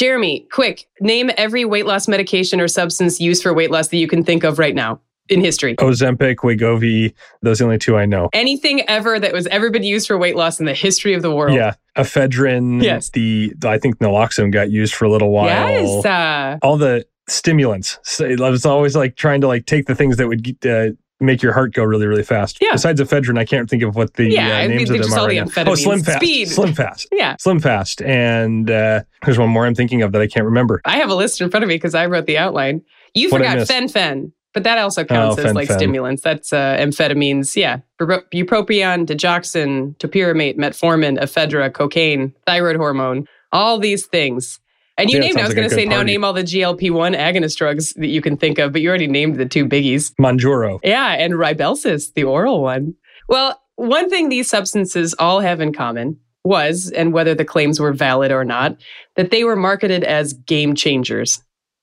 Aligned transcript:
Jeremy, 0.00 0.46
quick, 0.50 0.88
name 1.02 1.30
every 1.36 1.66
weight 1.66 1.84
loss 1.84 2.08
medication 2.08 2.58
or 2.58 2.68
substance 2.68 3.20
used 3.20 3.42
for 3.42 3.52
weight 3.52 3.70
loss 3.70 3.88
that 3.88 3.98
you 3.98 4.08
can 4.08 4.24
think 4.24 4.44
of 4.44 4.58
right 4.58 4.74
now 4.74 4.98
in 5.28 5.42
history. 5.42 5.76
Ozempic, 5.76 6.36
Wegovy, 6.36 7.12
those 7.42 7.60
are 7.60 7.64
the 7.64 7.66
only 7.66 7.78
two 7.78 7.98
I 7.98 8.06
know. 8.06 8.30
Anything 8.32 8.80
ever 8.88 9.20
that 9.20 9.34
was 9.34 9.46
ever 9.48 9.68
been 9.68 9.82
used 9.82 10.06
for 10.06 10.16
weight 10.16 10.36
loss 10.36 10.58
in 10.58 10.64
the 10.64 10.72
history 10.72 11.12
of 11.12 11.20
the 11.20 11.30
world. 11.30 11.54
Yeah. 11.54 11.74
Ephedrine. 11.98 12.82
Yes. 12.82 13.10
The, 13.10 13.52
I 13.62 13.76
think 13.76 13.98
naloxone 13.98 14.50
got 14.50 14.70
used 14.70 14.94
for 14.94 15.04
a 15.04 15.10
little 15.10 15.32
while. 15.32 15.48
Yes. 15.48 16.02
Uh, 16.06 16.56
All 16.62 16.78
the 16.78 17.04
stimulants. 17.28 17.98
So 18.02 18.24
I 18.26 18.48
was 18.48 18.64
always 18.64 18.96
like 18.96 19.16
trying 19.16 19.42
to 19.42 19.48
like 19.48 19.66
take 19.66 19.84
the 19.84 19.94
things 19.94 20.16
that 20.16 20.28
would 20.28 20.66
uh, 20.66 20.92
make 21.20 21.42
your 21.42 21.52
heart 21.52 21.74
go 21.74 21.84
really, 21.84 22.06
really 22.06 22.22
fast. 22.22 22.58
Yeah. 22.60 22.72
Besides 22.72 23.00
ephedrine, 23.00 23.38
I 23.38 23.44
can't 23.44 23.68
think 23.68 23.82
of 23.82 23.94
what 23.94 24.14
the 24.14 24.30
Yeah, 24.30 24.48
I 24.58 24.64
uh, 24.64 24.68
mean, 24.68 24.76
names 24.78 24.88
they're 24.88 24.96
of 24.96 25.02
them 25.02 25.08
just 25.08 25.16
are. 25.16 25.20
all 25.20 25.26
right 25.26 25.54
the. 25.64 25.70
Oh, 25.70 25.74
Slim. 25.74 26.02
Fast. 26.02 26.18
Speed. 26.18 26.48
Slim 26.48 26.72
Fast. 26.74 27.08
yeah. 27.12 27.36
Slim 27.38 27.60
Fast. 27.60 28.02
And 28.02 28.70
uh, 28.70 29.02
there's 29.24 29.38
one 29.38 29.50
more 29.50 29.66
I'm 29.66 29.74
thinking 29.74 30.02
of 30.02 30.12
that 30.12 30.20
I 30.22 30.26
can't 30.26 30.44
remember. 30.46 30.80
I 30.84 30.96
have 30.96 31.10
a 31.10 31.14
list 31.14 31.40
in 31.40 31.50
front 31.50 31.62
of 31.64 31.68
me 31.68 31.74
because 31.76 31.94
I 31.94 32.06
wrote 32.06 32.26
the 32.26 32.38
outline. 32.38 32.82
You 33.14 33.28
What'd 33.30 33.46
forgot 33.46 33.66
fen-phen, 33.66 34.32
but 34.54 34.62
that 34.64 34.78
also 34.78 35.04
counts 35.04 35.38
Oh, 35.38 35.42
as 35.44 35.54
like 35.54 35.70
stimulants. 35.70 36.22
That's 36.22 36.52
uh, 36.52 36.76
amphetamines. 36.78 37.56
Yeah. 37.56 37.78
Bupro- 38.00 38.22
Bupropion, 38.32 39.06
digoxin, 39.06 39.96
topiramate, 39.98 40.56
metformin, 40.56 41.18
ephedra, 41.20 41.72
cocaine, 41.72 42.32
thyroid 42.46 42.76
hormone, 42.76 43.26
all 43.52 43.78
these 43.78 44.06
things. 44.06 44.60
And 45.00 45.10
you 45.10 45.16
Yeah, 45.16 45.20
named, 45.20 45.38
I 45.38 45.42
was 45.42 45.48
like 45.50 45.56
going 45.56 45.68
to 45.68 45.74
say, 45.74 45.84
now 45.84 46.02
name 46.02 46.24
all 46.24 46.32
the 46.32 46.42
GLP 46.42 46.90
1 46.90 47.14
agonist 47.14 47.56
drugs 47.56 47.92
that 47.94 48.08
you 48.08 48.20
can 48.20 48.36
think 48.36 48.58
of, 48.58 48.72
but 48.72 48.82
you 48.82 48.88
already 48.88 49.06
named 49.06 49.36
the 49.36 49.46
two 49.46 49.66
biggies. 49.66 50.12
Mounjaro. 50.20 50.80
Yeah, 50.84 51.12
and 51.12 51.34
Rybelsus, 51.34 52.12
the 52.14 52.24
oral 52.24 52.62
one. 52.62 52.94
Well, 53.28 53.60
one 53.76 54.10
thing 54.10 54.28
these 54.28 54.48
substances 54.48 55.14
all 55.18 55.40
have 55.40 55.60
in 55.60 55.72
common 55.72 56.18
was, 56.44 56.90
and 56.90 57.12
whether 57.12 57.34
the 57.34 57.44
claims 57.44 57.80
were 57.80 57.92
valid 57.92 58.30
or 58.30 58.44
not, 58.44 58.76
that 59.16 59.30
they 59.30 59.44
were 59.44 59.56
marketed 59.56 60.04
as 60.04 60.32
game 60.32 60.74
changers 60.74 61.42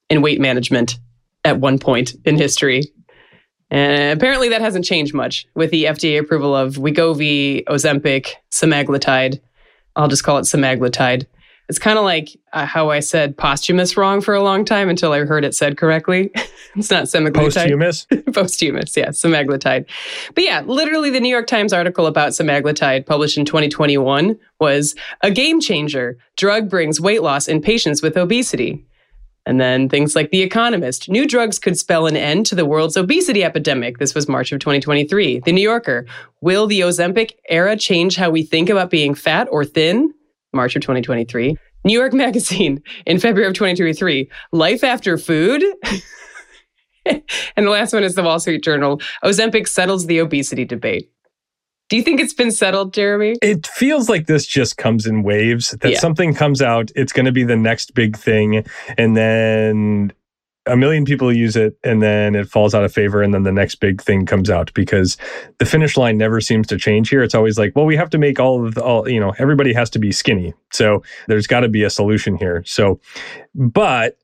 in 0.10 0.22
weight 0.22 0.40
management 0.40 0.98
at 1.44 1.60
one 1.60 1.80
point 1.80 2.16
in 2.26 2.38
history. 2.38 2.82
And 3.70 4.18
apparently 4.18 4.50
that 4.50 4.62
hasn't 4.62 4.86
changed 4.86 5.14
much 5.14 5.46
with 5.56 5.72
the 5.72 5.86
FDA 5.86 6.20
approval 6.20 6.56
of 6.56 6.76
Wegovy, 6.76 7.66
Ozempic, 7.66 8.34
semaglutide. 8.52 9.40
I'll 9.96 10.08
just 10.08 10.24
call 10.24 10.38
it 10.38 10.44
semaglutide. 10.44 11.26
It's 11.70 11.80
kind 11.80 11.98
of 11.98 12.06
like 12.06 12.30
uh, 12.54 12.66
how 12.66 12.90
I 12.92 13.02
said 13.02 13.36
posthumous 13.36 13.98
wrong 13.98 14.22
for 14.22 14.34
a 14.34 14.42
long 14.42 14.64
time 14.64 14.88
until 14.88 15.12
I 15.12 15.26
heard 15.26 15.44
it 15.44 15.54
said 15.54 15.78
correctly. 15.78 16.32
it's 16.76 16.90
not 16.90 17.06
semaglutide 17.06 17.54
Posthumous. 17.54 18.08
posthumous, 18.34 18.96
yeah, 18.96 19.10
semaglutide. 19.10 19.86
But 20.34 20.44
yeah, 20.46 20.62
literally 20.62 21.10
the 21.10 21.20
New 21.20 21.30
York 21.30 21.48
Times 21.48 21.74
article 21.74 22.06
about 22.06 22.30
semaglutide 22.30 23.06
published 23.06 23.38
in 23.38 23.44
2021 23.44 24.40
was 24.62 24.96
a 25.22 25.32
game 25.32 25.60
changer. 25.60 26.18
Drug 26.38 26.70
brings 26.70 27.02
weight 27.02 27.22
loss 27.22 27.48
in 27.48 27.62
patients 27.62 28.02
with 28.02 28.16
obesity. 28.16 28.86
And 29.46 29.62
then 29.62 29.88
things 29.88 30.14
like 30.14 30.30
The 30.32 30.42
Economist. 30.42 31.08
New 31.08 31.26
drugs 31.26 31.58
could 31.58 31.78
spell 31.78 32.06
an 32.06 32.18
end 32.18 32.46
to 32.48 32.56
the 32.56 32.66
world's 32.66 32.98
obesity 32.98 33.46
epidemic. 33.46 33.98
This 33.98 34.14
was 34.14 34.28
March 34.28 34.52
of 34.52 34.60
2023. 34.60 35.40
The 35.40 35.52
New 35.54 35.62
Yorker. 35.62 36.06
Will 36.42 36.68
the 36.68 36.82
Ozempic 36.82 37.32
era 37.48 37.78
change 37.78 38.18
how 38.18 38.30
we 38.30 38.44
think 38.44 38.70
about 38.70 38.90
being 38.90 39.16
fat 39.16 39.48
or 39.50 39.64
thin? 39.64 40.14
March 40.58 40.76
of 40.76 40.82
2023. 40.82 41.56
New 41.86 41.94
York 41.98 42.12
Magazine 42.26 42.82
in 43.06 43.20
February 43.20 43.48
of 43.48 43.54
2023. 43.54 44.30
Life 44.52 44.84
after 44.84 45.18
food? 45.18 45.64
and 47.06 47.66
the 47.66 47.70
last 47.70 47.94
one 47.94 48.04
is 48.04 48.16
the 48.16 48.24
Wall 48.24 48.40
Street 48.40 48.64
Journal. 48.64 49.00
Ozempic 49.24 49.68
settles 49.68 50.08
the 50.08 50.20
obesity 50.20 50.66
debate. 50.66 51.10
Do 51.90 51.96
you 51.96 52.04
think 52.04 52.20
it's 52.20 52.34
been 52.34 52.52
settled, 52.52 52.94
Jeremy? 52.94 53.38
It 53.42 53.66
feels 53.66 54.10
like 54.10 54.28
this 54.28 54.46
just 54.46 54.76
comes 54.78 55.06
in 55.06 55.24
waves 55.24 55.72
that 55.80 55.92
Yeah. 55.94 56.00
something 56.00 56.34
comes 56.34 56.62
out, 56.62 56.92
it's 56.98 57.14
going 57.14 57.28
to 57.28 57.32
be 57.32 57.46
the 57.46 57.56
next 57.56 57.94
big 57.94 58.18
thing. 58.18 58.66
And 58.98 59.16
then 59.16 60.12
a 60.68 60.78
million 60.78 61.06
people 61.06 61.34
use 61.34 61.56
it 61.56 61.78
and 61.84 62.02
then 62.02 62.36
it 62.36 62.50
falls 62.50 62.76
out 62.76 62.84
of 62.84 62.94
favor. 62.94 63.22
And 63.22 63.34
then 63.34 63.44
the 63.44 63.52
next 63.52 63.76
big 63.76 64.02
thing 64.02 64.26
comes 64.26 64.50
out 64.50 64.74
because 64.74 65.18
the 65.58 65.66
finish 65.66 65.98
line 65.98 66.18
never 66.18 66.42
seems 66.42 66.68
to 66.68 66.78
change 66.78 67.10
here. 67.10 67.24
It's 67.24 67.36
always 67.36 67.58
like, 67.58 67.74
well, 67.76 67.86
we 67.86 67.96
have 67.96 68.10
to 68.12 68.18
make 68.18 68.40
all 68.40 68.66
of 68.66 68.76
the, 68.76 68.84
all, 68.84 69.10
you 69.10 69.20
know, 69.20 69.34
everybody 69.40 69.74
has 69.74 69.90
to 69.92 70.00
be 70.00 70.12
skinny. 70.12 70.54
So 70.72 71.04
there's 71.28 71.48
got 71.48 71.62
to 71.62 71.70
be 71.70 71.84
a 71.84 71.90
solution 71.90 72.38
here. 72.38 72.64
So, 72.66 73.00
but 73.56 74.18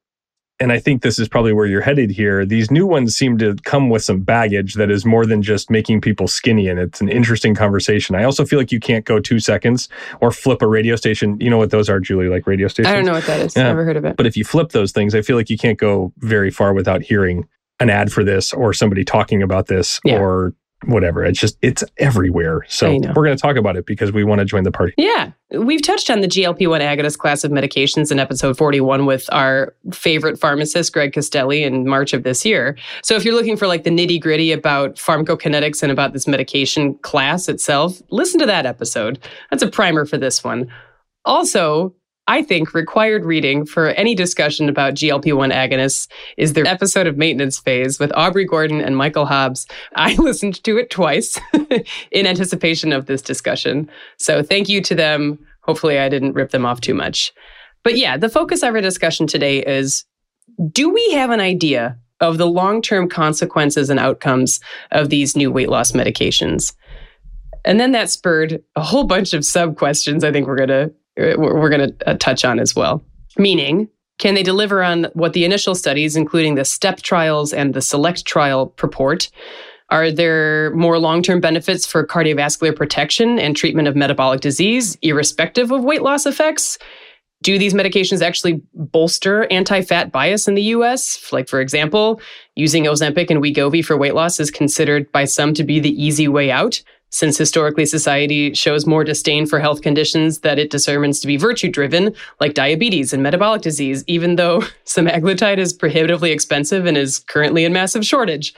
and 0.59 0.71
I 0.71 0.79
think 0.79 1.01
this 1.01 1.19
is 1.19 1.27
probably 1.27 1.51
where 1.51 1.65
you're 1.65 1.81
headed 1.81 2.11
here. 2.11 2.45
These 2.45 2.69
new 2.71 2.85
ones 2.85 3.15
seem 3.15 3.37
to 3.39 3.55
come 3.63 3.89
with 3.89 4.03
some 4.03 4.21
baggage 4.21 4.75
that 4.75 4.91
is 4.91 5.05
more 5.05 5.25
than 5.25 5.41
just 5.41 5.69
making 5.69 6.01
people 6.01 6.27
skinny. 6.27 6.67
And 6.67 6.79
it's 6.79 7.01
an 7.01 7.09
interesting 7.09 7.55
conversation. 7.55 8.15
I 8.15 8.23
also 8.23 8.45
feel 8.45 8.59
like 8.59 8.71
you 8.71 8.79
can't 8.79 9.03
go 9.03 9.19
two 9.19 9.39
seconds 9.39 9.89
or 10.21 10.31
flip 10.31 10.61
a 10.61 10.67
radio 10.67 10.95
station. 10.95 11.37
You 11.39 11.49
know 11.49 11.57
what 11.57 11.71
those 11.71 11.89
are, 11.89 11.99
Julie, 11.99 12.29
like 12.29 12.45
radio 12.47 12.67
stations? 12.67 12.91
I 12.91 12.95
don't 12.95 13.05
know 13.05 13.13
what 13.13 13.25
that 13.25 13.39
is. 13.41 13.55
Yeah. 13.55 13.63
Never 13.63 13.83
heard 13.83 13.97
of 13.97 14.05
it. 14.05 14.15
But 14.15 14.25
if 14.27 14.37
you 14.37 14.45
flip 14.45 14.69
those 14.69 14.91
things, 14.91 15.15
I 15.15 15.21
feel 15.21 15.35
like 15.35 15.49
you 15.49 15.57
can't 15.57 15.79
go 15.79 16.13
very 16.19 16.51
far 16.51 16.73
without 16.73 17.01
hearing 17.01 17.47
an 17.79 17.89
ad 17.89 18.11
for 18.11 18.23
this 18.23 18.53
or 18.53 18.73
somebody 18.73 19.03
talking 19.03 19.41
about 19.41 19.65
this 19.67 19.99
Yeah. 20.05 20.19
or 20.19 20.53
whatever. 20.85 21.23
It's 21.23 21.39
just, 21.39 21.57
it's 21.61 21.83
everywhere. 21.97 22.65
So 22.67 22.91
we're 22.93 23.23
going 23.25 23.35
to 23.35 23.41
talk 23.41 23.55
about 23.55 23.75
it 23.75 23.85
because 23.85 24.11
we 24.11 24.23
want 24.23 24.39
to 24.39 24.45
join 24.45 24.63
the 24.63 24.71
party. 24.71 24.93
Yeah. 24.97 25.31
We've 25.51 25.81
touched 25.81 26.09
on 26.09 26.21
the 26.21 26.27
GLP 26.27 26.67
1 26.67 26.81
agonist 26.81 27.17
class 27.17 27.43
of 27.43 27.51
medications 27.51 28.11
in 28.11 28.19
episode 28.19 28.57
41 28.57 29.05
with 29.05 29.27
our 29.31 29.75
favorite 29.93 30.39
pharmacist, 30.39 30.93
Greg 30.93 31.13
Costelli, 31.13 31.63
in 31.63 31.87
March 31.87 32.13
of 32.13 32.23
this 32.23 32.45
year. 32.45 32.77
So 33.03 33.15
if 33.15 33.23
you're 33.23 33.35
looking 33.35 33.57
for 33.57 33.67
like 33.67 33.83
the 33.83 33.91
nitty 33.91 34.21
gritty 34.21 34.51
about 34.51 34.95
pharmacokinetics 34.95 35.83
and 35.83 35.91
about 35.91 36.13
this 36.13 36.27
medication 36.27 36.95
class 36.99 37.47
itself, 37.47 38.01
listen 38.09 38.39
to 38.39 38.45
that 38.45 38.65
episode. 38.65 39.19
That's 39.51 39.63
a 39.63 39.69
primer 39.69 40.05
for 40.05 40.17
this 40.17 40.43
one. 40.43 40.71
Also, 41.25 41.95
I 42.27 42.41
think 42.41 42.73
required 42.73 43.25
reading 43.25 43.65
for 43.65 43.89
any 43.89 44.15
discussion 44.15 44.69
about 44.69 44.93
GLP 44.93 45.35
1 45.35 45.51
agonists 45.51 46.07
is 46.37 46.53
their 46.53 46.65
episode 46.65 47.05
of 47.05 47.17
Maintenance 47.17 47.59
Phase 47.59 47.99
with 47.99 48.13
Aubrey 48.15 48.45
Gordon 48.45 48.79
and 48.79 48.95
Michael 48.95 49.25
Hobbs. 49.25 49.67
I 49.95 50.15
listened 50.17 50.63
to 50.63 50.77
it 50.77 50.89
twice 50.89 51.37
in 52.11 52.25
anticipation 52.25 52.93
of 52.93 53.07
this 53.07 53.21
discussion. 53.21 53.89
So 54.19 54.41
thank 54.41 54.69
you 54.69 54.81
to 54.83 54.95
them. 54.95 55.37
Hopefully, 55.63 55.99
I 55.99 56.07
didn't 56.07 56.33
rip 56.33 56.51
them 56.51 56.65
off 56.65 56.79
too 56.79 56.93
much. 56.93 57.33
But 57.83 57.97
yeah, 57.97 58.15
the 58.15 58.29
focus 58.29 58.63
of 58.63 58.73
our 58.73 58.81
discussion 58.81 59.27
today 59.27 59.59
is 59.59 60.05
do 60.71 60.89
we 60.89 61.11
have 61.11 61.29
an 61.29 61.41
idea 61.41 61.97
of 62.21 62.37
the 62.37 62.47
long 62.47 62.81
term 62.81 63.09
consequences 63.09 63.89
and 63.89 63.99
outcomes 63.99 64.61
of 64.91 65.09
these 65.09 65.35
new 65.35 65.51
weight 65.51 65.69
loss 65.69 65.91
medications? 65.91 66.73
And 67.65 67.81
then 67.81 67.91
that 67.91 68.09
spurred 68.09 68.63
a 68.77 68.81
whole 68.81 69.03
bunch 69.03 69.33
of 69.33 69.43
sub 69.43 69.77
questions 69.77 70.23
I 70.23 70.31
think 70.31 70.47
we're 70.47 70.55
going 70.55 70.69
to 70.69 70.93
we're 71.17 71.69
going 71.69 71.89
to 71.89 72.09
uh, 72.09 72.15
touch 72.19 72.43
on 72.45 72.59
as 72.59 72.75
well. 72.75 73.03
Meaning, 73.37 73.89
can 74.19 74.35
they 74.35 74.43
deliver 74.43 74.83
on 74.83 75.07
what 75.13 75.33
the 75.33 75.45
initial 75.45 75.75
studies, 75.75 76.15
including 76.15 76.55
the 76.55 76.65
STEP 76.65 77.01
trials 77.01 77.53
and 77.53 77.73
the 77.73 77.81
SELECT 77.81 78.25
trial, 78.25 78.67
purport? 78.67 79.29
Are 79.89 80.11
there 80.11 80.73
more 80.75 80.97
long 80.97 81.21
term 81.21 81.39
benefits 81.39 81.85
for 81.85 82.05
cardiovascular 82.05 82.75
protection 82.75 83.37
and 83.37 83.55
treatment 83.55 83.87
of 83.87 83.95
metabolic 83.95 84.41
disease, 84.41 84.97
irrespective 85.01 85.71
of 85.71 85.83
weight 85.83 86.01
loss 86.01 86.25
effects? 86.25 86.77
Do 87.41 87.59
these 87.59 87.73
medications 87.73 88.21
actually 88.21 88.61
bolster 88.73 89.45
anti 89.51 89.81
fat 89.81 90.11
bias 90.11 90.47
in 90.47 90.55
the 90.55 90.63
US? 90.63 91.31
Like, 91.33 91.49
for 91.49 91.59
example, 91.59 92.21
using 92.55 92.85
Ozempic 92.85 93.29
and 93.29 93.41
Wegovy 93.41 93.83
for 93.83 93.97
weight 93.97 94.15
loss 94.15 94.39
is 94.39 94.49
considered 94.49 95.11
by 95.11 95.25
some 95.25 95.53
to 95.55 95.63
be 95.63 95.79
the 95.79 96.03
easy 96.03 96.27
way 96.27 96.49
out, 96.49 96.81
since 97.13 97.37
historically 97.37 97.85
society 97.85 98.55
shows 98.55 98.87
more 98.87 99.03
disdain 99.03 99.45
for 99.45 99.59
health 99.59 99.83
conditions 99.83 100.39
that 100.39 100.57
it 100.57 100.71
determines 100.71 101.19
to 101.19 101.27
be 101.27 101.37
virtue 101.37 101.69
driven, 101.69 102.15
like 102.39 102.55
diabetes 102.55 103.13
and 103.13 103.21
metabolic 103.21 103.61
disease, 103.61 104.03
even 104.07 104.35
though 104.35 104.61
semaglutide 104.85 105.59
is 105.59 105.73
prohibitively 105.73 106.31
expensive 106.31 106.87
and 106.87 106.97
is 106.97 107.19
currently 107.19 107.65
in 107.65 107.71
massive 107.71 108.03
shortage. 108.03 108.55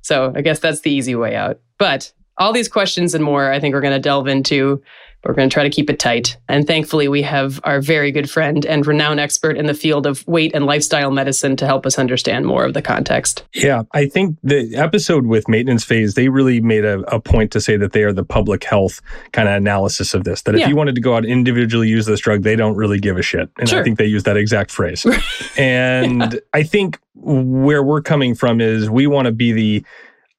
So 0.00 0.32
I 0.34 0.40
guess 0.40 0.58
that's 0.58 0.80
the 0.80 0.90
easy 0.90 1.14
way 1.14 1.36
out. 1.36 1.60
But 1.78 2.12
all 2.38 2.52
these 2.52 2.68
questions 2.68 3.14
and 3.14 3.22
more, 3.22 3.52
I 3.52 3.60
think 3.60 3.72
we're 3.72 3.80
going 3.80 3.94
to 3.94 4.00
delve 4.00 4.26
into. 4.26 4.82
We're 5.24 5.34
going 5.34 5.48
to 5.48 5.52
try 5.54 5.62
to 5.62 5.70
keep 5.70 5.88
it 5.88 5.98
tight. 6.00 6.36
And 6.48 6.66
thankfully, 6.66 7.06
we 7.06 7.22
have 7.22 7.60
our 7.64 7.80
very 7.80 8.10
good 8.10 8.28
friend 8.28 8.66
and 8.66 8.84
renowned 8.86 9.20
expert 9.20 9.56
in 9.56 9.66
the 9.66 9.74
field 9.74 10.06
of 10.06 10.26
weight 10.26 10.50
and 10.54 10.66
lifestyle 10.66 11.10
medicine 11.12 11.56
to 11.56 11.66
help 11.66 11.86
us 11.86 11.98
understand 11.98 12.44
more 12.46 12.64
of 12.64 12.74
the 12.74 12.82
context. 12.82 13.44
Yeah, 13.54 13.84
I 13.92 14.06
think 14.06 14.36
the 14.42 14.74
episode 14.74 15.26
with 15.26 15.48
maintenance 15.48 15.84
phase, 15.84 16.14
they 16.14 16.28
really 16.28 16.60
made 16.60 16.84
a, 16.84 17.00
a 17.14 17.20
point 17.20 17.52
to 17.52 17.60
say 17.60 17.76
that 17.76 17.92
they 17.92 18.02
are 18.02 18.12
the 18.12 18.24
public 18.24 18.64
health 18.64 19.00
kind 19.32 19.48
of 19.48 19.54
analysis 19.54 20.12
of 20.12 20.24
this. 20.24 20.42
That 20.42 20.56
if 20.56 20.62
Yeah. 20.62 20.68
you 20.68 20.76
wanted 20.76 20.96
to 20.96 21.00
go 21.00 21.14
out 21.14 21.18
and 21.24 21.32
individually 21.32 21.88
use 21.88 22.06
this 22.06 22.18
drug, 22.20 22.42
they 22.42 22.56
don't 22.56 22.74
really 22.74 22.98
give 22.98 23.16
a 23.16 23.22
shit. 23.22 23.48
And 23.58 23.68
Sure. 23.68 23.80
I 23.80 23.84
think 23.84 23.98
they 23.98 24.06
use 24.06 24.24
that 24.24 24.36
exact 24.36 24.70
phrase. 24.72 25.06
and 25.56 26.40
I 26.52 26.62
think 26.62 26.98
where 27.14 27.82
we're 27.82 28.02
coming 28.02 28.34
from 28.34 28.60
is 28.60 28.90
we 28.90 29.06
want 29.06 29.26
to 29.26 29.32
be 29.32 29.52
the 29.52 29.84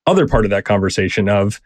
other 0.05 0.27
part 0.27 0.43
of 0.43 0.51
that 0.51 0.65
conversation 0.65 1.29
of 1.29 1.61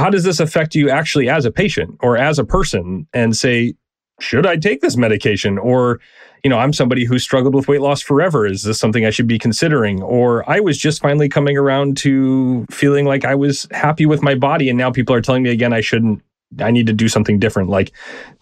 how 0.00 0.10
does 0.10 0.24
this 0.24 0.40
affect 0.40 0.74
you 0.74 0.88
actually 0.88 1.28
as 1.28 1.44
a 1.44 1.50
patient 1.50 1.96
or 2.00 2.16
as 2.16 2.38
a 2.38 2.44
person 2.44 3.06
and 3.12 3.36
say, 3.36 3.74
should 4.18 4.46
I 4.46 4.56
take 4.56 4.80
this 4.80 4.96
medication? 4.96 5.58
Or, 5.58 6.00
you 6.42 6.50
know, 6.50 6.58
I'm 6.58 6.72
somebody 6.72 7.04
who 7.04 7.18
struggled 7.18 7.54
with 7.54 7.68
weight 7.68 7.80
loss 7.80 8.00
forever. 8.00 8.46
Is 8.46 8.62
this 8.62 8.78
something 8.78 9.04
I 9.04 9.10
should 9.10 9.26
be 9.26 9.38
considering? 9.38 10.02
Or 10.02 10.48
I 10.48 10.60
was 10.60 10.78
just 10.78 11.02
finally 11.02 11.28
coming 11.28 11.56
around 11.56 11.96
to 11.98 12.66
feeling 12.70 13.04
like 13.04 13.24
I 13.24 13.34
was 13.34 13.66
happy 13.72 14.06
with 14.06 14.22
my 14.22 14.34
body. 14.34 14.68
And 14.68 14.78
now 14.78 14.90
people 14.90 15.14
are 15.14 15.20
telling 15.20 15.42
me 15.42 15.50
again 15.50 15.72
I 15.72 15.80
shouldn't 15.80 16.22
I 16.58 16.70
need 16.70 16.86
to 16.86 16.92
do 16.92 17.08
something 17.08 17.38
different. 17.38 17.68
Like 17.68 17.92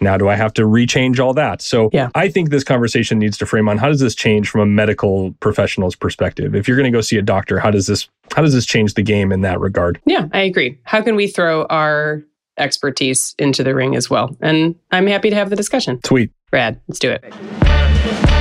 now 0.01 0.17
do 0.17 0.29
I 0.29 0.35
have 0.35 0.55
to 0.55 0.63
rechange 0.63 1.19
all 1.19 1.35
that? 1.35 1.61
So 1.61 1.91
yeah. 1.93 2.09
I 2.15 2.29
think 2.29 2.51
this 2.51 2.65
conversation 2.65 3.19
needs 3.19 3.37
to 3.39 3.47
frame 3.47 3.69
on 3.69 3.79
how 3.79 3.89
does 3.89 4.01
this 4.01 4.15
change 4.15 4.49
from 4.49 4.61
a 4.63 4.67
medical 4.67 5.33
professional's 5.41 5.95
perspective? 5.95 6.55
If 6.55 6.67
you're 6.67 6.77
going 6.77 6.91
to 6.91 6.97
go 6.97 7.03
see 7.03 7.19
a 7.19 7.23
doctor, 7.23 7.59
how 7.59 7.71
does 7.71 7.87
this 7.87 8.09
how 8.35 8.43
does 8.43 8.55
this 8.55 8.67
change 8.67 8.95
the 8.95 9.03
game 9.03 9.33
in 9.33 9.43
that 9.43 9.61
regard? 9.61 10.01
Yeah, 10.07 10.29
I 10.33 10.41
agree. 10.41 10.79
How 10.85 11.03
can 11.03 11.17
we 11.17 11.27
throw 11.27 11.65
our 11.67 12.23
expertise 12.59 13.35
into 13.39 13.63
the 13.63 13.75
ring 13.75 13.95
as 13.95 14.09
well? 14.09 14.37
And 14.41 14.75
I'm 14.91 15.07
happy 15.07 15.31
to 15.31 15.37
have 15.37 15.51
the 15.51 15.57
discussion. 15.57 16.01
Sweet. 16.05 16.31
Rad. 16.53 16.81
Let's 16.89 16.99
do 16.99 17.11
it. 17.11 18.35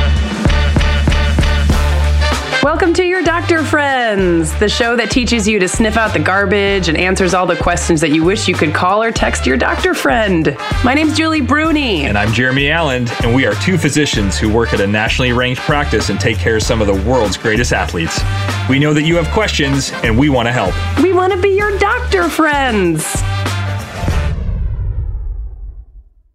Welcome 2.63 2.93
to 2.95 3.05
your 3.05 3.21
Doctor 3.21 3.63
Friends, 3.63 4.57
the 4.59 4.67
show 4.67 4.95
that 4.95 5.11
teaches 5.11 5.47
you 5.47 5.59
to 5.59 5.67
sniff 5.67 5.95
out 5.95 6.11
the 6.11 6.19
garbage 6.19 6.89
and 6.89 6.97
answers 6.97 7.35
all 7.35 7.45
the 7.45 7.55
questions 7.55 8.01
that 8.01 8.09
you 8.09 8.23
wish 8.23 8.47
you 8.47 8.55
could 8.55 8.73
call 8.73 9.01
or 9.01 9.11
text 9.11 9.45
your 9.45 9.57
doctor 9.57 9.93
friend. 9.93 10.57
My 10.83 10.95
name's 10.95 11.15
Julie 11.15 11.39
Bruni. 11.39 12.05
And 12.05 12.17
I'm 12.17 12.33
Jeremy 12.33 12.71
Allen, 12.71 13.07
and 13.23 13.35
we 13.35 13.45
are 13.45 13.53
two 13.55 13.77
physicians 13.77 14.39
who 14.39 14.51
work 14.51 14.73
at 14.73 14.81
a 14.81 14.87
nationally 14.87 15.33
ranked 15.33 15.61
practice 15.61 16.09
and 16.09 16.19
take 16.19 16.39
care 16.39 16.55
of 16.55 16.63
some 16.63 16.81
of 16.81 16.87
the 16.87 16.95
world's 17.09 17.37
greatest 17.37 17.73
athletes. 17.73 18.19
We 18.67 18.79
know 18.79 18.91
that 18.95 19.03
you 19.03 19.15
have 19.17 19.27
questions, 19.27 19.91
and 20.03 20.17
we 20.17 20.27
want 20.27 20.47
to 20.47 20.51
help. 20.51 20.73
We 21.03 21.13
want 21.13 21.33
to 21.33 21.39
be 21.39 21.55
your 21.55 21.77
doctor 21.77 22.27
friends. 22.27 23.05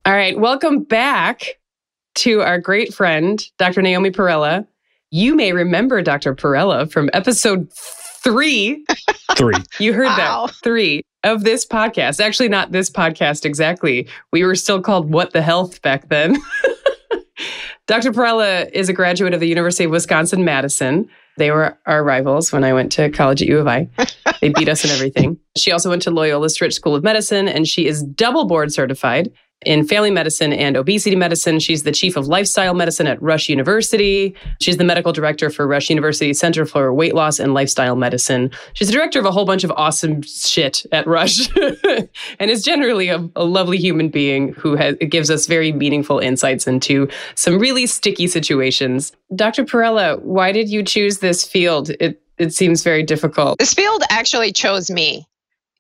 All 0.07 0.15
right, 0.15 0.39
welcome 0.39 0.85
back 0.85 1.59
to 2.15 2.43
our 2.43 2.59
great 2.59 2.95
friend, 2.95 3.45
Dr. 3.59 3.83
Naomi 3.83 4.13
Parrella. 4.13 4.69
You 5.15 5.37
may 5.37 5.53
remember 5.53 6.01
Dr. 6.01 6.35
Parrella 6.35 6.91
from 6.91 7.11
episode 7.13 7.71
three. 7.75 8.83
three. 9.37 9.55
You 9.79 9.93
heard 9.93 10.07
wow. 10.07 10.47
that. 10.47 10.55
Three 10.65 11.03
of 11.23 11.45
this 11.45 11.67
podcast. 11.67 12.19
Actually, 12.19 12.49
not 12.49 12.73
this 12.73 12.89
podcast 12.89 13.45
exactly. 13.45 14.09
We 14.33 14.43
were 14.43 14.55
still 14.55 14.81
called 14.81 15.13
What 15.13 15.35
the 15.35 15.43
Health 15.43 15.83
back 15.83 16.09
then. 16.09 16.39
Dr. 17.87 18.11
Parrella 18.11 18.71
is 18.73 18.89
a 18.89 18.95
graduate 18.95 19.35
of 19.35 19.41
the 19.41 19.49
University 19.49 19.85
of 19.85 19.91
Wisconsin 19.91 20.47
Madison. 20.47 21.07
They 21.37 21.51
were 21.51 21.77
our 21.85 22.03
rivals 22.03 22.51
when 22.51 22.65
I 22.65 22.73
went 22.73 22.91
to 22.93 23.11
college 23.11 23.43
at 23.43 23.49
U 23.49 23.59
of 23.59 23.67
I. 23.67 23.91
They 24.41 24.49
beat 24.49 24.71
us 24.71 24.83
in 24.83 24.91
everything. 24.93 25.39
She 25.59 25.73
also 25.73 25.91
went 25.91 26.01
to 26.03 26.11
Loyola 26.11 26.47
Stritch 26.47 26.73
School 26.73 26.95
of 26.95 27.03
Medicine, 27.03 27.49
and 27.49 27.69
she 27.69 27.87
is 27.87 28.03
double 28.03 28.47
board 28.47 28.73
certified 28.73 29.31
in 29.65 29.87
family 29.87 30.11
medicine 30.11 30.53
and 30.53 30.77
obesity 30.77 31.17
medicine. 31.17 31.59
She's 31.61 31.83
the 31.83 31.93
chief 31.93 32.17
of 32.17 32.27
lifestyle 32.27 32.75
medicine 32.75 33.07
at 33.07 33.21
Rush 33.23 33.49
University. 33.49 34.35
She's 34.61 34.77
the 34.77 34.85
medical 34.85 35.13
director 35.13 35.51
for 35.51 35.67
Rush 35.67 35.91
University 35.91 36.33
Center 36.33 36.67
for 36.67 36.93
Weight 36.93 37.15
Loss 37.15 37.39
and 37.39 37.55
Lifestyle 37.55 37.97
Medicine. 37.97 38.51
She's 38.75 38.89
the 38.89 38.95
director 38.95 39.19
of 39.19 39.25
a 39.25 39.31
whole 39.31 39.45
bunch 39.45 39.65
of 39.65 39.73
awesome 39.73 40.23
shit 40.23 40.85
at 40.93 41.07
Rush 41.07 41.49
and 42.39 42.51
is 42.51 42.63
generally 42.63 43.09
a, 43.09 43.29
a, 43.37 43.45
lovely 43.45 43.77
human 43.77 44.09
being 44.09 44.55
who 44.55 44.77
has, 44.77 44.97
gives 45.09 45.31
us 45.31 45.47
very 45.47 45.73
meaningful 45.73 46.19
insights 46.19 46.67
into 46.67 47.09
some 47.35 47.59
really 47.59 47.87
sticky 47.87 48.27
situations. 48.27 49.13
Dr. 49.35 49.65
Parrella, 49.65 50.21
why 50.23 50.53
did 50.53 50.69
you 50.69 50.83
choose 50.83 51.19
this 51.19 51.45
field? 51.45 51.91
It, 52.01 52.23
it 52.39 52.55
seems 52.55 52.83
very 52.83 53.03
difficult. 53.03 53.59
This 53.59 53.75
field 53.75 54.03
actually 54.11 54.53
chose 54.53 54.91
me 54.91 55.27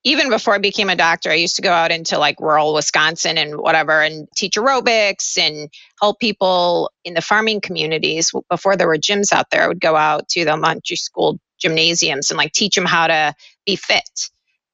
even 0.04 0.30
before 0.30 0.54
I 0.54 0.58
became 0.58 0.88
a 0.88 0.96
doctor, 0.96 1.30
I 1.30 1.34
used 1.34 1.56
to 1.56 1.62
go 1.62 1.70
out 1.70 1.92
into 1.92 2.18
like 2.18 2.40
rural 2.40 2.74
Wisconsin 2.74 3.38
and 3.38 3.56
whatever 3.56 4.02
and 4.02 4.28
teach 4.36 4.56
aerobics 4.56 5.38
and 5.38 5.70
help 6.00 6.18
people 6.18 6.90
in 7.04 7.14
the 7.14 7.20
farming 7.20 7.60
communities. 7.60 8.32
Before 8.50 8.76
there 8.76 8.88
were 8.88 8.96
gyms 8.96 9.32
out 9.32 9.50
there, 9.50 9.62
I 9.62 9.68
would 9.68 9.80
go 9.80 9.94
out 9.94 10.28
to 10.30 10.44
the 10.44 10.50
elementary 10.50 10.96
school 10.96 11.38
gymnasiums 11.60 12.30
and 12.30 12.38
like 12.38 12.52
teach 12.52 12.74
them 12.74 12.84
how 12.84 13.06
to 13.06 13.34
be 13.64 13.76
fit. 13.76 14.30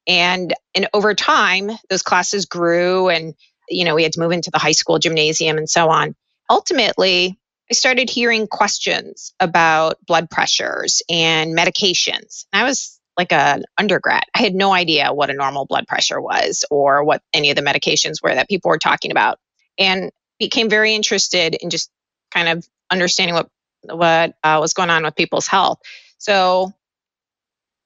And 0.07 0.53
and 0.73 0.87
over 0.93 1.13
time, 1.13 1.69
those 1.89 2.01
classes 2.01 2.45
grew 2.45 3.09
and 3.09 3.35
you 3.69 3.85
know, 3.85 3.93
we 3.93 4.01
had 4.01 4.13
to 4.13 4.19
move 4.19 4.31
into 4.31 4.49
the 4.49 4.57
high 4.57 4.71
school 4.71 4.97
gymnasium 4.97 5.57
and 5.57 5.69
so 5.69 5.89
on. 5.89 6.15
Ultimately, 6.49 7.37
I 7.69 7.75
started 7.75 8.09
hearing 8.09 8.47
questions 8.47 9.31
about 9.39 10.03
blood 10.07 10.31
pressures 10.31 11.03
and 11.07 11.55
medications. 11.55 12.45
And 12.51 12.63
I 12.63 12.63
was 12.63 12.98
like 13.19 13.33
an 13.33 13.63
undergrad. 13.77 14.23
I 14.33 14.39
had 14.39 14.55
no 14.55 14.71
idea 14.71 15.11
what 15.11 15.29
a 15.29 15.33
normal 15.33 15.65
blood 15.65 15.85
pressure 15.87 16.21
was 16.21 16.63
or 16.71 17.03
what 17.03 17.21
any 17.33 17.49
of 17.49 17.57
the 17.57 17.61
medications 17.61 18.23
were 18.23 18.33
that 18.33 18.47
people 18.47 18.69
were 18.69 18.77
talking 18.77 19.11
about, 19.11 19.39
and 19.77 20.09
became 20.39 20.69
very 20.69 20.95
interested 20.95 21.53
in 21.55 21.69
just 21.69 21.91
kind 22.31 22.47
of 22.47 22.65
understanding 22.89 23.35
what 23.35 23.49
what 23.83 24.35
uh, 24.41 24.57
was 24.61 24.73
going 24.73 24.89
on 24.89 25.03
with 25.03 25.17
people's 25.17 25.47
health. 25.47 25.79
So, 26.17 26.73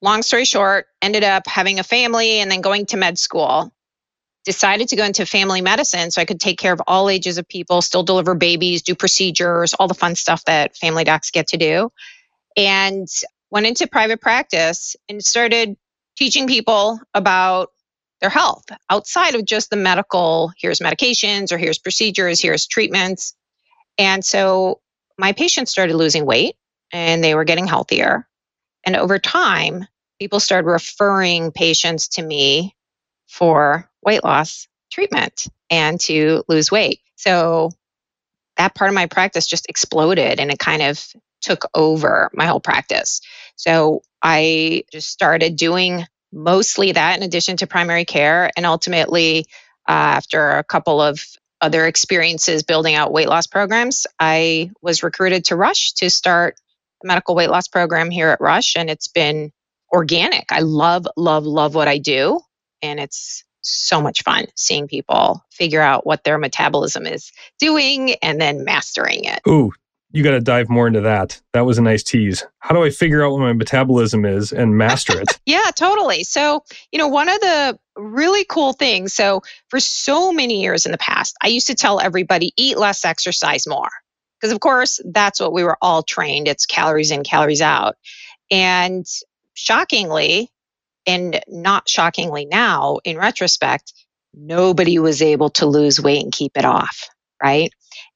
long 0.04 0.22
story 0.22 0.46
short, 0.46 0.86
ended 1.02 1.24
up 1.24 1.48
having 1.48 1.80
a 1.80 1.84
family 1.84 2.40
and 2.40 2.52
then 2.52 2.62
going 2.62 2.86
to 2.88 2.98
med 2.98 3.18
school. 3.18 3.74
Decided 4.46 4.90
to 4.90 4.96
go 4.96 5.06
into 5.06 5.26
family 5.26 5.62
medicine 5.62 6.12
so 6.12 6.22
I 6.22 6.26
could 6.26 6.40
take 6.40 6.60
care 6.60 6.74
of 6.74 6.82
all 6.86 7.10
ages 7.10 7.40
of 7.40 7.48
people, 7.48 7.82
still 7.82 8.04
deliver 8.04 8.36
babies, 8.36 8.84
do 8.84 8.94
procedures, 8.94 9.74
all 9.74 9.88
the 9.88 9.94
fun 9.96 10.16
stuff 10.16 10.44
that 10.46 10.76
family 10.76 11.06
docs 11.06 11.32
get 11.32 11.48
to 11.48 11.58
do. 11.58 11.90
And 12.56 13.08
went 13.54 13.68
into 13.68 13.88
private 13.88 14.20
practice 14.20 14.96
and 15.08 15.24
started 15.24 15.78
teaching 16.18 16.48
people 16.48 17.00
about 17.14 17.70
their 18.20 18.32
health 18.32 18.66
outside 18.90 19.36
of 19.36 19.46
just 19.46 19.70
the 19.70 19.76
medical 19.76 20.52
here's 20.58 20.80
medications 20.80 21.52
or 21.52 21.58
here's 21.58 21.78
procedures, 21.78 22.42
here's 22.42 22.66
treatments. 22.66 23.36
And 24.00 24.26
so 24.26 24.82
my 25.20 25.34
patients 25.34 25.70
started 25.72 25.96
losing 25.96 26.26
weight 26.26 26.56
and 26.92 27.24
they 27.24 27.36
were 27.36 27.44
getting 27.44 27.68
healthier. 27.68 28.28
And 28.86 28.96
over 28.96 29.20
time, 29.20 29.86
people 30.20 30.40
started 30.40 30.68
referring 30.68 31.52
patients 31.52 32.08
to 32.10 32.24
me 32.24 32.76
for 33.28 33.88
weight 34.04 34.24
loss 34.24 34.68
treatment 34.92 35.46
and 35.70 36.00
to 36.02 36.44
lose 36.48 36.72
weight. 36.72 37.02
So 37.18 37.70
that 38.58 38.74
part 38.74 38.90
of 38.90 38.96
my 38.96 39.06
practice 39.06 39.46
just 39.46 39.70
exploded 39.70 40.40
and 40.40 40.50
it 40.50 40.60
kind 40.60 40.82
of 40.82 41.06
took 41.44 41.66
over 41.76 42.32
my 42.34 42.46
whole 42.48 42.60
practice. 42.60 43.22
So 43.56 44.02
I 44.22 44.84
just 44.92 45.10
started 45.10 45.56
doing 45.56 46.06
mostly 46.32 46.92
that 46.94 47.18
in 47.18 47.24
addition 47.24 47.58
to 47.58 47.68
primary 47.68 48.06
care. 48.06 48.50
And 48.58 48.66
ultimately, 48.66 49.46
uh, 49.88 50.18
after 50.18 50.52
a 50.52 50.64
couple 50.64 51.02
of 51.02 51.24
other 51.62 51.86
experiences 51.86 52.64
building 52.64 52.96
out 52.96 53.14
weight 53.14 53.30
loss 53.30 53.48
programs, 53.48 54.08
I 54.20 54.72
was 54.82 55.04
recruited 55.04 55.46
to 55.46 55.56
Rush 55.56 55.94
to 55.94 56.10
start 56.10 56.56
a 57.04 57.08
medical 57.08 57.36
weight 57.36 57.50
loss 57.50 57.68
program 57.68 58.10
here 58.10 58.30
at 58.30 58.42
Rush. 58.42 58.76
And 58.76 58.90
it's 58.90 59.08
been 59.08 59.52
organic. 59.94 60.52
I 60.52 60.60
love, 60.60 61.06
love, 61.16 61.46
love 61.46 61.76
what 61.76 61.88
I 61.88 62.00
do. 62.00 62.42
And 62.82 63.00
it's 63.00 63.44
so 63.62 64.02
much 64.02 64.24
fun 64.24 64.46
seeing 64.56 64.88
people 64.88 65.42
figure 65.52 65.82
out 65.82 66.06
what 66.06 66.24
their 66.24 66.38
metabolism 66.38 67.06
is 67.06 67.32
doing 67.60 68.16
and 68.22 68.42
then 68.42 68.66
mastering 68.66 69.24
it. 69.24 69.40
Ooh, 69.48 69.72
you 70.14 70.24
got 70.24 70.32
to 70.32 70.40
dive 70.40 70.70
more 70.70 70.88
into 70.88 71.02
that. 71.02 71.42
That 71.54 71.66
was 71.66 71.80
a 71.80 71.82
nice 71.82 72.04
tease. 72.04 72.46
How 72.60 72.76
do 72.76 72.84
I 72.84 72.92
figure 72.92 73.26
out 73.26 73.32
what 73.32 73.42
my 73.42 73.52
metabolism 73.52 74.26
is 74.26 74.54
and 74.54 74.78
master 74.78 75.20
it? 75.20 75.40
yeah, 75.48 75.72
totally. 75.76 76.24
So, 76.24 76.64
you 76.92 77.00
know, 77.00 77.08
one 77.08 77.30
of 77.30 77.40
the 77.42 77.80
really 77.98 78.46
cool 78.46 78.74
things, 78.74 79.12
so 79.12 79.42
for 79.70 79.80
so 79.80 80.32
many 80.32 80.62
years 80.62 80.86
in 80.86 80.92
the 80.92 81.00
past, 81.00 81.36
I 81.42 81.48
used 81.48 81.66
to 81.68 81.76
tell 81.76 82.00
everybody 82.00 82.54
eat 82.56 82.78
less, 82.78 83.04
exercise 83.04 83.68
more. 83.68 83.90
Because, 84.40 84.54
of 84.54 84.60
course, 84.60 85.00
that's 85.06 85.40
what 85.40 85.52
we 85.52 85.64
were 85.64 85.78
all 85.82 86.04
trained 86.04 86.48
it's 86.48 86.68
calories 86.68 87.10
in, 87.10 87.24
calories 87.24 87.62
out. 87.62 87.96
And 88.52 89.06
shockingly, 89.56 90.52
and 91.08 91.42
not 91.48 91.90
shockingly 91.90 92.46
now, 92.46 93.00
in 93.04 93.18
retrospect, 93.18 93.94
nobody 94.34 95.00
was 95.00 95.24
able 95.24 95.50
to 95.52 95.66
lose 95.66 96.00
weight 96.00 96.24
and 96.24 96.32
keep 96.32 96.56
it 96.56 96.66
off, 96.66 97.10
right? 97.42 97.74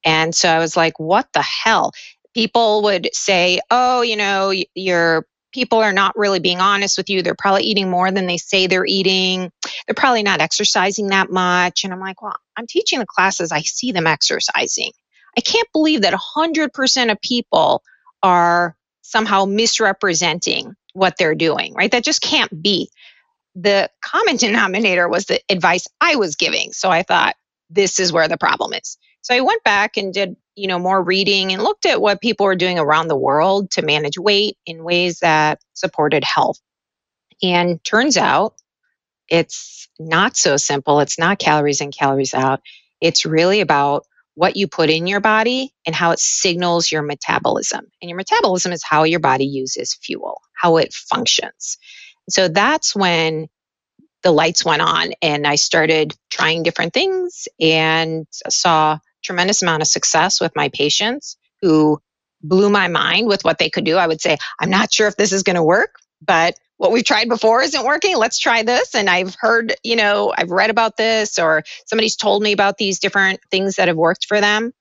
And 0.08 0.34
so 0.34 0.48
I 0.48 0.60
was 0.60 0.78
like, 0.78 0.98
what 1.02 1.28
the 1.34 1.42
hell? 1.42 1.92
People 2.34 2.82
would 2.84 3.10
say, 3.12 3.60
oh, 3.70 4.02
you 4.02 4.16
know, 4.16 4.54
your 4.74 5.28
people 5.52 5.80
are 5.80 5.92
not 5.92 6.18
really 6.18 6.40
being 6.40 6.62
honest 6.62 6.98
with 6.98 7.10
you. 7.10 7.22
They're 7.22 7.36
probably 7.36 7.64
eating 7.64 7.90
more 7.90 8.10
than 8.10 8.26
they 8.26 8.38
say 8.38 8.68
they're 8.68 8.86
eating. 8.86 9.52
They're 9.86 9.96
probably 9.96 10.24
not 10.24 10.40
exercising 10.40 11.08
that 11.08 11.30
much. 11.30 11.84
And 11.84 11.92
I'm 11.92 12.00
like, 12.00 12.22
well, 12.22 12.38
I'm 12.56 12.68
teaching 12.68 13.00
the 13.00 13.06
classes, 13.06 13.52
I 13.52 13.64
see 13.64 13.92
them 13.92 14.08
exercising. 14.08 14.92
I 15.38 15.42
can't 15.42 15.68
believe 15.74 16.04
that 16.04 16.14
100% 16.14 17.12
of 17.12 17.22
people 17.22 17.84
are 18.24 18.78
somehow 19.02 19.44
misrepresenting 19.44 20.74
what 20.94 21.16
they're 21.20 21.36
doing, 21.36 21.74
right? 21.74 21.92
That 21.92 22.06
just 22.06 22.22
can't 22.22 22.64
be. 22.64 22.90
The 23.56 23.90
common 24.02 24.38
denominator 24.38 25.10
was 25.10 25.26
the 25.26 25.42
advice 25.50 25.86
I 26.00 26.16
was 26.16 26.38
giving. 26.38 26.72
So 26.72 26.90
I 26.90 27.04
thought, 27.04 27.36
this 27.70 28.00
is 28.00 28.14
where 28.14 28.30
the 28.30 28.38
problem 28.38 28.72
is. 28.72 28.98
So 29.28 29.36
I 29.36 29.42
went 29.42 29.62
back 29.66 29.98
and 29.98 30.14
did, 30.14 30.38
you 30.56 30.68
know, 30.68 30.80
more 30.80 31.04
reading 31.04 31.52
and 31.52 31.62
looked 31.62 31.86
at 31.86 32.00
what 32.00 32.22
people 32.22 32.46
were 32.46 32.56
doing 32.56 32.80
around 32.80 33.10
the 33.10 33.18
world 33.18 33.72
to 33.72 33.82
manage 33.82 34.18
weight 34.18 34.58
in 34.66 34.86
ways 34.86 35.20
that 35.20 35.60
supported 35.74 36.24
health. 36.24 36.58
And 37.44 37.84
turns 37.84 38.16
out 38.16 38.54
it's 39.28 39.90
not 40.00 40.38
so 40.38 40.56
simple. 40.56 41.02
It's 41.02 41.20
not 41.20 41.40
calories 41.40 41.82
in, 41.82 41.92
calories 41.92 42.34
out. 42.34 42.62
It's 43.02 43.26
really 43.26 43.60
about 43.60 44.06
what 44.36 44.56
you 44.56 44.66
put 44.66 44.90
in 44.90 45.08
your 45.08 45.20
body 45.20 45.74
and 45.86 45.94
how 45.94 46.12
it 46.12 46.20
signals 46.20 46.90
your 46.90 47.02
metabolism. 47.02 47.86
And 48.02 48.08
your 48.08 48.16
metabolism 48.16 48.72
is 48.72 48.82
how 48.82 49.04
your 49.04 49.20
body 49.20 49.46
uses 49.46 49.94
fuel, 50.02 50.40
how 50.54 50.78
it 50.78 50.94
functions. 50.94 51.78
So 52.30 52.48
that's 52.48 52.96
when 52.96 53.48
the 54.24 54.32
lights 54.32 54.64
went 54.64 54.84
on 54.84 55.12
and 55.22 55.46
I 55.46 55.56
started 55.56 56.16
trying 56.30 56.64
different 56.64 56.94
things 56.94 57.50
and 57.60 58.26
saw 58.32 59.00
tremendous 59.28 59.62
amount 59.62 59.82
of 59.82 59.88
success 59.88 60.40
with 60.40 60.56
my 60.56 60.70
patients 60.70 61.38
who 61.62 62.00
blew 62.42 62.70
my 62.70 62.88
mind 62.88 63.28
with 63.28 63.44
what 63.44 63.58
they 63.58 63.70
could 63.70 63.84
do. 63.84 63.98
I 63.98 64.08
would 64.08 64.22
say, 64.22 64.38
I'm 64.60 64.70
not 64.70 64.92
sure 64.92 65.08
if 65.08 65.18
this 65.18 65.34
is 65.34 65.44
going 65.44 65.56
to 65.58 65.64
work, 65.64 65.96
but 66.26 66.56
what 66.78 66.92
we've 66.92 67.04
tried 67.04 67.28
before 67.28 67.62
isn't 67.62 67.86
working. 67.86 68.16
Let's 68.16 68.40
try 68.40 68.64
this. 68.64 68.96
And 68.96 69.10
I've 69.10 69.36
heard, 69.40 69.76
you 69.84 69.96
know, 69.96 70.34
I've 70.38 70.52
read 70.52 70.70
about 70.70 70.96
this 70.96 71.40
or 71.40 71.64
somebody's 71.88 72.16
told 72.16 72.42
me 72.42 72.52
about 72.52 72.78
these 72.78 73.00
different 73.00 73.40
things 73.52 73.76
that 73.76 73.88
have 73.88 73.98
worked 73.98 74.26
for 74.28 74.40
them. 74.40 74.72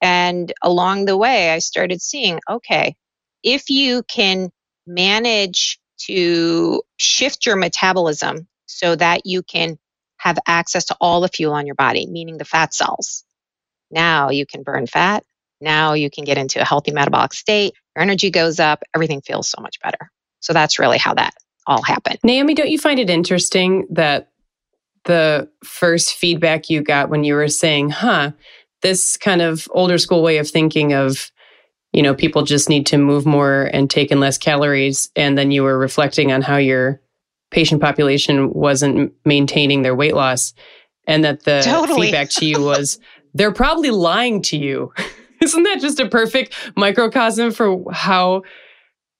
And 0.00 0.52
along 0.62 1.06
the 1.06 1.16
way, 1.16 1.50
I 1.50 1.58
started 1.58 2.00
seeing, 2.02 2.40
okay, 2.48 2.94
if 3.42 3.70
you 3.70 4.02
can 4.02 4.50
manage 4.86 5.78
to 6.06 6.82
shift 6.98 7.46
your 7.46 7.56
metabolism 7.56 8.46
so 8.66 8.94
that 8.94 9.22
you 9.24 9.42
can 9.42 9.78
have 10.18 10.38
access 10.46 10.84
to 10.86 10.96
all 11.00 11.20
the 11.20 11.28
fuel 11.28 11.54
on 11.54 11.66
your 11.66 11.74
body, 11.74 12.06
meaning 12.06 12.36
the 12.36 12.44
fat 12.44 12.74
cells. 12.74 13.24
Now 13.90 14.30
you 14.30 14.46
can 14.46 14.62
burn 14.62 14.86
fat. 14.86 15.24
Now 15.60 15.94
you 15.94 16.10
can 16.10 16.24
get 16.24 16.38
into 16.38 16.60
a 16.60 16.64
healthy 16.64 16.92
metabolic 16.92 17.32
state. 17.32 17.74
Your 17.94 18.02
energy 18.02 18.30
goes 18.30 18.60
up. 18.60 18.82
Everything 18.94 19.22
feels 19.22 19.48
so 19.48 19.60
much 19.60 19.80
better. 19.80 20.10
So 20.40 20.52
that's 20.52 20.78
really 20.78 20.98
how 20.98 21.14
that 21.14 21.34
all 21.66 21.82
happened. 21.82 22.18
Naomi, 22.22 22.54
don't 22.54 22.68
you 22.70 22.78
find 22.78 23.00
it 23.00 23.10
interesting 23.10 23.86
that 23.90 24.30
the 25.04 25.48
first 25.64 26.14
feedback 26.14 26.68
you 26.68 26.82
got 26.82 27.08
when 27.08 27.24
you 27.24 27.34
were 27.34 27.48
saying, 27.48 27.90
huh, 27.90 28.32
this 28.82 29.16
kind 29.16 29.40
of 29.40 29.66
older 29.70 29.98
school 29.98 30.22
way 30.22 30.38
of 30.38 30.48
thinking 30.48 30.92
of, 30.92 31.30
you 31.92 32.02
know, 32.02 32.14
people 32.14 32.42
just 32.42 32.68
need 32.68 32.86
to 32.86 32.98
move 32.98 33.24
more 33.24 33.70
and 33.72 33.88
take 33.88 34.10
in 34.10 34.20
less 34.20 34.36
calories. 34.36 35.10
And 35.16 35.38
then 35.38 35.50
you 35.50 35.62
were 35.62 35.78
reflecting 35.78 36.32
on 36.32 36.42
how 36.42 36.56
your 36.56 37.00
patient 37.50 37.80
population 37.80 38.52
wasn't 38.52 39.12
maintaining 39.24 39.82
their 39.82 39.94
weight 39.94 40.14
loss. 40.14 40.52
And 41.06 41.24
that 41.24 41.44
the 41.44 41.62
totally. 41.64 42.02
feedback 42.02 42.28
to 42.30 42.46
you 42.46 42.60
was, 42.60 42.98
they're 43.36 43.52
probably 43.52 43.90
lying 43.90 44.42
to 44.42 44.56
you. 44.56 44.92
Isn't 45.42 45.64
that 45.64 45.80
just 45.80 46.00
a 46.00 46.08
perfect 46.08 46.54
microcosm 46.76 47.52
for 47.52 47.84
how 47.92 48.42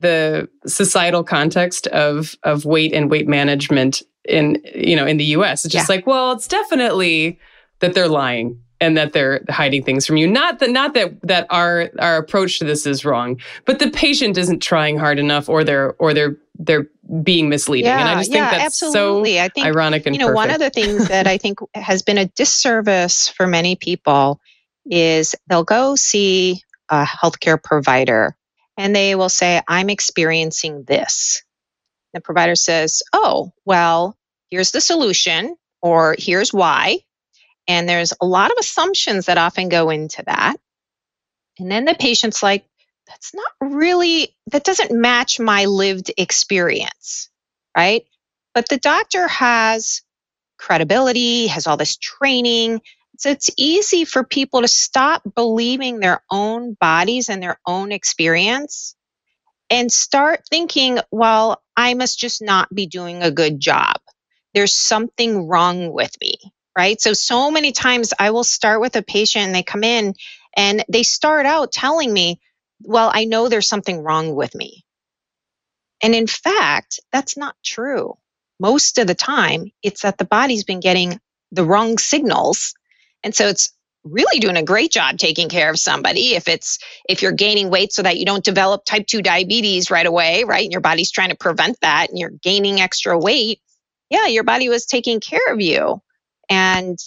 the 0.01 0.49
societal 0.67 1.25
context 1.25 1.87
of 1.89 2.35
of 2.43 2.65
weight 2.65 2.93
and 2.93 3.11
weight 3.11 3.29
management 3.29 4.03
in 4.29 4.61
you 4.75 4.97
know 4.97 5.07
in 5.07 5.17
the 5.17 5.25
US. 5.25 5.65
It's 5.65 5.73
just 5.73 5.89
yeah. 5.89 5.97
like, 5.97 6.07
well, 6.07 6.33
it's 6.33 6.49
definitely 6.49 7.39
that 7.81 7.95
they're 7.95 8.09
lying 8.09 8.61
and 8.81 8.97
that 8.97 9.13
they're 9.13 9.43
hiding 9.49 9.83
things 9.83 10.07
from 10.07 10.17
you. 10.17 10.27
Not 10.27 10.59
that 10.59 10.71
not 10.71 10.95
that 10.95 11.21
that 11.23 11.47
our 11.51 11.91
our 11.99 12.17
approach 12.17 12.59
to 12.59 12.65
this 12.65 12.87
is 12.87 13.05
wrong, 13.05 13.41
but 13.65 13.79
the 13.79 13.91
patient 13.91 14.37
isn't 14.39 14.61
trying 14.61 14.99
hard 14.99 15.19
enough 15.19 15.49
or 15.49 15.65
they're 15.65 15.95
or 15.99 16.13
they're 16.15 16.37
they're 16.59 16.87
being 17.23 17.49
misleading. 17.49 17.87
Yeah, 17.87 18.01
and 18.01 18.09
I 18.09 18.15
just 18.17 18.31
yeah, 18.31 18.51
think 18.51 18.63
that's 18.63 18.83
absolutely. 18.83 19.37
so 19.37 19.43
I 19.43 19.49
think, 19.49 19.67
ironic 19.67 20.07
and 20.07 20.15
you 20.15 20.21
know 20.21 20.27
perfect. 20.27 20.37
one 20.37 20.51
of 20.51 20.59
the 20.59 20.71
things 20.71 21.09
that 21.09 21.27
I 21.27 21.39
think 21.39 21.59
has 21.75 22.03
been 22.03 22.19
a 22.19 22.27
disservice 22.27 23.29
for 23.29 23.47
many 23.47 23.77
people 23.77 24.41
is 24.91 25.35
they'll 25.49 25.65
go 25.65 25.97
see 25.97 26.63
a 26.89 27.05
healthcare 27.05 27.63
provider 27.63 28.37
and 28.77 28.95
they 28.95 29.15
will 29.15 29.29
say, 29.29 29.63
I'm 29.69 29.91
experiencing 29.91 30.85
this. 30.85 31.43
The 32.13 32.21
provider 32.21 32.55
says, 32.55 33.03
Oh, 33.13 33.53
well, 33.65 34.17
here's 34.51 34.71
the 34.71 34.81
solution, 34.81 35.57
or 35.83 36.17
here's 36.19 36.53
why. 36.53 37.01
And 37.69 37.89
there's 37.89 38.13
a 38.21 38.27
lot 38.27 38.51
of 38.51 38.57
assumptions 38.61 39.27
that 39.27 39.39
often 39.39 39.69
go 39.69 39.91
into 39.91 40.23
that. 40.27 40.57
And 41.59 41.71
then 41.71 41.85
the 41.85 41.95
patient's 41.95 42.43
like, 42.43 42.65
That's 43.09 43.35
not 43.35 43.53
really, 43.61 44.37
that 44.53 44.65
doesn't 44.65 44.93
match 44.93 45.41
my 45.41 45.65
lived 45.67 46.13
experience, 46.17 47.31
right? 47.77 48.05
But 48.55 48.69
the 48.69 48.79
doctor 48.79 49.29
has 49.29 50.03
credibility, 50.59 51.49
has 51.49 51.67
all 51.67 51.77
this 51.77 51.97
training, 51.97 52.81
so 53.19 53.31
it's 53.31 53.51
easy 53.57 54.05
for 54.05 54.25
people 54.25 54.63
to 54.63 54.69
stop 54.69 55.23
believing 55.35 56.01
their 56.01 56.23
own 56.31 56.75
bodies 56.75 57.29
and 57.29 57.43
their 57.43 57.59
own 57.67 57.93
experience 57.93 58.95
and 59.71 59.91
start 59.91 60.43
thinking, 60.49 60.99
well, 61.11 61.63
I 61.77 61.95
must 61.95 62.19
just 62.19 62.43
not 62.43 62.73
be 62.75 62.87
doing 62.87 63.23
a 63.23 63.31
good 63.31 63.59
job. 63.59 63.97
There's 64.55 64.77
something 64.77 65.49
wrong 65.49 65.93
with 65.93 66.13
me, 66.21 66.37
right? 66.77 67.01
So, 67.01 67.13
so 67.13 67.51
many 67.51 67.73
times 67.73 68.13
I 68.19 68.31
will 68.31 68.45
start 68.45 68.81
with 68.81 68.97
a 68.97 69.03
patient 69.03 69.47
and 69.47 69.55
they 69.55 69.63
come 69.63 69.85
in 69.85 70.15
and 70.57 70.85
they 70.89 71.03
start 71.03 71.47
out 71.47 71.73
telling 71.73 72.13
me, 72.13 72.41
well, 72.83 73.11
I 73.13 73.25
know 73.25 73.49
there's 73.49 73.69
something 73.69 74.03
wrong 74.03 74.35
with 74.35 74.55
me. 74.55 74.85
And 76.03 76.15
in 76.15 76.27
fact, 76.27 77.01
that's 77.13 77.37
not 77.37 77.57
true. 77.65 78.15
Most 78.61 78.99
of 78.99 79.07
the 79.07 79.15
time, 79.15 79.73
it's 79.83 80.03
that 80.03 80.19
the 80.19 80.25
body's 80.25 80.65
been 80.65 80.81
getting 80.81 81.21
the 81.53 81.65
wrong 81.65 81.99
signals 81.99 82.75
and 83.25 83.35
so 83.35 83.49
it's 83.49 83.73
really 84.05 84.39
doing 84.41 84.57
a 84.57 84.63
great 84.63 84.93
job 84.93 85.19
taking 85.19 85.49
care 85.49 85.69
of 85.71 85.79
somebody 85.79 86.35
if 86.35 86.49
it's 86.49 86.79
if 87.09 87.23
you're 87.23 87.33
gaining 87.33 87.71
weight 87.71 87.93
so 87.93 88.03
that 88.03 88.17
you 88.19 88.25
don't 88.25 88.45
develop 88.45 88.85
type 88.85 89.07
2 89.07 89.21
diabetes 89.23 89.91
right 89.91 90.07
away 90.07 90.45
right 90.45 90.65
and 90.65 90.73
your 90.73 90.81
body's 90.81 91.11
trying 91.11 91.31
to 91.31 91.37
prevent 91.37 91.77
that 91.83 92.09
and 92.09 92.19
you're 92.19 92.31
gaining 92.43 92.81
extra 92.81 93.19
weight 93.19 93.61
yeah 94.11 94.27
your 94.27 94.45
body 94.45 94.69
was 94.69 94.87
taking 94.87 95.21
care 95.21 95.53
of 95.53 95.61
you 95.61 96.01
and 96.49 96.99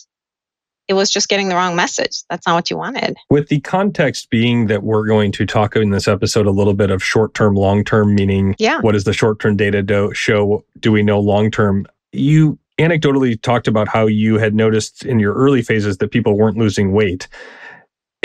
it 0.87 0.93
was 0.93 1.11
just 1.11 1.29
getting 1.29 1.49
the 1.49 1.55
wrong 1.55 1.75
message. 1.75 2.23
That's 2.29 2.47
not 2.47 2.55
what 2.55 2.71
you 2.71 2.77
wanted. 2.77 3.15
With 3.29 3.49
the 3.49 3.59
context 3.59 4.31
being 4.31 4.67
that 4.67 4.81
we're 4.81 5.05
going 5.05 5.31
to 5.33 5.45
talk 5.45 5.75
in 5.75 5.91
this 5.91 6.07
episode 6.07 6.47
a 6.47 6.51
little 6.51 6.73
bit 6.73 6.89
of 6.89 7.03
short 7.03 7.35
term 7.35 7.53
long 7.55 7.83
term 7.83 8.15
meaning 8.15 8.55
yeah. 8.57 8.81
what 8.81 8.93
does 8.93 9.03
the 9.03 9.13
short 9.13 9.39
term 9.39 9.55
data 9.55 9.83
do, 9.83 10.11
show 10.13 10.65
do 10.79 10.91
we 10.91 11.03
know 11.03 11.19
long 11.19 11.51
term 11.51 11.85
you 12.11 12.57
anecdotally 12.79 13.39
talked 13.41 13.67
about 13.67 13.87
how 13.87 14.07
you 14.07 14.37
had 14.37 14.55
noticed 14.55 15.05
in 15.05 15.19
your 15.19 15.33
early 15.33 15.61
phases 15.61 15.97
that 15.97 16.11
people 16.11 16.37
weren't 16.37 16.57
losing 16.57 16.91
weight. 16.93 17.27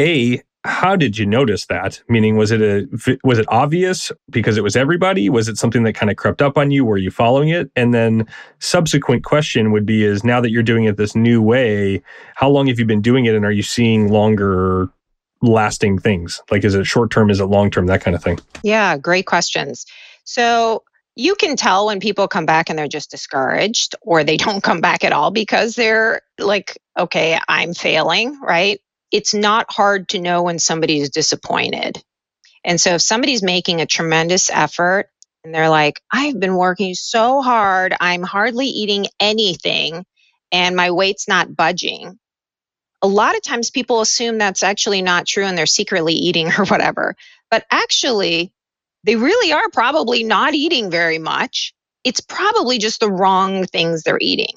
A, 0.01 0.41
how 0.65 0.97
did 0.97 1.19
you 1.19 1.27
notice 1.27 1.67
that? 1.67 2.03
Meaning, 2.09 2.37
was 2.37 2.51
it 2.51 2.63
a 2.63 3.19
was 3.23 3.39
it 3.39 3.45
obvious 3.49 4.11
because 4.31 4.57
it 4.57 4.63
was 4.63 4.77
everybody? 4.77 5.29
Was 5.29 5.49
it 5.49 5.59
something 5.59 5.83
that 5.83 5.93
kind 5.93 6.11
of 6.11 6.17
crept 6.17 6.41
up 6.41 6.57
on 6.57 6.71
you? 6.71 6.85
Were 6.85 6.97
you 6.97 7.11
following 7.11 7.51
it? 7.51 7.71
And 7.77 7.93
then, 7.93 8.27
subsequent 8.61 9.25
question 9.25 9.73
would 9.73 9.85
be: 9.85 10.05
Is 10.05 10.25
now 10.25 10.41
that 10.41 10.51
you're 10.51 10.63
doing 10.63 10.85
it 10.85 10.97
this 10.97 11.15
new 11.15 11.43
way, 11.43 12.03
how 12.35 12.49
long 12.49 12.67
have 12.69 12.79
you 12.79 12.87
been 12.87 13.03
doing 13.03 13.27
it, 13.27 13.35
and 13.35 13.45
are 13.45 13.53
you 13.53 13.63
seeing 13.63 14.11
longer 14.11 14.89
lasting 15.43 15.99
things? 15.99 16.41
Like, 16.51 16.65
is 16.65 16.75
it 16.75 16.87
short 16.87 17.11
term? 17.11 17.29
Is 17.29 17.41
it 17.41 17.45
long 17.45 17.71
term? 17.71 17.87
That 17.87 18.01
kind 18.01 18.15
of 18.15 18.23
thing. 18.23 18.41
Yeah, 18.63 18.97
great 18.97 19.27
questions. 19.27 19.85
So 20.25 20.83
you 21.17 21.35
can 21.35 21.57
tell 21.57 21.87
when 21.87 22.01
people 22.01 22.27
come 22.27 22.47
back 22.47 22.69
and 22.69 22.79
they're 22.79 22.89
just 22.89 23.11
discouraged 23.11 23.95
or 24.03 24.25
they 24.25 24.37
don't 24.37 24.63
come 24.63 24.81
back 24.81 25.05
at 25.05 25.13
all 25.13 25.31
because 25.31 25.77
they're 25.77 26.23
like, 26.39 26.79
okay, 26.99 27.39
I'm 27.49 27.75
failing, 27.75 28.41
right? 28.41 28.81
It's 29.15 29.35
not 29.35 29.73
hard 29.73 30.11
to 30.11 30.21
know 30.21 30.45
when 30.45 30.61
somebody 30.61 31.01
is 31.01 31.11
disappointed. 31.11 32.03
And 32.65 32.81
so 32.81 32.97
if 32.97 33.03
somebody's 33.03 33.43
making 33.43 33.81
a 33.81 33.87
tremendous 33.87 34.51
effort 34.51 35.09
and 35.45 35.55
they're 35.55 35.71
like, 35.71 36.01
I've 36.13 36.41
been 36.41 36.57
working 36.57 36.95
so 36.95 37.43
hard, 37.43 37.95
I'm 38.01 38.23
hardly 38.23 38.67
eating 38.67 39.07
anything, 39.21 40.05
and 40.53 40.77
my 40.77 40.91
weight's 40.93 41.29
not 41.29 41.55
budging. 41.57 42.19
A 43.03 43.09
lot 43.09 43.37
of 43.37 43.43
times 43.43 43.71
people 43.71 44.01
assume 44.01 44.39
that's 44.39 44.63
actually 44.65 45.03
not 45.03 45.27
true 45.27 45.45
and 45.45 45.59
they're 45.59 45.67
secretly 45.67 46.15
eating 46.15 46.49
or 46.59 46.67
whatever. 46.67 47.17
But 47.51 47.67
actually, 47.71 48.53
they 49.05 49.17
really 49.17 49.53
are 49.53 49.71
probably 49.73 50.25
not 50.25 50.55
eating 50.55 50.91
very 50.91 51.19
much. 51.19 51.75
It's 52.05 52.21
probably 52.21 52.79
just 52.79 53.01
the 53.01 53.11
wrong 53.11 53.67
things 53.67 54.03
they're 54.03 54.19
eating. 54.21 54.57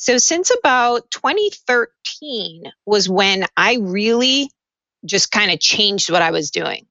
So, 0.00 0.18
since 0.18 0.50
about 0.50 1.10
2013 1.10 2.64
was 2.86 3.08
when 3.08 3.44
I 3.56 3.76
really 3.80 4.50
just 5.04 5.30
kind 5.30 5.50
of 5.50 5.60
changed 5.60 6.10
what 6.10 6.22
I 6.22 6.30
was 6.30 6.50
doing. 6.50 6.86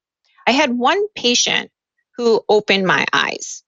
I 0.46 0.52
had 0.52 0.76
one 0.76 1.08
patient 1.14 1.70
who 2.16 2.42
opened 2.48 2.86
my 2.86 3.06
eyes. 3.12 3.62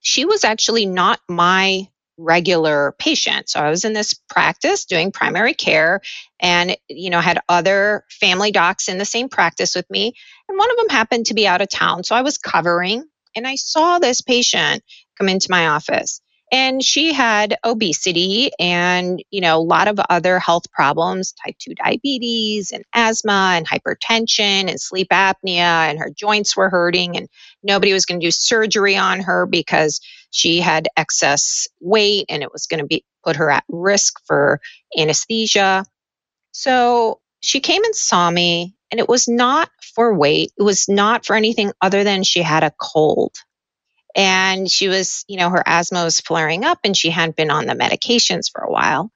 She 0.00 0.24
was 0.24 0.44
actually 0.44 0.86
not 0.86 1.20
my 1.28 1.88
regular 2.18 2.94
patient. 2.98 3.48
So 3.48 3.60
I 3.60 3.70
was 3.70 3.84
in 3.84 3.94
this 3.94 4.14
practice 4.28 4.84
doing 4.84 5.10
primary 5.10 5.54
care 5.54 6.02
and 6.38 6.76
you 6.88 7.08
know 7.10 7.20
had 7.20 7.40
other 7.48 8.04
family 8.10 8.52
docs 8.52 8.88
in 8.88 8.98
the 8.98 9.04
same 9.04 9.28
practice 9.30 9.74
with 9.74 9.88
me 9.90 10.12
and 10.48 10.58
one 10.58 10.70
of 10.70 10.76
them 10.76 10.90
happened 10.90 11.26
to 11.26 11.34
be 11.34 11.46
out 11.46 11.62
of 11.62 11.70
town. 11.70 12.04
So 12.04 12.14
I 12.14 12.22
was 12.22 12.36
covering 12.36 13.04
and 13.34 13.46
I 13.46 13.54
saw 13.54 13.98
this 13.98 14.20
patient 14.20 14.84
come 15.18 15.28
into 15.28 15.50
my 15.50 15.68
office 15.68 16.20
and 16.52 16.84
she 16.84 17.14
had 17.14 17.56
obesity 17.64 18.50
and 18.60 19.24
you 19.30 19.40
know 19.40 19.56
a 19.56 19.58
lot 19.58 19.88
of 19.88 19.98
other 20.10 20.38
health 20.38 20.70
problems 20.70 21.32
type 21.32 21.56
2 21.58 21.74
diabetes 21.74 22.70
and 22.70 22.84
asthma 22.94 23.54
and 23.56 23.66
hypertension 23.66 24.68
and 24.68 24.80
sleep 24.80 25.08
apnea 25.10 25.88
and 25.88 25.98
her 25.98 26.10
joints 26.14 26.56
were 26.56 26.70
hurting 26.70 27.16
and 27.16 27.28
nobody 27.62 27.92
was 27.92 28.06
going 28.06 28.20
to 28.20 28.26
do 28.26 28.30
surgery 28.30 28.96
on 28.96 29.20
her 29.20 29.46
because 29.46 30.00
she 30.30 30.60
had 30.60 30.88
excess 30.96 31.66
weight 31.80 32.26
and 32.28 32.42
it 32.42 32.52
was 32.52 32.66
going 32.66 32.80
to 32.80 32.86
be 32.86 33.04
put 33.24 33.36
her 33.36 33.50
at 33.50 33.64
risk 33.68 34.14
for 34.26 34.60
anesthesia. 34.98 35.84
So 36.52 37.20
she 37.40 37.60
came 37.60 37.84
and 37.84 37.94
saw 37.94 38.30
me 38.30 38.74
and 38.90 38.98
it 38.98 39.08
was 39.08 39.28
not 39.28 39.70
for 39.94 40.14
weight. 40.14 40.52
It 40.58 40.62
was 40.62 40.88
not 40.88 41.24
for 41.24 41.36
anything 41.36 41.72
other 41.80 42.04
than 42.04 42.22
she 42.22 42.42
had 42.42 42.62
a 42.62 42.72
cold 42.80 43.32
And 44.14 44.70
she 44.70 44.88
was, 44.88 45.24
you 45.28 45.38
know, 45.38 45.50
her 45.50 45.62
asthma 45.66 46.04
was 46.04 46.20
flaring 46.20 46.64
up 46.64 46.80
and 46.84 46.96
she 46.96 47.10
hadn't 47.10 47.36
been 47.36 47.50
on 47.50 47.66
the 47.66 47.74
medications 47.74 48.50
for 48.50 48.62
a 48.62 48.70
while. 48.70 49.10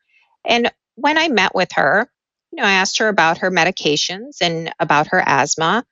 And 0.45 0.73
when 0.95 1.19
I 1.19 1.29
met 1.29 1.55
with 1.55 1.73
her, 1.73 2.11
you 2.53 2.63
know, 2.63 2.69
I 2.69 2.73
asked 2.73 2.99
her 2.99 3.09
about 3.09 3.39
her 3.39 3.51
medications 3.51 4.39
and 4.41 4.73
about 4.79 5.09
her 5.09 5.23
asthma. 5.25 5.85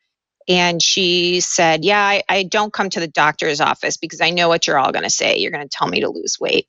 And 0.48 0.82
she 0.82 1.40
said, 1.40 1.84
Yeah, 1.84 2.00
I, 2.00 2.22
I 2.28 2.42
don't 2.44 2.72
come 2.72 2.90
to 2.90 3.00
the 3.00 3.08
doctor's 3.08 3.60
office 3.60 3.96
because 3.96 4.20
I 4.20 4.30
know 4.30 4.48
what 4.48 4.66
you're 4.66 4.78
all 4.78 4.92
going 4.92 5.04
to 5.04 5.10
say. 5.10 5.38
You're 5.38 5.50
going 5.50 5.66
to 5.66 5.76
tell 5.76 5.88
me 5.88 6.00
to 6.00 6.10
lose 6.10 6.38
weight. 6.40 6.66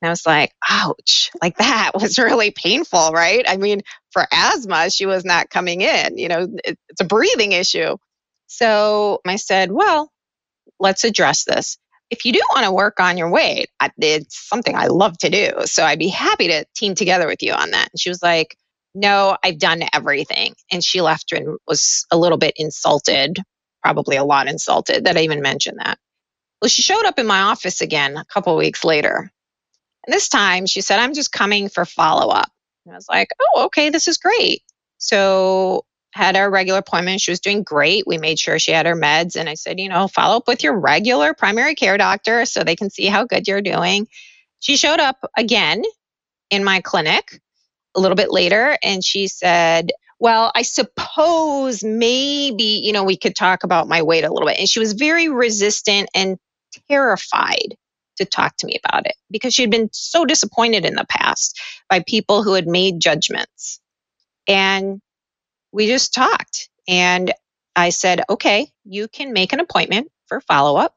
And 0.00 0.08
I 0.08 0.10
was 0.10 0.26
like, 0.26 0.52
ouch, 0.68 1.30
like 1.40 1.56
that 1.58 1.92
was 2.00 2.18
really 2.18 2.50
painful, 2.50 3.10
right? 3.10 3.44
I 3.48 3.56
mean, 3.56 3.82
for 4.10 4.26
asthma, 4.32 4.90
she 4.90 5.06
was 5.06 5.24
not 5.24 5.50
coming 5.50 5.80
in. 5.80 6.18
You 6.18 6.28
know, 6.28 6.48
it, 6.64 6.78
it's 6.88 7.00
a 7.00 7.04
breathing 7.04 7.52
issue. 7.52 7.96
So 8.46 9.20
I 9.26 9.36
said, 9.36 9.72
well, 9.72 10.12
let's 10.78 11.04
address 11.04 11.44
this. 11.44 11.78
If 12.10 12.24
you 12.24 12.32
do 12.32 12.40
want 12.54 12.64
to 12.64 12.72
work 12.72 13.00
on 13.00 13.18
your 13.18 13.30
weight, 13.30 13.68
it's 13.98 14.48
something 14.48 14.76
I 14.76 14.86
love 14.86 15.18
to 15.18 15.30
do. 15.30 15.50
So 15.64 15.84
I'd 15.84 15.98
be 15.98 16.08
happy 16.08 16.48
to 16.48 16.64
team 16.76 16.94
together 16.94 17.26
with 17.26 17.42
you 17.42 17.52
on 17.52 17.72
that. 17.72 17.88
And 17.92 17.98
she 17.98 18.10
was 18.10 18.22
like, 18.22 18.56
no, 18.94 19.36
I've 19.44 19.58
done 19.58 19.82
everything. 19.92 20.54
And 20.70 20.84
she 20.84 21.00
left 21.00 21.32
and 21.32 21.58
was 21.66 22.06
a 22.10 22.16
little 22.16 22.38
bit 22.38 22.54
insulted, 22.56 23.36
probably 23.82 24.16
a 24.16 24.24
lot 24.24 24.48
insulted 24.48 25.04
that 25.04 25.16
I 25.16 25.22
even 25.22 25.42
mentioned 25.42 25.78
that. 25.78 25.98
Well, 26.62 26.68
she 26.68 26.82
showed 26.82 27.04
up 27.04 27.18
in 27.18 27.26
my 27.26 27.40
office 27.40 27.80
again 27.80 28.16
a 28.16 28.24
couple 28.24 28.56
weeks 28.56 28.84
later. 28.84 29.30
And 30.06 30.14
this 30.14 30.28
time 30.28 30.66
she 30.66 30.80
said, 30.80 31.00
I'm 31.00 31.12
just 31.12 31.32
coming 31.32 31.68
for 31.68 31.84
follow 31.84 32.32
up. 32.32 32.50
And 32.84 32.94
I 32.94 32.96
was 32.96 33.08
like, 33.08 33.28
oh, 33.40 33.64
okay, 33.66 33.90
this 33.90 34.06
is 34.08 34.16
great. 34.16 34.62
So 34.98 35.84
had 36.16 36.36
our 36.36 36.50
regular 36.50 36.80
appointment. 36.80 37.20
She 37.20 37.30
was 37.30 37.40
doing 37.40 37.62
great. 37.62 38.06
We 38.06 38.18
made 38.18 38.38
sure 38.38 38.58
she 38.58 38.72
had 38.72 38.86
her 38.86 38.96
meds. 38.96 39.36
And 39.36 39.48
I 39.48 39.54
said, 39.54 39.78
you 39.78 39.88
know, 39.88 40.08
follow 40.08 40.36
up 40.36 40.48
with 40.48 40.64
your 40.64 40.78
regular 40.78 41.34
primary 41.34 41.74
care 41.74 41.98
doctor 41.98 42.44
so 42.46 42.64
they 42.64 42.76
can 42.76 42.90
see 42.90 43.06
how 43.06 43.24
good 43.24 43.46
you're 43.46 43.62
doing. 43.62 44.08
She 44.60 44.76
showed 44.76 45.00
up 45.00 45.18
again 45.36 45.82
in 46.50 46.64
my 46.64 46.80
clinic 46.80 47.40
a 47.94 48.00
little 48.00 48.16
bit 48.16 48.32
later 48.32 48.76
and 48.82 49.04
she 49.04 49.28
said, 49.28 49.90
well, 50.18 50.50
I 50.54 50.62
suppose 50.62 51.84
maybe, 51.84 52.80
you 52.82 52.92
know, 52.92 53.04
we 53.04 53.18
could 53.18 53.36
talk 53.36 53.64
about 53.64 53.88
my 53.88 54.02
weight 54.02 54.24
a 54.24 54.32
little 54.32 54.48
bit. 54.48 54.58
And 54.58 54.68
she 54.68 54.80
was 54.80 54.94
very 54.94 55.28
resistant 55.28 56.08
and 56.14 56.38
terrified 56.88 57.76
to 58.16 58.24
talk 58.24 58.56
to 58.56 58.66
me 58.66 58.78
about 58.82 59.06
it 59.06 59.14
because 59.30 59.52
she 59.52 59.62
had 59.62 59.70
been 59.70 59.90
so 59.92 60.24
disappointed 60.24 60.86
in 60.86 60.94
the 60.94 61.06
past 61.08 61.60
by 61.90 62.02
people 62.06 62.42
who 62.42 62.54
had 62.54 62.66
made 62.66 62.98
judgments. 62.98 63.80
And 64.48 65.00
we 65.76 65.86
just 65.86 66.14
talked. 66.14 66.70
And 66.88 67.34
I 67.76 67.90
said, 67.90 68.22
okay, 68.30 68.70
you 68.86 69.08
can 69.08 69.34
make 69.34 69.52
an 69.52 69.60
appointment 69.60 70.10
for 70.26 70.40
follow 70.40 70.78
up 70.78 70.94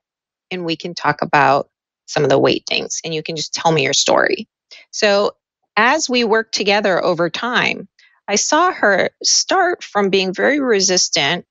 and 0.49 0.63
we 0.63 0.77
can 0.77 0.95
talk 0.95 1.21
about 1.21 1.69
some 2.05 2.23
of 2.23 2.29
the 2.29 2.39
weight 2.39 2.63
things 2.67 3.01
and 3.03 3.13
you 3.13 3.21
can 3.21 3.35
just 3.35 3.53
tell 3.53 3.73
me 3.73 3.83
your 3.83 3.93
story. 3.93 4.47
So 4.91 5.33
as 5.75 6.09
we 6.09 6.23
worked 6.23 6.55
together 6.55 7.03
over 7.03 7.29
time, 7.29 7.89
I 8.25 8.35
saw 8.35 8.71
her 8.71 9.09
start 9.21 9.83
from 9.83 10.09
being 10.09 10.33
very 10.33 10.61
resistant 10.61 11.45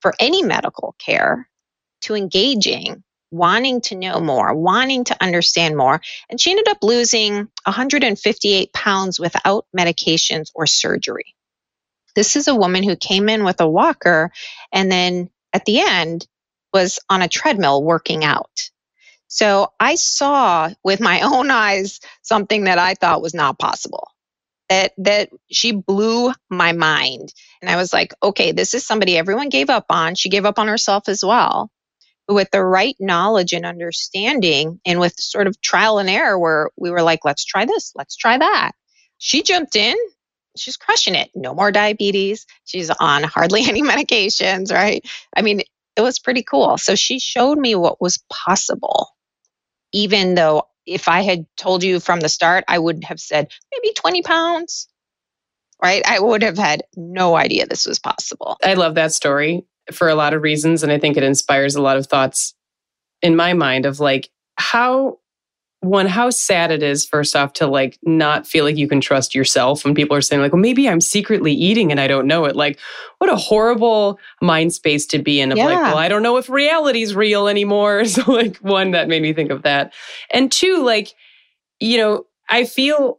for 0.00 0.14
any 0.18 0.42
medical 0.42 0.94
care 0.98 1.46
to 2.02 2.14
engaging 2.14 3.04
wanting 3.30 3.80
to 3.80 3.94
know 3.94 4.20
more, 4.20 4.54
wanting 4.54 5.04
to 5.04 5.16
understand 5.22 5.74
more. 5.74 6.00
And 6.28 6.38
she 6.38 6.50
ended 6.50 6.68
up 6.68 6.78
losing 6.82 7.48
158 7.64 8.72
pounds 8.74 9.18
without 9.18 9.66
medications 9.74 10.50
or 10.54 10.66
surgery. 10.66 11.34
This 12.16 12.36
is 12.36 12.48
a 12.48 12.54
woman 12.54 12.82
who 12.84 12.96
came 12.96 13.28
in 13.28 13.44
with 13.44 13.60
a 13.60 13.68
walker 13.68 14.32
and 14.72 14.90
then 14.92 15.30
at 15.52 15.64
the 15.64 15.80
end 15.80 16.26
was 16.74 16.98
on 17.10 17.22
a 17.22 17.28
treadmill 17.28 17.82
working 17.82 18.24
out. 18.24 18.70
So 19.28 19.72
I 19.80 19.96
saw 19.96 20.70
with 20.84 21.00
my 21.00 21.20
own 21.22 21.50
eyes 21.50 22.00
something 22.22 22.64
that 22.64 22.78
I 22.78 22.94
thought 22.94 23.22
was 23.22 23.34
not 23.34 23.58
possible. 23.58 24.08
That 24.70 24.92
that 24.98 25.30
she 25.52 25.72
blew 25.72 26.32
my 26.50 26.72
mind. 26.72 27.32
And 27.62 27.70
I 27.70 27.76
was 27.76 27.92
like, 27.92 28.14
okay, 28.22 28.52
this 28.52 28.74
is 28.74 28.86
somebody 28.86 29.18
everyone 29.18 29.50
gave 29.50 29.70
up 29.70 29.86
on. 29.90 30.14
She 30.16 30.30
gave 30.30 30.46
up 30.46 30.58
on 30.58 30.68
herself 30.68 31.08
as 31.08 31.24
well 31.24 31.62
But 32.26 32.34
with 32.34 32.50
the 32.52 32.64
right 32.64 32.96
knowledge 33.00 33.52
and 33.52 33.66
understanding 33.66 34.80
and 34.86 35.00
with 35.00 35.14
sort 35.18 35.46
of 35.46 35.60
trial 35.60 35.98
and 35.98 36.08
error 36.08 36.38
where 36.38 36.70
we 36.76 36.90
were 36.90 37.02
like 37.02 37.20
let's 37.24 37.44
try 37.44 37.66
this 37.66 37.92
let's 37.96 38.16
try 38.16 38.38
that 38.38 38.72
she 39.18 39.42
jumped 39.42 39.76
in 39.76 39.96
she's 40.56 40.76
crushing 40.76 41.14
it. 41.14 41.30
No 41.34 41.54
more 41.54 41.72
diabetes. 41.72 42.46
She's 42.64 42.90
on 42.90 43.22
hardly 43.22 43.62
any 43.68 43.82
medications 43.82 44.72
right? 44.72 45.04
I 45.36 45.42
mean 45.42 45.62
it 45.96 46.00
was 46.00 46.18
pretty 46.18 46.42
cool. 46.42 46.78
So 46.78 46.94
she 46.94 47.18
showed 47.18 47.58
me 47.58 47.74
what 47.74 48.00
was 48.00 48.22
possible. 48.30 49.08
Even 49.92 50.34
though 50.34 50.64
if 50.84 51.06
i 51.06 51.20
had 51.20 51.46
told 51.56 51.84
you 51.84 52.00
from 52.00 52.18
the 52.18 52.28
start 52.28 52.64
i 52.66 52.76
would 52.76 53.04
have 53.04 53.20
said 53.20 53.46
maybe 53.72 53.94
20 53.94 54.22
pounds 54.22 54.88
right? 55.82 56.02
I 56.06 56.20
would 56.20 56.42
have 56.42 56.56
had 56.56 56.84
no 56.96 57.34
idea 57.34 57.66
this 57.66 57.86
was 57.86 57.98
possible. 57.98 58.56
I 58.64 58.74
love 58.74 58.94
that 58.94 59.12
story 59.12 59.64
for 59.92 60.08
a 60.08 60.14
lot 60.14 60.32
of 60.32 60.42
reasons. 60.42 60.82
And 60.82 60.92
I 60.92 60.98
think 60.98 61.16
it 61.16 61.24
inspires 61.24 61.74
a 61.74 61.82
lot 61.82 61.96
of 61.96 62.06
thoughts 62.06 62.54
in 63.20 63.34
my 63.36 63.52
mind 63.52 63.84
of 63.84 64.00
like 64.00 64.30
how 64.56 65.18
one 65.82 66.06
how 66.06 66.30
sad 66.30 66.70
it 66.70 66.82
is 66.82 67.04
first 67.04 67.34
off 67.36 67.52
to 67.52 67.66
like 67.66 67.98
not 68.02 68.46
feel 68.46 68.64
like 68.64 68.76
you 68.76 68.88
can 68.88 69.00
trust 69.00 69.34
yourself 69.34 69.84
when 69.84 69.94
people 69.94 70.16
are 70.16 70.20
saying 70.20 70.40
like 70.40 70.52
well 70.52 70.60
maybe 70.60 70.88
i'm 70.88 71.00
secretly 71.00 71.52
eating 71.52 71.90
and 71.90 72.00
i 72.00 72.06
don't 72.06 72.26
know 72.26 72.44
it. 72.44 72.56
Like 72.56 72.78
what 73.18 73.30
a 73.30 73.36
horrible 73.36 74.18
mind 74.40 74.72
space 74.72 75.06
to 75.06 75.18
be 75.18 75.40
in 75.40 75.52
of 75.52 75.58
yeah. 75.58 75.66
like 75.66 75.78
well 75.78 75.98
i 75.98 76.08
don't 76.08 76.22
know 76.22 76.36
if 76.36 76.48
reality's 76.48 77.14
real 77.14 77.48
anymore. 77.48 78.04
So 78.12 78.30
like 78.30 78.58
one 78.58 78.92
that 78.92 79.08
made 79.08 79.22
me 79.22 79.32
think 79.32 79.50
of 79.50 79.62
that. 79.62 79.92
And 80.30 80.50
two 80.50 80.82
like 80.82 81.14
you 81.80 81.98
know 81.98 82.26
i 82.48 82.64
feel 82.64 83.18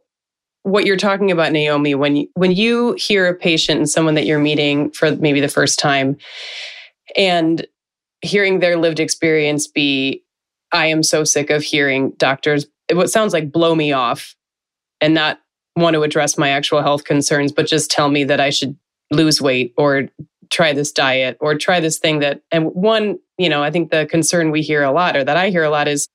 what 0.64 0.86
you're 0.86 0.96
talking 0.96 1.30
about, 1.30 1.52
Naomi, 1.52 1.94
when 1.94 2.16
you, 2.16 2.28
when 2.34 2.50
you 2.50 2.94
hear 2.94 3.28
a 3.28 3.34
patient 3.34 3.78
and 3.78 3.88
someone 3.88 4.14
that 4.14 4.24
you're 4.24 4.38
meeting 4.38 4.90
for 4.90 5.14
maybe 5.14 5.40
the 5.40 5.48
first 5.48 5.78
time, 5.78 6.16
and 7.16 7.66
hearing 8.22 8.60
their 8.60 8.78
lived 8.78 8.98
experience 8.98 9.66
be, 9.68 10.24
I 10.74 10.86
am 10.86 11.02
so 11.02 11.24
sick 11.24 11.48
of 11.48 11.62
hearing 11.62 12.10
doctors 12.18 12.66
what 12.92 13.10
sounds 13.10 13.32
like 13.32 13.50
blow 13.50 13.74
me 13.74 13.92
off 13.92 14.36
and 15.00 15.14
not 15.14 15.40
want 15.74 15.94
to 15.94 16.02
address 16.02 16.36
my 16.36 16.50
actual 16.50 16.82
health 16.82 17.04
concerns, 17.04 17.50
but 17.50 17.66
just 17.66 17.90
tell 17.90 18.10
me 18.10 18.24
that 18.24 18.40
I 18.40 18.50
should 18.50 18.76
lose 19.10 19.40
weight 19.40 19.72
or 19.78 20.08
try 20.50 20.74
this 20.74 20.92
diet 20.92 21.38
or 21.40 21.54
try 21.54 21.80
this 21.80 21.98
thing 21.98 22.18
that 22.18 22.42
and 22.52 22.66
one 22.74 23.18
you 23.38 23.48
know 23.48 23.62
i 23.62 23.70
think 23.70 23.90
the 23.90 24.06
concern 24.06 24.50
we 24.50 24.60
hear 24.60 24.82
a 24.82 24.92
lot 24.92 25.16
or 25.16 25.24
that 25.24 25.36
i 25.38 25.48
hear 25.48 25.64
a 25.64 25.70
lot 25.70 25.88
is 25.88 26.08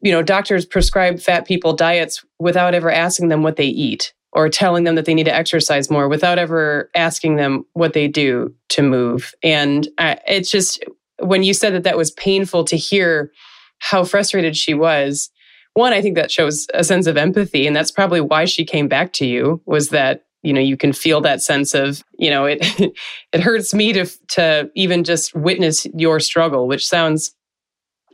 you 0.00 0.12
know, 0.12 0.22
doctors 0.22 0.66
prescribe 0.66 1.18
fat 1.20 1.46
people 1.46 1.72
diets 1.72 2.24
without 2.38 2.74
ever 2.74 2.90
asking 2.90 3.28
them 3.28 3.42
what 3.42 3.56
they 3.56 3.66
eat 3.66 4.12
or 4.32 4.48
telling 4.48 4.84
them 4.84 4.94
that 4.94 5.06
they 5.06 5.14
need 5.14 5.24
to 5.24 5.34
exercise 5.34 5.90
more 5.90 6.08
without 6.08 6.38
ever 6.38 6.90
asking 6.94 7.36
them 7.36 7.64
what 7.72 7.94
they 7.94 8.06
do 8.06 8.54
to 8.68 8.82
move. 8.82 9.34
And 9.42 9.88
uh, 9.98 10.16
it's 10.28 10.50
just 10.50 10.84
when 11.20 11.42
you 11.42 11.54
said 11.54 11.72
that 11.72 11.84
that 11.84 11.96
was 11.96 12.10
painful 12.12 12.64
to 12.64 12.76
hear 12.76 13.32
how 13.78 14.04
frustrated 14.04 14.56
she 14.56 14.74
was. 14.74 15.30
One, 15.74 15.92
I 15.92 16.00
think 16.00 16.16
that 16.16 16.30
shows 16.30 16.66
a 16.72 16.84
sense 16.84 17.06
of 17.06 17.16
empathy, 17.16 17.66
and 17.66 17.76
that's 17.76 17.90
probably 17.90 18.20
why 18.20 18.46
she 18.46 18.64
came 18.64 18.88
back 18.88 19.12
to 19.14 19.26
you. 19.26 19.60
Was 19.66 19.90
that 19.90 20.24
you 20.42 20.52
know 20.52 20.60
you 20.60 20.76
can 20.76 20.92
feel 20.92 21.20
that 21.22 21.42
sense 21.42 21.74
of 21.74 22.02
you 22.18 22.30
know 22.30 22.46
it 22.46 22.58
it 23.32 23.40
hurts 23.40 23.74
me 23.74 23.92
to 23.92 24.06
to 24.28 24.70
even 24.74 25.04
just 25.04 25.34
witness 25.34 25.86
your 25.94 26.20
struggle, 26.20 26.66
which 26.66 26.86
sounds 26.86 27.34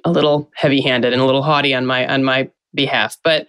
a 0.05 0.11
little 0.11 0.51
heavy-handed 0.55 1.13
and 1.13 1.23
a 1.23 1.25
little 1.25 1.43
haughty 1.43 1.75
on 1.75 1.87
my 1.87 2.07
on 2.07 2.25
my 2.25 2.51
behalf 2.75 3.17
but 3.23 3.49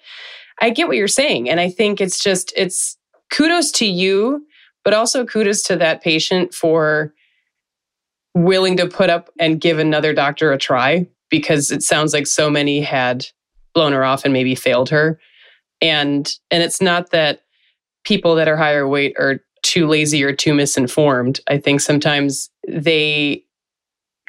i 0.62 0.69
get 0.69 0.88
what 0.88 0.97
you're 0.97 1.08
saying 1.08 1.49
and 1.49 1.60
i 1.60 1.69
think 1.69 2.02
it's 2.02 2.21
just 2.21 2.54
it's 2.56 2.97
kudos 3.32 3.71
to 3.71 3.86
you 3.86 4.45
but 4.84 4.93
also 4.93 5.26
kudos 5.26 5.63
to 5.63 5.76
that 5.76 6.02
patient 6.02 6.54
for 6.54 7.13
willing 8.36 8.78
to 8.78 8.88
put 8.88 9.10
up 9.10 9.30
and 9.39 9.62
give 9.62 9.80
another 9.80 10.13
doctor 10.13 10.52
a 10.52 10.58
try 10.58 11.08
because 11.34 11.72
it 11.72 11.82
sounds 11.82 12.13
like 12.13 12.28
so 12.28 12.50
many 12.50 12.80
had 12.80 13.26
blown 13.74 13.91
her 13.91 14.04
off 14.04 14.24
and 14.24 14.34
maybe 14.34 14.54
failed 14.54 14.89
her 14.89 15.19
and 15.82 16.36
and 16.52 16.62
it's 16.62 16.82
not 16.82 17.10
that 17.10 17.41
people 18.04 18.36
that 18.36 18.48
are 18.48 18.58
higher 18.58 18.88
weight 18.88 19.15
are 19.17 19.39
too 19.63 19.88
lazy 19.88 20.24
or 20.24 20.32
too 20.32 20.54
misinformed 20.54 21.39
i 21.48 21.58
think 21.58 21.82
sometimes 21.82 22.52
they 22.67 23.43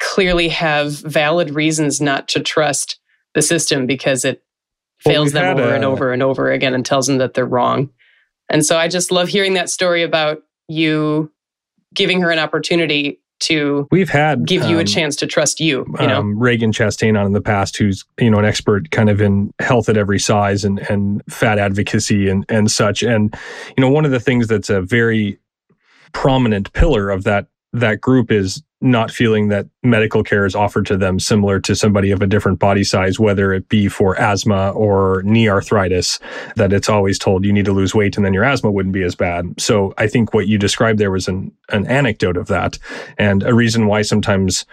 clearly 0.01 0.49
have 0.49 0.93
valid 1.01 1.51
reasons 1.51 2.01
not 2.01 2.27
to 2.27 2.39
trust 2.39 2.99
the 3.33 3.41
system 3.41 3.85
because 3.85 4.25
it 4.25 4.43
fails 4.99 5.33
well, 5.33 5.55
them 5.55 5.59
over 5.59 5.71
a, 5.71 5.75
and 5.75 5.85
over 5.85 6.13
and 6.13 6.23
over 6.23 6.51
again 6.51 6.73
and 6.73 6.85
tells 6.85 7.07
them 7.07 7.17
that 7.19 7.33
they're 7.33 7.45
wrong. 7.45 7.89
And 8.49 8.65
so 8.65 8.77
I 8.77 8.87
just 8.87 9.11
love 9.11 9.27
hearing 9.27 9.53
that 9.53 9.69
story 9.69 10.03
about 10.03 10.39
you 10.67 11.31
giving 11.93 12.21
her 12.21 12.31
an 12.31 12.39
opportunity 12.39 13.19
to 13.41 13.87
we've 13.91 14.09
had 14.09 14.45
give 14.45 14.63
you 14.63 14.75
um, 14.75 14.81
a 14.81 14.85
chance 14.85 15.15
to 15.15 15.27
trust 15.27 15.59
you 15.59 15.85
you 15.99 16.07
know? 16.07 16.19
um, 16.19 16.35
Ragen 16.37 16.71
Chastain 16.71 17.19
on 17.19 17.25
in 17.25 17.33
the 17.33 17.41
past 17.41 17.77
who's 17.77 18.05
you 18.19 18.29
know 18.29 18.39
an 18.39 18.45
expert 18.45 18.91
kind 18.91 19.09
of 19.09 19.21
in 19.21 19.53
health 19.59 19.89
at 19.89 19.97
every 19.97 20.19
size 20.19 20.63
and 20.63 20.79
and 20.89 21.21
fat 21.29 21.59
advocacy 21.59 22.29
and 22.29 22.45
and 22.49 22.71
such. 22.71 23.03
And 23.03 23.35
you 23.77 23.81
know 23.81 23.89
one 23.89 24.05
of 24.05 24.11
the 24.11 24.19
things 24.19 24.47
that's 24.47 24.69
a 24.69 24.81
very 24.81 25.37
prominent 26.13 26.71
pillar 26.73 27.09
of 27.09 27.23
that 27.25 27.47
that 27.79 28.01
group 28.01 28.31
is 28.31 28.63
not 28.81 29.09
feeling 29.09 29.47
that 29.47 29.65
medical 29.83 30.23
care 30.23 30.45
is 30.45 30.53
offered 30.53 30.85
to 30.85 30.97
them 30.97 31.19
similar 31.19 31.59
to 31.59 31.75
somebody 31.75 32.11
of 32.11 32.21
a 32.21 32.27
different 32.27 32.59
body 32.59 32.83
size, 32.83 33.19
whether 33.19 33.51
it 33.53 33.67
be 33.67 33.87
for 33.87 34.19
asthma 34.19 34.71
or 34.71 35.23
knee 35.23 35.49
arthritis, 35.49 36.19
that 36.55 36.71
it's 36.71 36.89
always 36.89 37.17
told 37.17 37.45
you 37.45 37.53
need 37.53 37.65
to 37.65 37.73
lose 37.73 37.95
weight 37.95 38.15
and 38.15 38.25
then 38.25 38.33
your 38.33 38.43
asthma 38.43 38.71
wouldn't 38.71 38.93
be 38.93 39.01
as 39.01 39.15
bad. 39.15 39.59
So 39.59 39.93
I 39.97 40.07
think 40.07 40.33
what 40.33 40.47
you 40.47 40.57
described 40.57 40.99
there 40.99 41.11
was 41.11 41.27
an, 41.27 41.51
an 41.69 41.87
anecdote 41.87 42.37
of 42.37 42.47
that 42.47 42.77
and 43.17 43.43
a 43.43 43.53
reason 43.53 43.87
why 43.87 44.03
sometimes 44.03 44.65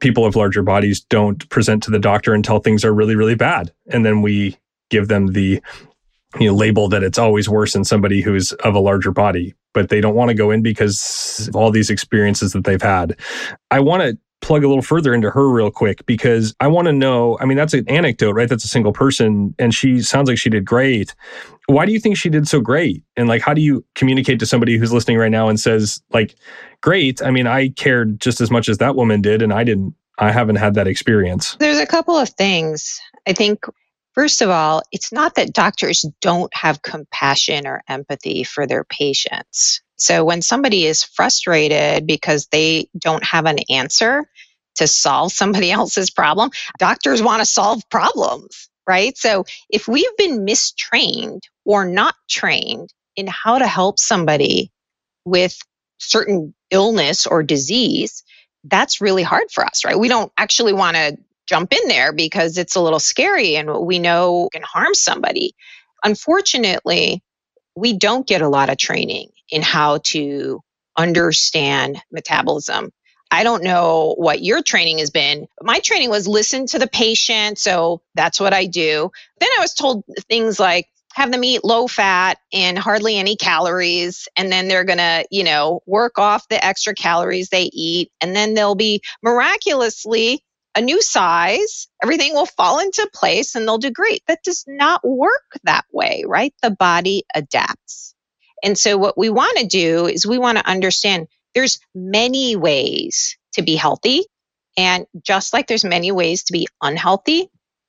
people 0.00 0.26
of 0.26 0.36
larger 0.36 0.62
bodies 0.62 1.00
don't 1.00 1.48
present 1.48 1.82
to 1.84 1.90
the 1.90 1.98
doctor 1.98 2.34
until 2.34 2.58
things 2.58 2.84
are 2.84 2.92
really, 2.92 3.16
really 3.16 3.36
bad. 3.36 3.72
And 3.86 4.04
then 4.04 4.20
we 4.20 4.58
give 4.90 5.08
them 5.08 5.28
the 5.28 5.62
you 6.38 6.48
know, 6.48 6.54
label 6.54 6.88
that 6.88 7.02
it's 7.02 7.18
always 7.18 7.48
worse 7.48 7.74
in 7.74 7.84
somebody 7.84 8.20
who's 8.20 8.52
of 8.52 8.74
a 8.74 8.80
larger 8.80 9.12
body, 9.12 9.54
but 9.74 9.90
they 9.90 10.00
don't 10.00 10.14
want 10.14 10.30
to 10.30 10.34
go 10.34 10.50
in 10.50 10.62
because 10.62 11.46
of 11.48 11.56
all 11.56 11.70
these 11.70 11.90
experiences 11.90 12.52
that 12.52 12.64
they've 12.64 12.80
had. 12.80 13.18
I 13.70 13.80
want 13.80 14.02
to 14.02 14.18
plug 14.40 14.62
a 14.62 14.68
little 14.68 14.82
further 14.82 15.14
into 15.14 15.30
her 15.30 15.48
real 15.48 15.70
quick 15.70 16.04
because 16.04 16.54
I 16.60 16.66
want 16.66 16.86
to 16.86 16.92
know. 16.92 17.38
I 17.40 17.46
mean, 17.46 17.56
that's 17.56 17.72
an 17.72 17.88
anecdote, 17.88 18.32
right? 18.32 18.48
That's 18.48 18.64
a 18.64 18.68
single 18.68 18.92
person, 18.92 19.54
and 19.58 19.74
she 19.74 20.00
sounds 20.02 20.28
like 20.28 20.38
she 20.38 20.50
did 20.50 20.64
great. 20.64 21.14
Why 21.66 21.86
do 21.86 21.92
you 21.92 22.00
think 22.00 22.16
she 22.16 22.28
did 22.28 22.46
so 22.46 22.60
great? 22.60 23.02
And 23.16 23.26
like, 23.26 23.40
how 23.40 23.54
do 23.54 23.62
you 23.62 23.84
communicate 23.94 24.38
to 24.40 24.46
somebody 24.46 24.76
who's 24.76 24.92
listening 24.92 25.16
right 25.16 25.30
now 25.30 25.48
and 25.48 25.58
says, 25.58 26.02
like, 26.12 26.34
great? 26.82 27.22
I 27.22 27.30
mean, 27.30 27.46
I 27.46 27.70
cared 27.70 28.20
just 28.20 28.40
as 28.42 28.50
much 28.50 28.68
as 28.68 28.78
that 28.78 28.96
woman 28.96 29.22
did, 29.22 29.42
and 29.42 29.52
I 29.52 29.64
didn't. 29.64 29.94
I 30.18 30.30
haven't 30.30 30.56
had 30.56 30.74
that 30.74 30.86
experience. 30.86 31.56
There's 31.58 31.78
a 31.78 31.86
couple 31.86 32.16
of 32.16 32.28
things. 32.28 33.00
I 33.26 33.32
think 33.32 33.64
First 34.14 34.42
of 34.42 34.50
all, 34.50 34.82
it's 34.92 35.12
not 35.12 35.36
that 35.36 35.52
doctors 35.52 36.04
don't 36.20 36.54
have 36.54 36.82
compassion 36.82 37.66
or 37.66 37.82
empathy 37.88 38.44
for 38.44 38.66
their 38.66 38.84
patients. 38.84 39.82
So 39.96 40.24
when 40.24 40.42
somebody 40.42 40.86
is 40.86 41.04
frustrated 41.04 42.06
because 42.06 42.46
they 42.52 42.88
don't 42.98 43.24
have 43.24 43.46
an 43.46 43.58
answer 43.70 44.24
to 44.76 44.86
solve 44.86 45.32
somebody 45.32 45.70
else's 45.72 46.10
problem, 46.10 46.50
doctors 46.78 47.22
want 47.22 47.40
to 47.40 47.46
solve 47.46 47.82
problems, 47.90 48.68
right? 48.88 49.16
So 49.16 49.44
if 49.70 49.88
we've 49.88 50.16
been 50.16 50.44
mistrained 50.44 51.42
or 51.64 51.84
not 51.84 52.14
trained 52.28 52.92
in 53.16 53.26
how 53.26 53.58
to 53.58 53.66
help 53.66 53.98
somebody 53.98 54.70
with 55.24 55.56
certain 55.98 56.54
illness 56.70 57.26
or 57.26 57.42
disease, 57.42 58.22
that's 58.64 59.00
really 59.00 59.22
hard 59.22 59.50
for 59.52 59.64
us, 59.64 59.84
right? 59.84 59.98
We 59.98 60.08
don't 60.08 60.32
actually 60.36 60.72
want 60.72 60.96
to 60.96 61.16
jump 61.46 61.72
in 61.72 61.88
there 61.88 62.12
because 62.12 62.58
it's 62.58 62.76
a 62.76 62.80
little 62.80 63.00
scary 63.00 63.56
and 63.56 63.70
we 63.86 63.98
know 63.98 64.48
can 64.52 64.62
harm 64.62 64.94
somebody. 64.94 65.54
Unfortunately, 66.02 67.22
we 67.76 67.96
don't 67.96 68.26
get 68.26 68.42
a 68.42 68.48
lot 68.48 68.70
of 68.70 68.78
training 68.78 69.30
in 69.50 69.62
how 69.62 69.98
to 70.04 70.60
understand 70.96 72.00
metabolism. 72.12 72.90
I 73.30 73.42
don't 73.42 73.64
know 73.64 74.14
what 74.16 74.42
your 74.42 74.62
training 74.62 74.98
has 74.98 75.10
been. 75.10 75.48
My 75.60 75.80
training 75.80 76.10
was 76.10 76.28
listen 76.28 76.66
to 76.66 76.78
the 76.78 76.86
patient. 76.86 77.58
So 77.58 78.00
that's 78.14 78.38
what 78.38 78.52
I 78.52 78.66
do. 78.66 79.10
Then 79.40 79.48
I 79.58 79.60
was 79.60 79.74
told 79.74 80.04
things 80.28 80.60
like, 80.60 80.86
have 81.14 81.30
them 81.30 81.44
eat 81.44 81.64
low 81.64 81.86
fat 81.86 82.38
and 82.52 82.76
hardly 82.76 83.16
any 83.16 83.36
calories 83.36 84.26
and 84.36 84.50
then 84.50 84.66
they're 84.66 84.84
going 84.84 84.98
to 84.98 85.24
you 85.30 85.44
know 85.44 85.80
work 85.86 86.18
off 86.18 86.48
the 86.48 86.64
extra 86.64 86.92
calories 86.92 87.48
they 87.48 87.70
eat 87.72 88.10
and 88.20 88.34
then 88.34 88.54
they'll 88.54 88.74
be 88.74 89.00
miraculously 89.22 90.43
a 90.76 90.80
new 90.80 91.00
size, 91.02 91.88
everything 92.02 92.34
will 92.34 92.46
fall 92.46 92.80
into 92.80 93.08
place 93.14 93.54
and 93.54 93.66
they'll 93.66 93.78
do 93.78 93.90
great. 93.90 94.22
That 94.28 94.40
does 94.44 94.64
not 94.66 95.06
work 95.06 95.44
that 95.64 95.84
way, 95.92 96.24
right? 96.26 96.54
The 96.62 96.70
body 96.70 97.24
adapts. 97.34 98.14
And 98.62 98.78
so 98.78 98.96
what 98.98 99.18
we 99.18 99.30
want 99.30 99.58
to 99.58 99.66
do 99.66 100.06
is 100.06 100.26
we 100.26 100.38
want 100.38 100.58
to 100.58 100.68
understand 100.68 101.28
there's 101.54 101.78
many 101.94 102.56
ways 102.56 103.36
to 103.54 103.62
be 103.62 103.76
healthy 103.76 104.24
and 104.76 105.06
just 105.24 105.52
like 105.52 105.66
there's 105.68 105.84
many 105.84 106.12
ways 106.12 106.44
to 106.44 106.52
be 106.52 106.66
unhealthy, 106.82 107.48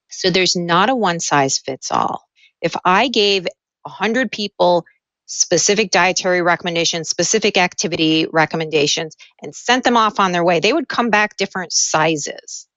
so 0.10 0.30
there's 0.30 0.56
not 0.56 0.90
a 0.90 0.96
one 0.96 1.20
size 1.20 1.58
fits 1.58 1.92
all. 1.92 2.24
If 2.62 2.76
I 2.86 3.08
gave 3.08 3.48
100 3.84 4.32
people 4.32 4.86
specific 5.26 5.90
dietary 5.90 6.44
recommendations, 6.44 7.10
specific 7.10 7.58
activity 7.58 8.28
recommendations, 8.32 9.16
and 9.42 9.56
sent 9.56 9.84
them 9.84 9.98
off 9.98 10.20
on 10.20 10.32
their 10.32 10.44
way, 10.44 10.60
they 10.60 10.74
would 10.74 10.88
come 10.88 11.10
back 11.10 11.38
different 11.38 11.74
sizes 11.74 12.68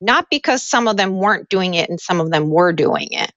not 0.00 0.26
because 0.30 0.62
some 0.62 0.88
of 0.88 0.96
them 0.96 1.16
weren't 1.18 1.48
doing 1.48 1.74
it 1.74 1.90
and 1.90 2.00
some 2.00 2.20
of 2.20 2.30
them 2.30 2.50
were 2.50 2.72
doing 2.72 3.08
it, 3.12 3.32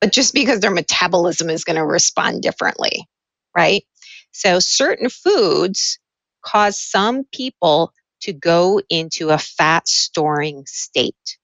but 0.00 0.12
just 0.12 0.34
because 0.34 0.60
their 0.60 0.70
metabolism 0.70 1.50
is 1.50 1.64
going 1.64 1.76
to 1.76 1.86
respond 1.86 2.42
differently, 2.42 3.06
right? 3.56 3.84
So 4.32 4.60
certain 4.60 5.10
foods 5.10 5.98
cause 6.44 6.80
some 6.80 7.24
people 7.32 7.92
to 8.22 8.32
go 8.32 8.80
into 8.90 9.30
a 9.30 9.38
fat 9.38 9.88
storing 9.88 10.64
state 10.66 11.38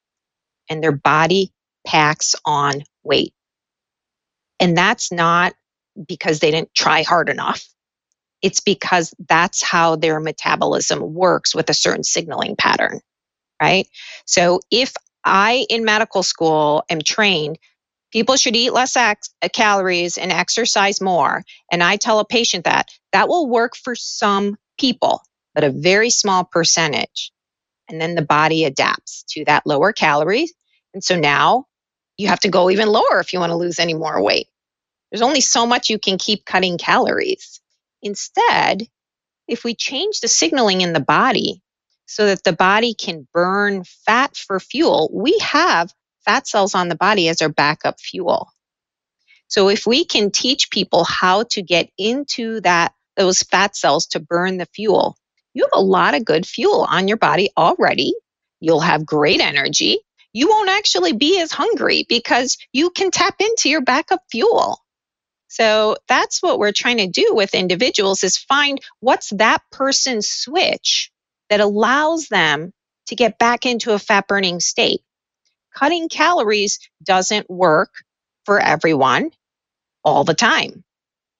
and 0.70 0.82
their 0.82 0.92
body 0.92 1.52
packs 1.86 2.34
on 2.44 2.82
weight. 3.04 3.34
And 4.60 4.76
that's 4.76 5.12
not 5.12 5.54
because 6.08 6.40
they 6.40 6.50
didn't 6.50 6.74
try 6.74 7.02
hard 7.02 7.28
enough. 7.28 7.66
It's 8.42 8.60
because 8.60 9.14
that's 9.28 9.62
how 9.62 9.96
their 9.96 10.20
metabolism 10.20 11.14
works 11.14 11.54
with 11.54 11.70
a 11.70 11.74
certain 11.74 12.04
signaling 12.04 12.56
pattern 12.56 13.00
right? 13.60 13.88
So 14.26 14.60
if 14.70 14.92
I 15.24 15.66
in 15.70 15.84
medical 15.84 16.22
school 16.22 16.84
am 16.90 17.00
trained, 17.00 17.58
people 18.12 18.36
should 18.36 18.56
eat 18.56 18.72
less 18.72 18.96
uh, 18.96 19.14
calories 19.52 20.18
and 20.18 20.30
exercise 20.30 21.00
more, 21.00 21.42
and 21.72 21.82
I 21.82 21.96
tell 21.96 22.20
a 22.20 22.24
patient 22.24 22.64
that, 22.64 22.88
that 23.12 23.28
will 23.28 23.48
work 23.48 23.76
for 23.76 23.94
some 23.94 24.56
people, 24.78 25.22
but 25.54 25.64
a 25.64 25.70
very 25.70 26.10
small 26.10 26.44
percentage. 26.44 27.32
And 27.88 28.00
then 28.00 28.14
the 28.14 28.22
body 28.22 28.64
adapts 28.64 29.24
to 29.30 29.44
that 29.44 29.66
lower 29.66 29.92
calories. 29.92 30.52
And 30.94 31.02
so 31.02 31.18
now 31.18 31.66
you 32.16 32.28
have 32.28 32.40
to 32.40 32.48
go 32.48 32.70
even 32.70 32.88
lower 32.88 33.20
if 33.20 33.32
you 33.32 33.40
want 33.40 33.50
to 33.50 33.56
lose 33.56 33.78
any 33.78 33.94
more 33.94 34.22
weight. 34.22 34.46
There's 35.10 35.22
only 35.22 35.40
so 35.40 35.66
much 35.66 35.90
you 35.90 35.98
can 35.98 36.18
keep 36.18 36.44
cutting 36.44 36.78
calories. 36.78 37.60
Instead, 38.02 38.86
if 39.48 39.64
we 39.64 39.74
change 39.74 40.20
the 40.20 40.28
signaling 40.28 40.80
in 40.80 40.92
the 40.92 41.00
body 41.00 41.62
so 42.06 42.26
that 42.26 42.44
the 42.44 42.52
body 42.52 42.94
can 42.94 43.26
burn 43.32 43.84
fat 44.06 44.36
for 44.36 44.60
fuel, 44.60 45.10
we 45.12 45.38
have 45.38 45.92
fat 46.24 46.46
cells 46.46 46.74
on 46.74 46.88
the 46.88 46.96
body 46.96 47.28
as 47.28 47.42
our 47.42 47.48
backup 47.48 48.00
fuel. 48.00 48.48
So 49.48 49.68
if 49.68 49.86
we 49.86 50.04
can 50.04 50.30
teach 50.30 50.70
people 50.70 51.04
how 51.04 51.44
to 51.50 51.62
get 51.62 51.90
into 51.98 52.60
that 52.62 52.92
those 53.16 53.42
fat 53.42 53.76
cells 53.76 54.06
to 54.08 54.20
burn 54.20 54.56
the 54.56 54.66
fuel, 54.66 55.16
you 55.54 55.64
have 55.64 55.78
a 55.78 55.84
lot 55.84 56.14
of 56.14 56.24
good 56.24 56.46
fuel 56.46 56.84
on 56.88 57.06
your 57.06 57.16
body 57.16 57.50
already. 57.56 58.14
You'll 58.60 58.80
have 58.80 59.06
great 59.06 59.40
energy. 59.40 59.98
You 60.32 60.48
won't 60.48 60.70
actually 60.70 61.12
be 61.12 61.40
as 61.40 61.52
hungry 61.52 62.04
because 62.08 62.58
you 62.72 62.90
can 62.90 63.12
tap 63.12 63.36
into 63.38 63.68
your 63.68 63.82
backup 63.82 64.22
fuel. 64.32 64.78
So 65.46 65.96
that's 66.08 66.42
what 66.42 66.58
we're 66.58 66.72
trying 66.72 66.96
to 66.96 67.06
do 67.06 67.28
with 67.30 67.54
individuals 67.54 68.24
is 68.24 68.36
find 68.36 68.80
what's 68.98 69.30
that 69.30 69.62
person's 69.70 70.26
switch 70.26 71.12
that 71.54 71.60
allows 71.60 72.26
them 72.26 72.72
to 73.06 73.14
get 73.14 73.38
back 73.38 73.64
into 73.64 73.92
a 73.92 73.98
fat 74.00 74.26
burning 74.26 74.58
state. 74.58 75.02
Cutting 75.72 76.08
calories 76.08 76.80
doesn't 77.04 77.48
work 77.48 77.90
for 78.44 78.58
everyone 78.58 79.30
all 80.02 80.24
the 80.24 80.34
time. 80.34 80.82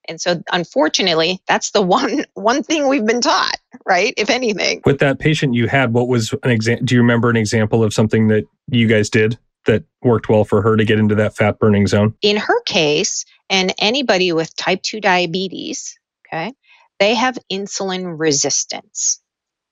And 0.07 0.21
so 0.21 0.41
unfortunately, 0.53 1.41
that's 1.49 1.71
the 1.71 1.81
one 1.97 2.23
one 2.33 2.63
thing 2.63 2.87
we've 2.87 3.05
been 3.05 3.19
taught, 3.19 3.57
right? 3.85 4.13
If 4.15 4.29
anything. 4.29 4.83
With 4.85 4.99
that 4.99 5.19
patient 5.19 5.53
you 5.53 5.67
had, 5.67 5.91
what 5.91 6.07
was 6.07 6.33
an 6.43 6.49
example 6.49 6.85
do 6.85 6.95
you 6.95 7.01
remember 7.01 7.29
an 7.29 7.35
example 7.35 7.83
of 7.83 7.93
something 7.93 8.29
that 8.29 8.45
you 8.69 8.87
guys 8.87 9.09
did 9.09 9.37
that 9.65 9.83
worked 10.01 10.29
well 10.29 10.45
for 10.45 10.61
her 10.61 10.77
to 10.77 10.85
get 10.85 10.97
into 10.97 11.15
that 11.15 11.35
fat 11.35 11.59
burning 11.59 11.87
zone? 11.87 12.13
In 12.21 12.37
her 12.37 12.61
case, 12.61 13.25
and 13.49 13.73
anybody 13.79 14.31
with 14.31 14.55
type 14.55 14.81
2 14.81 15.01
diabetes, 15.01 15.99
okay, 16.25 16.53
they 16.99 17.15
have 17.15 17.37
insulin 17.51 18.17
resistance. 18.17 19.19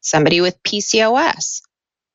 Somebody 0.03 0.41
with 0.41 0.61
PCOS 0.63 1.61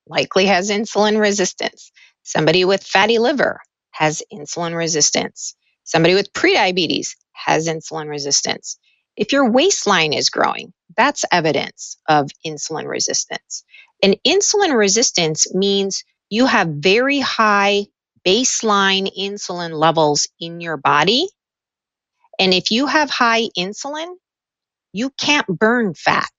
likely 0.07 0.47
has 0.47 0.71
insulin 0.71 1.21
resistance. 1.21 1.91
Somebody 2.23 2.67
with 2.67 2.85
fatty 2.85 3.19
liver 3.19 3.61
has 3.93 4.23
insulin 4.33 4.77
resistance. 4.77 5.57
Somebody 5.85 6.15
with 6.15 6.33
prediabetes 6.35 7.17
has 7.33 7.67
insulin 7.67 8.09
resistance. 8.11 8.79
If 9.17 9.33
your 9.33 9.51
waistline 9.51 10.13
is 10.13 10.31
growing, 10.31 10.75
that's 10.97 11.25
evidence 11.33 11.97
of 12.09 12.31
insulin 12.47 12.87
resistance. 12.87 13.65
And 14.03 14.19
insulin 14.27 14.77
resistance 14.77 15.53
means 15.55 16.05
you 16.31 16.47
have 16.47 16.69
very 16.69 17.21
high 17.21 17.87
baseline 18.27 19.11
insulin 19.19 19.73
levels 19.73 20.29
in 20.39 20.61
your 20.61 20.77
body. 20.77 21.29
And 22.39 22.55
if 22.55 22.71
you 22.71 22.87
have 22.87 23.11
high 23.11 23.49
insulin, 23.59 24.15
you 24.93 25.11
can't 25.19 25.47
burn 25.47 25.95
fat 25.95 26.31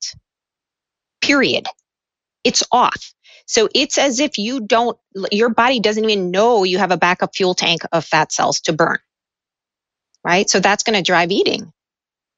period. 1.22 1.66
It's 2.44 2.64
off. 2.72 3.14
So 3.48 3.70
it's 3.76 3.98
as 3.98 4.20
if 4.20 4.38
you 4.38 4.62
don't, 4.62 4.98
your 5.32 5.50
body 5.50 5.80
doesn't 5.80 6.04
even 6.10 6.32
know 6.32 6.64
you 6.64 6.78
have 6.78 6.92
a 6.92 6.98
backup 6.98 7.36
fuel 7.36 7.56
tank 7.56 7.82
of 7.92 8.06
fat 8.06 8.32
cells 8.32 8.62
to 8.62 8.74
burn. 8.74 9.00
Right. 10.26 10.50
So 10.50 10.60
that's 10.60 10.84
going 10.84 10.98
to 10.98 11.04
drive 11.04 11.32
eating. 11.32 11.72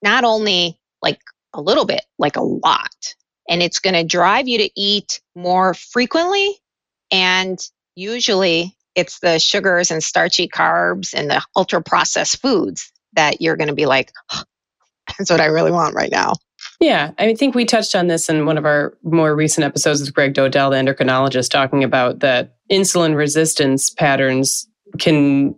Not 0.04 0.24
only 0.24 0.80
like 1.02 1.20
a 1.54 1.62
little 1.62 1.86
bit, 1.86 2.04
like 2.20 2.38
a 2.38 2.42
lot. 2.44 3.16
and 3.50 3.62
it's 3.62 3.80
going 3.80 3.94
to 3.96 4.04
drive 4.04 4.48
you 4.48 4.60
to 4.60 4.70
eat 4.80 5.22
more 5.36 5.74
frequently. 5.74 6.58
And 7.12 7.60
usually 7.96 8.78
it's 8.96 9.20
the 9.20 9.40
sugars 9.40 9.92
and 9.92 10.04
starchy 10.04 10.48
carbs 10.48 11.14
and 11.14 11.30
the 11.30 11.42
ultra 11.56 11.82
processed 11.82 12.42
foods 12.42 12.92
that 13.14 13.42
you're 13.42 13.58
going 13.58 13.68
to 13.68 13.76
be 13.76 13.86
like, 13.86 14.12
oh, 14.32 14.44
that's 15.18 15.30
what 15.30 15.42
I 15.42 15.48
really 15.48 15.72
want 15.72 15.96
right 15.96 16.12
now. 16.12 16.34
Yeah, 16.82 17.12
I 17.20 17.36
think 17.36 17.54
we 17.54 17.64
touched 17.64 17.94
on 17.96 18.08
this 18.08 18.28
in 18.28 18.48
one 18.48 18.58
of 18.58 18.66
our 18.66 18.98
more 19.04 19.36
recent 19.36 19.64
episodes 19.64 20.02
with 20.02 20.16
Greg 20.16 20.34
Dodell, 20.34 20.72
the 20.72 20.78
endocrinologist, 20.78 21.52
talking 21.52 21.84
about 21.84 22.20
that 22.22 22.56
insulin 22.72 23.16
resistance 23.16 23.92
patterns 23.92 24.68
can 24.98 25.56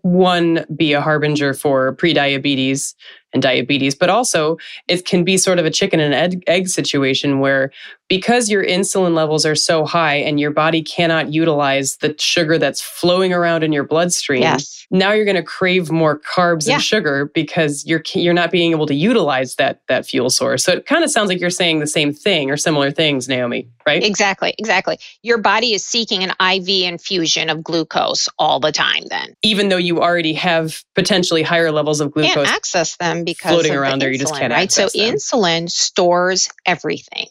one 0.00 0.64
be 0.74 0.94
a 0.94 1.00
harbinger 1.02 1.52
for 1.52 1.94
prediabetes 1.94 2.94
and 3.34 3.42
diabetes, 3.42 3.94
but 3.94 4.08
also 4.08 4.56
it 4.88 5.04
can 5.04 5.24
be 5.24 5.36
sort 5.36 5.58
of 5.58 5.66
a 5.66 5.70
chicken 5.70 6.00
and 6.00 6.14
egg, 6.14 6.42
egg 6.46 6.68
situation 6.68 7.38
where 7.38 7.70
because 8.12 8.50
your 8.50 8.62
insulin 8.62 9.14
levels 9.14 9.46
are 9.46 9.54
so 9.54 9.86
high 9.86 10.16
and 10.16 10.38
your 10.38 10.50
body 10.50 10.82
cannot 10.82 11.32
utilize 11.32 11.96
the 11.96 12.14
sugar 12.18 12.58
that's 12.58 12.82
flowing 12.82 13.32
around 13.32 13.64
in 13.64 13.72
your 13.72 13.84
bloodstream, 13.84 14.42
yes. 14.42 14.86
now 14.90 15.12
you're 15.12 15.24
going 15.24 15.34
to 15.34 15.42
crave 15.42 15.90
more 15.90 16.20
carbs 16.20 16.68
Yeah. 16.68 16.74
and 16.74 16.82
sugar 16.82 17.30
because 17.34 17.86
you're 17.86 18.02
you're 18.14 18.34
not 18.34 18.50
being 18.50 18.72
able 18.72 18.84
to 18.84 18.94
utilize 18.94 19.54
that 19.54 19.80
that 19.88 20.04
fuel 20.04 20.28
source. 20.28 20.62
So 20.62 20.72
it 20.72 20.84
kind 20.84 21.02
of 21.02 21.10
sounds 21.10 21.30
like 21.30 21.40
you're 21.40 21.48
saying 21.48 21.78
the 21.78 21.86
same 21.86 22.12
thing 22.12 22.50
or 22.50 22.58
similar 22.58 22.90
things, 22.90 23.28
Naomi, 23.28 23.70
right? 23.86 24.04
Exactly, 24.04 24.54
exactly. 24.58 24.98
Your 25.22 25.38
body 25.38 25.72
is 25.72 25.82
seeking 25.82 26.22
an 26.22 26.32
IV 26.38 26.68
infusion 26.68 27.48
of 27.48 27.64
glucose 27.64 28.28
all 28.38 28.60
the 28.60 28.72
time 28.72 29.04
then. 29.08 29.34
Even 29.42 29.70
though 29.70 29.78
you 29.78 30.02
already 30.02 30.34
have 30.34 30.84
potentially 30.94 31.42
higher 31.42 31.72
levels 31.72 32.02
of 32.02 32.12
glucose 32.12 32.34
Can't 32.34 32.48
access 32.48 32.94
them 32.98 33.24
because 33.24 33.52
floating 33.52 33.70
of 33.70 33.76
the 33.76 33.80
around 33.80 34.00
there, 34.02 34.12
you 34.12 34.18
just 34.18 34.34
can't 34.34 34.52
right? 34.52 34.70
So 34.70 34.84
access 34.84 35.00
them. 35.00 35.14
insulin 35.14 35.70
stores 35.70 36.50
everything. 36.66 37.28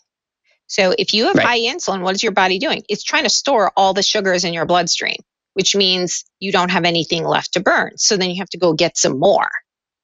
So 0.71 0.95
if 0.97 1.13
you 1.13 1.27
have 1.27 1.35
Right. 1.35 1.45
high 1.47 1.59
insulin, 1.59 2.01
what 2.01 2.15
is 2.15 2.23
your 2.23 2.31
body 2.31 2.59
doing? 2.59 2.83
It's 2.89 3.03
trying 3.03 3.23
to 3.25 3.29
store 3.29 3.73
all 3.75 3.93
the 3.93 4.03
sugars 4.03 4.45
in 4.45 4.53
your 4.53 4.65
bloodstream, 4.65 5.17
which 5.53 5.75
means 5.75 6.23
you 6.39 6.53
don't 6.53 6.71
have 6.71 6.85
anything 6.85 7.25
left 7.25 7.53
to 7.53 7.59
burn. 7.59 7.97
So 7.97 8.15
then 8.17 8.29
you 8.31 8.37
have 8.37 8.49
to 8.51 8.57
go 8.57 8.73
get 8.73 8.97
some 8.97 9.19
more, 9.19 9.49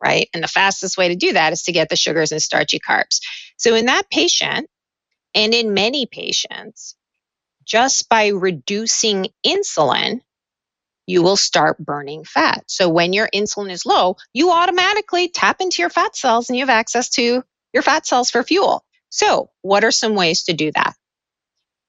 right? 0.04 0.28
And 0.34 0.44
the 0.44 0.50
fastest 0.50 0.98
way 0.98 1.08
to 1.08 1.16
do 1.16 1.34
that 1.34 1.54
is 1.54 1.64
to 1.64 1.72
get 1.72 1.88
the 1.90 1.96
sugars 1.96 2.34
and 2.34 2.44
starchy 2.44 2.80
carbs. 2.80 3.22
So 3.58 3.76
in 3.76 3.86
that 3.86 4.10
patient, 4.12 4.70
and 5.36 5.54
in 5.54 5.74
many 5.74 6.06
patients, 6.06 6.96
just 7.66 8.10
by 8.10 8.28
reducing 8.30 9.28
insulin, 9.46 10.22
you 11.08 11.24
will 11.24 11.38
start 11.38 11.78
burning 11.80 12.26
fat. 12.26 12.64
So 12.68 12.90
when 12.90 13.14
your 13.14 13.30
insulin 13.34 13.72
is 13.72 13.86
low, 13.86 14.18
you 14.34 14.52
automatically 14.52 15.30
tap 15.30 15.62
into 15.62 15.82
your 15.82 15.90
fat 15.90 16.16
cells 16.16 16.50
and 16.50 16.58
you 16.58 16.64
have 16.64 16.70
access 16.70 17.10
to 17.12 17.44
your 17.74 17.84
fat 17.84 18.06
cells 18.06 18.32
for 18.32 18.44
fuel. 18.44 18.84
So, 19.10 19.50
what 19.62 19.84
are 19.84 19.92
some 19.92 20.16
ways 20.16 20.44
to 20.46 20.54
do 20.54 20.72
that? 20.76 20.96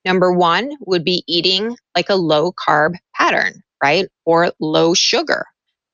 Number 0.04 0.32
one 0.32 0.72
would 0.86 1.04
be 1.04 1.24
eating 1.28 1.76
like 1.96 2.10
a 2.10 2.16
low 2.16 2.52
carb 2.52 2.94
pattern, 3.14 3.62
right? 3.84 4.08
Or 4.26 4.52
low 4.60 4.94
sugar. 4.94 5.46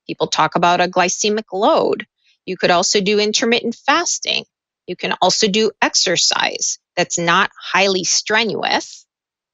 People 0.06 0.28
talk 0.28 0.56
about 0.56 0.80
a 0.80 0.88
glycemic 0.88 1.44
load. 1.52 2.06
You 2.46 2.56
could 2.56 2.70
also 2.70 3.02
do 3.02 3.20
intermittent 3.20 3.76
fasting. 3.86 4.44
You 4.86 4.96
can 4.96 5.14
also 5.22 5.48
do 5.48 5.72
exercise 5.82 6.78
that's 6.96 7.18
not 7.18 7.50
highly 7.60 8.04
strenuous, 8.04 9.06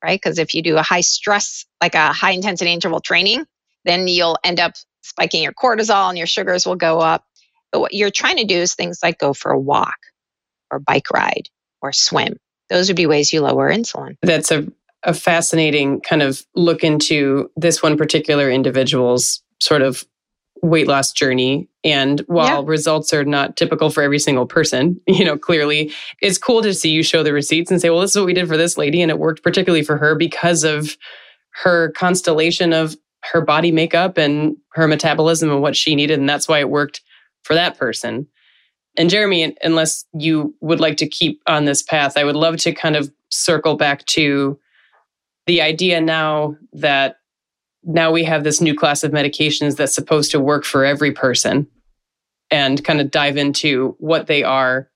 right? 0.04 0.20
Because 0.22 0.38
if 0.38 0.54
you 0.54 0.62
do 0.62 0.76
a 0.76 0.82
high 0.82 1.02
stress, 1.02 1.66
like 1.82 1.96
a 1.96 2.12
high 2.12 2.32
intensity 2.32 2.72
interval 2.72 3.00
training, 3.00 3.46
then 3.86 4.08
you'll 4.08 4.38
end 4.44 4.60
up 4.60 4.74
spiking 5.02 5.42
your 5.42 5.54
cortisol 5.54 6.10
and 6.10 6.18
your 6.18 6.28
sugars 6.28 6.66
will 6.66 6.76
go 6.76 7.00
up. 7.00 7.24
But 7.72 7.80
what 7.80 7.94
you're 7.94 8.10
trying 8.10 8.38
to 8.38 8.44
do 8.44 8.56
is 8.58 8.74
things 8.74 9.00
like 9.02 9.18
go 9.18 9.32
for 9.32 9.52
a 9.52 9.60
walk 9.60 9.96
or 10.70 10.80
bike 10.80 11.10
ride 11.12 11.48
or 11.82 11.92
swim. 11.92 12.36
Those 12.68 12.88
would 12.88 12.96
be 12.96 13.06
ways 13.06 13.32
you 13.32 13.40
lower 13.40 13.70
insulin. 13.70 14.16
that's 14.22 14.50
a, 14.50 14.66
a 15.02 15.14
fascinating 15.14 16.00
kind 16.00 16.22
of 16.22 16.44
look 16.54 16.84
into 16.84 17.50
this 17.56 17.82
one 17.82 17.96
particular 17.96 18.50
individual's 18.50 19.42
sort 19.60 19.82
of 19.82 20.04
weight 20.62 20.86
loss 20.86 21.12
journey. 21.12 21.68
And 21.84 22.20
while 22.26 22.62
Yeah. 22.62 22.68
results 22.70 23.12
are 23.14 23.24
not 23.24 23.56
typical 23.56 23.88
for 23.90 24.02
every 24.02 24.18
single 24.18 24.46
person, 24.46 25.00
you 25.06 25.24
know, 25.24 25.38
clearly 25.38 25.92
it's 26.20 26.36
cool 26.38 26.60
to 26.62 26.74
see 26.74 26.90
you 26.90 27.02
show 27.02 27.22
the 27.22 27.32
receipts 27.32 27.70
and 27.70 27.80
say, 27.80 27.88
well, 27.90 28.00
this 28.00 28.10
is 28.10 28.16
what 28.18 28.26
we 28.26 28.34
did 28.34 28.46
for 28.46 28.56
this 28.58 28.76
lady. 28.76 29.00
And 29.02 29.10
it 29.10 29.18
worked 29.18 29.42
particularly 29.42 29.82
for 29.84 29.96
her 29.96 30.14
because 30.14 30.62
of 30.64 30.96
her 31.62 31.90
constellation 31.92 32.72
of 32.72 32.94
her 33.24 33.40
body 33.40 33.72
makeup 33.72 34.16
and 34.18 34.56
her 34.74 34.86
metabolism 34.86 35.50
and 35.50 35.60
what 35.62 35.76
she 35.76 35.94
needed. 35.94 36.18
And 36.18 36.28
that's 36.28 36.46
why 36.48 36.60
it 36.60 36.70
worked 36.70 37.00
for 37.42 37.54
that 37.54 37.78
person. 37.78 38.26
And 38.96 39.10
Jeremy, 39.10 39.56
unless 39.62 40.04
you 40.12 40.54
would 40.60 40.80
like 40.80 40.96
to 40.98 41.08
keep 41.08 41.40
on 41.46 41.64
this 41.64 41.82
path, 41.82 42.16
I 42.16 42.24
would 42.24 42.36
love 42.36 42.56
to 42.58 42.72
kind 42.72 42.96
of 42.96 43.10
circle 43.30 43.76
back 43.76 44.04
to 44.06 44.58
the 45.46 45.62
idea 45.62 46.00
now 46.00 46.56
that 46.72 47.16
now 47.82 48.12
we 48.12 48.24
have 48.24 48.44
this 48.44 48.60
new 48.60 48.74
class 48.74 49.02
of 49.02 49.12
medications 49.12 49.76
that's 49.76 49.94
supposed 49.94 50.30
to 50.32 50.40
work 50.40 50.64
for 50.64 50.84
every 50.84 51.12
person 51.12 51.66
and 52.50 52.84
kind 52.84 53.00
of 53.00 53.10
dive 53.10 53.36
into 53.36 53.96
what 53.98 54.26
they 54.26 54.42
are 54.42 54.90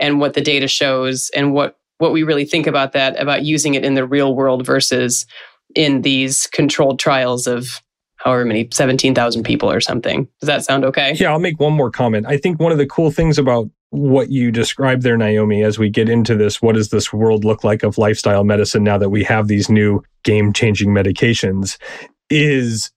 and 0.00 0.20
what 0.20 0.34
the 0.34 0.40
data 0.40 0.66
shows 0.66 1.30
and 1.34 1.52
what 1.52 1.78
what 1.98 2.12
we 2.12 2.22
really 2.24 2.44
think 2.44 2.66
about 2.66 2.92
that 2.92 3.20
about 3.20 3.44
using 3.44 3.74
it 3.74 3.84
in 3.84 3.94
the 3.94 4.06
real 4.06 4.34
world 4.34 4.66
versus 4.66 5.26
in 5.74 6.02
these 6.02 6.46
controlled 6.48 6.98
trials 6.98 7.46
of 7.46 7.80
however 8.24 8.44
many 8.44 8.68
17,000 8.72 9.44
people 9.44 9.70
or 9.70 9.80
something. 9.80 10.26
Does 10.40 10.46
that 10.46 10.64
sound 10.64 10.84
okay? 10.84 11.12
Yeah, 11.14 11.30
I'll 11.30 11.38
make 11.38 11.60
one 11.60 11.74
more 11.74 11.90
comment. 11.90 12.26
I 12.26 12.38
think 12.38 12.58
one 12.58 12.72
of 12.72 12.78
the 12.78 12.86
cool 12.86 13.10
things 13.10 13.38
about 13.38 13.68
what 13.90 14.30
you 14.30 14.50
described 14.50 15.02
there, 15.02 15.16
Naomi, 15.16 15.62
as 15.62 15.78
we 15.78 15.88
get 15.88 16.08
into 16.08 16.34
this, 16.34 16.60
what 16.60 16.74
does 16.74 16.88
this 16.88 17.12
world 17.12 17.44
look 17.44 17.62
like 17.62 17.82
of 17.82 17.98
lifestyle 17.98 18.42
medicine 18.42 18.82
now 18.82 18.98
that 18.98 19.10
we 19.10 19.22
have 19.24 19.46
these 19.46 19.68
new 19.68 20.02
game 20.24 20.52
changing 20.52 20.88
medications, 20.88 21.78
is 22.30 22.90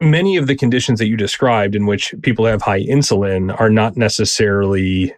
many 0.00 0.36
of 0.36 0.48
the 0.48 0.56
conditions 0.56 0.98
that 0.98 1.06
you 1.06 1.16
described 1.16 1.74
in 1.74 1.86
which 1.86 2.12
people 2.22 2.44
have 2.44 2.60
high 2.60 2.82
insulin 2.82 3.58
are 3.58 3.70
not 3.70 3.96
necessarily 3.96 5.14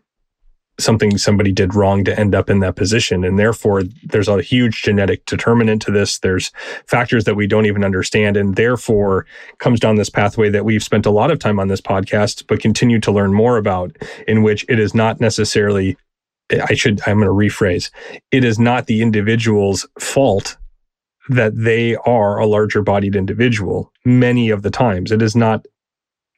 something 0.78 1.16
somebody 1.16 1.52
did 1.52 1.74
wrong 1.74 2.04
to 2.04 2.18
end 2.18 2.34
up 2.34 2.50
in 2.50 2.60
that 2.60 2.76
position. 2.76 3.24
And 3.24 3.38
therefore, 3.38 3.82
there's 4.02 4.28
a 4.28 4.42
huge 4.42 4.82
genetic 4.82 5.24
determinant 5.26 5.82
to 5.82 5.90
this. 5.90 6.18
There's 6.18 6.50
factors 6.87 7.24
that 7.24 7.37
we 7.37 7.46
don't 7.46 7.66
even 7.66 7.84
understand. 7.84 8.37
And 8.37 8.56
therefore, 8.56 9.26
comes 9.58 9.78
down 9.78 9.96
this 9.96 10.10
pathway 10.10 10.50
that 10.50 10.64
we've 10.64 10.82
spent 10.82 11.06
a 11.06 11.10
lot 11.10 11.30
of 11.30 11.38
time 11.38 11.60
on 11.60 11.68
this 11.68 11.80
podcast, 11.80 12.46
but 12.48 12.60
continue 12.60 12.98
to 13.00 13.12
learn 13.12 13.32
more 13.32 13.56
about, 13.56 13.96
in 14.26 14.42
which 14.42 14.64
it 14.68 14.78
is 14.78 14.94
not 14.94 15.20
necessarily, 15.20 15.96
I 16.50 16.74
should, 16.74 17.00
I'm 17.06 17.20
going 17.20 17.26
to 17.26 17.32
rephrase, 17.32 17.90
it 18.30 18.44
is 18.44 18.58
not 18.58 18.87
the 18.87 19.00
individual's 19.00 19.87
fault 20.00 20.56
that 21.28 21.56
they 21.56 21.96
are 22.04 22.38
a 22.38 22.46
larger 22.46 22.82
bodied 22.82 23.16
individual. 23.16 23.92
Many 24.04 24.50
of 24.50 24.62
the 24.62 24.70
times, 24.70 25.10
it 25.10 25.22
is 25.22 25.34
not 25.34 25.64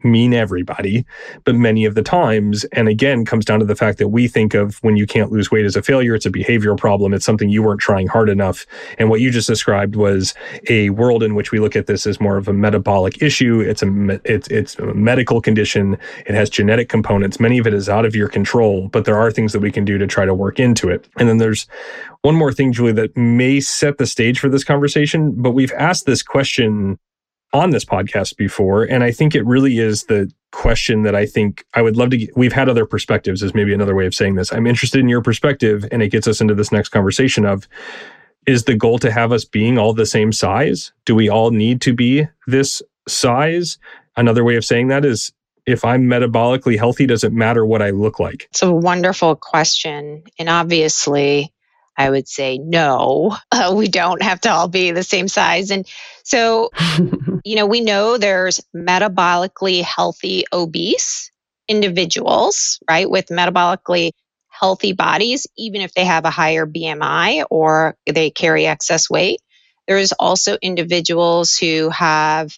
mean 0.07 0.33
everybody, 0.33 1.05
but 1.45 1.55
many 1.55 1.85
of 1.85 1.95
the 1.95 2.03
times, 2.03 2.65
and 2.73 2.89
again, 2.89 3.25
comes 3.25 3.45
down 3.45 3.61
to 3.61 3.67
the 3.67 3.77
fact 3.77 3.99
that 3.99 4.09
we 4.09 4.29
think 4.29 4.55
of 4.55 4.77
when 4.83 4.97
you 4.97 5.07
can't 5.07 5.33
lose 5.33 5.51
weight 5.51 5.65
as 5.65 5.77
a 5.77 5.83
failure, 5.83 6.15
it's 6.15 6.27
a 6.27 6.31
behavioral 6.31 6.79
problem. 6.79 7.13
It's 7.13 7.27
something 7.27 7.49
you 7.49 7.63
weren't 7.63 7.81
trying 7.81 8.07
hard 8.07 8.29
enough. 8.29 8.67
And 8.99 9.11
what 9.11 9.21
you 9.21 9.31
just 9.31 9.49
described 9.49 9.97
was 9.97 10.35
a 10.69 10.91
world 10.91 11.23
in 11.23 11.35
which 11.35 11.53
we 11.53 11.59
look 11.59 11.77
at 11.77 11.87
this 11.87 12.07
as 12.07 12.21
more 12.21 12.37
of 12.37 12.49
a 12.49 12.53
metabolic 12.53 13.23
issue. 13.23 13.61
It's 13.61 13.83
a 13.83 14.21
it's 14.25 14.49
it's 14.49 14.79
a 14.79 14.95
medical 14.95 15.41
condition. 15.41 15.99
It 16.27 16.35
has 16.35 16.51
genetic 16.51 16.89
components. 16.89 17.41
Many 17.41 17.59
of 17.59 17.67
it 17.67 17.75
is 17.75 17.89
out 17.89 18.05
of 18.05 18.15
your 18.15 18.29
control, 18.29 18.89
but 18.89 19.05
there 19.05 19.17
are 19.17 19.31
things 19.31 19.53
that 19.53 19.61
we 19.61 19.73
can 19.73 19.85
do 19.85 19.99
to 19.99 20.07
try 20.07 20.25
to 20.25 20.35
work 20.35 20.59
into 20.61 20.89
it. 20.89 21.09
And 21.19 21.29
then 21.29 21.39
there's 21.39 21.67
one 22.23 22.35
more 22.35 22.53
thing, 22.53 22.73
Julie, 22.73 22.93
that 22.93 23.17
may 23.17 23.61
set 23.61 23.99
the 23.99 24.07
stage 24.07 24.39
for 24.39 24.49
this 24.49 24.65
conversation. 24.65 25.33
But 25.37 25.53
we've 25.53 25.73
asked 25.73 26.07
this 26.07 26.23
question 26.23 26.99
on 27.57 27.71
this 27.71 27.85
podcast 27.85 28.37
before. 28.37 28.85
And 28.85 29.03
I 29.03 29.11
think 29.11 29.35
it 29.35 29.45
really 29.47 29.79
is 29.79 30.05
the 30.05 30.31
question 30.53 31.03
that 31.03 31.15
I 31.15 31.27
think 31.27 31.65
I 31.75 31.83
would 31.83 31.97
love 31.97 32.11
to 32.11 32.17
get. 32.19 32.37
We've 32.37 32.53
had 32.53 32.69
other 32.69 32.87
perspectives, 32.87 33.43
is 33.43 33.55
maybe 33.55 33.73
another 33.73 33.95
way 33.95 34.07
of 34.07 34.15
saying 34.15 34.35
this. 34.35 34.53
I'm 34.53 34.67
interested 34.67 35.01
in 35.01 35.09
your 35.09 35.23
perspective, 35.23 35.87
and 35.91 36.03
it 36.03 36.09
gets 36.09 36.29
us 36.29 36.41
into 36.41 36.55
this 36.55 36.71
next 36.71 36.91
conversation 36.91 37.45
of 37.45 37.67
is 38.47 38.65
the 38.65 38.77
goal 38.77 38.99
to 39.01 39.11
have 39.11 39.33
us 39.33 39.45
being 39.45 39.77
all 39.77 39.93
the 39.93 40.07
same 40.07 40.33
size? 40.33 40.93
Do 41.05 41.15
we 41.15 41.29
all 41.29 41.51
need 41.51 41.81
to 41.83 41.93
be 41.93 42.29
this 42.47 42.81
size? 43.09 43.79
Another 44.17 44.45
way 44.45 44.57
of 44.57 44.65
saying 44.65 44.89
that 44.89 45.05
is 45.05 45.33
if 45.67 45.85
I'm 45.85 46.05
metabolically 46.05 46.79
healthy, 46.79 47.07
does 47.07 47.25
it 47.25 47.33
matter 47.33 47.67
what 47.67 47.83
I 47.83 47.91
look 47.91 48.21
like? 48.21 48.47
It's 48.51 48.63
a 48.63 48.73
wonderful 48.73 49.35
question. 49.35 50.23
And 50.39 50.49
obviously, 50.49 51.53
I 51.97 52.11
would 52.11 52.29
say 52.29 52.59
no, 52.59 53.37
uh, 53.51 53.75
we 53.77 53.89
don't 53.89 54.23
have 54.23 54.41
to 54.43 54.51
all 54.51 54.69
be 54.69 54.91
the 54.93 55.03
same 55.03 55.29
size. 55.29 55.71
And 55.71 55.87
so, 56.27 56.71
you 57.45 57.55
know, 57.55 57.67
we 57.67 57.81
know 57.81 58.19
there's 58.19 58.61
metabolically 58.77 59.83
healthy 59.83 60.45
obese 60.53 61.31
individuals, 61.69 62.81
right, 62.91 63.09
with 63.09 63.27
metabolically 63.27 64.11
healthy 64.49 64.93
bodies, 64.93 65.47
even 65.57 65.83
if 65.83 65.95
they 65.95 66.05
have 66.05 66.25
a 66.25 66.31
higher 66.31 66.67
BMI 66.67 67.45
or 67.49 67.97
they 68.07 68.31
carry 68.31 68.67
excess 68.67 69.09
weight. 69.09 69.41
There's 69.87 70.11
also 70.13 70.59
individuals 70.61 71.57
who 71.57 71.91
have 71.91 72.51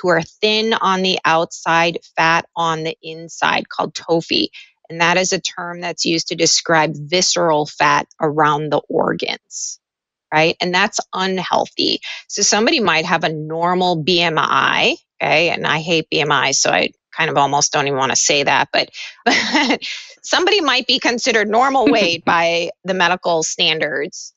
who 0.00 0.08
are 0.08 0.22
thin 0.22 0.72
on 0.72 1.02
the 1.02 1.18
outside, 1.24 1.98
fat 2.16 2.46
on 2.54 2.84
the 2.84 2.96
inside, 3.02 3.68
called 3.68 3.92
TOFI. 3.92 4.50
And 4.88 5.00
that 5.00 5.16
is 5.16 5.32
a 5.32 5.40
term 5.40 5.80
that's 5.80 6.04
used 6.04 6.28
to 6.28 6.36
describe 6.36 6.92
visceral 6.94 7.66
fat 7.66 8.06
around 8.20 8.70
the 8.70 8.82
organs, 8.88 9.79
right? 10.32 10.56
And 10.60 10.74
that's 10.74 11.00
unhealthy. 11.12 12.00
So 12.28 12.42
somebody 12.42 12.80
might 12.80 13.04
have 13.06 13.24
a 13.24 13.32
normal 13.32 14.02
BMI, 14.02 14.96
okay? 15.22 15.50
And 15.50 15.66
I 15.66 15.78
hate 15.80 16.06
BMI, 16.12 16.54
so 16.54 16.70
I 16.70 16.90
kind 17.16 17.30
of 17.30 17.36
almost 17.36 17.72
don't 17.72 17.86
even 17.86 17.98
want 17.98 18.12
to 18.12 18.16
say 18.16 18.44
that, 18.44 18.68
but, 18.72 18.90
but 19.24 19.82
somebody 20.22 20.60
might 20.60 20.86
be 20.86 20.98
considered 20.98 21.48
normal 21.48 21.86
weight 21.90 22.24
by 22.24 22.70
the 22.84 22.94
medical 22.94 23.42
standards 23.42 24.34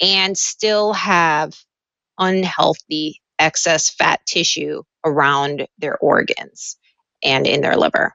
and 0.00 0.36
still 0.36 0.92
have 0.92 1.54
unhealthy 2.18 3.20
excess 3.38 3.90
fat 3.90 4.20
tissue 4.26 4.82
around 5.04 5.66
their 5.78 5.96
organs 5.98 6.76
and 7.22 7.46
in 7.46 7.60
their 7.60 7.76
liver. 7.76 8.14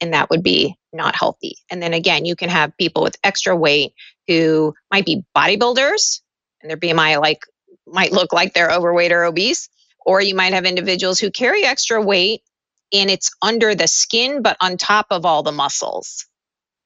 And 0.00 0.14
that 0.14 0.30
would 0.30 0.42
be 0.42 0.76
not 0.92 1.14
healthy. 1.14 1.56
And 1.70 1.82
then 1.82 1.92
again, 1.92 2.24
you 2.24 2.34
can 2.34 2.48
have 2.48 2.76
people 2.78 3.02
with 3.02 3.16
extra 3.22 3.54
weight 3.54 3.92
who 4.26 4.74
might 4.90 5.04
be 5.04 5.24
bodybuilders 5.36 6.20
and 6.62 6.70
their 6.70 6.76
BMI 6.76 7.20
like 7.20 7.44
might 7.86 8.12
look 8.12 8.32
like 8.32 8.54
they're 8.54 8.70
overweight 8.70 9.12
or 9.12 9.24
obese. 9.24 9.68
Or 10.04 10.20
you 10.22 10.34
might 10.34 10.54
have 10.54 10.64
individuals 10.64 11.18
who 11.18 11.30
carry 11.30 11.64
extra 11.64 12.00
weight 12.00 12.42
and 12.92 13.10
it's 13.10 13.30
under 13.42 13.74
the 13.74 13.86
skin, 13.86 14.42
but 14.42 14.56
on 14.60 14.76
top 14.76 15.06
of 15.10 15.26
all 15.26 15.42
the 15.42 15.52
muscles. 15.52 16.26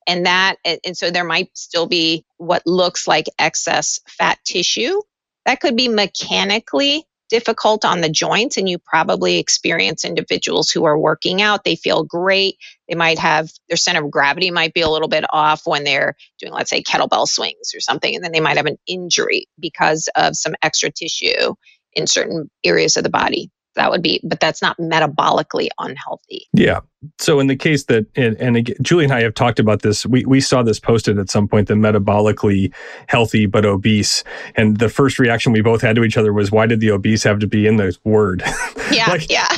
And 0.07 0.27
that, 0.27 0.57
and 0.65 0.97
so 0.97 1.11
there 1.11 1.25
might 1.25 1.57
still 1.57 1.87
be 1.87 2.27
what 2.37 2.67
looks 2.67 3.09
like 3.09 3.27
excess 3.39 4.01
fat 4.07 4.39
tissue. 4.45 5.01
That 5.47 5.61
could 5.61 5.77
be 5.77 5.89
mechanically 5.89 7.07
difficult 7.29 7.85
on 7.85 8.01
the 8.01 8.09
joints 8.09 8.57
and 8.57 8.69
you 8.69 8.79
probably 8.79 9.39
experience 9.39 10.05
individuals 10.05 10.71
who 10.71 10.85
are 10.85 10.99
working 10.99 11.43
out 11.43 11.65
they 11.65 11.77
feel 11.77 12.05
great 12.05 12.57
they 12.89 12.95
might 12.95 13.19
have 13.19 13.51
their 13.69 13.77
center 13.77 14.05
of 14.05 14.11
gravity 14.11 14.51
might 14.51 14.75
be 14.75 14.83
a 14.83 14.91
little 14.91 15.09
bit 15.09 15.25
off 15.33 15.63
when 15.67 15.85
they're 15.85 16.15
doing 16.39 16.53
let's 16.53 16.71
say 16.71 16.83
kettlebell 16.83 17.27
swings 17.27 17.73
or 17.75 17.81
something 17.81 18.15
and 18.15 18.25
then 18.25 18.33
they 18.33 18.41
might 18.41 18.57
have 18.57 18.67
an 18.67 18.79
injury 18.87 19.47
because 19.59 20.09
of 20.17 20.37
some 20.37 20.55
extra 20.63 20.91
tissue 20.91 21.55
in 21.95 22.07
certain 22.07 22.51
areas 22.65 22.97
of 22.97 23.05
the 23.05 23.11
body 23.11 23.51
that 23.75 23.91
would 23.91 24.03
be 24.03 24.21
but 24.25 24.41
that's 24.41 24.63
not 24.63 24.77
metabolically 24.79 25.69
unhealthy 25.79 26.47
yeah 26.53 26.81
so 27.19 27.41
in 27.41 27.47
the 27.47 27.57
case 27.57 27.85
that 27.85 28.07
and, 28.17 28.37
and 28.39 28.57
again, 28.57 28.77
julie 28.83 29.05
and 29.05 29.13
i 29.13 29.23
have 29.23 29.35
talked 29.35 29.59
about 29.59 29.83
this 29.83 30.07
we, 30.07 30.25
we 30.25 30.41
saw 30.41 30.63
this 30.63 30.81
posted 30.81 31.19
at 31.19 31.31
some 31.31 31.47
point 31.47 31.69
the 31.69 31.75
metabolically 31.75 32.73
healthy 33.09 33.47
but 33.47 33.65
obese 33.65 34.25
and 34.57 34.79
the 34.79 34.89
first 34.89 35.19
reaction 35.19 35.53
we 35.53 35.61
both 35.61 35.81
had 35.81 35.97
to 35.97 36.05
each 36.05 36.17
other 36.17 36.33
was 36.33 36.51
why 36.51 36.67
did 36.67 36.81
the 36.81 36.91
obese 36.91 37.23
have 37.23 37.39
to 37.39 37.47
be 37.47 37.67
in 37.67 37.77
the 37.77 37.97
word 38.05 38.43
yeah 38.91 39.11
like, 39.11 39.31
yeah 39.31 39.49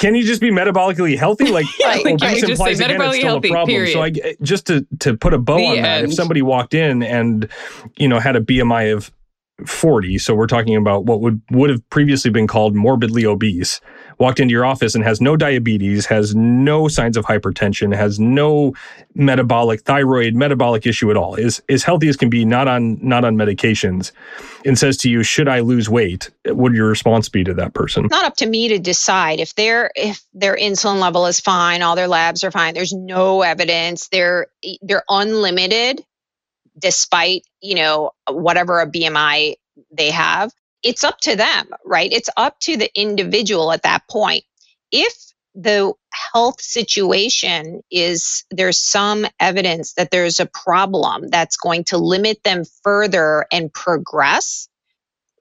can 0.00 0.14
you 0.14 0.24
just 0.24 0.40
be 0.40 0.50
metabolically 0.50 1.16
healthy? 1.16 1.50
Like, 1.50 1.66
like 1.84 2.06
obese 2.06 2.42
implies 2.42 2.80
again 2.80 3.02
it's 3.02 3.16
still 3.16 3.28
healthy, 3.28 3.48
a 3.48 3.52
problem. 3.52 3.74
Period. 3.74 3.92
So 3.92 4.02
I 4.02 4.36
just 4.42 4.66
to 4.68 4.86
to 5.00 5.14
put 5.14 5.34
a 5.34 5.38
bow 5.38 5.58
the 5.58 5.66
on 5.66 5.76
end. 5.76 5.84
that, 5.84 6.04
if 6.04 6.14
somebody 6.14 6.40
walked 6.40 6.72
in 6.72 7.02
and 7.02 7.48
you 7.98 8.08
know 8.08 8.18
had 8.18 8.34
a 8.34 8.40
BMI 8.40 8.94
of 8.94 9.12
40 9.66 10.18
so 10.18 10.34
we're 10.34 10.46
talking 10.46 10.76
about 10.76 11.04
what 11.04 11.20
would 11.20 11.40
would 11.50 11.70
have 11.70 11.88
previously 11.90 12.30
been 12.30 12.46
called 12.46 12.74
morbidly 12.74 13.24
obese 13.24 13.80
walked 14.18 14.40
into 14.40 14.52
your 14.52 14.64
office 14.64 14.94
and 14.94 15.04
has 15.04 15.20
no 15.20 15.36
diabetes 15.36 16.06
has 16.06 16.34
no 16.34 16.88
signs 16.88 17.16
of 17.16 17.24
hypertension 17.24 17.94
has 17.94 18.18
no 18.18 18.72
metabolic 19.14 19.82
thyroid 19.82 20.34
metabolic 20.34 20.86
issue 20.86 21.10
at 21.10 21.16
all 21.16 21.34
is 21.34 21.62
as 21.68 21.82
healthy 21.82 22.08
as 22.08 22.16
can 22.16 22.30
be 22.30 22.44
not 22.44 22.68
on 22.68 22.98
not 23.06 23.24
on 23.24 23.36
medications 23.36 24.12
and 24.64 24.78
says 24.78 24.96
to 24.96 25.10
you 25.10 25.22
should 25.22 25.48
i 25.48 25.60
lose 25.60 25.88
weight? 25.88 26.30
What 26.44 26.70
would 26.70 26.74
your 26.74 26.88
response 26.88 27.28
be 27.28 27.44
to 27.44 27.54
that 27.54 27.74
person? 27.74 28.06
Not 28.10 28.24
up 28.24 28.36
to 28.36 28.46
me 28.46 28.68
to 28.68 28.78
decide. 28.78 29.40
If 29.40 29.54
their 29.54 29.90
if 29.96 30.22
their 30.34 30.56
insulin 30.56 31.00
level 31.00 31.26
is 31.26 31.40
fine 31.40 31.82
all 31.82 31.96
their 31.96 32.08
labs 32.08 32.44
are 32.44 32.50
fine 32.50 32.74
there's 32.74 32.92
no 32.92 33.42
evidence 33.42 34.08
they're 34.08 34.46
they're 34.82 35.04
unlimited 35.08 36.04
despite, 36.80 37.42
you 37.60 37.74
know, 37.74 38.12
whatever 38.28 38.80
a 38.80 38.90
BMI 38.90 39.54
they 39.92 40.10
have. 40.10 40.52
It's 40.82 41.04
up 41.04 41.20
to 41.20 41.36
them, 41.36 41.68
right? 41.84 42.12
It's 42.12 42.30
up 42.36 42.58
to 42.60 42.76
the 42.76 42.90
individual 42.98 43.72
at 43.72 43.82
that 43.82 44.08
point. 44.08 44.44
If 44.90 45.14
the 45.54 45.92
health 46.12 46.60
situation 46.60 47.82
is 47.90 48.44
there's 48.50 48.78
some 48.78 49.26
evidence 49.40 49.94
that 49.94 50.10
there's 50.10 50.40
a 50.40 50.46
problem 50.46 51.28
that's 51.28 51.56
going 51.56 51.84
to 51.84 51.98
limit 51.98 52.42
them 52.44 52.64
further 52.82 53.46
and 53.52 53.72
progress, 53.72 54.68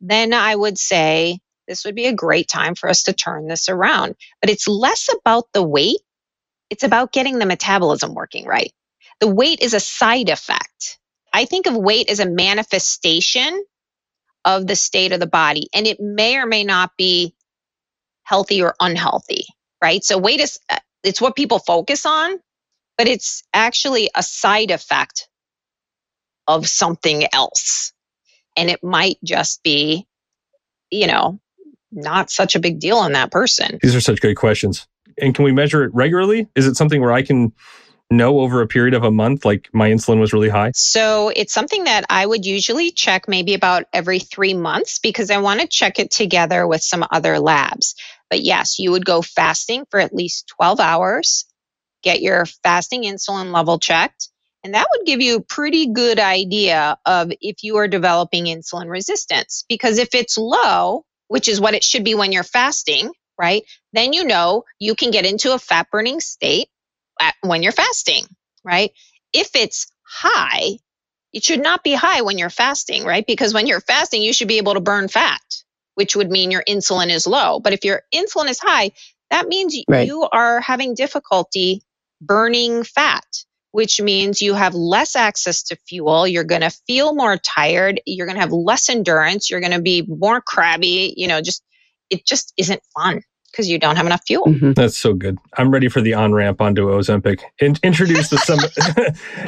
then 0.02 0.34
I 0.34 0.56
would 0.56 0.78
say 0.78 1.40
this 1.68 1.86
would 1.86 1.96
be 1.96 2.08
a 2.08 2.14
great 2.14 2.48
time 2.48 2.76
for 2.76 2.90
us 2.90 3.04
to 3.04 3.14
turn 3.14 3.48
this 3.48 3.70
around. 3.70 4.16
But 4.42 4.50
it's 4.50 4.68
less 4.68 5.10
about 5.14 5.46
the 5.54 5.64
weight, 5.64 6.00
it's 6.70 6.84
about 6.84 7.14
getting 7.14 7.40
the 7.40 7.46
metabolism 7.46 8.14
working 8.14 8.46
right. 8.46 8.74
The 9.20 9.28
weight 9.28 9.62
is 9.62 9.74
a 9.74 9.80
side 9.80 10.30
effect. 10.30 10.98
I 11.34 11.46
think 11.46 11.68
of 11.68 11.76
weight 11.76 12.10
as 12.10 12.20
a 12.20 12.30
manifestation 12.30 13.64
of 14.46 14.68
the 14.68 14.76
state 14.76 15.12
of 15.12 15.20
the 15.20 15.28
body, 15.28 15.68
and 15.74 15.86
it 15.88 16.00
may 16.00 16.38
or 16.38 16.46
may 16.46 16.64
not 16.64 16.92
be 16.98 17.36
healthy 18.24 18.62
or 18.62 18.76
unhealthy, 18.80 19.46
right? 19.82 20.04
So, 20.04 20.18
weight 20.18 20.40
is 20.40 20.60
uh, 20.70 20.80
it's 21.04 21.22
what 21.22 21.36
people 21.36 21.60
focus 21.60 22.06
on, 22.06 22.40
but 22.98 23.08
it's 23.08 23.44
actually 23.54 24.10
a 24.16 24.24
side 24.24 24.72
effect 24.72 25.30
of 26.48 26.68
something 26.68 27.26
else. 27.34 27.94
And 28.58 28.70
it 28.70 28.84
might 28.84 29.18
just 29.24 29.64
be, 29.64 30.08
you 30.90 31.08
know, 31.08 31.40
not 31.92 32.30
such 32.30 32.56
a 32.56 32.60
big 32.60 32.80
deal 32.80 32.98
on 32.98 33.14
that 33.14 33.32
person. 33.32 33.80
These 33.82 33.96
are 33.96 34.02
such 34.02 34.20
great 34.20 34.38
questions. 34.38 34.88
And 35.22 35.34
can 35.36 35.46
we 35.46 35.52
measure 35.52 35.84
it 35.84 35.94
regularly? 35.94 36.48
Is 36.56 36.66
it 36.66 36.76
something 36.76 37.02
where 37.02 37.12
I 37.12 37.22
can 37.22 37.54
know 38.12 38.40
over 38.40 38.62
a 38.62 38.68
period 38.68 38.94
of 38.94 39.04
a 39.04 39.12
month 39.12 39.46
like 39.46 39.70
my 39.74 39.90
insulin 39.90 40.20
was 40.20 40.34
really 40.34 40.50
high? 40.50 40.72
So 40.76 41.32
it's 41.36 41.54
something 41.54 41.84
that 41.84 42.06
I 42.10 42.26
would 42.26 42.46
usually 42.46 42.92
check 42.92 43.28
maybe 43.28 43.54
about 43.54 43.86
every 43.94 44.20
three 44.20 44.54
months 44.54 45.00
because 45.00 45.30
I 45.30 45.38
want 45.38 45.62
to 45.62 45.68
check 45.68 46.00
it 46.00 46.12
together 46.12 46.68
with 46.68 46.82
some 46.82 47.06
other 47.12 47.40
labs. 47.40 47.96
But 48.30 48.42
yes, 48.42 48.80
you 48.80 48.92
would 48.92 49.06
go 49.06 49.22
fasting 49.22 49.86
for 49.90 50.00
at 50.00 50.14
least 50.14 50.52
12 50.58 50.80
hours, 50.80 51.46
get 52.04 52.22
your 52.22 52.46
fasting 52.64 53.04
insulin 53.04 53.54
level 53.54 53.80
checked. 53.80 54.30
And 54.64 54.74
that 54.74 54.88
would 54.92 55.06
give 55.06 55.22
you 55.22 55.38
a 55.38 55.42
pretty 55.42 55.88
good 55.88 56.20
idea 56.20 56.98
of 57.06 57.32
if 57.40 57.64
you 57.64 57.78
are 57.78 57.88
developing 57.88 58.46
insulin 58.46 58.90
resistance. 58.90 59.64
Because 59.70 59.98
if 59.98 60.14
it's 60.14 60.38
low, 60.38 61.06
which 61.28 61.48
is 61.48 61.62
what 61.62 61.76
it 61.76 61.84
should 61.84 62.04
be 62.04 62.16
when 62.16 62.32
you're 62.32 62.44
fasting, 62.44 63.12
right? 63.40 63.64
Then 63.94 64.12
you 64.14 64.26
know 64.26 64.66
you 64.80 64.96
can 64.96 65.12
get 65.12 65.26
into 65.26 65.54
a 65.54 65.60
fat 65.60 65.88
burning 65.92 66.20
state 66.20 66.68
when 67.42 67.64
you're 67.64 67.72
fasting, 67.72 68.26
right? 68.64 68.92
If 69.34 69.52
it's 69.56 69.88
high, 70.08 70.78
it 71.34 71.44
should 71.44 71.62
not 71.62 71.84
be 71.84 71.94
high 71.94 72.22
when 72.22 72.38
you're 72.38 72.50
fasting, 72.50 73.04
right? 73.04 73.26
Because 73.26 73.54
when 73.54 73.68
you're 73.68 73.82
fasting, 73.82 74.22
you 74.22 74.34
should 74.34 74.48
be 74.48 74.58
able 74.58 74.74
to 74.74 74.80
burn 74.80 75.08
fat, 75.08 75.42
which 75.96 76.16
would 76.16 76.32
mean 76.32 76.52
your 76.52 76.64
insulin 76.68 77.10
is 77.10 77.28
low. 77.28 77.60
But 77.60 77.74
if 77.74 77.86
your 77.86 78.02
insulin 78.14 78.50
is 78.50 78.60
high, 78.60 78.92
that 79.30 79.48
means 79.48 79.78
right. 79.88 80.08
you 80.08 80.28
are 80.32 80.60
having 80.60 80.96
difficulty 80.96 81.84
burning 82.22 82.84
fat, 82.84 83.26
which 83.72 84.02
means 84.02 84.42
you 84.42 84.56
have 84.56 84.74
less 84.74 85.16
access 85.16 85.64
to 85.64 85.78
fuel. 85.88 86.28
You're 86.28 86.44
going 86.44 86.62
to 86.62 86.76
feel 86.88 87.14
more 87.14 87.38
tired. 87.38 88.02
You're 88.08 88.26
going 88.26 88.36
to 88.36 88.42
have 88.42 88.52
less 88.52 88.90
endurance. 88.90 89.50
You're 89.50 89.60
going 89.60 89.74
to 89.74 89.82
be 89.82 90.04
more 90.08 90.42
crabby. 90.42 91.14
You 91.16 91.28
know, 91.28 91.42
just, 91.42 91.64
it 92.10 92.26
just 92.26 92.54
isn't 92.58 92.82
fun 92.98 93.22
because 93.52 93.70
you 93.70 93.80
don't 93.80 93.96
have 93.96 94.06
enough 94.06 94.22
fuel. 94.26 94.46
Mm-hmm. 94.46 94.74
That's 94.74 94.98
so 94.98 95.14
good. 95.14 95.38
I'm 95.58 95.72
ready 95.72 95.90
for 95.90 96.02
the 96.02 96.14
on 96.14 96.34
ramp 96.34 96.62
onto 96.62 96.88
Ozempic. 96.88 97.42
In- 97.60 97.76
introduce 97.84 98.30
the 98.30 98.38
some 98.38 98.60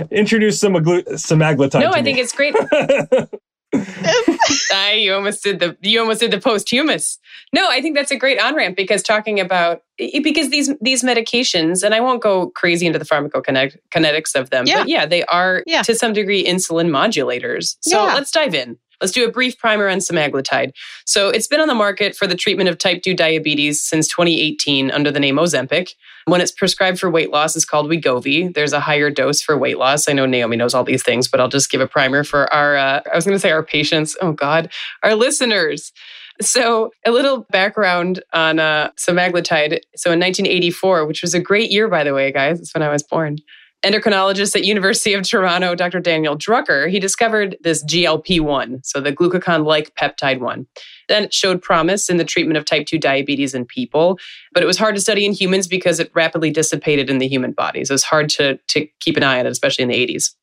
introduce 0.11 0.59
some 0.59 0.73
aglu- 0.73 1.07
semaglutide. 1.09 1.81
No, 1.81 1.91
I 1.91 2.01
think 2.01 2.17
it's 2.17 2.33
great. 2.33 2.55
I, 3.73 4.93
you 4.99 5.13
almost 5.13 5.43
did 5.43 5.59
the 5.59 5.77
you 5.81 5.99
almost 6.01 6.19
did 6.19 6.31
the 6.31 6.39
posthumous. 6.39 7.17
No, 7.53 7.69
I 7.69 7.81
think 7.81 7.95
that's 7.95 8.11
a 8.11 8.17
great 8.17 8.39
on 8.39 8.55
ramp 8.55 8.75
because 8.75 9.01
talking 9.01 9.39
about 9.39 9.81
because 9.97 10.49
these 10.49 10.71
these 10.81 11.03
medications, 11.03 11.83
and 11.83 11.93
I 11.93 12.01
won't 12.01 12.21
go 12.21 12.49
crazy 12.49 12.85
into 12.85 12.99
the 12.99 13.05
pharmacokinetics 13.05 14.35
of 14.35 14.49
them, 14.49 14.65
yeah. 14.67 14.79
but 14.79 14.89
yeah, 14.89 15.05
they 15.05 15.23
are 15.25 15.63
yeah. 15.65 15.83
to 15.83 15.95
some 15.95 16.11
degree 16.11 16.43
insulin 16.45 16.89
modulators. 16.89 17.77
So 17.81 18.05
yeah. 18.05 18.13
let's 18.13 18.31
dive 18.31 18.53
in. 18.53 18.77
Let's 19.01 19.11
do 19.11 19.27
a 19.27 19.31
brief 19.31 19.57
primer 19.57 19.89
on 19.89 19.97
semaglutide. 19.97 20.71
So 21.05 21.29
it's 21.29 21.47
been 21.47 21.59
on 21.59 21.67
the 21.67 21.75
market 21.75 22.15
for 22.15 22.27
the 22.27 22.35
treatment 22.35 22.69
of 22.69 22.77
type 22.77 23.01
2 23.01 23.15
diabetes 23.15 23.83
since 23.83 24.07
2018 24.07 24.91
under 24.91 25.11
the 25.11 25.19
name 25.19 25.37
Ozempic. 25.37 25.95
When 26.25 26.39
it's 26.39 26.51
prescribed 26.51 26.99
for 26.99 27.09
weight 27.09 27.31
loss, 27.31 27.55
it's 27.55 27.65
called 27.65 27.89
Wegovy. 27.89 28.53
There's 28.53 28.73
a 28.73 28.79
higher 28.79 29.09
dose 29.09 29.41
for 29.41 29.57
weight 29.57 29.79
loss. 29.79 30.07
I 30.07 30.13
know 30.13 30.25
Naomi 30.25 30.55
knows 30.55 30.73
all 30.73 30.83
these 30.83 31.03
things, 31.03 31.27
but 31.27 31.39
I'll 31.39 31.49
just 31.49 31.71
give 31.71 31.81
a 31.81 31.87
primer 31.87 32.23
for 32.23 32.51
our, 32.53 32.77
uh, 32.77 33.01
I 33.11 33.15
was 33.15 33.25
going 33.25 33.35
to 33.35 33.39
say 33.39 33.51
our 33.51 33.63
patients. 33.63 34.15
Oh 34.21 34.31
God, 34.31 34.71
our 35.03 35.15
listeners. 35.15 35.91
So, 36.39 36.91
a 37.05 37.11
little 37.11 37.45
background 37.51 38.23
on 38.33 38.57
uh, 38.57 38.89
semaglutide. 38.97 39.81
So, 39.95 40.11
in 40.11 40.19
1984, 40.19 41.05
which 41.05 41.21
was 41.21 41.35
a 41.35 41.39
great 41.39 41.69
year, 41.69 41.87
by 41.87 42.03
the 42.03 42.15
way, 42.15 42.31
guys, 42.31 42.59
it's 42.59 42.73
when 42.73 42.81
I 42.81 42.89
was 42.89 43.03
born. 43.03 43.37
Endocrinologist 43.83 44.55
at 44.55 44.63
University 44.63 45.13
of 45.13 45.23
Toronto, 45.23 45.73
Dr. 45.73 45.99
Daniel 45.99 46.37
Drucker, 46.37 46.89
he 46.89 46.99
discovered 46.99 47.57
this 47.61 47.83
GLP-1, 47.85 48.85
so 48.85 49.01
the 49.01 49.11
glucagon-like 49.11 49.95
peptide 49.95 50.39
1. 50.39 50.67
Then 51.07 51.23
it 51.23 51.33
showed 51.33 51.61
promise 51.61 52.09
in 52.09 52.17
the 52.17 52.23
treatment 52.23 52.57
of 52.57 52.65
type 52.65 52.85
2 52.85 52.99
diabetes 52.99 53.53
in 53.53 53.65
people, 53.65 54.19
but 54.53 54.61
it 54.61 54.67
was 54.67 54.77
hard 54.77 54.95
to 54.95 55.01
study 55.01 55.25
in 55.25 55.33
humans 55.33 55.67
because 55.67 55.99
it 55.99 56.11
rapidly 56.13 56.51
dissipated 56.51 57.09
in 57.09 57.17
the 57.17 57.27
human 57.27 57.53
body. 57.53 57.83
So 57.83 57.93
it's 57.93 58.03
hard 58.03 58.29
to, 58.31 58.57
to 58.57 58.87
keep 58.99 59.17
an 59.17 59.23
eye 59.23 59.39
on 59.39 59.45
it, 59.45 59.51
especially 59.51 59.83
in 59.83 59.89
the 59.89 60.07
80s. 60.07 60.35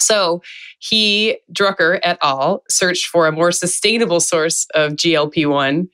So 0.00 0.42
he, 0.78 1.38
Drucker 1.52 2.00
et 2.02 2.18
al., 2.22 2.64
searched 2.68 3.06
for 3.06 3.26
a 3.26 3.32
more 3.32 3.52
sustainable 3.52 4.20
source 4.20 4.66
of 4.74 4.92
GLP 4.92 5.48
1 5.48 5.88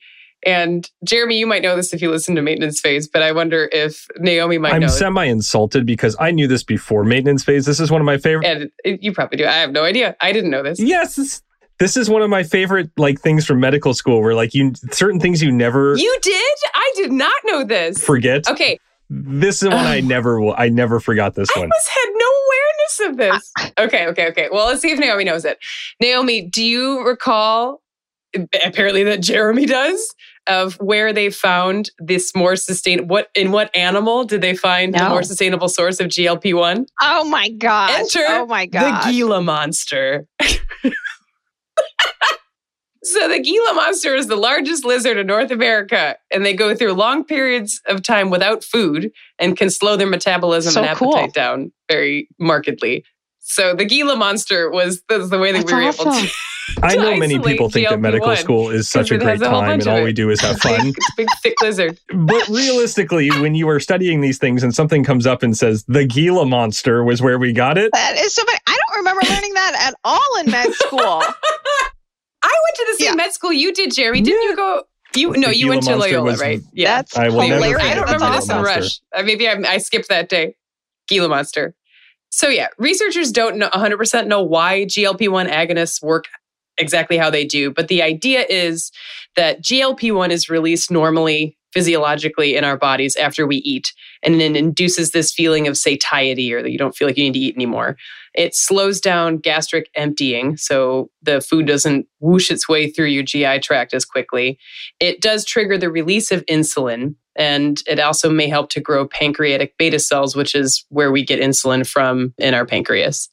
and 0.47 0.89
Jeremy, 1.03 1.37
you 1.37 1.45
might 1.45 1.61
know 1.61 1.75
this 1.75 1.93
if 1.93 2.01
you 2.01 2.09
listen 2.09 2.33
to 2.35 2.41
Maintenance 2.41 2.79
Phase, 2.79 3.05
but 3.05 3.21
I 3.21 3.33
wonder 3.33 3.69
if 3.73 4.07
Naomi 4.17 4.57
might 4.57 4.73
I'm 4.73 4.79
know. 4.79 4.87
I'm 4.87 4.93
semi 4.93 5.25
insulted 5.25 5.85
because 5.85 6.15
I 6.21 6.31
knew 6.31 6.47
this 6.47 6.63
before 6.63 7.03
Maintenance 7.03 7.43
Phase. 7.43 7.65
This 7.65 7.81
is 7.81 7.91
one 7.91 7.99
of 7.99 8.05
my 8.05 8.17
favorite. 8.17 8.71
And 8.85 9.01
you 9.01 9.11
probably 9.11 9.37
do. 9.37 9.45
I 9.45 9.55
have 9.57 9.71
no 9.71 9.83
idea. 9.83 10.15
I 10.21 10.31
didn't 10.31 10.49
know 10.49 10.63
this. 10.63 10.79
Yes. 10.79 11.17
This, 11.17 11.41
this 11.79 11.97
is 11.97 12.09
one 12.09 12.21
of 12.21 12.29
my 12.29 12.43
favorite 12.43 12.89
like 12.95 13.19
things 13.19 13.45
from 13.45 13.59
medical 13.59 13.93
school 13.93 14.21
where 14.21 14.35
like 14.35 14.53
you 14.53 14.71
certain 14.91 15.19
things 15.19 15.43
you 15.43 15.51
never 15.51 15.97
You 15.97 16.17
did? 16.21 16.55
I 16.73 16.93
did 16.95 17.11
not 17.11 17.35
know 17.43 17.65
this. 17.65 18.01
Forget. 18.01 18.47
Okay. 18.47 18.79
This 19.09 19.61
is 19.61 19.67
one 19.67 19.85
I 19.85 19.99
never 19.99 20.39
will 20.39 20.55
I 20.57 20.69
never 20.69 21.01
forgot 21.01 21.35
this 21.35 21.49
one. 21.55 21.63
I 21.63 21.65
almost 21.65 21.89
had 21.89 22.09
no 22.13 22.25
awareness 22.47 22.99
of 23.01 23.17
this. 23.17 23.51
Okay, 23.79 24.07
okay, 24.07 24.27
okay. 24.29 24.49
Well, 24.51 24.65
let's 24.65 24.81
see 24.81 24.91
if 24.91 24.97
Naomi 24.97 25.23
knows 25.23 25.45
it. 25.45 25.59
Naomi, 26.01 26.41
do 26.41 26.63
you 26.63 27.05
recall 27.05 27.81
apparently 28.63 29.03
that 29.03 29.21
Jeremy 29.21 29.65
does 29.65 30.15
of 30.47 30.75
where 30.75 31.13
they 31.13 31.29
found 31.29 31.91
this 31.99 32.35
more 32.35 32.55
sustainable 32.55 33.07
what 33.07 33.29
in 33.35 33.51
what 33.51 33.75
animal 33.75 34.23
did 34.23 34.41
they 34.41 34.55
find 34.55 34.93
no. 34.93 34.99
the 34.99 35.09
more 35.09 35.23
sustainable 35.23 35.69
source 35.69 35.99
of 35.99 36.07
GLP-1? 36.07 36.87
Oh 37.01 37.23
my 37.29 37.49
god. 37.49 37.91
Enter 37.91 38.23
oh 38.27 38.45
my 38.45 38.65
god. 38.65 39.05
the 39.05 39.11
Gila 39.11 39.41
monster. 39.41 40.25
so 43.03 43.27
the 43.27 43.39
Gila 43.39 43.73
monster 43.73 44.15
is 44.15 44.27
the 44.27 44.35
largest 44.35 44.85
lizard 44.85 45.17
in 45.17 45.27
North 45.27 45.51
America 45.51 46.17
and 46.31 46.45
they 46.45 46.53
go 46.53 46.75
through 46.75 46.93
long 46.93 47.23
periods 47.23 47.81
of 47.87 48.03
time 48.03 48.29
without 48.29 48.63
food 48.63 49.11
and 49.39 49.57
can 49.57 49.69
slow 49.69 49.95
their 49.95 50.07
metabolism 50.07 50.73
so 50.73 50.81
and 50.81 50.89
appetite 50.89 51.13
cool. 51.13 51.27
down 51.31 51.71
very 51.89 52.27
markedly. 52.39 53.03
So 53.39 53.73
the 53.73 53.85
Gila 53.85 54.17
monster 54.17 54.69
was, 54.69 55.01
was 55.09 55.29
the 55.29 55.39
way 55.39 55.51
that 55.53 55.59
That's 55.59 55.71
we 55.71 55.77
were 55.77 55.83
awesome. 55.87 56.07
able 56.11 56.21
to. 56.21 56.33
I 56.83 56.95
know 56.95 57.15
many 57.17 57.39
people 57.39 57.69
think 57.69 57.89
that 57.89 57.99
medical 57.99 58.35
school 58.35 58.69
is 58.69 58.89
such 58.89 59.11
a 59.11 59.17
great 59.17 59.41
a 59.41 59.45
time 59.45 59.79
and 59.79 59.87
all 59.87 60.03
we 60.03 60.13
do 60.13 60.29
is 60.29 60.41
have 60.41 60.57
fun. 60.61 60.87
it's 60.87 61.09
a 61.09 61.13
big 61.15 61.27
thick 61.41 61.61
lizard. 61.61 61.99
But 62.13 62.47
realistically, 62.47 63.29
when 63.29 63.55
you 63.55 63.69
are 63.69 63.79
studying 63.79 64.21
these 64.21 64.37
things 64.37 64.63
and 64.63 64.73
something 64.73 65.03
comes 65.03 65.25
up 65.25 65.43
and 65.43 65.57
says 65.57 65.83
the 65.87 66.05
Gila 66.05 66.45
monster 66.45 67.03
was 67.03 67.21
where 67.21 67.39
we 67.39 67.53
got 67.53 67.77
it. 67.77 67.91
That 67.93 68.17
is 68.17 68.33
so 68.33 68.43
funny. 68.45 68.59
I 68.67 68.77
don't 68.77 68.97
remember 68.97 69.21
learning 69.29 69.53
that 69.53 69.75
at 69.87 69.95
all 70.03 70.39
in 70.39 70.51
med 70.51 70.73
school. 70.73 70.99
I 72.43 72.53
went 72.63 72.75
to 72.75 72.85
the 72.91 72.95
same 73.03 73.13
yeah. 73.13 73.15
med 73.15 73.33
school 73.33 73.53
you 73.53 73.73
did, 73.73 73.93
Jeremy. 73.93 74.21
Didn't 74.21 74.43
yeah. 74.43 74.49
you 74.49 74.55
go? 74.55 74.83
You 75.15 75.31
no, 75.37 75.49
you 75.49 75.69
went 75.69 75.83
to 75.83 75.95
Loyola, 75.95 76.31
was- 76.31 76.41
right? 76.41 76.61
Yeah. 76.73 76.97
That's 76.97 77.17
I 77.17 77.29
will 77.29 77.41
hilarious. 77.41 77.73
forget 77.73 77.91
I 77.91 77.95
don't 77.95 78.07
the 78.07 78.13
remember 78.13 78.25
Gila 78.25 78.35
this 78.35 78.49
in 78.49 78.55
monster. 78.55 78.81
Rush. 78.81 79.01
Uh, 79.15 79.23
maybe 79.23 79.47
I, 79.47 79.53
I 79.73 79.77
skipped 79.77 80.09
that 80.09 80.29
day. 80.29 80.55
Gila 81.07 81.29
monster. 81.29 81.75
So 82.29 82.49
yeah, 82.49 82.67
researchers 82.77 83.31
don't 83.31 83.57
know 83.57 83.69
100% 83.69 84.27
know 84.27 84.43
why 84.43 84.81
GLP-1 84.81 85.49
agonists 85.49 86.03
work 86.03 86.25
exactly 86.77 87.17
how 87.17 87.29
they 87.29 87.45
do, 87.45 87.71
but 87.71 87.87
the 87.87 88.01
idea 88.01 88.45
is 88.49 88.91
that 89.35 89.61
GLP-1 89.61 90.29
is 90.29 90.49
released 90.49 90.91
normally 90.91 91.57
physiologically 91.73 92.55
in 92.55 92.63
our 92.63 92.77
bodies 92.77 93.15
after 93.17 93.45
we 93.45 93.57
eat 93.57 93.93
and 94.23 94.39
then 94.39 94.55
induces 94.55 95.11
this 95.11 95.31
feeling 95.31 95.67
of 95.67 95.77
satiety 95.77 96.51
or 96.53 96.63
that 96.63 96.71
you 96.71 96.77
don't 96.77 96.95
feel 96.95 97.07
like 97.07 97.17
you 97.17 97.23
need 97.23 97.33
to 97.33 97.39
eat 97.39 97.55
anymore. 97.55 97.97
It 98.33 98.55
slows 98.55 99.01
down 99.01 99.37
gastric 99.37 99.89
emptying 99.95 100.57
so 100.57 101.09
the 101.21 101.41
food 101.41 101.67
doesn't 101.67 102.07
whoosh 102.19 102.49
its 102.49 102.69
way 102.69 102.89
through 102.89 103.07
your 103.07 103.23
GI 103.23 103.59
tract 103.59 103.93
as 103.93 104.05
quickly. 104.05 104.57
It 104.99 105.21
does 105.21 105.45
trigger 105.45 105.77
the 105.77 105.91
release 105.91 106.31
of 106.31 106.45
insulin 106.45 107.15
and 107.35 107.83
it 107.85 107.99
also 107.99 108.29
may 108.31 108.47
help 108.47 108.69
to 108.71 108.81
grow 108.81 109.07
pancreatic 109.07 109.77
beta 109.77 109.99
cells, 109.99 110.35
which 110.35 110.55
is 110.55 110.83
where 110.89 111.11
we 111.11 111.23
get 111.23 111.39
insulin 111.39 111.87
from 111.87 112.33
in 112.39 112.55
our 112.55 112.65
pancreas. 112.65 113.29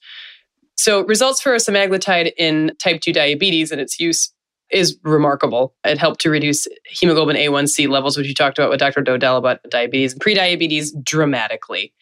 So, 0.76 1.04
results 1.04 1.40
for 1.40 1.54
semaglutide 1.56 2.32
in 2.36 2.72
type 2.78 3.00
2 3.00 3.12
diabetes 3.12 3.70
and 3.70 3.80
its 3.80 3.98
use 4.00 4.32
is 4.70 4.98
remarkable. 5.02 5.74
It 5.84 5.98
helped 5.98 6.20
to 6.22 6.30
reduce 6.30 6.66
hemoglobin 6.86 7.36
A1C 7.36 7.88
levels, 7.88 8.16
which 8.16 8.26
you 8.26 8.34
talked 8.34 8.58
about 8.58 8.70
with 8.70 8.80
Dr. 8.80 9.02
Dodell 9.02 9.38
about 9.38 9.60
diabetes 9.70 10.12
and 10.14 10.22
prediabetes 10.22 10.88
dramatically. 11.04 11.92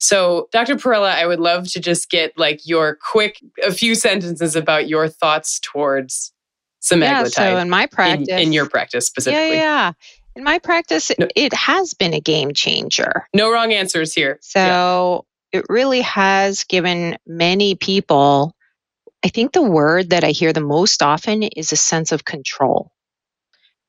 So, 0.00 0.48
Dr. 0.52 0.76
Parrella, 0.76 1.10
I 1.14 1.26
would 1.26 1.40
love 1.40 1.68
to 1.72 1.80
just 1.80 2.10
get 2.10 2.32
like 2.38 2.60
your 2.64 2.98
quick, 3.10 3.40
a 3.64 3.72
few 3.72 3.94
sentences 3.94 4.54
about 4.54 4.88
your 4.88 5.08
thoughts 5.08 5.58
towards 5.60 6.32
semaglutide 6.82 7.00
Yeah, 7.00 7.24
so 7.24 7.56
in 7.58 7.70
my 7.70 7.86
practice, 7.86 8.28
in, 8.28 8.38
in 8.38 8.52
your 8.52 8.68
practice 8.68 9.06
specifically. 9.06 9.56
yeah, 9.56 9.62
yeah. 9.88 9.92
In 10.36 10.44
my 10.44 10.60
practice, 10.60 11.10
No. 11.18 11.26
it 11.34 11.52
has 11.52 11.94
been 11.94 12.14
a 12.14 12.20
game 12.20 12.52
changer. 12.54 13.26
No 13.34 13.50
wrong 13.52 13.72
answers 13.72 14.14
here. 14.14 14.38
So 14.40 15.26
it 15.52 15.64
really 15.68 16.02
has 16.02 16.64
given 16.64 17.16
many 17.26 17.74
people, 17.74 18.54
I 19.24 19.28
think 19.28 19.52
the 19.52 19.62
word 19.62 20.10
that 20.10 20.24
I 20.24 20.30
hear 20.30 20.52
the 20.52 20.60
most 20.60 21.02
often 21.02 21.42
is 21.42 21.72
a 21.72 21.76
sense 21.76 22.12
of 22.12 22.24
control. 22.24 22.92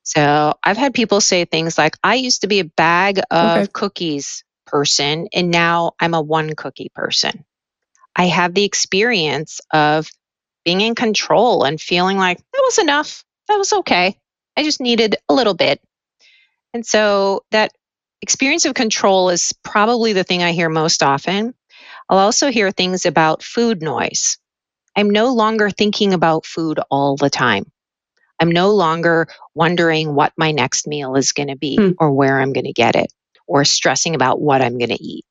So 0.02 0.54
I've 0.64 0.76
had 0.76 0.94
people 0.94 1.20
say 1.20 1.44
things 1.44 1.78
like, 1.78 1.96
I 2.02 2.14
used 2.16 2.40
to 2.40 2.48
be 2.48 2.60
a 2.60 2.64
bag 2.64 3.20
of 3.30 3.50
Okay. 3.50 3.66
cookies 3.72 4.44
person, 4.66 5.28
and 5.32 5.50
now 5.50 5.92
I'm 6.00 6.14
a 6.14 6.22
one 6.22 6.54
cookie 6.54 6.90
person. 6.94 7.44
I 8.16 8.26
have 8.26 8.54
the 8.54 8.64
experience 8.64 9.60
of 9.72 10.10
being 10.64 10.80
in 10.80 10.94
control 10.94 11.64
and 11.64 11.80
feeling 11.80 12.16
like 12.16 12.38
that 12.38 12.62
was 12.64 12.78
enough. 12.78 13.24
That 13.48 13.56
was 13.56 13.72
okay. 13.72 14.18
I 14.56 14.62
just 14.62 14.80
needed 14.80 15.16
a 15.28 15.34
little 15.34 15.54
bit. 15.54 15.80
And 16.74 16.84
so 16.84 17.44
that 17.50 17.72
experience 18.22 18.64
of 18.64 18.74
control 18.74 19.30
is 19.30 19.54
probably 19.62 20.12
the 20.12 20.24
thing 20.24 20.42
I 20.42 20.52
hear 20.52 20.68
most 20.68 21.02
often. 21.02 21.54
I'll 22.08 22.18
also 22.18 22.50
hear 22.50 22.70
things 22.70 23.06
about 23.06 23.42
food 23.42 23.82
noise. 23.82 24.38
I'm 24.96 25.10
no 25.10 25.32
longer 25.32 25.70
thinking 25.70 26.12
about 26.12 26.44
food 26.44 26.80
all 26.90 27.16
the 27.16 27.30
time. 27.30 27.70
I'm 28.40 28.50
no 28.50 28.70
longer 28.70 29.28
wondering 29.54 30.14
what 30.14 30.32
my 30.36 30.50
next 30.50 30.86
meal 30.86 31.14
is 31.14 31.32
going 31.32 31.48
to 31.48 31.56
be 31.56 31.76
Hmm. 31.76 31.90
or 31.98 32.12
where 32.12 32.40
I'm 32.40 32.52
going 32.52 32.64
to 32.64 32.72
get 32.72 32.96
it 32.96 33.12
or 33.46 33.64
stressing 33.64 34.14
about 34.14 34.40
what 34.40 34.62
I'm 34.62 34.78
going 34.78 34.90
to 34.90 35.02
eat. 35.02 35.24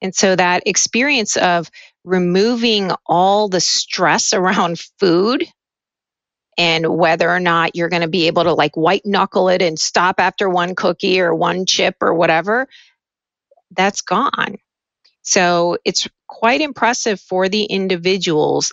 And 0.00 0.14
so 0.14 0.34
that 0.34 0.64
experience 0.66 1.36
of 1.36 1.70
removing 2.04 2.90
all 3.06 3.48
the 3.48 3.60
stress 3.60 4.34
around 4.34 4.80
food 4.98 5.46
and 6.58 6.86
whether 6.98 7.30
or 7.30 7.40
not 7.40 7.74
you're 7.74 7.88
going 7.88 8.02
to 8.02 8.08
be 8.08 8.26
able 8.26 8.44
to 8.44 8.52
like 8.52 8.76
white 8.76 9.04
knuckle 9.04 9.48
it 9.48 9.62
and 9.62 9.78
stop 9.78 10.16
after 10.18 10.48
one 10.48 10.74
cookie 10.74 11.20
or 11.20 11.34
one 11.34 11.64
chip 11.66 11.96
or 12.00 12.12
whatever, 12.14 12.68
that's 13.70 14.00
gone. 14.02 14.56
So 15.22 15.78
it's 15.84 16.08
quite 16.26 16.60
impressive 16.60 17.20
for 17.20 17.48
the 17.48 17.64
individuals 17.64 18.72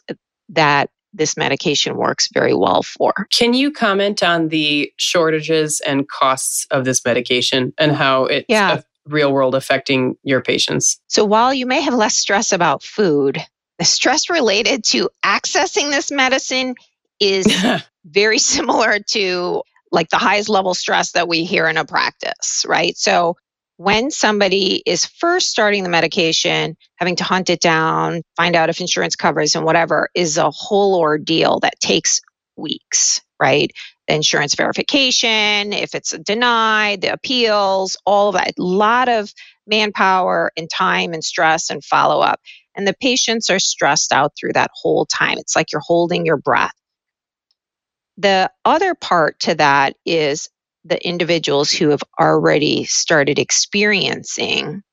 that 0.49 0.89
this 1.13 1.38
medication 1.38 1.95
works 1.97 2.30
very 2.34 2.53
well 2.53 2.84
for. 2.84 3.13
Can 3.32 3.53
you 3.53 3.71
comment 3.71 4.21
on 4.21 4.49
the 4.49 4.91
shortages 4.97 5.82
and 5.86 6.07
costs 6.07 6.67
of 6.69 6.86
this 6.86 7.03
medication 7.05 7.73
and 7.77 7.93
how 7.93 8.25
it's 8.25 8.45
Yeah. 8.49 8.82
real 9.07 9.32
world 9.32 9.55
affecting 9.55 10.15
your 10.23 10.41
patients? 10.41 10.99
So 11.07 11.25
while 11.25 11.53
you 11.53 11.65
may 11.65 11.82
have 11.82 11.93
less 11.95 12.15
stress 12.15 12.51
about 12.51 12.84
food, 12.84 13.43
the 13.80 13.86
stress 13.86 14.30
related 14.30 14.84
to 14.86 15.09
accessing 15.25 15.89
this 15.89 16.11
medicine 16.11 16.75
is 17.20 17.47
very 18.05 18.39
similar 18.39 18.99
to 19.11 19.61
like 19.91 20.09
the 20.09 20.17
highest 20.17 20.49
level 20.49 20.74
stress 20.74 21.11
that 21.13 21.28
we 21.28 21.43
hear 21.43 21.67
in 21.67 21.78
a 21.78 21.86
practice, 21.86 22.63
right? 22.67 22.95
So 22.97 23.36
when 23.78 24.11
somebody 24.11 24.84
is 24.86 25.05
first 25.05 25.49
starting 25.49 25.84
the 25.84 25.89
medication, 25.89 26.76
having 26.97 27.15
to 27.15 27.24
hunt 27.24 27.49
it 27.49 27.61
down, 27.61 28.22
find 28.36 28.55
out 28.55 28.70
if 28.70 28.82
insurance 28.82 29.15
covers 29.15 29.55
and 29.55 29.65
whatever 29.65 30.09
is 30.13 30.38
a 30.38 30.51
whole 30.51 30.99
ordeal 30.99 31.59
that 31.61 31.80
takes 31.80 32.20
weeks, 32.57 33.22
right? 33.41 33.72
The 34.07 34.15
insurance 34.15 34.53
verification, 34.53 35.72
if 35.72 35.95
it's 35.95 36.11
denied, 36.17 37.01
the 37.01 37.13
appeals, 37.13 37.95
all 38.05 38.30
of 38.30 38.36
that, 38.36 38.49
a 38.59 38.61
lot 38.61 39.07
of 39.07 39.34
manpower 39.65 40.51
and 40.57 40.70
time 40.70 41.13
and 41.13 41.24
stress 41.24 41.70
and 41.70 41.84
follow 41.84 42.20
up. 42.20 42.41
And 42.76 42.88
the 42.88 42.95
patients 43.01 43.49
are 43.49 43.59
stressed 43.59 44.11
out 44.11 44.34
through 44.38 44.53
that 44.53 44.72
whole 44.74 45.05
time. 45.05 45.38
It's 45.38 45.55
like 45.55 45.72
you're 45.72 45.82
holding 45.86 46.26
your 46.26 46.38
breath. 46.38 46.74
The 48.20 48.51
other 48.65 48.95
part 48.95 49.39
to 49.41 49.55
that 49.55 49.95
is 50.05 50.49
the 50.84 51.01
individuals 51.07 51.72
who 51.72 51.89
have 51.89 52.03
already 52.20 52.84
started 52.84 53.39
experiencing 53.39 54.84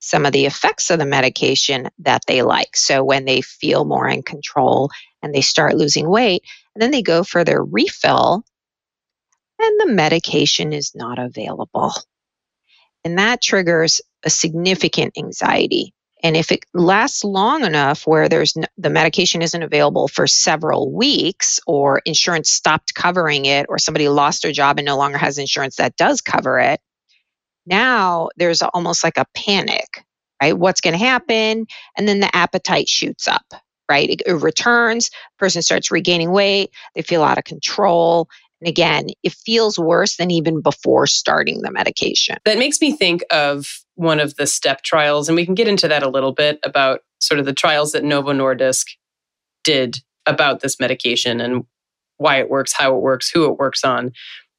some 0.00 0.26
of 0.26 0.32
the 0.32 0.46
effects 0.46 0.90
of 0.90 0.98
the 0.98 1.06
medication 1.06 1.90
that 2.00 2.22
they 2.26 2.42
like. 2.42 2.76
So 2.76 3.04
when 3.04 3.24
they 3.24 3.40
feel 3.40 3.84
more 3.84 4.08
in 4.08 4.24
control 4.24 4.90
and 5.22 5.32
they 5.32 5.42
start 5.42 5.76
losing 5.76 6.08
weight, 6.08 6.42
and 6.74 6.82
then 6.82 6.90
they 6.90 7.02
go 7.02 7.22
for 7.22 7.44
their 7.44 7.62
refill, 7.62 8.44
and 9.60 9.80
the 9.80 9.94
medication 9.94 10.72
is 10.72 10.92
not 10.92 11.20
available. 11.20 11.92
And 13.04 13.18
that 13.18 13.40
triggers 13.40 14.00
a 14.24 14.30
significant 14.30 15.16
anxiety 15.16 15.94
And 16.22 16.36
if 16.36 16.52
it 16.52 16.64
lasts 16.72 17.24
long 17.24 17.64
enough 17.64 18.06
where 18.06 18.28
there's 18.28 18.56
n- 18.56 18.66
the 18.78 18.90
medication 18.90 19.42
isn't 19.42 19.62
available 19.62 20.08
for 20.08 20.26
several 20.26 20.92
weeks 20.92 21.58
or 21.66 22.00
insurance 22.04 22.50
stopped 22.50 22.94
covering 22.94 23.44
it 23.46 23.66
or 23.68 23.78
somebody 23.78 24.08
lost 24.08 24.42
their 24.42 24.52
job 24.52 24.78
and 24.78 24.86
no 24.86 24.96
longer 24.96 25.18
has 25.18 25.38
insurance 25.38 25.76
that 25.76 25.96
does 25.96 26.20
cover 26.20 26.58
it, 26.58 26.80
now 27.66 28.28
there's 28.36 28.62
almost 28.62 29.04
like 29.04 29.16
a 29.18 29.26
panic, 29.34 30.04
right? 30.42 30.56
What's 30.56 30.80
going 30.80 30.98
to 30.98 31.04
happen? 31.04 31.66
And 31.96 32.08
then 32.08 32.20
the 32.20 32.34
appetite 32.34 32.88
shoots 32.88 33.28
up, 33.28 33.44
right? 33.90 34.10
It, 34.10 34.22
it 34.26 34.34
returns, 34.34 35.10
person 35.38 35.62
starts 35.62 35.90
regaining 35.90 36.30
weight, 36.30 36.70
they 36.94 37.02
feel 37.02 37.22
out 37.22 37.38
of 37.38 37.44
control. 37.44 38.28
And 38.62 38.68
again, 38.68 39.08
it 39.24 39.32
feels 39.32 39.76
worse 39.76 40.16
than 40.16 40.30
even 40.30 40.60
before 40.60 41.08
starting 41.08 41.62
the 41.62 41.72
medication. 41.72 42.36
That 42.44 42.58
makes 42.58 42.80
me 42.80 42.92
think 42.92 43.24
of 43.30 43.66
one 43.96 44.20
of 44.20 44.36
the 44.36 44.46
step 44.46 44.82
trials, 44.82 45.28
and 45.28 45.34
we 45.34 45.44
can 45.44 45.56
get 45.56 45.66
into 45.66 45.88
that 45.88 46.04
a 46.04 46.08
little 46.08 46.32
bit 46.32 46.60
about 46.62 47.00
sort 47.20 47.40
of 47.40 47.46
the 47.46 47.52
trials 47.52 47.90
that 47.92 48.04
Novo 48.04 48.32
Nordisk 48.32 48.86
did 49.64 49.98
about 50.26 50.60
this 50.60 50.78
medication 50.78 51.40
and 51.40 51.64
why 52.18 52.36
it 52.36 52.48
works, 52.48 52.72
how 52.72 52.94
it 52.94 53.00
works, 53.00 53.28
who 53.28 53.50
it 53.50 53.58
works 53.58 53.82
on. 53.82 54.12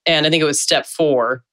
And 0.05 0.25
I 0.25 0.29
think 0.29 0.41
it 0.41 0.45
was 0.45 0.61
step 0.61 0.85
four 0.85 1.43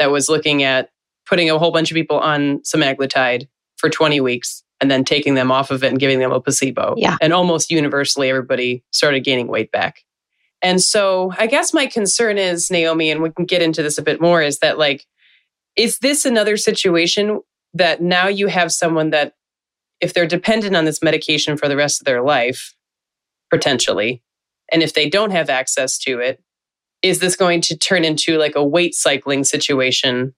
that 0.00 0.10
was 0.10 0.28
looking 0.28 0.64
at 0.64 0.90
putting 1.26 1.48
a 1.48 1.58
whole 1.58 1.70
bunch 1.70 1.92
of 1.92 1.94
people 1.94 2.18
on 2.18 2.58
semaglutide 2.60 3.46
for 3.76 3.88
20 3.88 4.20
weeks 4.20 4.64
and 4.80 4.90
then 4.90 5.04
taking 5.04 5.34
them 5.34 5.52
off 5.52 5.70
of 5.70 5.84
it 5.84 5.88
and 5.88 6.00
giving 6.00 6.18
them 6.18 6.32
a 6.32 6.40
placebo. 6.40 6.94
Yeah. 6.96 7.16
And 7.20 7.32
almost 7.32 7.70
universally, 7.70 8.28
everybody 8.28 8.82
started 8.90 9.20
gaining 9.20 9.46
weight 9.46 9.70
back. 9.70 10.02
And 10.62 10.82
so 10.82 11.32
I 11.38 11.46
guess 11.46 11.72
my 11.72 11.86
concern 11.86 12.38
is, 12.38 12.70
Naomi, 12.70 13.10
and 13.10 13.22
we 13.22 13.30
can 13.30 13.44
get 13.46 13.62
into 13.62 13.82
this 13.82 13.98
a 13.98 14.02
bit 14.02 14.20
more, 14.20 14.42
is 14.42 14.58
that 14.58 14.78
like, 14.78 15.06
is 15.76 15.98
this 15.98 16.24
another 16.24 16.56
situation 16.56 17.40
that 17.74 18.02
now 18.02 18.28
you 18.28 18.48
have 18.48 18.72
someone 18.72 19.10
that, 19.10 19.34
if 20.00 20.12
they're 20.14 20.26
dependent 20.26 20.76
on 20.76 20.84
this 20.84 21.02
medication 21.02 21.56
for 21.56 21.68
the 21.68 21.76
rest 21.76 22.00
of 22.00 22.04
their 22.04 22.22
life, 22.22 22.74
potentially, 23.50 24.22
and 24.72 24.82
if 24.82 24.94
they 24.94 25.08
don't 25.08 25.30
have 25.30 25.50
access 25.50 25.98
to 25.98 26.18
it, 26.20 26.42
is 27.02 27.18
this 27.20 27.36
going 27.36 27.60
to 27.62 27.76
turn 27.76 28.04
into 28.04 28.38
like 28.38 28.56
a 28.56 28.64
weight 28.64 28.94
cycling 28.94 29.44
situation 29.44 30.34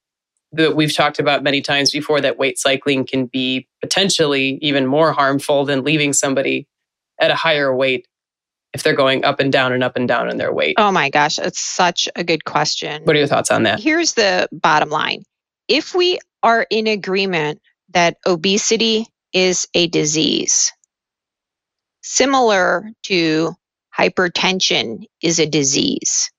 that 0.53 0.77
we've 0.77 0.95
talked 0.95 1.19
about 1.19 1.43
many 1.43 1.61
times 1.61 1.91
before 1.91 2.21
that 2.21 2.39
weight 2.39 2.59
cycling 2.59 3.05
can 3.07 3.27
be 3.27 3.67
potentially 3.81 4.59
even 4.61 4.87
more 4.87 5.13
harmful 5.13 5.65
than 5.65 5.83
leaving 5.83 6.13
somebody 6.13 6.69
at 7.21 7.31
a 7.31 7.37
higher 7.37 7.75
weight 7.75 8.07
if 8.73 8.83
they're 8.83 8.95
going 8.95 9.25
up 9.25 9.41
and 9.41 9.53
down 9.53 9.73
and 9.73 9.85
up 9.85 9.97
and 9.97 10.09
down 10.09 10.31
in 10.31 10.37
their 10.39 10.53
weight? 10.53 10.77
Oh 10.79 10.93
my 10.93 11.11
gosh, 11.11 11.39
it's 11.39 11.61
such 11.61 12.09
a 12.17 12.25
good 12.25 12.45
question. 12.45 13.03
What 13.05 13.17
are 13.17 13.19
your 13.19 13.29
thoughts 13.29 13.51
on 13.51 13.65
that? 13.65 13.81
Here's 13.81 14.15
the 14.15 14.49
bottom 14.53 14.89
line 14.89 15.25
if 15.69 15.95
we 15.95 16.19
are 16.43 16.67
in 16.71 16.87
agreement 16.87 17.61
that 17.91 18.17
obesity 18.27 19.07
is 19.33 19.67
a 19.75 19.87
disease, 19.89 20.73
similar 22.03 22.91
to 23.05 23.55
hypertension 23.97 25.05
is 25.23 25.39
a 25.39 25.47
disease, 25.47 26.31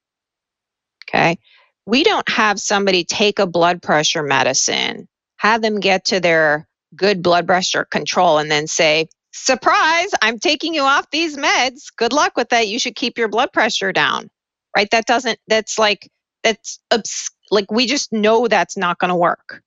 okay? 1.08 1.38
We 1.86 2.04
don't 2.04 2.28
have 2.30 2.60
somebody 2.60 3.04
take 3.04 3.40
a 3.40 3.48
blood 3.48 3.82
pressure 3.82 4.24
medicine, 4.24 5.08
have 5.38 5.62
them 5.62 5.80
get 5.80 6.06
to 6.06 6.20
their 6.20 6.68
good 6.96 7.22
blood 7.22 7.48
pressure 7.48 7.86
control, 7.86 8.38
and 8.38 8.50
then 8.50 8.68
say, 8.68 9.08
surprise, 9.34 10.12
I'm 10.22 10.40
taking 10.40 10.74
you 10.74 10.84
off 10.84 11.10
these 11.12 11.38
meds. 11.38 11.86
Good 11.98 12.14
luck 12.14 12.38
with 12.38 12.50
that. 12.50 12.68
You 12.68 12.80
should 12.80 12.96
keep 12.96 13.18
your 13.18 13.28
blood 13.28 13.52
pressure 13.52 13.92
down. 13.92 14.30
Right? 14.76 14.90
That 14.92 15.06
doesn't, 15.06 15.40
that's 15.48 15.78
like, 15.78 16.10
that's 16.44 16.80
obs- 16.92 17.32
like, 17.52 17.72
we 17.72 17.86
just 17.86 18.14
know 18.14 18.48
that's 18.48 18.78
not 18.78 19.00
going 19.00 19.10
to 19.10 19.16
work. 19.16 19.62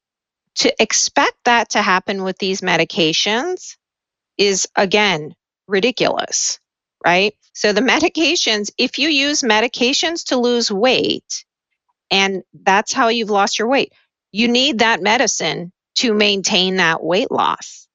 To 0.57 0.83
expect 0.83 1.37
that 1.45 1.71
to 1.71 1.83
happen 1.83 2.25
with 2.25 2.39
these 2.39 2.61
medications 2.61 3.77
is, 4.39 4.69
again, 4.77 5.35
ridiculous. 5.69 6.59
Right? 7.05 7.35
So, 7.53 7.73
the 7.73 7.83
medications, 7.83 8.71
if 8.79 8.99
you 8.99 9.09
use 9.09 9.43
medications 9.43 10.25
to 10.27 10.39
lose 10.39 10.73
weight, 10.73 11.45
and 12.11 12.43
that's 12.65 12.93
how 12.93 13.09
you've 13.09 13.31
lost 13.31 13.59
your 13.59 13.69
weight, 13.69 13.93
you 14.33 14.49
need 14.49 14.81
that 14.81 15.03
medicine 15.03 15.73
to 15.97 16.15
maintain 16.15 16.77
that 16.77 17.03
weight 17.03 17.31
loss 17.31 17.86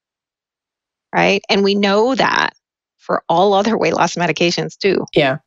right? 1.14 1.42
And 1.50 1.64
we 1.64 1.76
know 1.76 2.16
that 2.16 2.52
for 2.98 3.24
all 3.30 3.54
other 3.54 3.78
weight 3.78 3.94
loss 3.94 4.16
medications 4.16 4.78
too. 4.78 5.06
Yeah. 5.16 5.38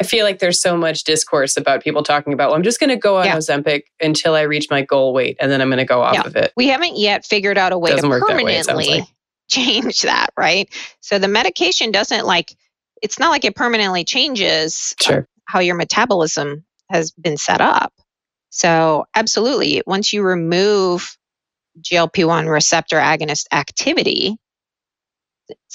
I 0.00 0.04
feel 0.04 0.24
like 0.26 0.40
there's 0.40 0.60
so 0.60 0.76
much 0.76 1.04
discourse 1.04 1.56
about 1.56 1.82
people 1.82 2.02
talking 2.02 2.32
about, 2.34 2.48
well, 2.50 2.56
I'm 2.56 2.62
just 2.62 2.80
going 2.80 2.90
to 2.90 2.96
go 2.96 3.16
on 3.18 3.24
Yeah. 3.26 3.36
Ozempic 3.36 3.82
until 4.00 4.34
I 4.34 4.42
reach 4.42 4.68
my 4.70 4.82
goal 4.82 5.14
weight 5.14 5.36
and 5.40 5.50
then 5.50 5.62
I'm 5.62 5.68
going 5.68 5.78
to 5.78 5.84
go 5.86 6.02
off 6.02 6.14
Yeah. 6.14 6.26
of 6.26 6.36
it. 6.36 6.52
We 6.56 6.68
haven't 6.68 6.98
yet 6.98 7.24
figured 7.24 7.56
out 7.56 7.72
a 7.72 7.78
way 7.78 7.90
Doesn't 7.90 8.02
to 8.04 8.08
work 8.10 8.22
that 8.26 8.36
way, 8.36 8.42
permanently 8.42 8.88
like. 9.00 9.04
change 9.48 10.02
that, 10.02 10.28
right? 10.36 10.68
So 11.00 11.18
the 11.18 11.28
medication 11.28 11.92
doesn't 11.92 12.26
like, 12.26 12.54
it's 13.02 13.18
not 13.18 13.30
like 13.30 13.44
it 13.44 13.54
permanently 13.56 14.04
changes 14.04 14.94
Sure. 15.00 15.26
how 15.46 15.60
your 15.60 15.76
metabolism 15.76 16.64
has 16.90 17.12
been 17.12 17.36
set 17.36 17.60
up. 17.60 17.92
So, 18.50 19.04
absolutely, 19.14 19.82
once 19.86 20.12
you 20.12 20.22
remove 20.22 21.16
GLP 21.80 22.26
1 22.26 22.46
receptor 22.46 22.96
agonist 22.96 23.46
activity, 23.52 24.36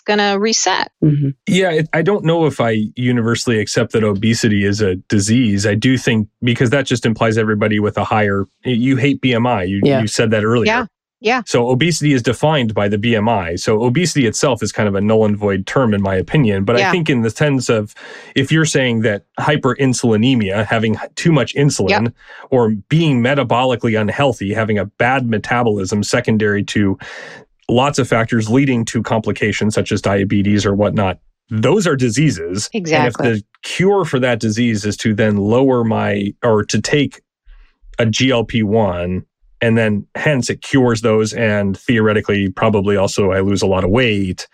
it's 0.02 0.18
going 0.18 0.20
to 0.32 0.39
reset. 0.39 0.91
Mhm. 1.04 1.36
Yeah, 1.47 1.72
it, 1.72 1.89
I 1.93 2.02
don't 2.02 2.26
know 2.26 2.45
if 2.47 2.60
I 2.60 2.86
universally 2.95 3.60
accept 3.60 3.91
that 3.93 4.04
obesity 4.04 4.64
is 4.66 4.82
a 4.82 4.95
disease. 4.95 5.66
I 5.68 5.76
do 5.76 5.97
think 5.97 6.28
because 6.41 6.72
that 6.72 6.86
just 6.88 7.06
implies 7.06 7.38
everybody 7.38 7.80
with 7.80 7.97
a 7.97 8.04
higher. 8.04 8.45
You 8.66 8.97
hate 8.97 9.22
BMI. 9.22 9.68
You 9.68 9.82
Yeah. 9.84 10.02
you 10.02 10.08
said 10.08 10.32
that 10.32 10.43
earlier. 10.43 10.66
Yeah, 10.66 10.86
yeah. 11.20 11.41
So 11.45 11.70
obesity 11.70 12.14
is 12.14 12.24
defined 12.24 12.74
by 12.74 12.88
the 12.88 12.97
BMI. 12.97 13.60
So 13.60 13.84
obesity 13.84 14.26
itself 14.26 14.64
is 14.64 14.72
kind 14.72 14.89
of 14.89 14.95
a 14.95 15.02
null 15.02 15.24
and 15.26 15.38
void 15.38 15.68
term 15.68 15.93
in 15.93 16.02
my 16.02 16.16
opinion. 16.16 16.64
But 16.66 16.78
I 16.78 16.91
think 16.91 17.08
in 17.10 17.22
the 17.22 17.30
sense 17.30 17.70
of 17.70 17.93
if 18.36 18.52
you're 18.52 18.66
saying 18.66 19.02
that 19.02 19.26
hyperinsulinemia, 19.39 20.66
having 20.66 20.95
too 21.16 21.32
much 21.32 21.54
insulin, 21.54 22.12
or 22.49 22.72
being 22.89 23.22
metabolically 23.22 23.99
unhealthy, 23.99 24.52
having 24.54 24.80
a 24.80 24.86
bad 24.86 25.30
metabolism 25.30 26.02
secondary 26.04 26.64
to 26.64 26.97
lots 27.72 27.97
of 27.97 28.07
factors 28.07 28.49
leading 28.49 28.86
to 28.86 29.01
complications 29.01 29.74
such 29.74 29.91
as 29.91 30.01
diabetes 30.01 30.65
or 30.65 30.76
whatnot. 30.76 31.19
Those 31.49 31.88
are 31.88 31.95
diseases. 31.95 32.69
Exactly. 32.74 33.28
And 33.28 33.38
if 33.38 33.41
the 33.41 33.45
cure 33.63 34.05
for 34.05 34.19
that 34.19 34.39
disease 34.39 34.86
is 34.86 34.95
to 34.97 35.13
then 35.13 35.38
lower 35.38 35.84
my 35.84 36.34
or 36.43 36.63
to 36.65 36.82
take 36.82 37.22
a 37.99 38.05
GLP 38.05 38.63
1 38.63 39.26
and 39.61 39.78
then 39.78 40.07
hence 40.15 40.49
it 40.49 40.61
cures 40.61 41.01
those 41.01 41.34
and 41.34 41.78
theoretically 41.78 42.49
probably 42.49 42.95
also 42.95 43.32
I 43.32 43.41
lose 43.41 43.61
a 43.61 43.67
lot 43.67 43.84
of 43.84 43.89
weight, 43.89 44.47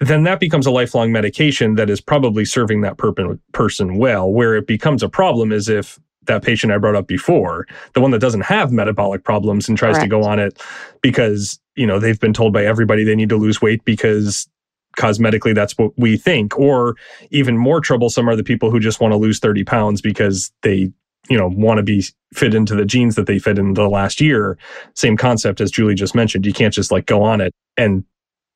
then 0.00 0.24
that 0.24 0.40
becomes 0.40 0.66
a 0.66 0.70
lifelong 0.70 1.12
medication 1.12 1.76
that 1.76 1.88
is 1.88 2.00
probably 2.00 2.44
serving 2.44 2.80
that 2.82 2.96
perp- 2.96 3.38
person 3.52 3.96
well. 3.96 4.30
Where 4.30 4.54
it 4.54 4.66
becomes 4.66 5.02
a 5.02 5.08
problem 5.08 5.52
is 5.52 5.68
if 5.68 5.98
that 6.26 6.42
patient 6.42 6.72
I 6.72 6.78
brought 6.78 6.96
up 6.96 7.06
before, 7.06 7.66
the 7.94 8.00
one 8.00 8.10
that 8.12 8.20
doesn't 8.20 8.42
have 8.42 8.72
metabolic 8.72 9.24
problems 9.24 9.68
and 9.68 9.76
tries 9.76 9.98
to 9.98 10.08
go 10.08 10.22
on 10.22 10.38
it 10.38 10.60
because, 11.00 11.58
you 11.76 11.86
know, 11.86 11.98
they've 11.98 12.20
been 12.20 12.32
told 12.32 12.52
by 12.52 12.64
everybody 12.64 13.04
they 13.04 13.16
need 13.16 13.28
to 13.28 13.36
lose 13.36 13.60
weight 13.60 13.84
because 13.84 14.48
cosmetically 14.96 15.54
that's 15.54 15.76
what 15.76 15.92
we 15.96 16.16
think. 16.16 16.58
Or 16.58 16.96
even 17.30 17.56
more 17.56 17.80
troublesome 17.80 18.28
are 18.28 18.36
the 18.36 18.44
people 18.44 18.70
who 18.70 18.80
just 18.80 19.00
want 19.00 19.12
to 19.12 19.16
lose 19.16 19.38
30 19.38 19.64
pounds 19.64 20.00
because 20.00 20.52
they 20.62 20.92
you 21.30 21.38
know 21.38 21.48
want 21.48 21.78
to 21.78 21.82
be 21.82 22.04
fit 22.34 22.54
into 22.54 22.74
the 22.74 22.84
jeans 22.84 23.14
that 23.14 23.26
they 23.26 23.38
fit 23.38 23.58
in 23.58 23.74
the 23.74 23.88
last 23.88 24.20
year. 24.20 24.58
Same 24.94 25.16
concept 25.16 25.60
as 25.60 25.70
julie 25.70 25.94
just 25.94 26.14
mentioned. 26.14 26.46
You 26.46 26.52
can't 26.52 26.74
just 26.74 26.92
like 26.92 27.06
go 27.06 27.22
on 27.22 27.40
it 27.40 27.52
and 27.76 28.04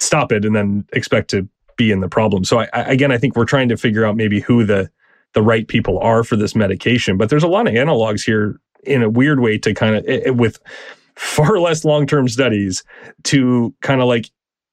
stop 0.01 0.33
it 0.33 0.45
and 0.45 0.55
then 0.55 0.85
expect 0.93 1.31
to 1.31 1.49
be 1.77 1.91
in 1.91 2.01
the 2.01 2.09
problem. 2.09 2.45
So 2.45 2.61
I, 2.61 2.69
I, 2.73 2.83
again 2.83 3.11
i 3.13 3.19
think 3.19 3.37
we're 3.37 3.45
trying 3.45 3.69
to 3.71 3.77
figure 3.77 4.05
out 4.05 4.17
maybe 4.17 4.41
who 4.41 4.65
the 4.65 4.91
the 5.39 5.43
right 5.43 5.69
people 5.69 6.01
are 6.01 6.25
for 6.25 6.35
this 6.35 6.57
medication. 6.57 7.17
But 7.17 7.31
there's 7.31 7.45
a 7.45 7.49
lot 7.49 7.69
of 7.69 7.75
analogs 7.75 8.25
here 8.25 8.59
in 8.83 9.05
a 9.05 9.09
weird 9.09 9.39
way 9.39 9.57
to 9.59 9.73
kind 9.73 9.95
of 9.95 10.05
eh, 10.09 10.23
eh, 10.25 10.31
with 10.31 10.59
far 11.15 11.61
less 11.61 11.85
long-term 11.85 12.27
studies 12.27 12.83
to 13.23 13.73
kind 13.81 14.01
of 14.01 14.09
like 14.09 14.31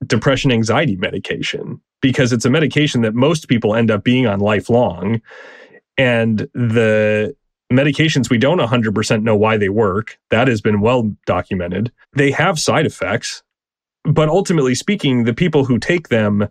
depression 0.07 0.51
anxiety 0.51 0.95
medication. 0.95 1.79
Because 2.01 2.33
it's 2.33 2.45
a 2.45 2.49
medication 2.49 3.01
that 3.01 3.13
most 3.13 3.47
people 3.47 3.75
end 3.75 3.91
up 3.91 4.03
being 4.03 4.25
on 4.25 4.39
lifelong. 4.39 5.21
And 5.99 6.39
the 6.53 7.35
medications 7.71 8.29
we 8.29 8.39
don't 8.39 8.59
100% 8.59 9.21
know 9.21 9.35
why 9.35 9.57
they 9.57 9.69
work. 9.69 10.17
That 10.31 10.47
has 10.47 10.61
been 10.61 10.81
well 10.81 11.11
documented. 11.27 11.91
They 12.13 12.31
have 12.31 12.59
side 12.59 12.87
effects. 12.87 13.43
But 14.03 14.29
ultimately 14.29 14.73
speaking 14.73 15.25
the 15.25 15.33
people 15.33 15.63
who 15.63 15.77
take 15.77 16.09
them 16.09 16.47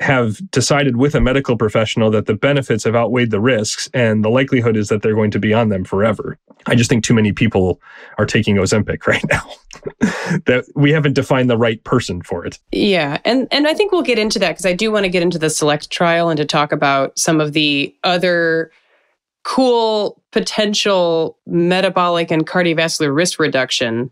have 0.00 0.50
decided 0.50 0.96
with 0.96 1.14
a 1.14 1.20
medical 1.20 1.56
professional 1.56 2.10
that 2.10 2.26
the 2.26 2.34
benefits 2.34 2.84
have 2.84 2.96
outweighed 2.96 3.30
the 3.30 3.40
risks 3.40 3.88
and 3.94 4.24
the 4.24 4.30
likelihood 4.30 4.76
is 4.76 4.88
that 4.88 5.02
they're 5.02 5.14
going 5.14 5.30
to 5.30 5.38
be 5.38 5.52
on 5.52 5.68
them 5.68 5.84
forever 5.84 6.38
i 6.66 6.74
just 6.74 6.88
think 6.88 7.04
too 7.04 7.14
many 7.14 7.32
people 7.32 7.80
are 8.18 8.26
taking 8.26 8.56
ozempic 8.56 9.06
right 9.06 9.24
now 9.30 9.42
that 10.46 10.64
we 10.74 10.90
haven't 10.90 11.12
defined 11.12 11.48
the 11.48 11.58
right 11.58 11.82
person 11.84 12.22
for 12.22 12.44
it 12.44 12.58
Yeah, 12.72 13.18
and 13.24 13.46
and 13.50 13.66
I 13.66 13.74
think 13.74 13.92
we'll 13.92 14.02
get 14.02 14.18
into 14.18 14.38
that 14.38 14.50
because 14.50 14.66
I 14.66 14.72
do 14.72 14.90
want 14.90 15.04
to 15.04 15.10
get 15.10 15.22
into 15.22 15.38
the 15.38 15.50
select 15.50 15.90
trial 15.90 16.28
and 16.28 16.38
to 16.38 16.44
talk 16.44 16.72
about 16.72 17.18
some 17.18 17.40
of 17.40 17.52
the 17.52 17.94
other 18.04 18.70
cool 19.44 20.22
potential 20.32 21.38
metabolic 21.46 22.30
and 22.30 22.46
cardiovascular 22.46 23.14
risk 23.14 23.38
reduction. 23.38 24.10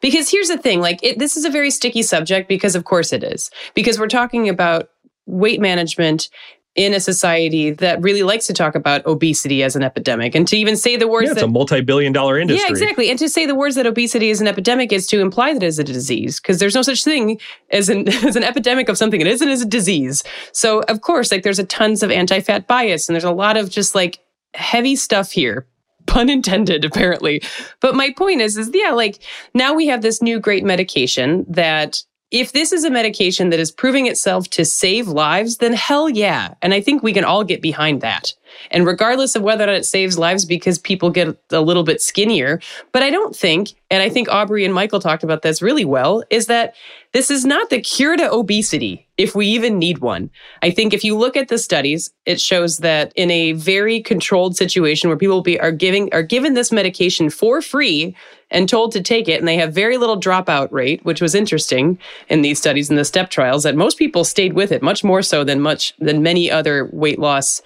Because 0.00 0.30
here's 0.30 0.48
the 0.48 0.58
thing 0.58 0.80
like, 0.80 1.00
it, 1.02 1.18
this 1.18 1.36
is 1.36 1.44
a 1.44 1.50
very 1.50 1.70
sticky 1.70 2.02
subject 2.02 2.48
because, 2.48 2.74
of 2.74 2.84
course, 2.84 3.12
it 3.12 3.24
is. 3.24 3.50
Because 3.74 3.98
we're 3.98 4.08
talking 4.08 4.48
about 4.48 4.90
weight 5.30 5.60
management 5.60 6.28
in 6.76 6.94
a 6.94 7.00
society 7.00 7.70
that 7.72 8.00
really 8.00 8.22
likes 8.22 8.46
to 8.46 8.52
talk 8.52 8.76
about 8.76 9.04
obesity 9.04 9.62
as 9.62 9.74
an 9.74 9.82
epidemic 9.82 10.36
and 10.36 10.46
to 10.46 10.56
even 10.56 10.76
say 10.76 10.96
the 10.96 11.08
words 11.08 11.26
yeah, 11.26 11.32
it's 11.32 11.40
that, 11.40 11.46
a 11.46 11.50
multi-billion 11.50 12.12
dollar 12.12 12.38
industry. 12.38 12.64
Yeah, 12.64 12.70
exactly. 12.70 13.10
And 13.10 13.18
to 13.18 13.28
say 13.28 13.44
the 13.44 13.56
words 13.56 13.74
that 13.74 13.86
obesity 13.86 14.30
is 14.30 14.40
an 14.40 14.46
epidemic 14.46 14.92
is 14.92 15.06
to 15.08 15.20
imply 15.20 15.52
that 15.52 15.62
it 15.62 15.66
is 15.66 15.80
a 15.80 15.84
disease 15.84 16.38
because 16.38 16.58
there's 16.58 16.76
no 16.76 16.82
such 16.82 17.02
thing 17.02 17.40
as 17.70 17.88
an 17.88 18.08
as 18.24 18.36
an 18.36 18.44
epidemic 18.44 18.88
of 18.88 18.96
something 18.96 19.20
it 19.20 19.26
isn't 19.26 19.48
as 19.48 19.62
a 19.62 19.66
disease. 19.66 20.22
So 20.52 20.82
of 20.82 21.00
course, 21.00 21.32
like 21.32 21.42
there's 21.42 21.58
a 21.58 21.64
tons 21.64 22.02
of 22.02 22.10
anti-fat 22.10 22.68
bias 22.68 23.08
and 23.08 23.14
there's 23.14 23.24
a 23.24 23.32
lot 23.32 23.56
of 23.56 23.68
just 23.68 23.94
like 23.94 24.20
heavy 24.54 24.96
stuff 24.96 25.32
here 25.32 25.66
pun 26.06 26.28
intended 26.28 26.84
apparently 26.84 27.40
but 27.80 27.94
my 27.94 28.12
point 28.16 28.40
is 28.40 28.56
is 28.56 28.70
yeah 28.72 28.90
like 28.90 29.20
now 29.54 29.74
we 29.74 29.86
have 29.86 30.02
this 30.02 30.20
new 30.20 30.40
great 30.40 30.64
medication 30.64 31.44
that 31.46 32.02
if 32.30 32.52
this 32.52 32.72
is 32.72 32.84
a 32.84 32.90
medication 32.90 33.50
that 33.50 33.60
is 33.60 33.72
proving 33.72 34.06
itself 34.06 34.48
to 34.50 34.64
save 34.64 35.08
lives, 35.08 35.56
then 35.56 35.72
hell 35.72 36.08
yeah. 36.08 36.54
And 36.62 36.72
I 36.72 36.80
think 36.80 37.02
we 37.02 37.12
can 37.12 37.24
all 37.24 37.44
get 37.44 37.60
behind 37.60 38.00
that. 38.02 38.32
And 38.70 38.86
regardless 38.86 39.34
of 39.34 39.42
whether 39.42 39.64
or 39.64 39.68
not 39.68 39.76
it 39.76 39.84
saves 39.84 40.18
lives 40.18 40.44
because 40.44 40.78
people 40.78 41.10
get 41.10 41.36
a 41.50 41.60
little 41.60 41.82
bit 41.82 42.00
skinnier, 42.00 42.60
but 42.92 43.02
I 43.02 43.10
don't 43.10 43.34
think, 43.34 43.70
and 43.90 44.02
I 44.02 44.08
think 44.08 44.28
Aubrey 44.28 44.64
and 44.64 44.74
Michael 44.74 45.00
talked 45.00 45.24
about 45.24 45.42
this 45.42 45.62
really 45.62 45.84
well, 45.84 46.22
is 46.30 46.46
that 46.46 46.74
this 47.12 47.30
is 47.30 47.44
not 47.44 47.70
the 47.70 47.80
cure 47.80 48.16
to 48.16 48.30
obesity, 48.30 49.08
if 49.18 49.34
we 49.34 49.46
even 49.48 49.78
need 49.78 49.98
one. 49.98 50.30
I 50.62 50.70
think 50.70 50.94
if 50.94 51.02
you 51.02 51.16
look 51.16 51.36
at 51.36 51.48
the 51.48 51.58
studies, 51.58 52.10
it 52.24 52.40
shows 52.40 52.78
that 52.78 53.12
in 53.16 53.30
a 53.32 53.52
very 53.52 54.00
controlled 54.00 54.56
situation 54.56 55.10
where 55.10 55.16
people 55.16 55.42
be, 55.42 55.58
are 55.58 55.72
giving 55.72 56.12
are 56.14 56.22
given 56.22 56.54
this 56.54 56.70
medication 56.70 57.28
for 57.28 57.60
free 57.60 58.14
and 58.52 58.68
told 58.68 58.92
to 58.92 59.02
take 59.02 59.28
it, 59.28 59.40
and 59.40 59.48
they 59.48 59.56
have 59.56 59.74
very 59.74 59.96
little 59.96 60.20
dropout 60.20 60.70
rate, 60.70 61.04
which 61.04 61.20
was 61.20 61.34
interesting 61.34 61.98
in 62.28 62.42
these 62.42 62.58
studies 62.58 62.90
in 62.90 62.96
the 62.96 63.04
step 63.04 63.30
trials, 63.30 63.64
that 63.64 63.76
most 63.76 63.98
people 63.98 64.24
stayed 64.24 64.52
with 64.52 64.70
it 64.70 64.82
much 64.82 65.02
more 65.02 65.22
so 65.22 65.42
than 65.42 65.60
much 65.60 65.94
than 65.98 66.22
many 66.22 66.50
other 66.50 66.88
weight 66.92 67.18
loss 67.18 67.60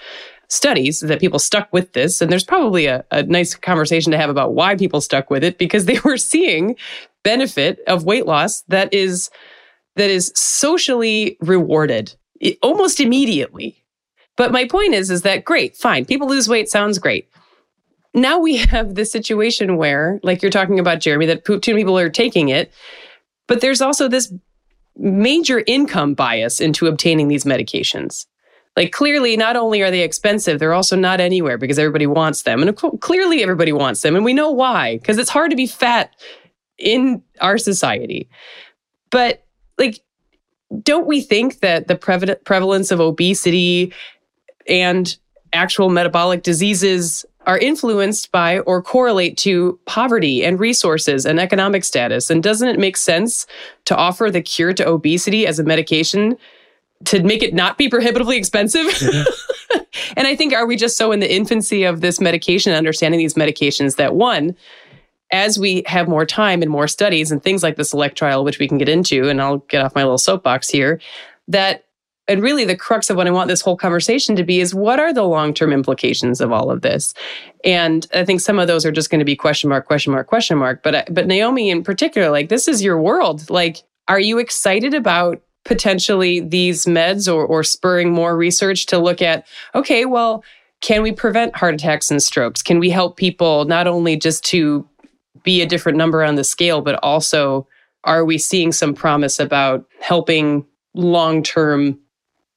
studies 0.49 1.01
that 1.01 1.21
people 1.21 1.39
stuck 1.39 1.73
with 1.73 1.93
this. 1.93 2.21
And 2.21 2.31
there's 2.31 2.45
probably 2.45 2.87
a, 2.87 3.05
a 3.11 3.23
nice 3.23 3.55
conversation 3.55 4.13
to 4.13 4.19
have 4.19 4.31
about 4.31 4.55
why 4.55 4.75
people 4.77 5.01
stuck 5.01 5.31
with 5.31 5.45
it 5.45 5.59
because 5.59 5.87
they 5.87 5.99
were 6.05 6.17
seeing 6.17 6.77
benefit 7.23 7.81
of 7.87 8.05
weight 8.05 8.27
loss 8.27 8.63
that 8.63 8.93
is 8.93 9.31
that 9.97 10.11
is 10.11 10.33
socially 10.35 11.37
rewarded 11.41 12.15
almost 12.63 13.01
immediately. 13.01 13.77
But 14.37 14.53
my 14.53 14.67
point 14.67 14.95
is 14.95 15.11
is 15.11 15.23
that 15.23 15.45
great, 15.45 15.77
fine. 15.77 16.05
People 16.05 16.29
lose 16.29 16.49
weight 16.49 16.69
sounds 16.69 16.99
great. 16.99 17.29
Now 18.13 18.39
we 18.39 18.57
have 18.73 18.95
this 18.95 19.13
situation 19.13 19.77
where 19.77 20.21
like 20.23 20.43
you're 20.43 20.51
talking 20.51 20.79
about 20.79 21.01
Jeremy 21.01 21.27
that 21.27 21.45
two 21.45 21.61
people 21.61 21.99
are 21.99 22.11
taking 22.11 22.49
it, 22.49 22.73
but 23.47 23.61
there's 23.61 23.81
also 23.81 24.09
this 24.09 24.33
major 24.97 25.65
income 25.67 26.15
bias 26.15 26.61
into 26.61 26.87
obtaining 26.87 27.29
these 27.29 27.45
medications. 27.45 28.27
Like 28.77 28.91
clearly, 28.91 29.37
not 29.37 29.55
only 29.57 29.83
are 29.83 29.91
they 29.91 30.03
expensive, 30.03 30.59
they're 30.59 30.73
also 30.73 30.97
not 30.97 31.21
anywhere 31.21 31.59
because 31.59 31.79
everybody 31.79 32.07
wants 32.07 32.43
them. 32.43 32.61
And 32.61 32.77
clearly, 33.01 33.43
everybody 33.43 33.73
wants 33.73 34.03
them. 34.03 34.17
And 34.17 34.25
we 34.25 34.33
know 34.33 34.51
why, 34.51 34.99
because 34.99 35.17
it's 35.17 35.31
hard 35.31 35.51
to 35.51 35.57
be 35.57 35.67
fat 35.67 36.11
in 36.77 37.23
our 37.41 37.57
society. 37.57 38.29
But 39.11 39.45
like, 39.79 40.01
don't 40.83 41.07
we 41.07 41.21
think 41.21 41.61
that 41.61 41.87
the 41.87 41.95
prevalence 42.45 42.91
of 42.91 42.99
obesity 42.99 43.93
and 44.67 45.17
actual 45.53 45.89
metabolic 45.89 46.43
diseases 46.43 47.25
are 47.47 47.59
influenced 47.59 48.33
by 48.33 48.59
or 48.61 48.83
correlate 48.83 49.37
to 49.37 49.79
poverty 49.85 50.45
and 50.45 50.59
resources 50.59 51.25
and 51.25 51.39
economic 51.39 51.85
status? 51.85 52.29
And 52.29 52.43
doesn't 52.43 52.67
it 52.67 52.81
make 52.81 52.97
sense 52.97 53.47
to 53.85 53.95
offer 53.95 54.33
the 54.33 54.43
cure 54.43 54.73
to 54.73 54.89
obesity 54.89 55.47
as 55.47 55.61
a 55.61 55.65
medication 55.65 56.37
to 57.07 57.23
make 57.23 57.43
it 57.43 57.55
not 57.55 57.79
be 57.79 57.89
prohibitively 57.89 58.37
expensive. 58.37 58.87
Mm-hmm. 58.87 59.79
and 60.17 60.27
I 60.27 60.37
think, 60.37 60.53
are 60.53 60.67
we 60.67 60.77
just 60.77 60.97
so 60.97 61.13
in 61.13 61.21
the 61.21 61.33
infancy 61.33 61.85
of 61.85 62.01
this 62.01 62.21
medication, 62.21 62.73
understanding 62.73 63.19
these 63.19 63.35
medications 63.35 63.97
that 63.97 64.15
one, 64.15 64.57
as 65.33 65.59
we 65.59 65.83
have 65.87 66.09
more 66.09 66.27
time 66.27 66.63
and 66.63 66.71
more 66.71 66.87
studies 66.87 67.33
and 67.33 67.43
things 67.43 67.63
like 67.63 67.77
the 67.77 67.85
select 67.85 68.17
trial, 68.17 68.45
which 68.45 68.59
we 68.59 68.69
can 68.69 68.79
get 68.79 68.89
into, 68.89 69.29
and 69.29 69.41
I'll 69.41 69.59
get 69.59 69.83
off 69.83 69.95
my 69.95 70.03
little 70.03 70.19
soapbox 70.19 70.69
here, 70.69 71.01
that 71.49 71.85
and 72.27 72.43
really 72.43 72.65
the 72.65 72.77
crux 72.77 73.11
of 73.11 73.17
what 73.17 73.27
I 73.27 73.31
want 73.31 73.49
this 73.49 73.61
whole 73.61 73.77
conversation 73.77 74.35
to 74.37 74.45
be 74.45 74.61
is 74.61 74.75
what 74.75 74.99
are 74.99 75.13
the 75.13 75.25
long-term 75.25 75.73
implications 75.73 76.41
of 76.41 76.53
all 76.53 76.71
of 76.71 76.81
this? 76.81 77.13
And 77.65 78.07
I 78.15 78.25
think 78.25 78.41
some 78.41 78.59
of 78.59 78.67
those 78.67 78.87
are 78.87 78.93
just 78.93 79.11
going 79.11 79.19
to 79.19 79.27
be 79.27 79.37
question 79.37 79.69
mark, 79.69 79.87
question 79.87 80.13
mark, 80.13 80.27
question 80.27 80.57
mark. 80.57 80.83
But 80.83 81.13
but 81.13 81.27
Naomi 81.27 81.69
in 81.71 81.83
particular, 81.83 82.31
like 82.31 82.49
this 82.49 82.67
is 82.67 82.83
your 82.83 83.01
world. 83.01 83.51
Like, 83.51 83.83
are 84.09 84.21
you 84.21 84.39
excited 84.39 84.95
about 84.95 85.43
potentially 85.65 86.41
these 86.41 86.85
meds 86.85 87.33
or, 87.33 87.45
or 87.45 87.63
spurring 87.63 88.13
more 88.13 88.37
research 88.37 88.87
to 88.87 88.99
look 88.99 89.23
at 89.23 89.47
okay, 89.75 90.05
well, 90.05 90.45
can 90.81 91.03
we 91.03 91.13
prevent 91.13 91.57
heart 91.57 91.75
attacks 91.75 92.11
and 92.11 92.23
strokes? 92.23 92.63
Can 92.63 92.79
we 92.79 92.91
help 92.91 93.17
people 93.17 93.65
not 93.65 93.87
only 93.87 94.17
just 94.17 94.45
to 94.47 94.87
be 95.43 95.63
a 95.63 95.67
different 95.67 95.99
number 95.99 96.23
on 96.23 96.35
the 96.35 96.45
scale, 96.45 96.81
but 96.81 96.97
also 97.03 97.67
are 98.05 98.25
we 98.25 98.37
seeing 98.37 98.71
some 98.71 98.95
promise 98.95 99.41
about 99.41 99.87
helping 100.01 100.67
long 100.95 101.43
term 101.43 101.99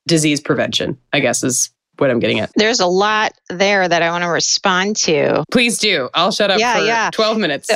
disease 0.08 0.42
prevention? 0.42 0.98
I 1.14 1.20
guess 1.20 1.44
is 1.44 1.72
what 1.98 2.12
I'm 2.12 2.20
getting 2.20 2.40
at. 2.40 2.52
There's 2.56 2.80
a 2.80 2.86
lot 2.86 3.34
there 3.50 3.88
that 3.88 4.02
I 4.02 4.10
want 4.12 4.24
to 4.24 4.30
respond 4.30 4.96
to. 4.98 5.44
Please 5.52 5.80
do. 5.80 6.10
I'll 6.14 6.32
shut 6.32 6.52
up 6.52 6.60
yeah, 6.60 6.78
for 6.78 6.86
yeah. 6.86 7.10
12 7.12 7.38
minutes. 7.38 7.70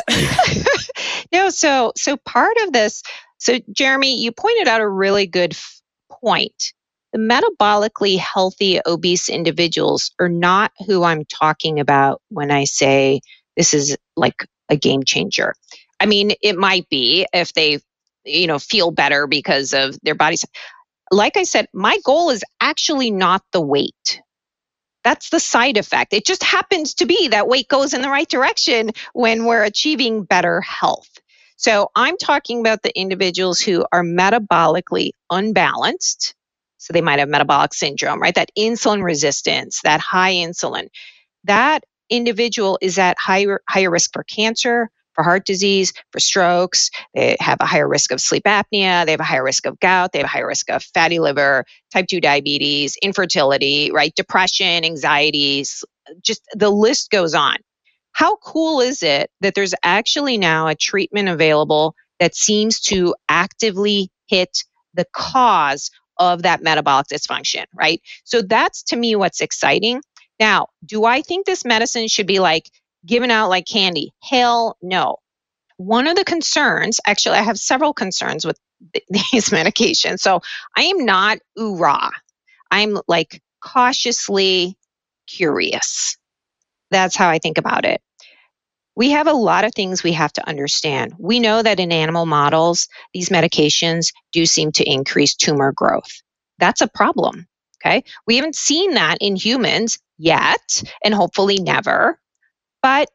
no, 1.31 1.49
so 1.49 1.93
so 1.95 2.17
part 2.17 2.55
of 2.63 2.73
this 2.73 3.03
so, 3.41 3.59
Jeremy, 3.73 4.21
you 4.23 4.33
pointed 4.33 4.69
out 4.69 4.81
a 4.81 4.89
really 4.89 5.27
good 5.27 5.53
f- 5.53 5.81
point. 6.11 6.73
The 7.13 7.19
metabolically 7.19 8.19
healthy 8.19 8.81
obese 8.87 9.29
individuals 9.29 10.13
are 10.19 10.29
not 10.29 10.73
who 10.87 11.03
I'm 11.03 11.25
talking 11.25 11.79
about 11.81 12.21
when 12.29 12.51
I 12.51 12.65
say 12.65 13.21
this 13.57 13.73
is 13.75 13.97
like 14.17 14.45
a 14.69 14.77
game 14.77 15.03
changer. 15.05 15.55
I 16.01 16.07
mean, 16.07 16.33
it 16.43 16.57
might 16.57 16.89
be 16.89 17.27
if 17.33 17.53
they, 17.53 17.79
you 18.25 18.47
know, 18.47 18.59
feel 18.59 18.91
better 18.91 19.27
because 19.27 19.73
of 19.73 19.97
their 20.03 20.15
bodies. 20.15 20.45
Like 21.11 21.37
I 21.37 21.43
said, 21.43 21.67
my 21.73 21.99
goal 22.05 22.31
is 22.31 22.43
actually 22.61 23.11
not 23.11 23.43
the 23.53 23.61
weight. 23.61 24.21
That's 25.03 25.31
the 25.31 25.41
side 25.41 25.77
effect. 25.77 26.13
It 26.13 26.25
just 26.27 26.43
happens 26.43 26.95
to 26.95 27.07
be 27.07 27.29
that 27.29 27.49
weight 27.49 27.69
goes 27.69 27.93
in 27.95 28.03
the 28.03 28.09
right 28.11 28.29
direction 28.29 28.91
when 29.13 29.45
we're 29.45 29.63
achieving 29.65 30.25
better 30.25 30.61
health. 30.61 31.10
So 31.61 31.91
I'm 31.95 32.17
talking 32.17 32.59
about 32.59 32.81
the 32.81 32.99
individuals 32.99 33.59
who 33.59 33.85
are 33.91 34.03
metabolically 34.03 35.11
unbalanced. 35.29 36.33
So 36.79 36.91
they 36.91 37.01
might 37.01 37.19
have 37.19 37.29
metabolic 37.29 37.75
syndrome, 37.75 38.19
right? 38.19 38.33
That 38.33 38.49
insulin 38.57 39.03
resistance, 39.03 39.79
that 39.83 39.99
high 39.99 40.33
insulin. 40.33 40.87
That 41.43 41.83
individual 42.09 42.79
is 42.81 42.97
at 42.97 43.15
higher, 43.19 43.61
higher 43.69 43.91
risk 43.91 44.09
for 44.11 44.23
cancer, 44.23 44.89
for 45.13 45.23
heart 45.23 45.45
disease, 45.45 45.93
for 46.11 46.19
strokes. 46.19 46.89
They 47.13 47.37
have 47.39 47.59
a 47.61 47.67
higher 47.67 47.87
risk 47.87 48.11
of 48.11 48.19
sleep 48.19 48.45
apnea. 48.45 49.05
They 49.05 49.11
have 49.11 49.19
a 49.19 49.23
higher 49.23 49.43
risk 49.43 49.67
of 49.67 49.79
gout. 49.79 50.13
They 50.13 50.19
have 50.19 50.25
a 50.25 50.29
higher 50.29 50.47
risk 50.47 50.67
of 50.71 50.81
fatty 50.95 51.19
liver, 51.19 51.63
type 51.93 52.07
2 52.07 52.19
diabetes, 52.21 52.97
infertility, 53.03 53.91
right? 53.91 54.15
Depression, 54.15 54.83
anxieties, 54.83 55.83
just 56.23 56.41
the 56.55 56.71
list 56.71 57.11
goes 57.11 57.35
on. 57.35 57.57
How 58.13 58.35
cool 58.37 58.81
is 58.81 59.03
it 59.03 59.29
that 59.41 59.55
there's 59.55 59.73
actually 59.83 60.37
now 60.37 60.67
a 60.67 60.75
treatment 60.75 61.29
available 61.29 61.95
that 62.19 62.35
seems 62.35 62.79
to 62.81 63.15
actively 63.29 64.09
hit 64.27 64.63
the 64.93 65.05
cause 65.13 65.89
of 66.17 66.43
that 66.43 66.61
metabolic 66.61 67.07
dysfunction, 67.07 67.65
right? 67.73 68.01
So 68.25 68.41
that's 68.41 68.83
to 68.83 68.95
me 68.95 69.15
what's 69.15 69.41
exciting. 69.41 70.01
Now, 70.39 70.67
do 70.85 71.05
I 71.05 71.21
think 71.21 71.45
this 71.45 71.65
medicine 71.65 72.07
should 72.07 72.27
be 72.27 72.39
like 72.39 72.69
given 73.05 73.31
out 73.31 73.49
like 73.49 73.65
candy? 73.65 74.11
Hell 74.21 74.77
no. 74.81 75.17
One 75.77 76.07
of 76.07 76.15
the 76.15 76.23
concerns, 76.23 76.99
actually, 77.07 77.37
I 77.37 77.43
have 77.43 77.57
several 77.57 77.93
concerns 77.93 78.45
with 78.45 78.59
these 79.09 79.49
medications. 79.49 80.19
So 80.19 80.41
I 80.77 80.83
am 80.83 81.05
not 81.05 81.39
ooh 81.59 81.75
rah. 81.75 82.11
I'm 82.69 82.99
like 83.07 83.41
cautiously 83.63 84.77
curious. 85.27 86.17
That's 86.91 87.15
how 87.15 87.29
I 87.29 87.39
think 87.39 87.57
about 87.57 87.85
it. 87.85 88.01
We 88.95 89.11
have 89.11 89.27
a 89.27 89.33
lot 89.33 89.63
of 89.63 89.73
things 89.73 90.03
we 90.03 90.11
have 90.13 90.33
to 90.33 90.47
understand. 90.47 91.13
We 91.17 91.39
know 91.39 91.63
that 91.63 91.79
in 91.79 91.91
animal 91.91 92.25
models, 92.25 92.87
these 93.13 93.29
medications 93.29 94.11
do 94.33 94.45
seem 94.45 94.71
to 94.73 94.83
increase 94.83 95.33
tumor 95.33 95.71
growth. 95.71 96.21
That's 96.59 96.81
a 96.81 96.87
problem. 96.87 97.47
Okay. 97.83 98.03
We 98.27 98.35
haven't 98.35 98.55
seen 98.55 98.93
that 98.93 99.17
in 99.21 99.35
humans 99.35 99.97
yet, 100.19 100.83
and 101.03 101.15
hopefully 101.15 101.57
never, 101.57 102.19
but 102.83 103.09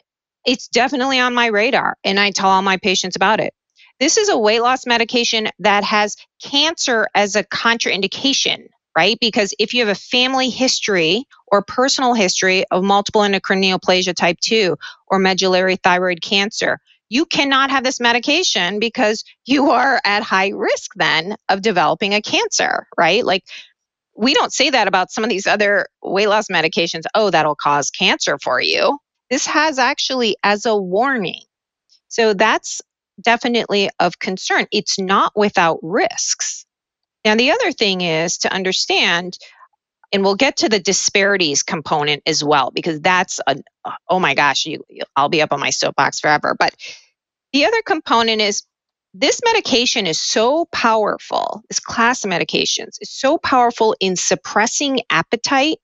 it's 0.45 0.67
definitely 0.67 1.21
on 1.21 1.35
my 1.35 1.47
radar. 1.47 1.97
And 2.03 2.19
I 2.19 2.31
tell 2.31 2.49
all 2.49 2.63
my 2.63 2.79
patients 2.79 3.15
about 3.15 3.39
it. 3.39 3.53
This 4.01 4.17
is 4.17 4.29
a 4.29 4.39
weight 4.39 4.63
loss 4.63 4.87
medication 4.87 5.49
that 5.61 5.85
has 5.85 6.17
cancer 6.43 7.09
as 7.15 7.37
a 7.37 7.45
contraindication 7.45 8.67
right? 8.97 9.19
Because 9.21 9.53
if 9.59 9.75
you 9.75 9.81
have 9.85 9.95
a 9.95 10.01
family 10.01 10.49
history 10.49 11.25
or 11.47 11.63
personal 11.63 12.15
history 12.15 12.65
of 12.71 12.83
multiple 12.83 13.23
endocrine 13.23 13.63
neoplasia 13.63 14.15
type 14.15 14.39
2 14.41 14.77
or 15.09 15.19
medullary 15.19 15.77
thyroid 15.77 16.23
cancer, 16.23 16.81
you 17.09 17.27
cannot 17.27 17.71
have 17.71 17.85
this 17.85 18.01
medication 18.01 18.81
because 18.81 19.23
you 19.45 19.71
are 19.71 20.01
at 20.05 20.23
high 20.23 20.49
risk 20.49 20.93
then 20.97 21.37
of 21.49 21.63
developing 21.63 22.15
a 22.15 22.23
cancer, 22.23 22.87
right? 22.97 23.25
Like 23.25 23.45
we 24.17 24.35
don't 24.35 24.53
say 24.53 24.71
that 24.71 24.89
about 24.89 25.11
some 25.11 25.23
of 25.23 25.31
these 25.31 25.47
other 25.47 25.87
weight 26.03 26.29
loss 26.29 26.49
medications. 26.49 27.03
Oh, 27.15 27.31
that'll 27.31 27.55
cause 27.55 27.91
cancer 27.91 28.39
for 28.43 28.61
you. 28.61 28.99
This 29.31 29.47
has 29.47 29.79
actually 29.79 30.37
as 30.43 30.67
a 30.67 30.77
warning. 30.77 31.43
So 32.09 32.35
that's 32.35 32.81
definitely 33.21 33.91
of 34.01 34.19
concern. 34.19 34.67
It's 34.73 34.99
not 34.99 35.33
without 35.37 35.79
risks. 35.83 36.66
Now, 37.27 37.35
the 37.35 37.51
other 37.51 37.73
thing 37.73 38.03
is 38.03 38.39
to 38.39 38.53
understand, 38.55 39.37
and 40.13 40.23
we'll 40.23 40.37
get 40.37 40.59
to 40.59 40.69
the 40.69 40.79
disparities 40.79 41.65
component 41.65 42.23
as 42.25 42.45
well, 42.45 42.71
because 42.71 43.01
that's 43.01 43.41
a, 43.49 43.57
oh 44.09 44.21
my 44.21 44.35
gosh, 44.35 44.65
you, 44.65 44.85
I'll 45.17 45.29
be 45.29 45.43
up 45.43 45.53
on 45.53 45.59
my 45.59 45.71
soapbox 45.71 46.21
forever. 46.21 46.55
But 46.57 46.77
the 47.53 47.65
other 47.65 47.83
component 47.85 48.43
is 48.43 48.63
this 49.13 49.41
medication 49.45 50.07
is 50.07 50.21
so 50.21 50.67
powerful, 50.67 51.65
this 51.69 51.81
class 51.81 52.23
of 52.23 52.31
medications 52.31 52.97
is 53.01 53.11
so 53.11 53.39
powerful 53.39 53.97
in 53.99 54.15
suppressing 54.15 55.01
appetite 55.11 55.79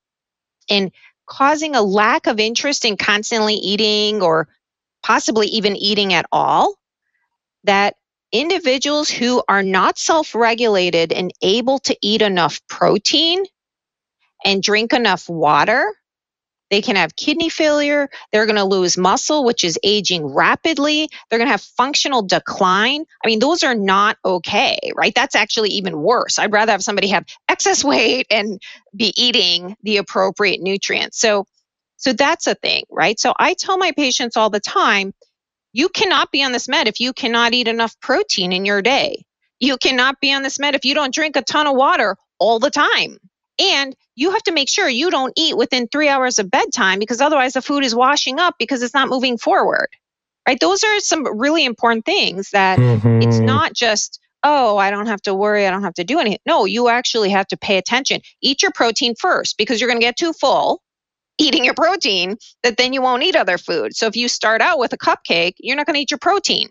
and 0.71 0.93
causing 1.27 1.75
a 1.75 1.83
lack 1.83 2.29
of 2.29 2.39
interest 2.39 2.85
in 2.85 2.97
constantly 2.97 3.55
eating 3.55 4.23
or 4.23 4.47
possibly 5.03 5.49
even 5.49 5.75
eating 5.75 6.13
at 6.13 6.25
all 6.31 6.77
that 7.65 7.97
individuals 8.33 9.11
who 9.11 9.43
are 9.49 9.63
not 9.63 9.99
self 9.99 10.35
regulated 10.35 11.13
and 11.13 11.33
able 11.43 11.79
to 11.81 11.97
eat 12.03 12.23
enough 12.23 12.61
protein 12.69 13.45
and 14.45 14.63
drink 14.63 14.93
enough 14.93 15.29
water 15.29 15.93
they 16.73 16.81
can 16.81 16.97
have 16.97 17.15
kidney 17.17 17.51
failure. 17.51 18.09
They're 18.33 18.47
going 18.47 18.57
to 18.57 18.65
lose 18.65 18.97
muscle, 18.97 19.45
which 19.45 19.63
is 19.63 19.79
aging 19.85 20.27
rapidly. 20.27 21.09
They're 21.29 21.39
going 21.39 21.47
to 21.47 21.53
have 21.53 21.61
functional 21.61 22.23
decline. 22.23 23.05
I 23.23 23.29
mean, 23.29 23.41
those 23.41 23.63
are 23.63 23.75
not 23.75 24.17
okay, 24.25 24.79
right? 24.97 25.15
That's 25.15 25.37
actually 25.37 25.69
even 25.71 26.01
worse. 26.01 26.39
I'd 26.39 26.53
rather 26.53 26.73
have 26.73 26.83
somebody 26.83 27.09
have 27.09 27.27
excess 27.49 27.85
weight 27.85 28.27
and 28.31 28.61
be 28.97 29.13
eating 29.23 29.77
the 29.83 29.99
appropriate 29.99 30.63
nutrients. 30.63 31.21
So, 31.21 31.45
so 31.99 32.15
that's 32.15 32.47
a 32.47 32.55
thing, 32.55 32.85
right? 32.91 33.21
So 33.21 33.35
I 33.39 33.55
tell 33.55 33.77
my 33.77 33.93
patients 33.93 34.37
all 34.39 34.49
the 34.51 34.61
time, 34.61 35.13
you 35.73 35.89
cannot 35.89 36.31
be 36.31 36.43
on 36.43 36.53
this 36.53 36.69
med 36.69 36.89
if 36.89 37.01
you 37.01 37.13
cannot 37.13 37.55
eat 37.55 37.69
enough 37.69 37.99
protein 38.01 38.53
in 38.53 38.65
your 38.65 38.83
day. 38.83 39.25
You 39.59 39.77
cannot 39.77 40.21
be 40.21 40.33
on 40.33 40.43
this 40.43 40.59
med 40.59 40.75
if 40.75 40.85
you 40.85 40.95
don't 40.95 41.15
drink 41.15 41.37
a 41.37 41.43
ton 41.43 41.67
of 41.67 41.77
water 41.77 42.17
all 42.39 42.59
the 42.59 42.71
time. 42.71 43.19
And 43.59 43.95
you 44.15 44.33
have 44.33 44.43
to 44.45 44.53
make 44.53 44.69
sure 44.69 44.89
you 44.89 45.11
don't 45.11 45.33
eat 45.37 45.57
within 45.57 45.87
three 45.87 46.09
hours 46.09 46.39
of 46.39 46.51
bedtime 46.51 46.99
because 46.99 47.21
otherwise 47.21 47.53
the 47.53 47.63
food 47.63 47.85
is 47.85 47.95
washing 47.95 48.41
up 48.41 48.57
because 48.59 48.83
it's 48.83 48.95
not 48.95 49.09
moving 49.09 49.39
forward. 49.39 49.89
Right? 50.47 50.59
Those 50.59 50.83
are 50.83 50.99
some 51.01 51.39
really 51.39 51.65
important 51.65 52.05
things 52.05 52.51
that 52.51 52.79
mm-hmm. 52.79 53.23
it's 53.23 53.39
not 53.39 53.75
just, 53.75 54.19
oh, 54.43 54.77
I 54.77 54.91
don't 54.91 55.07
have 55.07 55.23
to 55.23 55.35
worry, 55.35 55.67
I 55.67 55.71
don't 55.71 55.85
have 55.85 55.95
to 55.95 56.05
do 56.05 56.19
anything. 56.19 56.41
No, 56.45 56.65
you 56.65 56.89
actually 56.89 57.31
have 57.31 57.47
to 57.49 57.57
pay 57.57 57.79
attention. 57.79 58.21
Eat 58.41 58.63
your 58.63 58.73
protein 58.73 59.15
first 59.15 59.57
because 59.57 59.81
you're 59.81 59.89
going 59.89 60.01
to 60.01 60.07
get 60.07 60.17
too 60.17 60.33
full 60.33 60.83
eating 61.39 61.65
your 61.65 61.75
protein 61.75 62.37
that 62.63 62.77
then 62.77 62.93
you 62.93 63.03
won't 63.03 63.23
eat 63.23 63.37
other 63.37 63.59
food. 63.59 63.97
So 63.97 64.07
if 64.07 64.17
you 64.17 64.29
start 64.29 64.61
out 64.61 64.79
with 64.79 64.93
a 64.93 64.99
cupcake, 64.99 65.55
you're 65.59 65.77
not 65.77 65.87
going 65.87 65.95
to 65.95 66.01
eat 66.01 66.11
your 66.11 66.19
protein. 66.19 66.69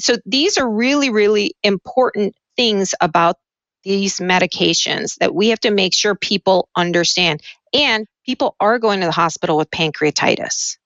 So 0.00 0.16
these 0.26 0.58
are 0.58 0.68
really, 0.68 1.10
really 1.10 1.54
important 1.62 2.34
things 2.56 2.94
about 3.00 3.36
these 3.84 4.18
medications 4.18 5.16
that 5.16 5.34
we 5.34 5.48
have 5.48 5.60
to 5.60 5.70
make 5.70 5.94
sure 5.94 6.14
people 6.14 6.68
understand. 6.76 7.42
And 7.72 8.06
people 8.24 8.54
are 8.60 8.78
going 8.78 9.00
to 9.00 9.06
the 9.06 9.12
hospital 9.12 9.56
with 9.56 9.70
pancreatitis. 9.70 10.76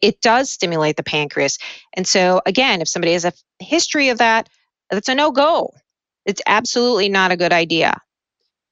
It 0.00 0.20
does 0.20 0.50
stimulate 0.50 0.96
the 0.96 1.02
pancreas. 1.02 1.58
And 1.94 2.06
so, 2.06 2.42
again, 2.44 2.82
if 2.82 2.88
somebody 2.88 3.12
has 3.12 3.24
a 3.24 3.32
history 3.58 4.10
of 4.10 4.18
that, 4.18 4.48
that's 4.90 5.08
a 5.08 5.14
no 5.14 5.30
go. 5.30 5.70
It's 6.26 6.42
absolutely 6.46 7.08
not 7.08 7.32
a 7.32 7.36
good 7.36 7.52
idea. 7.52 7.98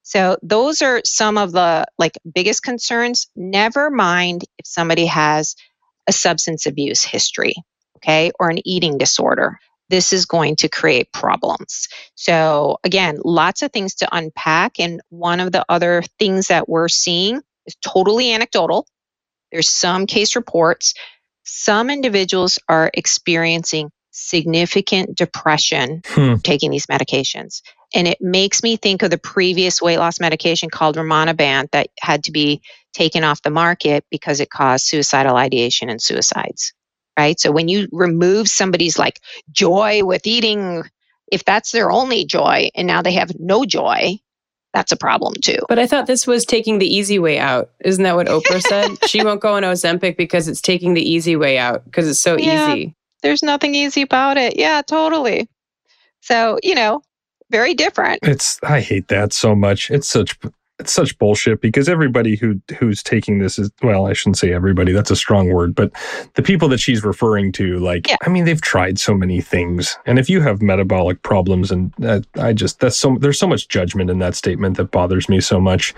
So, 0.02 0.36
those 0.42 0.82
are 0.82 1.00
some 1.04 1.38
of 1.38 1.52
the 1.52 1.86
like 1.98 2.18
biggest 2.34 2.62
concerns. 2.62 3.28
Never 3.36 3.90
mind 3.90 4.44
if 4.58 4.66
somebody 4.66 5.06
has 5.06 5.54
a 6.06 6.12
substance 6.12 6.66
abuse 6.66 7.04
history, 7.04 7.54
okay, 7.98 8.32
or 8.40 8.50
an 8.50 8.66
eating 8.66 8.98
disorder 8.98 9.58
this 9.92 10.14
is 10.14 10.24
going 10.24 10.56
to 10.56 10.70
create 10.70 11.12
problems. 11.12 11.86
So, 12.14 12.78
again, 12.82 13.18
lots 13.22 13.60
of 13.60 13.72
things 13.72 13.96
to 13.96 14.08
unpack. 14.10 14.80
And 14.80 15.02
one 15.10 15.38
of 15.38 15.52
the 15.52 15.66
other 15.68 16.02
things 16.18 16.48
that 16.48 16.66
we're 16.66 16.88
seeing 16.88 17.42
is 17.66 17.76
totally 17.84 18.32
anecdotal. 18.32 18.86
There's 19.52 19.68
some 19.68 20.06
case 20.06 20.34
reports. 20.34 20.94
Some 21.44 21.90
individuals 21.90 22.58
are 22.70 22.90
experiencing 22.94 23.90
significant 24.12 25.14
depression 25.14 26.00
hmm. 26.06 26.36
taking 26.36 26.70
these 26.70 26.86
medications. 26.86 27.60
And 27.94 28.08
it 28.08 28.20
makes 28.20 28.62
me 28.62 28.76
think 28.76 29.02
of 29.02 29.10
the 29.10 29.18
previous 29.18 29.82
weight 29.82 29.98
loss 29.98 30.20
medication 30.20 30.70
called 30.70 30.96
Rimonabant 30.96 31.70
that 31.72 31.88
had 32.00 32.24
to 32.24 32.32
be 32.32 32.62
taken 32.92 33.24
off 33.24 33.42
the 33.42 33.50
market 33.50 34.04
because 34.10 34.40
it 34.40 34.50
caused 34.50 34.86
suicidal 34.86 35.36
ideation 35.36 35.88
and 35.88 36.00
suicides 36.00 36.72
right? 37.18 37.38
So 37.38 37.52
when 37.52 37.68
you 37.68 37.88
remove 37.92 38.48
somebody's 38.48 38.98
like 38.98 39.20
joy 39.50 40.04
with 40.04 40.26
eating, 40.26 40.82
if 41.30 41.44
that's 41.44 41.72
their 41.72 41.90
only 41.90 42.24
joy 42.24 42.70
and 42.74 42.86
now 42.86 43.02
they 43.02 43.12
have 43.12 43.38
no 43.38 43.64
joy, 43.64 44.18
that's 44.72 44.92
a 44.92 44.96
problem 44.96 45.34
too. 45.42 45.58
But 45.68 45.78
I 45.78 45.86
thought 45.86 46.06
this 46.06 46.26
was 46.26 46.46
taking 46.46 46.78
the 46.78 46.86
easy 46.86 47.18
way 47.18 47.38
out. 47.38 47.70
Isn't 47.84 48.04
that 48.04 48.16
what 48.16 48.28
Oprah 48.28 48.62
said? 48.66 48.90
she 49.06 49.22
won't 49.22 49.40
go 49.40 49.54
on 49.54 49.62
Ozempic 49.62 50.16
because 50.16 50.48
it's 50.48 50.62
taking 50.62 50.94
the 50.94 51.08
easy 51.08 51.36
way 51.36 51.58
out 51.58 51.84
because 51.84 52.08
it's 52.08 52.20
so 52.20 52.36
yeah, 52.38 52.74
easy. 52.74 52.96
There's 53.22 53.42
nothing 53.42 53.74
easy 53.74 54.02
about 54.02 54.36
it. 54.38 54.56
Yeah, 54.56 54.82
totally. 54.82 55.48
So, 56.20 56.58
you 56.62 56.74
know, 56.74 57.02
very 57.52 57.74
different. 57.74 58.18
It's 58.22 58.58
I 58.64 58.80
hate 58.80 59.06
that 59.08 59.32
so 59.32 59.54
much. 59.54 59.90
It's 59.90 60.08
such 60.08 60.36
it's 60.82 60.92
such 60.92 61.16
bullshit 61.18 61.60
because 61.60 61.88
everybody 61.88 62.34
who 62.34 62.60
who's 62.78 63.02
taking 63.04 63.38
this 63.38 63.56
is 63.58 63.70
well 63.82 64.06
i 64.06 64.12
shouldn't 64.12 64.38
say 64.38 64.52
everybody 64.52 64.90
that's 64.90 65.12
a 65.12 65.16
strong 65.16 65.52
word 65.52 65.74
but 65.74 65.92
the 66.34 66.42
people 66.42 66.68
that 66.68 66.78
she's 66.78 67.04
referring 67.04 67.52
to 67.52 67.78
like 67.78 68.08
yeah. 68.08 68.16
i 68.24 68.28
mean 68.28 68.44
they've 68.44 68.60
tried 68.60 68.98
so 68.98 69.14
many 69.14 69.40
things 69.40 69.96
and 70.06 70.18
if 70.18 70.28
you 70.28 70.40
have 70.40 70.60
metabolic 70.60 71.22
problems 71.22 71.70
and 71.70 71.92
uh, 72.04 72.20
i 72.40 72.52
just 72.52 72.80
that's 72.80 72.96
so 72.96 73.16
there's 73.20 73.38
so 73.38 73.46
much 73.46 73.68
judgment 73.68 74.10
in 74.10 74.18
that 74.18 74.34
statement 74.34 74.76
that 74.76 74.90
bothers 74.90 75.28
me 75.28 75.40
so 75.40 75.60
much 75.60 75.94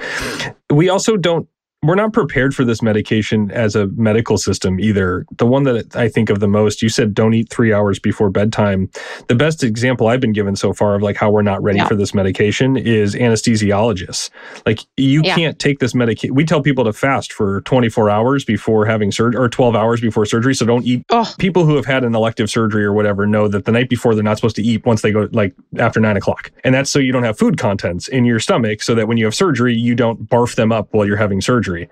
we 0.71 0.89
also 0.89 1.17
don't 1.17 1.49
we're 1.87 1.95
not 1.95 2.13
prepared 2.13 2.55
for 2.55 2.65
this 2.65 2.81
medication 2.83 3.51
as 3.51 3.77
a 3.77 3.89
medical 3.89 4.39
system 4.39 4.81
either. 4.81 5.27
The 5.37 5.47
one 5.47 5.65
that 5.65 5.95
I 5.95 6.09
think 6.09 6.31
of 6.31 6.41
the 6.41 6.49
most, 6.49 6.81
you 6.81 6.89
said 6.89 7.15
don't 7.15 7.35
eat 7.35 7.51
three 7.51 7.73
hours 7.73 7.99
before 7.99 8.31
bedtime. 8.31 8.91
The 9.29 9.35
best 9.35 9.63
example 9.63 10.09
I've 10.09 10.21
been 10.21 10.33
given 10.33 10.57
so 10.57 10.73
far 10.73 10.95
of 10.95 11.03
like 11.03 11.17
how 11.17 11.31
we're 11.31 11.43
not 11.43 11.63
ready 11.63 11.79
yeah. 11.79 11.89
for 11.89 11.95
this 11.95 12.15
medication 12.15 12.77
is 12.77 13.15
anesthesiologists. 13.15 14.31
Like 14.65 14.81
you 14.97 15.23
yeah. 15.25 15.35
can't 15.35 15.59
take 15.59 15.79
this 15.79 15.95
medication. 15.95 16.35
We 16.35 16.45
tell 16.45 16.63
people 16.63 16.85
to 16.85 16.93
fast 16.93 17.33
for 17.33 17.61
24 17.63 18.09
hours 18.09 18.45
before 18.45 18.87
having 18.87 19.13
surgery 19.13 19.41
or 19.41 19.49
12 19.49 19.77
hours 19.77 20.01
before 20.01 20.25
surgery. 20.25 20.55
So 20.55 20.65
don't 20.65 20.87
eat. 20.87 21.05
Oh. 21.11 21.31
People 21.39 21.67
who 21.67 21.77
have 21.77 21.87
had 21.87 22.05
an 22.05 22.15
elective 22.15 22.49
surgery 22.49 22.85
or 22.85 22.93
whatever 22.93 23.27
know 23.27 23.47
that 23.49 23.67
the 23.67 23.73
night 23.73 23.91
before 23.91 24.15
they're 24.15 24.25
not 24.25 24.39
supposed 24.39 24.57
to 24.57 24.63
eat 24.63 24.87
once 24.87 25.03
they 25.03 25.13
go 25.13 25.29
like 25.33 25.55
after 25.79 26.01
nine 26.01 26.17
o'clock. 26.17 26.51
And 26.65 26.75
that's 26.75 26.91
so 26.91 26.99
you 26.99 27.13
don't 27.13 27.25
have 27.25 27.39
food 27.39 27.59
contents 27.59 28.09
in 28.09 28.25
your 28.25 28.41
stomach 28.41 28.83
so 28.83 28.95
that 28.95 29.07
when 29.07 29.19
you 29.19 29.27
have 29.27 29.35
surgery, 29.35 29.75
you 29.75 29.95
don't 29.95 30.29
barf 30.29 30.55
them 30.55 30.73
up 30.73 30.89
while 30.93 31.07
you're 31.07 31.17
having 31.17 31.41
surgery 31.41 31.74
surgery. 31.75 31.89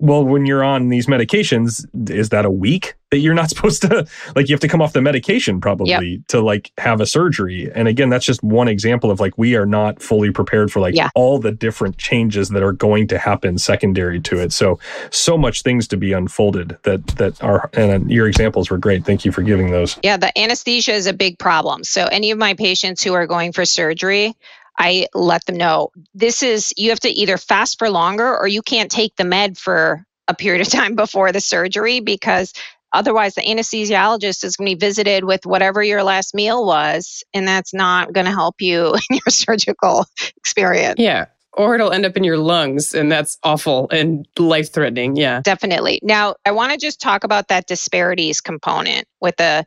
Well, 0.00 0.24
when 0.24 0.44
you're 0.44 0.64
on 0.64 0.88
these 0.88 1.06
medications, 1.06 1.86
is 2.10 2.30
that 2.30 2.44
a 2.44 2.50
week 2.50 2.94
that 3.10 3.18
you're 3.18 3.34
not 3.34 3.48
supposed 3.54 3.82
to 3.82 4.06
like 4.34 4.48
you 4.48 4.54
have 4.54 4.60
to 4.60 4.68
come 4.68 4.82
off 4.82 4.92
the 4.92 5.00
medication 5.00 5.60
probably 5.60 5.90
yep. 5.90 6.26
to 6.28 6.40
like 6.40 6.72
have 6.78 7.00
a 7.00 7.06
surgery. 7.06 7.70
And 7.72 7.86
again, 7.86 8.08
that's 8.08 8.26
just 8.26 8.42
one 8.42 8.66
example 8.66 9.10
of 9.10 9.20
like 9.20 9.38
we 9.38 9.54
are 9.54 9.66
not 9.66 10.02
fully 10.02 10.32
prepared 10.32 10.72
for 10.72 10.80
like 10.80 10.96
yeah. 10.96 11.10
all 11.14 11.38
the 11.38 11.52
different 11.52 11.96
changes 11.96 12.48
that 12.48 12.62
are 12.62 12.72
going 12.72 13.06
to 13.08 13.18
happen 13.18 13.56
secondary 13.56 14.20
to 14.22 14.40
it. 14.40 14.52
So 14.52 14.80
so 15.10 15.38
much 15.38 15.62
things 15.62 15.86
to 15.88 15.96
be 15.96 16.12
unfolded 16.12 16.76
that 16.82 17.06
that 17.18 17.40
are 17.42 17.70
and 17.74 18.04
uh, 18.04 18.06
your 18.08 18.26
examples 18.26 18.70
were 18.70 18.78
great. 18.78 19.04
Thank 19.04 19.24
you 19.24 19.30
for 19.30 19.42
giving 19.42 19.70
those. 19.70 19.96
Yeah, 20.02 20.16
the 20.16 20.36
anesthesia 20.36 20.92
is 20.92 21.06
a 21.06 21.12
big 21.12 21.38
problem. 21.38 21.84
So 21.84 22.06
any 22.06 22.32
of 22.32 22.38
my 22.38 22.54
patients 22.54 23.02
who 23.02 23.14
are 23.14 23.28
going 23.28 23.52
for 23.52 23.64
surgery, 23.64 24.34
I 24.78 25.06
let 25.14 25.44
them 25.46 25.56
know 25.56 25.90
this 26.14 26.42
is, 26.42 26.72
you 26.76 26.90
have 26.90 27.00
to 27.00 27.08
either 27.08 27.36
fast 27.36 27.78
for 27.78 27.90
longer 27.90 28.36
or 28.36 28.48
you 28.48 28.62
can't 28.62 28.90
take 28.90 29.16
the 29.16 29.24
med 29.24 29.56
for 29.56 30.04
a 30.28 30.34
period 30.34 30.66
of 30.66 30.72
time 30.72 30.94
before 30.94 31.32
the 31.32 31.40
surgery 31.40 32.00
because 32.00 32.52
otherwise 32.92 33.34
the 33.34 33.42
anesthesiologist 33.42 34.44
is 34.44 34.56
going 34.56 34.70
to 34.70 34.76
be 34.76 34.86
visited 34.86 35.24
with 35.24 35.46
whatever 35.46 35.82
your 35.82 36.02
last 36.02 36.34
meal 36.34 36.64
was 36.64 37.22
and 37.34 37.46
that's 37.46 37.74
not 37.74 38.12
going 38.12 38.26
to 38.26 38.32
help 38.32 38.56
you 38.60 38.94
in 39.10 39.16
your 39.24 39.30
surgical 39.30 40.06
experience. 40.36 40.96
Yeah. 40.98 41.26
Or 41.56 41.76
it'll 41.76 41.92
end 41.92 42.04
up 42.04 42.16
in 42.16 42.24
your 42.24 42.36
lungs, 42.36 42.94
and 42.94 43.12
that's 43.12 43.38
awful 43.44 43.86
and 43.92 44.26
life 44.36 44.72
threatening. 44.72 45.14
Yeah. 45.14 45.40
Definitely. 45.40 46.00
Now, 46.02 46.34
I 46.44 46.50
want 46.50 46.72
to 46.72 46.78
just 46.78 47.00
talk 47.00 47.22
about 47.22 47.46
that 47.46 47.68
disparities 47.68 48.40
component 48.40 49.06
with 49.20 49.36
the 49.36 49.64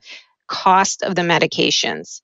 cost 0.47 1.01
of 1.01 1.15
the 1.15 1.21
medications 1.21 2.19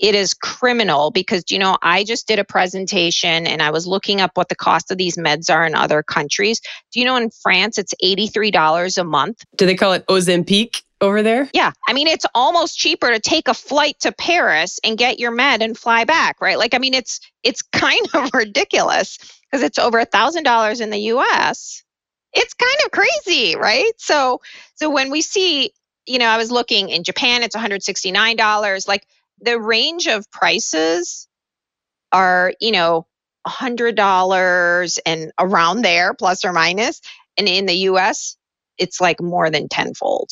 it 0.00 0.14
is 0.14 0.34
criminal 0.34 1.10
because 1.10 1.44
you 1.50 1.58
know 1.58 1.76
i 1.82 2.02
just 2.02 2.26
did 2.26 2.38
a 2.38 2.44
presentation 2.44 3.46
and 3.46 3.62
i 3.62 3.70
was 3.70 3.86
looking 3.86 4.20
up 4.20 4.32
what 4.34 4.48
the 4.48 4.56
cost 4.56 4.90
of 4.90 4.98
these 4.98 5.16
meds 5.16 5.52
are 5.52 5.64
in 5.64 5.74
other 5.74 6.02
countries. 6.02 6.60
Do 6.92 6.98
you 6.98 7.06
know 7.06 7.16
in 7.16 7.30
france 7.30 7.78
it's 7.78 7.94
$83 8.02 8.98
a 8.98 9.04
month? 9.04 9.44
Do 9.56 9.66
they 9.66 9.76
call 9.76 9.92
it 9.92 10.06
ozempic 10.06 10.82
over 11.00 11.22
there? 11.22 11.48
Yeah. 11.52 11.72
I 11.86 11.92
mean 11.92 12.08
it's 12.08 12.26
almost 12.34 12.78
cheaper 12.78 13.08
to 13.10 13.20
take 13.20 13.48
a 13.48 13.54
flight 13.54 13.98
to 14.00 14.12
paris 14.12 14.80
and 14.82 14.98
get 14.98 15.20
your 15.20 15.30
med 15.30 15.62
and 15.62 15.76
fly 15.76 16.04
back 16.04 16.40
right? 16.40 16.58
Like 16.58 16.74
i 16.74 16.78
mean 16.78 16.94
it's 16.94 17.20
it's 17.42 17.62
kind 17.72 18.06
of 18.14 18.30
ridiculous 18.34 19.18
because 19.50 19.62
it's 19.62 19.78
over 19.78 19.98
a 19.98 20.04
thousand 20.04 20.44
dollars 20.44 20.80
in 20.80 20.90
the 20.90 20.98
us 20.98 21.82
it's 22.32 22.54
kind 22.54 22.76
of 22.84 22.90
crazy 22.90 23.56
right? 23.56 23.92
So 23.98 24.40
so 24.74 24.90
when 24.90 25.10
we 25.10 25.20
see 25.20 25.72
you 26.06 26.18
know 26.18 26.26
i 26.26 26.38
was 26.38 26.50
looking 26.50 26.88
in 26.88 27.04
japan 27.04 27.42
it's 27.42 27.54
$169 27.54 28.88
like 28.88 29.06
the 29.40 29.60
range 29.60 30.06
of 30.06 30.30
prices 30.30 31.28
are, 32.12 32.52
you 32.60 32.72
know, 32.72 33.06
$100 33.46 34.98
and 35.06 35.32
around 35.38 35.82
there, 35.82 36.14
plus 36.14 36.44
or 36.44 36.52
minus. 36.52 37.00
And 37.36 37.48
in 37.48 37.66
the 37.66 37.74
US, 37.74 38.36
it's 38.78 39.00
like 39.00 39.20
more 39.20 39.50
than 39.50 39.68
tenfold, 39.68 40.30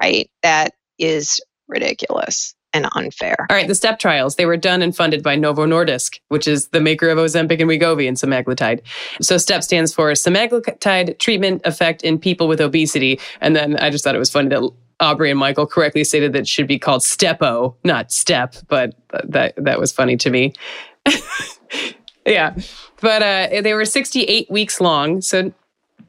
right? 0.00 0.30
That 0.42 0.72
is 0.98 1.40
ridiculous 1.68 2.54
and 2.72 2.86
unfair. 2.92 3.46
All 3.48 3.56
right, 3.56 3.66
the 3.66 3.74
STEP 3.74 3.98
trials, 3.98 4.36
they 4.36 4.46
were 4.46 4.56
done 4.56 4.82
and 4.82 4.94
funded 4.94 5.22
by 5.22 5.34
Novo 5.34 5.66
Nordisk, 5.66 6.20
which 6.28 6.46
is 6.46 6.68
the 6.68 6.80
maker 6.80 7.08
of 7.08 7.18
Ozempic 7.18 7.60
and 7.60 7.70
Wegovy 7.70 8.06
and 8.06 8.16
semaglutide. 8.16 8.80
So 9.20 9.38
STEP 9.38 9.62
stands 9.62 9.94
for 9.94 10.10
semaglutide 10.12 11.18
treatment 11.18 11.62
effect 11.64 12.02
in 12.02 12.18
people 12.18 12.48
with 12.48 12.60
obesity. 12.60 13.18
And 13.40 13.56
then 13.56 13.76
I 13.76 13.90
just 13.90 14.04
thought 14.04 14.14
it 14.14 14.20
was 14.20 14.30
funny 14.30 14.48
that 14.50 14.70
Aubrey 15.00 15.30
and 15.30 15.38
Michael 15.38 15.66
correctly 15.66 16.04
stated 16.04 16.32
that 16.32 16.40
it 16.40 16.48
should 16.48 16.66
be 16.66 16.78
called 16.78 17.02
Stepo, 17.02 17.74
not 17.84 18.10
Step, 18.10 18.56
but 18.68 18.94
that 19.24 19.54
that 19.56 19.78
was 19.78 19.92
funny 19.92 20.16
to 20.16 20.30
me. 20.30 20.54
yeah, 22.26 22.56
but 23.00 23.22
uh, 23.22 23.60
they 23.60 23.74
were 23.74 23.84
68 23.84 24.50
weeks 24.50 24.80
long, 24.80 25.20
so 25.20 25.52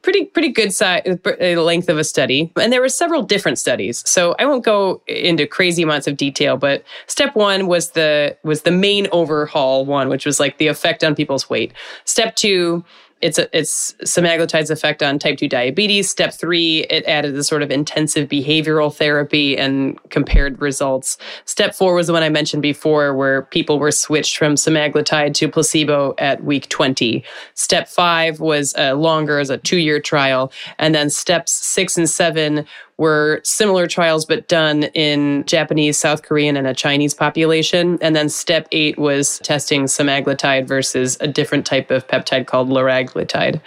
pretty 0.02 0.26
pretty 0.26 0.50
good 0.50 0.74
size 0.74 1.02
uh, 1.06 1.62
length 1.62 1.90
of 1.90 1.98
a 1.98 2.04
study. 2.04 2.52
And 2.56 2.72
there 2.72 2.80
were 2.80 2.90
several 2.90 3.24
different 3.24 3.60
studies, 3.60 4.10
so 4.10 4.36
I 4.40 4.46
won't 4.46 4.64
go 4.64 5.02
into 5.08 5.46
crazy 5.46 5.84
amounts 5.84 6.08
of 6.08 6.16
detail. 6.16 6.56
But 6.56 6.84
step 7.08 7.36
one 7.36 7.68
was 7.68 7.92
the 7.92 8.38
was 8.44 8.62
the 8.62 8.72
main 8.72 9.08
overhaul 9.12 9.86
one, 9.86 10.08
which 10.08 10.26
was 10.26 10.40
like 10.40 10.60
the 10.60 10.68
effect 10.68 11.04
on 11.04 11.14
people's 11.14 11.50
weight. 11.50 11.74
Step 12.06 12.36
two 12.36 12.86
it's 13.22 13.39
a, 13.39 13.57
it's 13.57 13.93
semaglutide's 14.03 14.70
effect 14.70 15.01
on 15.01 15.18
type 15.18 15.38
2 15.38 15.47
diabetes. 15.47 16.09
Step 16.09 16.34
three, 16.34 16.86
it 16.89 17.03
added 17.05 17.36
the 17.36 17.43
sort 17.43 17.63
of 17.63 17.72
intensive 17.72 18.30
behavioral 18.30 18.93
therapy 18.93 19.57
and 19.57 19.99
compared 20.09 20.61
results. 20.61 21.18
Step 21.45 21.74
four 21.74 21.95
was 21.95 22.07
the 22.07 22.13
one 22.13 22.24
I 22.24 22.30
mentioned 22.30 22.61
before, 22.61 23.15
where 23.15 23.43
people 23.43 23.80
were 23.80 23.91
switched 23.91 24.38
from 24.38 24.55
semaglutide 24.55 25.34
to 25.36 25.49
placebo 25.49 26.13
at 26.20 26.43
week 26.43 26.70
20. 26.70 27.24
Step 27.55 27.88
five 27.88 28.39
was 28.39 28.76
uh, 28.78 28.93
longer 28.93 29.39
as 29.39 29.49
a 29.49 29.57
two 29.57 29.78
year 29.78 29.99
trial. 29.99 30.51
And 30.78 30.93
then 30.93 31.09
steps 31.09 31.51
six 31.51 31.97
and 31.97 32.09
seven 32.09 32.65
were 32.98 33.41
similar 33.43 33.88
trials 33.88 34.26
but 34.26 34.48
done 34.48 34.84
in 34.93 35.43
Japanese, 35.45 35.98
South 35.98 36.24
Korean, 36.24 36.58
and 36.58 36.68
a 36.68 36.74
Chinese 36.74 37.14
population. 37.14 37.98
And 38.02 38.16
then 38.16 38.28
step 38.30 38.68
eight 38.72 38.98
was 38.98 39.39
testing 39.39 39.84
semaglutide 39.84 40.68
versus 40.68 41.18
a 41.22 41.28
different 41.28 41.66
type 41.66 41.91
of 41.91 42.08
peptide 42.08 42.48
called 42.48 42.70
liraglutide. 42.70 43.62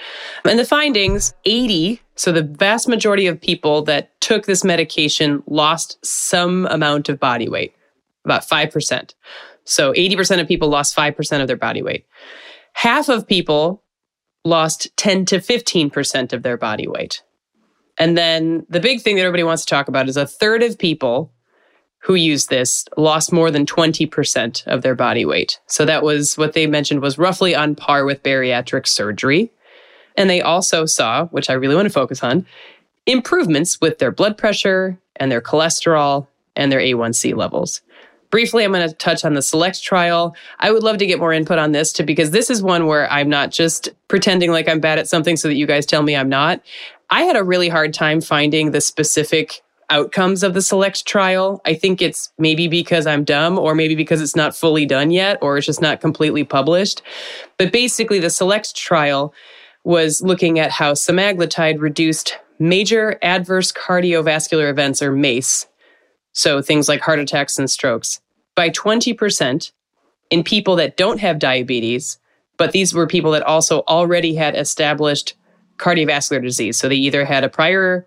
And 0.45 0.59
the 0.59 0.65
findings 0.65 1.33
80, 1.45 2.03
so 2.17 2.33
the 2.33 2.43
vast 2.43 2.89
majority 2.89 3.27
of 3.27 3.41
people 3.41 3.83
that 3.83 4.21
took 4.21 4.47
this 4.47 4.65
medication 4.65 5.43
lost 5.47 6.05
some 6.05 6.67
amount 6.67 7.09
of 7.09 7.21
body 7.21 7.49
weight, 7.49 7.75
about 8.25 8.47
5%. 8.47 9.15
So 9.65 9.93
80% 9.93 10.41
of 10.41 10.49
people 10.49 10.69
lost 10.69 10.97
5% 10.97 11.41
of 11.41 11.47
their 11.47 11.57
body 11.57 11.83
weight. 11.83 12.05
Half 12.73 13.09
of 13.09 13.27
people 13.27 13.85
lost 14.45 14.89
10 14.97 15.27
to 15.27 15.39
15% 15.39 16.33
of 16.33 16.43
their 16.43 16.57
body 16.57 16.89
weight. 16.89 17.23
And 18.01 18.17
then 18.19 18.67
the 18.71 18.81
big 18.81 19.03
thing 19.03 19.17
that 19.17 19.23
everybody 19.23 19.45
wants 19.45 19.65
to 19.65 19.71
talk 19.71 19.87
about 19.87 20.09
is 20.09 20.17
a 20.17 20.27
third 20.27 20.63
of 20.63 20.79
people 20.79 21.31
who 21.99 22.15
used 22.15 22.49
this 22.49 22.87
lost 22.97 23.31
more 23.31 23.51
than 23.51 23.67
20% 23.67 24.67
of 24.67 24.81
their 24.81 24.95
body 24.95 25.27
weight. 25.27 25.61
So 25.67 25.85
that 25.85 26.03
was 26.03 26.39
what 26.39 26.55
they 26.55 26.67
mentioned 26.67 27.03
was 27.03 27.19
roughly 27.19 27.55
on 27.55 27.75
par 27.75 28.07
with 28.07 28.23
bariatric 28.23 28.89
surgery. 28.89 29.53
And 30.17 30.31
they 30.31 30.41
also 30.41 30.87
saw, 30.87 31.27
which 31.27 31.51
I 31.51 31.53
really 31.53 31.75
want 31.75 31.87
to 31.87 31.93
focus 31.93 32.25
on, 32.25 32.47
improvements 33.05 33.83
with 33.83 33.99
their 33.99 34.11
blood 34.11 34.39
pressure 34.39 34.99
and 35.17 35.31
their 35.31 35.43
cholesterol 35.43 36.27
and 36.57 36.73
their 36.73 36.81
A1C 36.81 37.37
levels. 37.37 37.83
Briefly, 38.31 38.65
I'm 38.65 38.73
going 38.73 38.89
to 38.89 38.95
touch 38.95 39.25
on 39.25 39.35
the 39.35 39.43
SELECT 39.43 39.83
trial. 39.83 40.35
I 40.61 40.71
would 40.71 40.85
love 40.85 40.99
to 40.99 41.07
get 41.07 41.19
more 41.19 41.33
input 41.33 41.59
on 41.59 41.73
this 41.73 41.93
too, 41.93 42.05
because 42.05 42.31
this 42.31 42.49
is 42.49 42.63
one 42.63 42.87
where 42.87 43.13
I'm 43.13 43.29
not 43.29 43.51
just 43.51 43.91
pretending 44.09 44.53
like 44.53 44.69
I'm 44.69 44.81
bad 44.81 44.99
at 44.99 45.09
something 45.09 45.37
so 45.37 45.49
that 45.49 45.57
you 45.57 45.67
guys 45.67 45.85
tell 45.85 46.03
me 46.03 46.17
I'm 46.17 46.29
not. 46.29 46.63
I 47.11 47.23
had 47.23 47.37
a 47.37 47.45
really 47.45 47.69
hard 47.69 47.93
time 47.93 48.21
finding 48.21 48.71
the 48.71 48.81
specific 48.81 49.63
outcomes 49.91 50.45
of 50.45 50.55
the 50.55 50.63
select 50.63 51.05
trial. 51.07 51.61
I 51.65 51.75
think 51.75 52.01
it's 52.01 52.31
maybe 52.39 52.69
because 52.69 53.07
I'm 53.07 53.25
dumb 53.25 53.59
or 53.59 53.75
maybe 53.75 53.97
because 53.97 54.23
it's 54.23 54.37
not 54.37 54.55
fully 54.55 54.87
done 54.87 55.11
yet 55.11 55.39
or 55.43 55.59
it's 55.59 55.67
just 55.67 55.83
not 55.83 56.01
completely 56.01 56.45
published. 56.45 57.03
But 57.59 57.73
basically, 57.73 58.21
the 58.21 58.31
select 58.31 58.77
trial 58.77 59.35
was 59.83 60.23
looking 60.23 60.59
at 60.59 60.71
how 60.71 60.93
semaglutide 60.93 61.81
reduced 61.81 62.39
major 62.61 63.19
adverse 63.23 63.73
cardiovascular 63.73 64.71
events 64.71 65.03
or 65.03 65.11
MACE, 65.11 65.67
so 66.33 66.63
things 66.63 66.89
like 66.89 67.01
heart 67.01 67.19
attacks 67.19 67.59
and 67.59 67.71
strokes, 67.71 68.21
by 68.55 68.71
20% 68.71 69.73
in 70.31 70.45
people 70.45 70.77
that 70.77 70.97
don't 70.97 71.19
have 71.19 71.39
diabetes, 71.39 72.19
but 72.59 72.73
these 72.73 72.95
were 72.95 73.07
people 73.07 73.31
that 73.33 73.43
also 73.43 73.81
already 73.89 74.35
had 74.35 74.55
established 74.55 75.35
cardiovascular 75.81 76.43
disease. 76.43 76.77
So 76.77 76.89
they 76.89 76.97
either 76.97 77.25
had 77.25 77.43
a 77.43 77.49
prior 77.49 78.07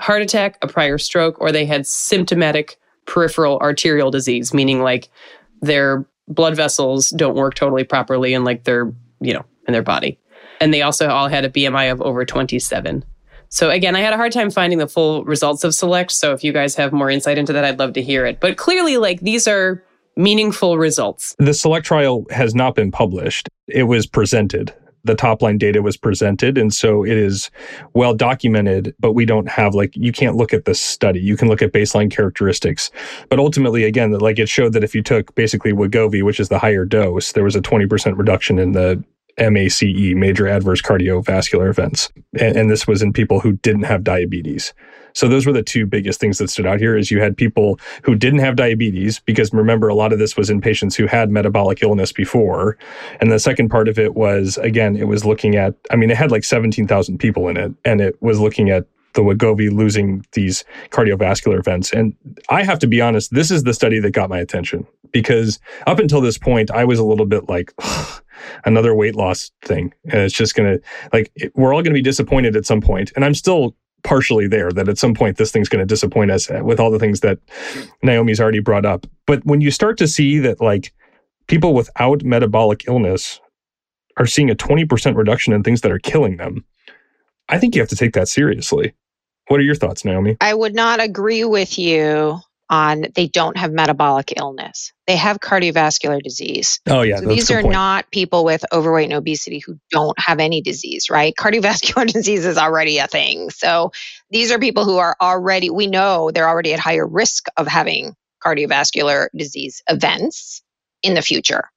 heart 0.00 0.20
attack, 0.20 0.58
a 0.60 0.66
prior 0.66 0.98
stroke, 0.98 1.40
or 1.40 1.52
they 1.52 1.64
had 1.64 1.86
symptomatic 1.86 2.76
peripheral 3.06 3.58
arterial 3.58 4.10
disease, 4.10 4.52
meaning 4.52 4.82
like 4.82 5.08
their 5.62 6.04
blood 6.28 6.56
vessels 6.56 7.10
don't 7.10 7.36
work 7.36 7.54
totally 7.54 7.84
properly 7.84 8.34
and 8.34 8.44
like 8.44 8.64
they're, 8.64 8.92
you 9.20 9.32
know, 9.32 9.44
in 9.68 9.72
their 9.72 9.82
body. 9.82 10.18
And 10.60 10.74
they 10.74 10.82
also 10.82 11.08
all 11.08 11.28
had 11.28 11.44
a 11.44 11.50
BMI 11.50 11.92
of 11.92 12.02
over 12.02 12.24
27. 12.24 13.04
So 13.48 13.70
again, 13.70 13.94
I 13.94 14.00
had 14.00 14.12
a 14.12 14.16
hard 14.16 14.32
time 14.32 14.50
finding 14.50 14.78
the 14.78 14.88
full 14.88 15.24
results 15.24 15.62
of 15.62 15.74
select. 15.74 16.10
So 16.10 16.32
if 16.32 16.42
you 16.42 16.52
guys 16.52 16.74
have 16.74 16.92
more 16.92 17.10
insight 17.10 17.38
into 17.38 17.52
that, 17.52 17.64
I'd 17.64 17.78
love 17.78 17.92
to 17.92 18.02
hear 18.02 18.26
it. 18.26 18.40
But 18.40 18.56
clearly, 18.56 18.96
like 18.96 19.20
these 19.20 19.46
are 19.46 19.84
meaningful 20.16 20.78
results. 20.78 21.36
The 21.38 21.54
select 21.54 21.86
trial 21.86 22.24
has 22.30 22.54
not 22.54 22.74
been 22.74 22.90
published. 22.90 23.48
It 23.68 23.84
was 23.84 24.06
presented 24.06 24.74
the 25.04 25.14
top 25.14 25.42
line 25.42 25.58
data 25.58 25.82
was 25.82 25.96
presented. 25.96 26.58
And 26.58 26.72
so 26.72 27.04
it 27.04 27.16
is 27.16 27.50
well 27.92 28.14
documented, 28.14 28.94
but 28.98 29.12
we 29.12 29.24
don't 29.24 29.48
have 29.48 29.74
like, 29.74 29.94
you 29.96 30.12
can't 30.12 30.36
look 30.36 30.52
at 30.52 30.64
the 30.64 30.74
study. 30.74 31.20
You 31.20 31.36
can 31.36 31.48
look 31.48 31.62
at 31.62 31.72
baseline 31.72 32.10
characteristics. 32.10 32.90
But 33.28 33.38
ultimately, 33.38 33.84
again, 33.84 34.12
like 34.12 34.38
it 34.38 34.48
showed 34.48 34.72
that 34.72 34.84
if 34.84 34.94
you 34.94 35.02
took 35.02 35.34
basically 35.34 35.72
Wegovy, 35.72 36.22
which 36.22 36.40
is 36.40 36.48
the 36.48 36.58
higher 36.58 36.84
dose, 36.84 37.32
there 37.32 37.44
was 37.44 37.56
a 37.56 37.60
20% 37.60 38.16
reduction 38.16 38.58
in 38.58 38.72
the 38.72 39.02
MACE, 39.38 40.14
major 40.14 40.46
adverse 40.46 40.80
cardiovascular 40.80 41.68
events. 41.68 42.10
And, 42.38 42.56
and, 42.56 42.70
this 42.70 42.86
was 42.86 43.02
in 43.02 43.12
people 43.12 43.40
who 43.40 43.52
didn't 43.52 43.82
have 43.82 44.04
diabetes. 44.04 44.72
So 45.14 45.28
those 45.28 45.46
were 45.46 45.52
the 45.52 45.62
two 45.62 45.86
biggest 45.86 46.20
things 46.20 46.38
that 46.38 46.50
stood 46.50 46.66
out 46.66 46.78
here 46.78 46.96
is 46.96 47.10
you 47.10 47.20
had 47.20 47.36
people 47.36 47.78
who 48.02 48.14
didn't 48.14 48.40
have 48.40 48.56
diabetes 48.56 49.20
because 49.20 49.52
remember 49.52 49.88
a 49.88 49.94
lot 49.94 50.12
of 50.12 50.18
this 50.18 50.36
was 50.36 50.50
in 50.50 50.60
patients 50.60 50.96
who 50.96 51.06
had 51.06 51.30
metabolic 51.30 51.82
illness 51.82 52.12
before. 52.12 52.76
And 53.20 53.30
the 53.30 53.38
second 53.38 53.68
part 53.68 53.88
of 53.88 53.98
it 53.98 54.14
was 54.14 54.58
again 54.58 54.96
it 54.96 55.08
was 55.08 55.24
looking 55.24 55.56
at 55.56 55.74
I 55.90 55.96
mean 55.96 56.10
it 56.10 56.16
had 56.16 56.30
like 56.30 56.44
17,000 56.44 57.18
people 57.18 57.48
in 57.48 57.56
it 57.56 57.72
and 57.84 58.00
it 58.00 58.20
was 58.22 58.40
looking 58.40 58.70
at 58.70 58.86
the 59.14 59.22
Wegovy 59.22 59.72
losing 59.72 60.24
these 60.32 60.64
cardiovascular 60.90 61.58
events. 61.58 61.92
And 61.92 62.16
I 62.48 62.64
have 62.64 62.80
to 62.80 62.88
be 62.88 63.00
honest, 63.00 63.32
this 63.32 63.52
is 63.52 63.62
the 63.62 63.72
study 63.72 64.00
that 64.00 64.10
got 64.10 64.28
my 64.28 64.40
attention 64.40 64.86
because 65.12 65.60
up 65.86 66.00
until 66.00 66.20
this 66.20 66.36
point, 66.36 66.72
I 66.72 66.84
was 66.84 66.98
a 66.98 67.04
little 67.04 67.26
bit 67.26 67.48
like, 67.48 67.72
another 68.64 68.94
weight 68.94 69.14
loss 69.14 69.50
thing. 69.62 69.92
And 70.04 70.20
it's 70.20 70.34
just 70.34 70.54
going 70.54 70.74
to, 70.74 70.82
like, 71.12 71.30
we're 71.54 71.72
all 71.72 71.82
going 71.82 71.92
to 71.92 71.98
be 71.98 72.02
disappointed 72.02 72.56
at 72.56 72.66
some 72.66 72.80
point. 72.80 73.12
And 73.16 73.24
I'm 73.24 73.34
still 73.34 73.74
partially 74.04 74.46
there 74.46 74.70
that 74.70 74.88
at 74.88 74.98
some 74.98 75.14
point 75.14 75.38
this 75.38 75.50
thing's 75.50 75.68
going 75.68 75.82
to 75.82 75.86
disappoint 75.86 76.30
us 76.30 76.50
uh, 76.50 76.60
with 76.62 76.78
all 76.78 76.90
the 76.90 76.98
things 76.98 77.20
that 77.20 77.38
Naomi's 78.02 78.40
already 78.40 78.60
brought 78.60 78.84
up. 78.84 79.06
But 79.26 79.44
when 79.44 79.60
you 79.60 79.70
start 79.70 79.98
to 79.98 80.06
see 80.06 80.38
that 80.38 80.60
like 80.60 80.92
people 81.48 81.74
without 81.74 82.22
metabolic 82.22 82.86
illness 82.86 83.40
are 84.16 84.26
seeing 84.26 84.50
a 84.50 84.54
20% 84.54 85.16
reduction 85.16 85.52
in 85.52 85.62
things 85.62 85.80
that 85.80 85.90
are 85.90 85.98
killing 85.98 86.36
them, 86.36 86.64
I 87.48 87.58
think 87.58 87.74
you 87.74 87.82
have 87.82 87.88
to 87.88 87.96
take 87.96 88.12
that 88.12 88.28
seriously. 88.28 88.94
What 89.48 89.60
are 89.60 89.64
your 89.64 89.74
thoughts, 89.74 90.04
Naomi? 90.04 90.36
I 90.40 90.54
would 90.54 90.74
not 90.74 91.02
agree 91.02 91.44
with 91.44 91.78
you 91.78 92.40
on 92.70 93.06
they 93.14 93.26
don't 93.26 93.56
have 93.56 93.72
metabolic 93.72 94.32
illness. 94.36 94.92
They 95.06 95.16
have 95.16 95.38
cardiovascular 95.38 96.22
disease. 96.22 96.80
Oh, 96.88 97.02
yeah. 97.02 97.16
So 97.16 97.26
these 97.26 97.50
are 97.50 97.60
point. 97.60 97.72
not 97.72 98.10
people 98.10 98.44
with 98.44 98.64
overweight 98.72 99.04
and 99.04 99.12
obesity 99.14 99.58
who 99.58 99.78
don't 99.90 100.18
have 100.18 100.40
any 100.40 100.62
disease, 100.62 101.10
right? 101.10 101.34
Cardiovascular 101.38 102.10
disease 102.10 102.46
is 102.46 102.56
already 102.56 102.98
a 102.98 103.06
thing. 103.06 103.50
So 103.50 103.92
these 104.30 104.50
are 104.50 104.58
people 104.58 104.84
who 104.84 104.96
are 104.96 105.16
already, 105.20 105.68
we 105.70 105.86
know 105.86 106.30
they're 106.30 106.48
already 106.48 106.72
at 106.72 106.80
higher 106.80 107.06
risk 107.06 107.46
of 107.56 107.66
having 107.66 108.14
cardiovascular 108.44 109.28
disease 109.36 109.82
events 109.88 110.62
in 111.02 111.14
the 111.14 111.22
future. 111.22 111.70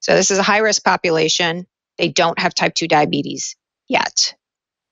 So, 0.00 0.16
this 0.16 0.30
is 0.30 0.38
a 0.38 0.42
high 0.42 0.58
risk 0.58 0.84
population. 0.84 1.66
They 1.96 2.08
don't 2.08 2.38
have 2.38 2.54
type 2.54 2.74
2 2.74 2.88
diabetes 2.88 3.56
yet. 3.88 4.34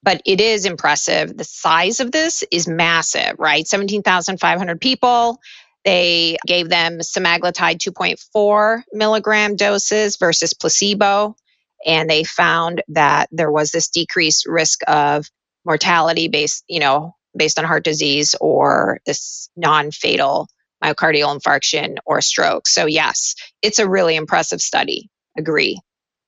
But 0.02 0.22
it 0.24 0.40
is 0.40 0.64
impressive. 0.64 1.36
The 1.36 1.44
size 1.44 2.00
of 2.00 2.10
this 2.10 2.42
is 2.50 2.66
massive, 2.66 3.34
right? 3.38 3.66
17,500 3.66 4.80
people. 4.80 5.38
They 5.84 6.36
gave 6.46 6.68
them 6.68 6.98
semaglutide 6.98 7.78
2.4 7.78 8.82
milligram 8.92 9.56
doses 9.56 10.16
versus 10.16 10.54
placebo. 10.54 11.36
And 11.86 12.08
they 12.08 12.24
found 12.24 12.82
that 12.88 13.28
there 13.30 13.50
was 13.50 13.70
this 13.70 13.88
decreased 13.88 14.46
risk 14.46 14.80
of 14.86 15.26
mortality 15.64 16.28
based, 16.28 16.64
you 16.68 16.80
know, 16.80 17.14
based 17.36 17.58
on 17.58 17.64
heart 17.64 17.84
disease 17.84 18.34
or 18.40 19.00
this 19.06 19.50
non 19.56 19.90
fatal 19.90 20.48
myocardial 20.82 21.38
infarction 21.38 21.96
or 22.06 22.20
stroke. 22.20 22.66
So, 22.66 22.86
yes, 22.86 23.34
it's 23.62 23.78
a 23.78 23.88
really 23.88 24.16
impressive 24.16 24.60
study. 24.60 25.10
Agree. 25.38 25.78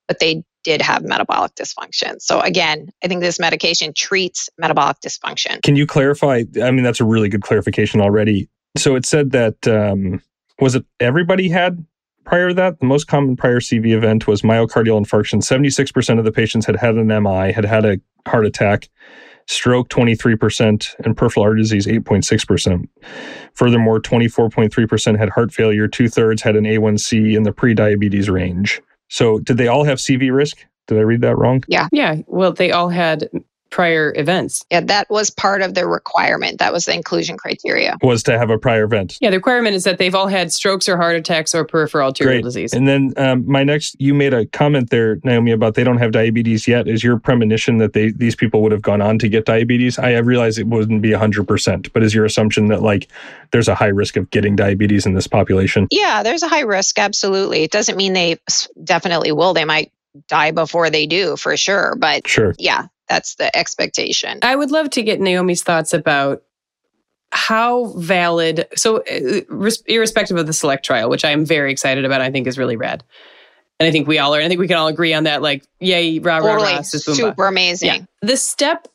But 0.09 0.19
they 0.19 0.45
did 0.65 0.83
have 0.83 1.03
metabolic 1.03 1.55
dysfunction. 1.55 2.21
So, 2.21 2.41
again, 2.41 2.89
I 3.05 3.09
think 3.09 3.21
this 3.21 3.39
medication 3.39 3.93
treats 3.95 4.49
metabolic 4.59 4.99
dysfunction. 5.01 5.63
Can 5.63 5.77
you 5.77 5.87
clarify? 5.87 6.43
I 6.63 6.71
mean, 6.71 6.83
that's 6.83 7.01
a 7.01 7.05
really 7.05 7.29
good 7.29 7.43
clarification 7.43 8.01
already. 8.01 8.49
So, 8.77 8.95
it 8.95 9.07
said 9.07 9.31
that, 9.33 9.67
um, 9.67 10.23
was 10.61 10.75
it 10.75 10.85
everybody 11.01 11.49
had 11.49 11.85
prior 12.25 12.49
to 12.49 12.55
that? 12.55 12.81
The 12.81 12.87
most 12.87 13.09
common 13.09 13.37
prior 13.37 13.61
CV 13.61 13.93
event 13.93 14.27
was 14.27 14.43
myocardial 14.43 15.01
infarction. 15.01 15.43
76% 15.43 16.19
of 16.19 16.25
the 16.25 16.33
patients 16.33 16.67
had 16.67 16.77
had 16.77 16.95
an 16.95 17.09
MI, 17.09 17.53
had 17.53 17.65
had 17.65 17.85
a 17.85 17.99
heart 18.27 18.47
attack 18.47 18.89
stroke 19.47 19.89
23%, 19.89 20.95
and 21.05 21.17
peripheral 21.17 21.45
artery 21.45 21.61
disease 21.61 21.87
8.6%. 21.87 22.89
Furthermore, 23.55 24.01
24.3% 24.01 25.19
had 25.19 25.29
heart 25.31 25.53
failure, 25.53 25.89
two 25.89 26.09
thirds 26.09 26.43
had 26.43 26.57
an 26.57 26.65
A1C 26.65 27.37
in 27.37 27.43
the 27.43 27.53
pre 27.53 27.75
diabetes 27.75 28.31
range. 28.31 28.81
So, 29.13 29.41
did 29.41 29.59
they 29.59 29.69
all 29.69 29.85
have 29.85 29.99
CV 29.99 30.35
risk? 30.35 30.65
Did 30.87 30.97
I 30.97 31.03
read 31.03 31.21
that 31.21 31.37
wrong? 31.37 31.63
Yeah. 31.69 31.89
Yeah. 31.93 32.23
Well, 32.27 32.55
they 32.55 32.73
all 32.73 32.89
had 32.89 33.29
prior 33.73 34.13
events. 34.17 34.65
Yeah, 34.71 34.83
that 34.83 35.11
was 35.11 35.31
part 35.31 35.63
of 35.63 35.75
the 35.75 35.89
requirement. 35.89 36.59
That 36.61 36.73
was 36.73 36.85
the 36.85 36.95
inclusion 36.95 37.37
criteria. 37.37 37.97
Was 38.03 38.23
to 38.25 38.39
have 38.39 38.51
a 38.51 38.59
prior 38.59 38.85
event. 38.85 39.19
Yeah, 39.21 39.31
the 39.31 39.39
requirement 39.39 39.75
is 39.75 39.83
that 39.85 39.99
they've 39.99 40.15
all 40.15 40.29
had 40.29 40.53
strokes 40.53 40.89
or 40.89 40.97
heart 40.97 41.17
attacks 41.17 41.55
or 41.55 41.65
peripheral 41.65 42.09
arterial 42.09 42.35
Great. 42.35 42.45
disease. 42.45 42.73
And 42.73 42.87
then 42.87 43.13
um, 43.17 43.45
my 43.51 43.65
next, 43.65 43.97
you 43.99 44.15
made 44.15 44.35
a 44.35 44.47
comment 44.47 44.91
there, 44.91 45.19
Naomi, 45.25 45.51
about 45.51 45.75
they 45.75 45.83
don't 45.83 45.97
have 45.97 46.13
diabetes 46.13 46.69
yet. 46.69 46.87
Is 46.87 47.03
your 47.03 47.19
premonition 47.19 47.79
that 47.79 47.95
they 47.95 48.13
these 48.13 48.37
people 48.37 48.63
would 48.63 48.73
have 48.73 48.83
gone 48.83 49.01
on 49.01 49.19
to 49.19 49.29
get 49.29 49.47
diabetes? 49.47 49.99
I 49.99 50.17
realize 50.19 50.59
it 50.59 50.69
wouldn't 50.69 51.03
be 51.03 51.11
100%, 51.11 51.93
but 51.93 52.03
is 52.03 52.15
your 52.15 52.25
assumption 52.25 52.67
that 52.67 52.83
like 52.83 53.09
there's 53.51 53.69
a 53.69 53.75
high 53.75 53.89
risk 53.89 54.17
of 54.17 54.31
getting 54.31 54.55
diabetes 54.55 55.07
in 55.07 55.15
this 55.15 55.27
population? 55.27 55.89
Yeah, 55.91 56.23
there's 56.23 56.43
a 56.43 56.49
high 56.49 56.61
risk. 56.61 56.99
Absolutely. 56.99 57.63
It 57.63 57.71
doesn't 57.71 57.97
mean 57.97 58.13
they 58.13 58.37
definitely 58.85 59.33
will. 59.33 59.55
They 59.55 59.65
might 59.65 59.91
die 60.29 60.51
before 60.51 60.91
they 60.91 61.07
do 61.07 61.37
for 61.37 61.57
sure. 61.57 61.95
But 61.99 62.27
Sure. 62.29 62.55
yeah, 62.59 62.87
that's 63.09 63.35
the 63.37 63.55
expectation. 63.57 64.39
I 64.43 64.57
would 64.57 64.71
love 64.71 64.91
to 64.91 65.03
get 65.03 65.21
Naomi's 65.21 65.63
thoughts 65.63 65.93
about 65.93 66.43
how 67.31 67.87
valid, 67.97 68.67
so 68.77 68.99
uh, 68.99 69.71
irrespective 69.87 70.37
of 70.37 70.47
the 70.47 70.53
select 70.53 70.85
trial, 70.85 71.09
which 71.09 71.25
I 71.25 71.31
am 71.31 71.45
very 71.47 71.73
excited 71.73 72.05
about, 72.05 72.21
I 72.21 72.31
think 72.31 72.47
is 72.47 72.59
really 72.59 72.77
rad. 72.77 73.03
And 73.81 73.87
I 73.89 73.91
think 73.91 74.07
we 74.07 74.19
all 74.19 74.35
are. 74.35 74.39
And 74.39 74.45
I 74.45 74.49
think 74.49 74.61
we 74.61 74.69
can 74.69 74.77
all 74.77 74.87
agree 74.89 75.15
on 75.15 75.25
that. 75.25 75.41
Like, 75.43 75.65
yay, 75.81 76.19
rah, 76.19 76.37
rah, 76.39 76.53
Totally. 76.57 76.73
rah, 76.75 76.83
sis. 76.83 77.05
Super 77.05 77.47
amazing. 77.47 77.89
Yeah. 77.89 77.99
The 78.21 78.37
step 78.37 78.87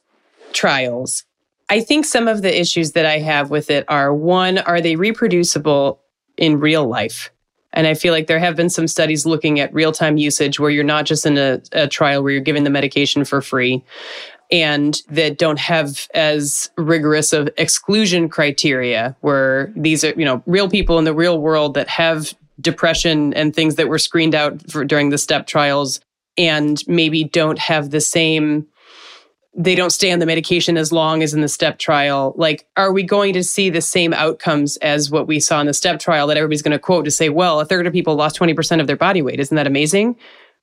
trials, 0.53 1.23
I 1.69 1.81
think 1.81 2.05
some 2.05 2.27
of 2.27 2.41
the 2.43 2.57
issues 2.61 2.91
that 2.93 3.05
I 3.05 3.17
have 3.19 3.49
with 3.49 3.69
it 3.69 3.83
are 3.89 4.13
one, 4.13 4.59
are 4.59 4.79
they 4.79 4.95
reproducible 4.95 5.99
in 6.37 6.59
real 6.59 6.87
life? 6.87 7.31
And 7.73 7.85
I 7.85 7.93
feel 7.93 8.13
like 8.13 8.27
there 8.27 8.39
have 8.39 8.55
been 8.55 8.69
some 8.69 8.87
studies 8.87 9.25
looking 9.25 9.59
at 9.59 9.73
real 9.73 9.91
time 9.91 10.17
usage 10.17 10.59
where 10.59 10.69
you're 10.71 10.83
not 10.83 11.05
just 11.05 11.25
in 11.25 11.37
a, 11.37 11.61
a 11.73 11.87
trial 11.87 12.23
where 12.23 12.31
you're 12.31 12.41
giving 12.41 12.63
the 12.63 12.69
medication 12.69 13.25
for 13.25 13.41
free 13.41 13.83
and 14.49 15.01
that 15.09 15.37
don't 15.37 15.59
have 15.59 16.07
as 16.13 16.69
rigorous 16.77 17.33
of 17.33 17.49
exclusion 17.57 18.29
criteria 18.29 19.15
where 19.21 19.71
these 19.75 20.03
are, 20.03 20.13
you 20.17 20.23
know, 20.25 20.41
real 20.45 20.69
people 20.69 20.97
in 20.97 21.03
the 21.03 21.13
real 21.13 21.39
world 21.39 21.73
that 21.73 21.89
have 21.89 22.33
depression 22.59 23.33
and 23.33 23.55
things 23.55 23.75
that 23.75 23.89
were 23.89 23.99
screened 23.99 24.33
out 24.33 24.71
for, 24.71 24.85
during 24.85 25.09
the 25.09 25.17
step 25.17 25.47
trials 25.47 25.99
and 26.37 26.83
maybe 26.87 27.23
don't 27.23 27.59
have 27.59 27.89
the 27.89 28.01
same 28.01 28.65
they 29.57 29.73
don't 29.73 29.89
stay 29.89 30.11
on 30.11 30.19
the 30.19 30.25
medication 30.25 30.77
as 30.77 30.91
long 30.91 31.23
as 31.23 31.33
in 31.33 31.41
the 31.41 31.47
step 31.47 31.79
trial. 31.79 32.33
Like 32.37 32.67
are 32.77 32.93
we 32.93 33.01
going 33.01 33.33
to 33.33 33.43
see 33.43 33.71
the 33.71 33.81
same 33.81 34.13
outcomes 34.13 34.77
as 34.77 35.09
what 35.09 35.27
we 35.27 35.39
saw 35.39 35.59
in 35.59 35.65
the 35.65 35.73
step 35.73 35.99
trial 35.99 36.27
that 36.27 36.37
everybody's 36.37 36.61
going 36.61 36.73
to 36.73 36.79
quote 36.79 37.05
to 37.05 37.11
say 37.11 37.29
well 37.29 37.59
a 37.59 37.65
third 37.65 37.87
of 37.87 37.93
people 37.93 38.15
lost 38.15 38.39
20% 38.39 38.79
of 38.79 38.85
their 38.85 38.95
body 38.95 39.23
weight. 39.23 39.39
Isn't 39.39 39.55
that 39.55 39.65
amazing? 39.65 40.15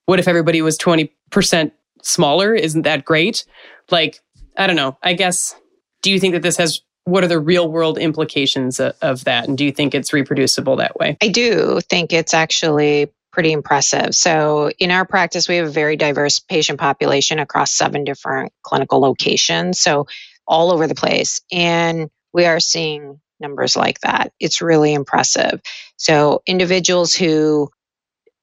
What 0.06 0.20
if 0.20 0.28
everybody 0.28 0.62
was 0.62 0.78
20% 0.78 1.72
smaller? 2.02 2.54
Isn't 2.54 2.82
that 2.82 3.04
great? 3.04 3.44
Like 3.90 4.20
i 4.56 4.68
don't 4.68 4.76
know. 4.76 4.96
I 5.02 5.14
guess 5.14 5.56
do 6.02 6.12
you 6.12 6.20
think 6.20 6.32
that 6.32 6.42
this 6.42 6.56
has 6.58 6.80
what 7.06 7.22
are 7.24 7.28
the 7.28 7.40
real 7.40 7.70
world 7.70 7.98
implications 7.98 8.80
of, 8.80 8.94
of 9.02 9.24
that? 9.24 9.46
And 9.48 9.58
do 9.58 9.64
you 9.64 9.72
think 9.72 9.94
it's 9.94 10.12
reproducible 10.12 10.76
that 10.76 10.96
way? 10.98 11.18
I 11.20 11.28
do 11.28 11.80
think 11.90 12.12
it's 12.12 12.32
actually 12.32 13.12
pretty 13.34 13.52
impressive. 13.52 14.14
So, 14.14 14.70
in 14.78 14.92
our 14.92 15.04
practice, 15.04 15.48
we 15.48 15.56
have 15.56 15.66
a 15.66 15.70
very 15.70 15.96
diverse 15.96 16.38
patient 16.38 16.78
population 16.78 17.40
across 17.40 17.72
seven 17.72 18.04
different 18.04 18.52
clinical 18.62 19.00
locations. 19.00 19.80
So, 19.80 20.06
all 20.46 20.70
over 20.70 20.86
the 20.86 20.94
place. 20.94 21.40
And 21.52 22.10
we 22.32 22.46
are 22.46 22.60
seeing 22.60 23.20
numbers 23.40 23.76
like 23.76 24.00
that. 24.00 24.32
It's 24.38 24.62
really 24.62 24.94
impressive. 24.94 25.60
So, 25.96 26.42
individuals 26.46 27.12
who 27.14 27.70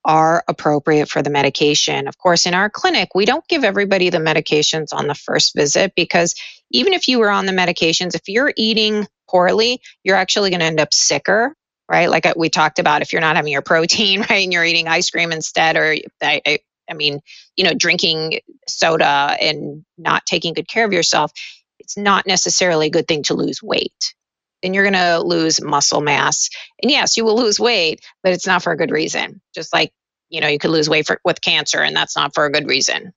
are 0.04 0.44
appropriate 0.48 1.08
for 1.08 1.22
the 1.22 1.30
medication. 1.30 2.08
Of 2.08 2.18
course, 2.18 2.46
in 2.46 2.54
our 2.54 2.70
clinic, 2.70 3.10
we 3.16 3.26
don't 3.26 3.48
give 3.48 3.64
everybody 3.64 4.10
the 4.10 4.18
medications 4.18 4.94
on 4.94 5.08
the 5.08 5.16
first 5.16 5.56
visit 5.56 5.94
because 5.96 6.36
even 6.72 6.94
if 6.94 7.08
you 7.08 7.20
were 7.20 7.30
on 7.30 7.46
the 7.46 7.52
medications, 7.52 8.16
if 8.16 8.28
you're 8.28 8.52
eating 8.58 9.08
poorly, 9.30 9.80
you're 10.04 10.16
actually 10.16 10.50
going 10.50 10.60
to 10.60 10.66
end 10.66 10.80
up 10.80 10.94
sicker 10.94 11.56
right? 11.92 12.10
Like 12.10 12.26
uh, 12.26 12.34
we 12.38 12.50
talked 12.50 12.80
about, 12.80 13.02
if 13.02 13.12
you're 13.12 13.22
not 13.22 13.36
having 13.36 13.52
your 13.52 13.62
protein, 13.74 14.22
right, 14.22 14.44
and 14.44 14.54
you're 14.54 14.64
eating 14.64 14.88
ice 14.88 15.10
cream 15.10 15.32
instead, 15.32 15.76
or 15.76 15.96
I, 16.22 16.42
I, 16.46 16.60
I 16.90 16.94
mean, 16.94 17.20
you 17.56 17.66
know, 17.66 17.74
drinking 17.74 18.40
soda 18.68 19.36
and 19.40 19.84
not 19.98 20.26
taking 20.26 20.54
good 20.54 20.68
care 20.68 20.86
of 20.86 20.94
yourself, 20.94 21.32
it's 21.80 21.98
not 21.98 22.26
necessarily 22.26 22.88
a 22.88 22.92
good 22.92 23.08
thing 23.08 23.24
to 23.24 23.34
lose 23.34 23.62
weight. 23.62 24.16
Then 24.64 24.74
you're 24.74 24.90
going 24.90 24.94
to 24.94 25.20
lose 25.20 25.62
muscle 25.62 26.02
mass, 26.02 26.50
and 26.82 26.92
yes, 26.92 27.18
you 27.18 27.26
will 27.26 27.36
lose 27.36 27.60
weight, 27.60 28.06
but 28.24 28.32
it's 28.32 28.48
not 28.48 28.62
for 28.64 28.72
a 28.72 28.78
good 28.78 28.92
reason. 28.92 29.42
Just 29.54 29.74
like 29.74 29.92
you 30.30 30.40
know, 30.40 30.48
you 30.48 30.58
could 30.58 30.72
lose 30.72 30.90
weight 30.90 31.06
for, 31.06 31.20
with 31.26 31.42
cancer, 31.42 31.82
and 31.82 31.96
that's 31.96 32.16
not 32.16 32.34
for 32.34 32.46
a 32.46 32.52
good 32.52 32.68
reason. 32.68 33.12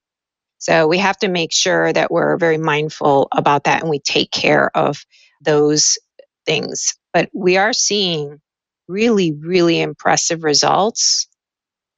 So 0.59 0.89
we 0.89 0.99
have 0.99 1.17
to 1.19 1.29
make 1.29 1.53
sure 1.53 1.93
that 1.93 2.11
we're 2.11 2.37
very 2.37 2.59
mindful 2.59 3.29
about 3.33 3.65
that, 3.65 3.83
and 3.83 3.91
we 3.91 4.01
take 4.01 4.31
care 4.31 4.77
of 4.77 5.05
those 5.41 5.97
things. 6.45 6.95
But 7.13 7.31
we 7.33 7.57
are 7.57 7.73
seeing 7.73 8.41
really, 8.89 9.33
really 9.33 9.81
impressive 9.81 10.45
results 10.45 11.29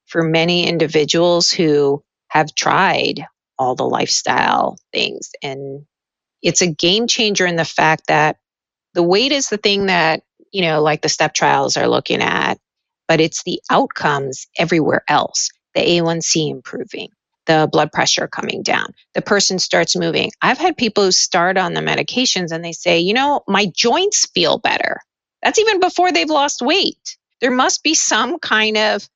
for 0.06 0.22
many 0.22 0.68
individuals 0.68 1.50
who 1.50 2.02
have 2.28 2.54
tried 2.54 3.24
all 3.58 3.74
the 3.74 3.88
lifestyle 3.88 4.78
things. 4.92 5.30
And 5.42 5.86
it's 6.42 6.62
a 6.62 6.70
game 6.70 7.06
changer 7.06 7.46
in 7.46 7.56
the 7.56 7.64
fact 7.64 8.08
that 8.08 8.36
the 8.94 9.02
weight 9.02 9.32
is 9.32 9.48
the 9.48 9.56
thing 9.56 9.86
that, 9.86 10.22
you 10.52 10.62
know, 10.62 10.82
like 10.82 11.02
the 11.02 11.08
step 11.08 11.34
trials 11.34 11.76
are 11.76 11.88
looking 11.88 12.22
at, 12.22 12.58
but 13.08 13.20
it's 13.20 13.42
the 13.44 13.60
outcomes 13.70 14.46
everywhere 14.58 15.02
else 15.08 15.50
the 15.76 15.82
A1C 15.82 16.50
improving, 16.50 17.10
the 17.46 17.68
blood 17.70 17.92
pressure 17.92 18.26
coming 18.26 18.62
down, 18.62 18.86
the 19.14 19.22
person 19.22 19.58
starts 19.58 19.94
moving. 19.94 20.32
I've 20.42 20.58
had 20.58 20.76
people 20.76 21.04
who 21.04 21.12
start 21.12 21.58
on 21.58 21.74
the 21.74 21.82
medications 21.82 22.50
and 22.50 22.64
they 22.64 22.72
say, 22.72 22.98
you 22.98 23.14
know, 23.14 23.42
my 23.46 23.66
joints 23.66 24.26
feel 24.34 24.58
better. 24.58 25.00
That's 25.46 25.60
even 25.60 25.78
before 25.78 26.10
they've 26.10 26.28
lost 26.28 26.60
weight. 26.60 27.18
There 27.40 27.52
must 27.52 27.84
be 27.84 27.94
some 27.94 28.40
kind 28.40 28.76
of 28.76 29.08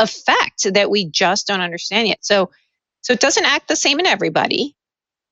effect 0.00 0.72
that 0.72 0.90
we 0.90 1.10
just 1.10 1.46
don't 1.46 1.60
understand 1.60 2.08
yet. 2.08 2.20
So, 2.22 2.50
so 3.02 3.12
it 3.12 3.20
doesn't 3.20 3.44
act 3.44 3.68
the 3.68 3.76
same 3.76 4.00
in 4.00 4.06
everybody. 4.06 4.74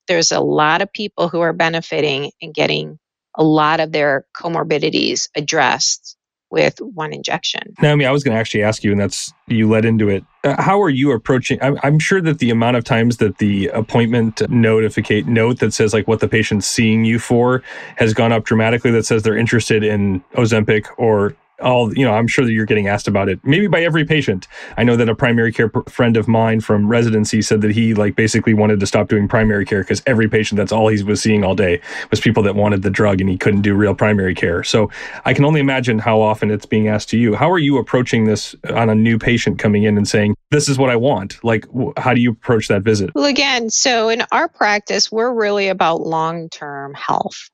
There's 0.07 0.31
a 0.31 0.39
lot 0.39 0.83
of 0.83 0.93
people 0.93 1.27
who 1.27 1.41
are 1.41 1.53
benefiting 1.53 2.31
and 2.39 2.53
getting 2.53 2.99
a 3.35 3.43
lot 3.43 3.79
of 3.79 3.91
their 3.91 4.27
comorbidities 4.37 5.27
addressed 5.35 6.16
with 6.49 6.79
one 6.79 7.13
injection. 7.13 7.75
Naomi, 7.81 8.05
I 8.05 8.11
was 8.11 8.23
going 8.23 8.35
to 8.35 8.39
actually 8.39 8.63
ask 8.63 8.83
you, 8.83 8.91
and 8.91 8.99
that's 8.99 9.33
you 9.47 9.69
led 9.69 9.85
into 9.85 10.09
it. 10.09 10.23
Uh, 10.43 10.61
how 10.61 10.81
are 10.81 10.89
you 10.89 11.11
approaching? 11.11 11.59
I'm, 11.61 11.77
I'm 11.83 11.99
sure 11.99 12.21
that 12.21 12.39
the 12.39 12.49
amount 12.49 12.77
of 12.77 12.83
times 12.83 13.17
that 13.17 13.37
the 13.39 13.67
appointment 13.67 14.47
notificate 14.49 15.27
note 15.27 15.59
that 15.59 15.73
says 15.73 15.93
like 15.93 16.07
what 16.07 16.19
the 16.19 16.27
patient's 16.27 16.67
seeing 16.67 17.05
you 17.05 17.19
for 17.19 17.63
has 17.97 18.13
gone 18.13 18.31
up 18.31 18.45
dramatically. 18.45 18.91
That 18.91 19.05
says 19.05 19.23
they're 19.23 19.37
interested 19.37 19.83
in 19.83 20.23
Ozempic 20.33 20.87
or 20.97 21.35
all 21.61 21.93
you 21.97 22.05
know 22.05 22.13
i'm 22.13 22.27
sure 22.27 22.45
that 22.45 22.51
you're 22.51 22.65
getting 22.65 22.87
asked 22.87 23.07
about 23.07 23.29
it. 23.29 23.39
Maybe 23.43 23.67
by 23.67 23.83
every 23.83 24.05
patient. 24.05 24.47
I 24.77 24.83
know 24.83 24.95
that 24.95 25.09
a 25.09 25.15
primary 25.15 25.51
care 25.51 25.69
pr- 25.69 25.89
friend 25.89 26.17
of 26.17 26.27
mine 26.27 26.61
from 26.61 26.87
residency 26.87 27.41
said 27.41 27.61
that 27.61 27.71
he 27.71 27.93
like 27.93 28.15
basically 28.15 28.53
wanted 28.53 28.79
to 28.79 28.87
stop 28.87 29.07
doing 29.07 29.27
primary 29.27 29.65
care 29.65 29.81
because 29.81 30.01
every 30.05 30.29
patient 30.29 30.57
that's 30.57 30.71
all 30.71 30.87
he 30.87 31.01
was 31.03 31.21
seeing 31.21 31.43
all 31.43 31.55
day 31.55 31.81
was 32.09 32.19
people 32.19 32.43
that 32.43 32.55
wanted 32.55 32.81
the 32.81 32.89
drug 32.89 33.21
and 33.21 33.29
he 33.29 33.37
couldn't 33.37 33.61
do 33.61 33.73
real 33.73 33.95
primary 33.95 34.35
care. 34.35 34.63
So 34.63 34.89
i 35.25 35.33
can 35.33 35.45
only 35.45 35.59
imagine 35.59 35.99
how 35.99 36.21
often 36.21 36.51
it's 36.51 36.65
being 36.65 36.87
asked 36.87 37.09
to 37.09 37.17
you. 37.17 37.35
How 37.35 37.51
are 37.51 37.59
you 37.59 37.77
approaching 37.77 38.25
this 38.25 38.55
on 38.69 38.89
a 38.89 38.95
new 38.95 39.17
patient 39.17 39.59
coming 39.59 39.83
in 39.83 39.97
and 39.97 40.07
saying 40.07 40.35
this 40.51 40.69
is 40.69 40.77
what 40.77 40.89
i 40.89 40.95
want. 40.95 41.43
Like 41.43 41.65
how 41.97 42.13
do 42.13 42.21
you 42.21 42.31
approach 42.31 42.67
that 42.67 42.83
visit? 42.83 43.11
Well 43.15 43.25
again 43.25 43.69
so 43.69 44.09
in 44.09 44.23
our 44.31 44.47
practice 44.47 45.11
we're 45.11 45.33
really 45.33 45.67
about 45.67 46.01
long-term 46.01 46.93
health. 46.93 47.49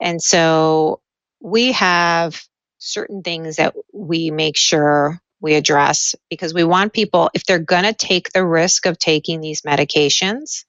And 0.00 0.22
so 0.22 1.00
we 1.40 1.72
have 1.72 2.42
certain 2.84 3.22
things 3.22 3.56
that 3.56 3.74
we 3.92 4.30
make 4.30 4.56
sure 4.56 5.20
we 5.40 5.54
address 5.54 6.14
because 6.30 6.54
we 6.54 6.64
want 6.64 6.92
people, 6.92 7.30
if 7.34 7.44
they're 7.44 7.58
going 7.58 7.84
to 7.84 7.92
take 7.92 8.30
the 8.32 8.44
risk 8.44 8.86
of 8.86 8.98
taking 8.98 9.40
these 9.40 9.62
medications, 9.62 10.64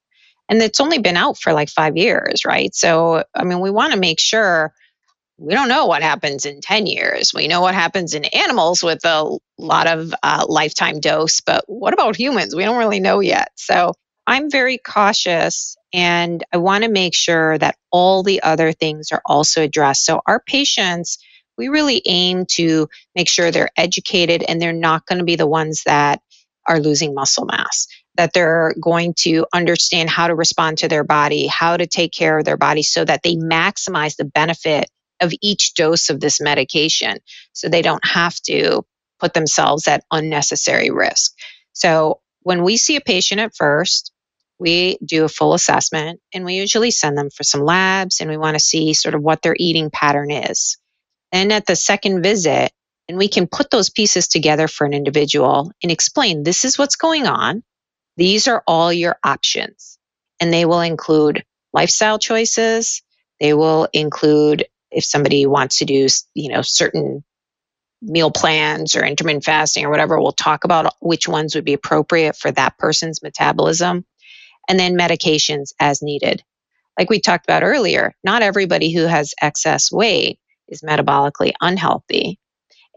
and 0.48 0.62
it's 0.62 0.80
only 0.80 0.98
been 0.98 1.16
out 1.16 1.38
for 1.38 1.52
like 1.52 1.68
five 1.68 1.96
years, 1.96 2.44
right? 2.44 2.74
So, 2.74 3.24
I 3.34 3.44
mean, 3.44 3.60
we 3.60 3.70
want 3.70 3.94
to 3.94 3.98
make 3.98 4.20
sure 4.20 4.72
we 5.38 5.54
don't 5.54 5.68
know 5.68 5.86
what 5.86 6.02
happens 6.02 6.46
in 6.46 6.60
10 6.60 6.86
years. 6.86 7.32
We 7.34 7.48
know 7.48 7.60
what 7.60 7.74
happens 7.74 8.14
in 8.14 8.24
animals 8.26 8.82
with 8.82 9.04
a 9.04 9.36
lot 9.58 9.86
of 9.86 10.14
uh, 10.22 10.46
lifetime 10.48 11.00
dose, 11.00 11.40
but 11.40 11.64
what 11.66 11.94
about 11.94 12.16
humans? 12.16 12.54
We 12.54 12.64
don't 12.64 12.78
really 12.78 13.00
know 13.00 13.20
yet. 13.20 13.50
So, 13.56 13.94
I'm 14.26 14.50
very 14.50 14.78
cautious 14.78 15.76
and 15.92 16.44
I 16.52 16.56
want 16.56 16.84
to 16.84 16.90
make 16.90 17.14
sure 17.14 17.58
that 17.58 17.76
all 17.92 18.22
the 18.22 18.42
other 18.42 18.72
things 18.72 19.12
are 19.12 19.22
also 19.24 19.62
addressed. 19.62 20.04
So, 20.04 20.20
our 20.26 20.40
patients, 20.40 21.18
we 21.56 21.68
really 21.68 22.02
aim 22.06 22.44
to 22.52 22.88
make 23.14 23.28
sure 23.28 23.50
they're 23.50 23.70
educated 23.76 24.44
and 24.46 24.60
they're 24.60 24.72
not 24.72 25.06
going 25.06 25.18
to 25.18 25.24
be 25.24 25.36
the 25.36 25.46
ones 25.46 25.82
that 25.86 26.20
are 26.68 26.80
losing 26.80 27.14
muscle 27.14 27.46
mass, 27.46 27.86
that 28.16 28.32
they're 28.32 28.74
going 28.80 29.14
to 29.18 29.46
understand 29.54 30.10
how 30.10 30.26
to 30.26 30.34
respond 30.34 30.78
to 30.78 30.88
their 30.88 31.04
body, 31.04 31.46
how 31.46 31.76
to 31.76 31.86
take 31.86 32.12
care 32.12 32.38
of 32.38 32.44
their 32.44 32.56
body 32.56 32.82
so 32.82 33.04
that 33.04 33.22
they 33.22 33.36
maximize 33.36 34.16
the 34.16 34.24
benefit 34.24 34.90
of 35.20 35.32
each 35.40 35.74
dose 35.74 36.10
of 36.10 36.20
this 36.20 36.40
medication 36.40 37.18
so 37.52 37.68
they 37.68 37.82
don't 37.82 38.04
have 38.06 38.34
to 38.42 38.82
put 39.18 39.32
themselves 39.32 39.88
at 39.88 40.04
unnecessary 40.10 40.90
risk. 40.90 41.32
So, 41.72 42.20
when 42.42 42.62
we 42.62 42.76
see 42.76 42.94
a 42.94 43.00
patient 43.00 43.40
at 43.40 43.56
first, 43.56 44.12
we 44.58 44.98
do 45.04 45.24
a 45.24 45.28
full 45.28 45.52
assessment 45.52 46.20
and 46.32 46.44
we 46.44 46.54
usually 46.54 46.92
send 46.92 47.18
them 47.18 47.28
for 47.30 47.42
some 47.42 47.62
labs 47.62 48.20
and 48.20 48.30
we 48.30 48.36
want 48.36 48.54
to 48.54 48.60
see 48.60 48.94
sort 48.94 49.14
of 49.14 49.22
what 49.22 49.42
their 49.42 49.56
eating 49.58 49.90
pattern 49.90 50.30
is. 50.30 50.78
And 51.36 51.52
at 51.52 51.66
the 51.66 51.76
second 51.76 52.22
visit, 52.22 52.72
and 53.08 53.18
we 53.18 53.28
can 53.28 53.46
put 53.46 53.70
those 53.70 53.90
pieces 53.90 54.26
together 54.26 54.68
for 54.68 54.86
an 54.86 54.94
individual 54.94 55.70
and 55.82 55.92
explain 55.92 56.42
this 56.42 56.64
is 56.64 56.78
what's 56.78 56.96
going 56.96 57.26
on. 57.26 57.62
These 58.16 58.48
are 58.48 58.62
all 58.66 58.90
your 58.90 59.18
options. 59.22 59.98
And 60.40 60.50
they 60.50 60.64
will 60.64 60.80
include 60.80 61.44
lifestyle 61.74 62.18
choices. 62.18 63.02
They 63.38 63.52
will 63.52 63.86
include 63.92 64.64
if 64.90 65.04
somebody 65.04 65.44
wants 65.44 65.80
to 65.80 65.84
do, 65.84 66.06
you 66.32 66.50
know, 66.50 66.62
certain 66.62 67.22
meal 68.00 68.30
plans 68.30 68.96
or 68.96 69.04
intermittent 69.04 69.44
fasting 69.44 69.84
or 69.84 69.90
whatever, 69.90 70.18
we'll 70.18 70.32
talk 70.32 70.64
about 70.64 70.94
which 71.02 71.28
ones 71.28 71.54
would 71.54 71.66
be 71.66 71.74
appropriate 71.74 72.34
for 72.34 72.50
that 72.52 72.78
person's 72.78 73.22
metabolism. 73.22 74.06
And 74.70 74.80
then 74.80 74.96
medications 74.96 75.74
as 75.78 76.00
needed. 76.00 76.42
Like 76.98 77.10
we 77.10 77.20
talked 77.20 77.44
about 77.44 77.62
earlier, 77.62 78.14
not 78.24 78.40
everybody 78.40 78.90
who 78.90 79.02
has 79.02 79.34
excess 79.42 79.92
weight 79.92 80.38
is 80.68 80.82
metabolically 80.82 81.52
unhealthy. 81.60 82.38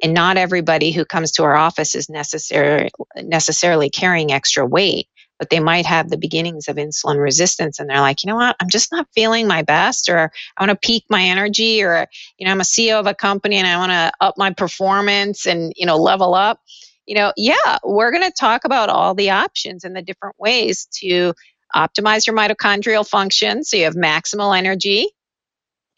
And 0.01 0.13
not 0.13 0.38
everybody 0.38 0.91
who 0.91 1.05
comes 1.05 1.32
to 1.34 1.43
our 1.43 1.55
office 1.55 1.93
is 1.93 2.09
necessary, 2.09 2.89
necessarily 3.17 3.89
carrying 3.89 4.32
extra 4.32 4.65
weight, 4.65 5.07
but 5.38 5.49
they 5.49 5.59
might 5.59 5.86
have 5.86 6.09
the 6.09 6.17
beginnings 6.17 6.67
of 6.67 6.78
insulin 6.78 7.22
resistance. 7.22 7.80
And 7.80 7.89
they're 7.89 7.99
like, 7.99 8.24
you 8.24 8.30
know 8.30 8.36
what, 8.36 8.55
I'm 8.61 8.70
just 8.70 8.91
not 8.91 9.07
feeling 9.13 9.47
my 9.47 9.61
best, 9.61 10.09
or 10.09 10.32
I 10.57 10.63
want 10.63 10.70
to 10.72 10.88
peak 10.88 11.03
my 11.09 11.24
energy, 11.24 11.84
or, 11.84 12.07
you 12.38 12.45
know, 12.45 12.51
I'm 12.51 12.61
a 12.61 12.63
CEO 12.63 12.99
of 12.99 13.07
a 13.07 13.13
company 13.13 13.57
and 13.57 13.67
I 13.67 13.78
want 13.78 13.91
to 13.91 14.11
up 14.22 14.36
my 14.38 14.51
performance 14.51 15.45
and, 15.45 15.74
you 15.76 15.86
know, 15.86 15.97
level 15.97 16.34
up. 16.34 16.59
You 17.05 17.15
know, 17.15 17.34
yeah, 17.36 17.80
we're 17.84 18.11
going 18.11 18.24
to 18.24 18.32
talk 18.32 18.65
about 18.65 18.89
all 18.89 19.15
the 19.15 19.32
options 19.32 19.84
and 19.84 19.95
the 19.95 20.01
different 20.01 20.36
ways 20.38 20.88
to 20.99 21.34
optimize 21.76 22.28
your 22.28 22.36
mitochondrial 22.36 23.07
function 23.07 23.63
so 23.63 23.78
you 23.78 23.84
have 23.86 23.95
maximal 23.95 24.57
energy 24.57 25.09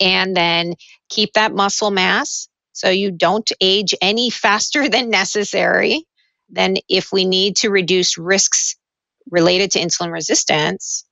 and 0.02 0.36
then 0.36 0.74
keep 1.10 1.34
that 1.34 1.54
muscle 1.54 1.92
mass 1.92 2.50
so 2.74 2.90
you 2.90 3.12
don't 3.12 3.50
age 3.62 3.96
any 4.02 4.30
faster 4.32 4.90
than 4.90 5.10
necessary. 5.10 6.06
Then, 6.50 6.78
if 6.90 7.14
we 7.14 7.26
need 7.26 7.58
to 7.58 7.70
reduce 7.70 8.18
risks 8.18 8.76
related 9.30 9.72
to 9.72 9.80
insulin 9.80 10.12
resistance, 10.12 11.06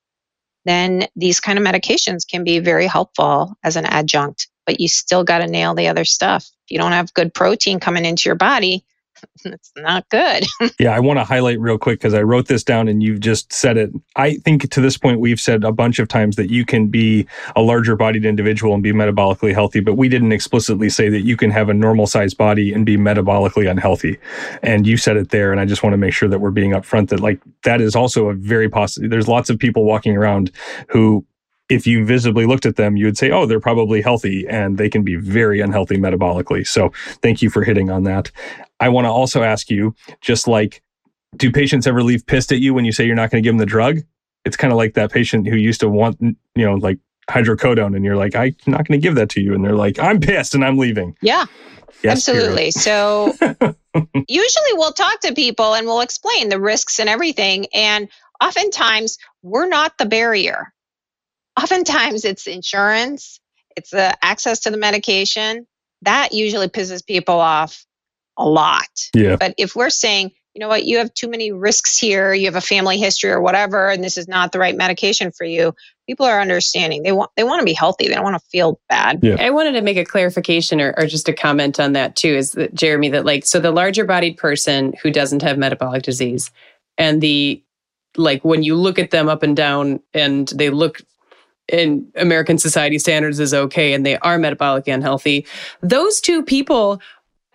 then 0.66 1.08
these 1.16 1.40
kind 1.40 1.58
of 1.58 1.66
medications 1.66 2.28
can 2.30 2.44
be 2.44 2.60
very 2.60 2.88
helpful 2.88 3.56
as 3.64 3.78
an 3.78 3.86
adjunct. 3.86 4.48
But 4.66 4.82
you 4.82 4.90
still 4.90 5.24
got 5.24 5.40
to 5.40 5.48
nail 5.48 5.74
the 5.76 5.88
other 5.88 6.06
stuff. 6.06 6.44
If 6.66 6.72
you 6.72 6.78
don't 6.78 6.92
have 6.92 7.14
good 7.14 7.34
protein 7.34 7.80
coming 7.80 8.06
into 8.06 8.24
your 8.28 8.36
body, 8.36 8.86
it's 9.46 9.72
not 9.78 10.08
good. 10.10 10.46
yeah, 10.80 10.96
I 10.96 11.00
want 11.00 11.20
to 11.20 11.24
highlight 11.24 11.60
real 11.60 11.78
quick 11.78 12.00
because 12.00 12.14
I 12.14 12.22
wrote 12.22 12.48
this 12.48 12.64
down 12.64 12.88
and 12.88 13.02
you've 13.02 13.20
just 13.20 13.52
said 13.52 13.78
it. 13.78 13.92
I 14.16 14.36
think 14.36 14.70
to 14.70 14.82
this 14.82 14.98
point, 14.98 15.20
we've 15.20 15.40
said 15.40 15.64
a 15.64 15.72
bunch 15.72 16.00
of 16.00 16.08
times 16.08 16.36
that 16.36 16.50
you 16.50 16.66
can 16.66 16.88
be 16.88 17.28
a 17.56 17.62
larger 17.62 17.96
bodied 17.96 18.26
individual 18.26 18.74
and 18.74 18.84
be 18.84 18.92
metabolically 18.92 19.54
healthy, 19.54 19.80
but 19.80 19.96
we 19.96 20.10
didn't 20.10 20.32
explicitly 20.32 20.90
say 20.90 21.10
that 21.10 21.22
you 21.22 21.38
can 21.38 21.52
have 21.52 21.70
a 21.70 21.74
normal 21.74 22.08
sized 22.08 22.38
body 22.38 22.74
and 22.74 22.86
be 22.86 22.98
metabolically 22.98 23.70
unhealthy. 23.70 24.18
And 24.64 24.86
you 24.86 24.98
said 24.98 25.18
it 25.18 25.30
there. 25.30 25.52
And 25.52 25.60
I 25.60 25.66
just 25.66 25.84
want 25.84 25.94
to 25.94 25.98
make 25.98 26.14
sure 26.14 26.30
that 26.30 26.40
we're 26.40 26.52
being 26.52 26.72
upfront 26.72 27.10
that, 27.10 27.20
like, 27.20 27.40
that 27.64 27.82
is 27.82 27.96
also 27.96 28.30
a 28.30 28.34
very 28.34 28.70
possible. 28.70 29.10
There's 29.10 29.28
lots 29.28 29.50
of 29.50 29.60
people 29.60 29.84
walking 29.84 30.16
around 30.16 30.52
who 30.88 31.26
if 31.70 31.86
you 31.86 32.04
visibly 32.04 32.46
looked 32.46 32.66
at 32.66 32.76
them, 32.76 32.98
you 32.98 33.06
would 33.06 33.18
say, 33.18 33.30
oh, 33.32 33.46
they're 33.46 33.60
probably 33.60 34.02
healthy 34.02 34.48
and 34.48 34.78
they 34.78 34.90
can 34.90 35.04
be 35.04 35.16
very 35.16 35.62
unhealthy 35.62 35.98
metabolically. 35.98 36.66
So 36.66 36.92
thank 37.22 37.42
you 37.42 37.50
for 37.50 37.64
hitting 37.64 37.92
on 37.92 38.04
that. 38.04 38.32
I 38.80 38.90
want 38.90 39.06
to 39.06 39.10
also 39.10 39.44
ask 39.44 39.70
you, 39.70 39.96
just 40.20 40.48
like, 40.48 40.82
do 41.36 41.52
patients 41.52 41.86
ever 41.86 42.02
leave 42.02 42.26
pissed 42.26 42.52
at 42.52 42.60
you 42.60 42.74
when 42.74 42.86
you 42.86 42.92
say 42.92 43.06
you're 43.06 43.16
not 43.16 43.30
going 43.30 43.44
to 43.44 43.48
give 43.48 43.54
them 43.54 43.60
the 43.60 43.66
drug? 43.66 44.00
It's 44.46 44.58
kind 44.58 44.74
of 44.74 44.78
like 44.78 44.96
that 44.96 45.12
patient 45.12 45.48
who 45.48 45.58
used 45.58 45.80
to 45.82 45.90
want, 45.90 46.20
you 46.22 46.36
know, 46.56 46.74
like 46.76 46.98
hydrocodone, 47.30 47.96
and 47.96 48.04
you're 48.04 48.16
like, 48.16 48.36
I'm 48.36 48.56
not 48.66 48.88
going 48.88 49.00
to 49.00 49.04
give 49.04 49.16
that 49.16 49.30
to 49.30 49.42
you. 49.42 49.54
And 49.54 49.64
they're 49.64 49.76
like, 49.76 50.00
I'm 50.00 50.20
pissed 50.20 50.56
and 50.56 50.66
I'm 50.66 50.78
leaving. 50.78 51.16
Yeah. 51.22 51.46
Yes, 52.02 52.28
Absolutely. 52.28 52.72
So 52.72 53.34
usually 54.28 54.74
we'll 54.74 54.94
talk 54.94 55.20
to 55.22 55.34
people 55.34 55.76
and 55.76 55.86
we'll 55.86 56.02
explain 56.02 56.50
the 56.50 56.60
risks 56.60 57.00
and 57.00 57.10
everything. 57.10 57.68
And 57.74 58.08
oftentimes 58.42 59.18
we're 59.44 59.68
not 59.68 59.98
the 59.98 60.06
barrier. 60.06 60.74
Oftentimes 61.62 62.26
it's 62.26 62.48
insurance, 62.48 63.40
it's 63.76 63.90
the 63.90 64.16
access 64.24 64.62
to 64.62 64.72
the 64.72 64.78
medication. 64.78 65.68
That 66.04 66.32
usually 66.32 66.70
pisses 66.70 67.06
people 67.06 67.36
off 67.36 67.86
a 68.38 68.48
lot. 68.48 68.88
Yeah. 69.14 69.36
But 69.36 69.56
if 69.58 69.76
we're 69.76 69.90
saying, 69.90 70.32
you 70.54 70.60
know 70.62 70.70
what, 70.70 70.86
you 70.86 70.98
have 70.98 71.14
too 71.14 71.30
many 71.30 71.52
risks 71.52 71.98
here, 71.98 72.34
you 72.34 72.46
have 72.46 72.56
a 72.56 72.62
family 72.62 72.98
history 72.98 73.30
or 73.30 73.42
whatever, 73.42 73.90
and 73.90 74.04
this 74.04 74.18
is 74.18 74.28
not 74.28 74.52
the 74.52 74.60
right 74.60 74.76
medication 74.76 75.32
for 75.32 75.44
you, 75.44 75.76
people 76.08 76.26
are 76.26 76.40
understanding. 76.40 77.04
They 77.04 77.12
want 77.12 77.32
they 77.36 77.44
want 77.44 77.60
to 77.60 77.66
be 77.66 77.74
healthy. 77.74 78.08
They 78.08 78.16
don't 78.16 78.24
want 78.24 78.42
to 78.42 78.50
feel 78.50 78.80
bad. 78.90 79.20
Yeah. 79.22 79.36
I 79.40 79.50
wanted 79.50 79.74
to 79.74 79.82
make 79.82 79.98
a 79.98 80.06
clarification 80.06 80.82
or, 80.82 80.94
or 80.98 81.06
just 81.06 81.30
a 81.30 81.34
comment 81.34 81.80
on 81.80 81.94
that 81.94 82.16
too, 82.16 82.34
is 82.36 82.54
that 82.54 82.74
Jeremy, 82.74 83.10
that 83.10 83.26
like 83.26 83.46
so 83.46 83.60
the 83.60 83.72
larger 83.72 84.06
bodied 84.06 84.38
person 84.38 84.94
who 85.04 85.12
doesn't 85.12 85.42
have 85.42 85.58
metabolic 85.58 86.04
disease 86.04 86.52
and 86.98 87.22
the 87.22 87.62
like 88.18 88.44
when 88.44 88.64
you 88.64 88.76
look 88.76 88.98
at 88.98 89.12
them 89.12 89.30
up 89.30 89.44
and 89.44 89.56
down 89.56 90.00
and 90.14 90.48
they 90.56 90.70
look 90.70 91.02
in 91.72 92.08
American 92.16 92.58
society 92.58 93.00
standards 93.00 93.40
is 93.40 93.54
okay 93.54 93.94
and 93.94 94.06
they 94.06 94.18
are 94.20 94.38
metabolically 94.38 94.94
unhealthy, 94.94 95.46
those 95.82 96.20
two 96.20 96.44
people 96.44 97.02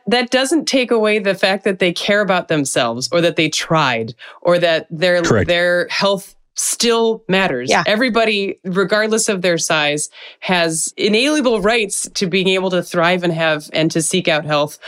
that 0.06 0.30
doesn't 0.30 0.66
take 0.66 0.90
away 0.90 1.18
the 1.18 1.34
fact 1.34 1.64
that 1.64 1.78
they 1.78 1.92
care 1.92 2.20
about 2.20 2.48
themselves 2.48 3.08
or 3.10 3.20
that 3.20 3.36
they 3.36 3.48
tried 3.48 4.14
or 4.42 4.58
that 4.58 4.86
their 4.90 5.22
Correct. 5.22 5.48
their 5.48 5.88
health 5.88 6.34
still 6.56 7.24
matters. 7.28 7.70
Yeah. 7.70 7.82
Everybody, 7.86 8.58
regardless 8.64 9.28
of 9.28 9.42
their 9.42 9.58
size, 9.58 10.08
has 10.40 10.92
inalienable 10.96 11.60
rights 11.60 12.08
to 12.14 12.26
being 12.26 12.48
able 12.48 12.70
to 12.70 12.82
thrive 12.82 13.24
and 13.24 13.32
have 13.32 13.68
and 13.72 13.90
to 13.90 14.02
seek 14.02 14.28
out 14.28 14.44
health 14.44 14.78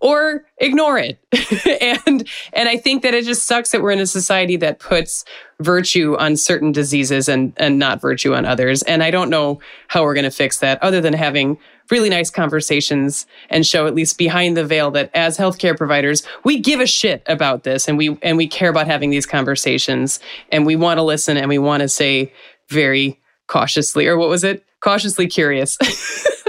or 0.00 0.44
ignore 0.58 0.98
it. 0.98 1.18
and 1.80 2.26
and 2.52 2.68
I 2.68 2.76
think 2.76 3.02
that 3.02 3.14
it 3.14 3.24
just 3.24 3.44
sucks 3.46 3.70
that 3.72 3.82
we're 3.82 3.90
in 3.90 4.00
a 4.00 4.06
society 4.06 4.56
that 4.56 4.78
puts 4.78 5.24
virtue 5.60 6.16
on 6.18 6.36
certain 6.36 6.72
diseases 6.72 7.28
and 7.28 7.52
and 7.56 7.78
not 7.78 8.00
virtue 8.00 8.34
on 8.34 8.44
others. 8.44 8.82
And 8.82 9.02
I 9.02 9.10
don't 9.10 9.30
know 9.30 9.60
how 9.88 10.02
we're 10.02 10.14
going 10.14 10.24
to 10.24 10.30
fix 10.30 10.58
that 10.58 10.82
other 10.82 11.00
than 11.00 11.12
having 11.12 11.58
really 11.90 12.08
nice 12.08 12.30
conversations 12.30 13.26
and 13.48 13.66
show 13.66 13.86
at 13.86 13.94
least 13.94 14.16
behind 14.16 14.56
the 14.56 14.64
veil 14.64 14.90
that 14.92 15.10
as 15.12 15.36
healthcare 15.36 15.76
providers, 15.76 16.22
we 16.44 16.58
give 16.58 16.80
a 16.80 16.86
shit 16.86 17.22
about 17.26 17.64
this 17.64 17.88
and 17.88 17.98
we 17.98 18.18
and 18.22 18.36
we 18.36 18.46
care 18.46 18.70
about 18.70 18.86
having 18.86 19.10
these 19.10 19.26
conversations 19.26 20.20
and 20.50 20.64
we 20.64 20.76
want 20.76 20.98
to 20.98 21.02
listen 21.02 21.36
and 21.36 21.48
we 21.48 21.58
want 21.58 21.82
to 21.82 21.88
say 21.88 22.32
very 22.68 23.20
cautiously 23.48 24.06
or 24.06 24.16
what 24.16 24.28
was 24.28 24.44
it? 24.44 24.64
Cautiously 24.80 25.26
curious. 25.26 25.76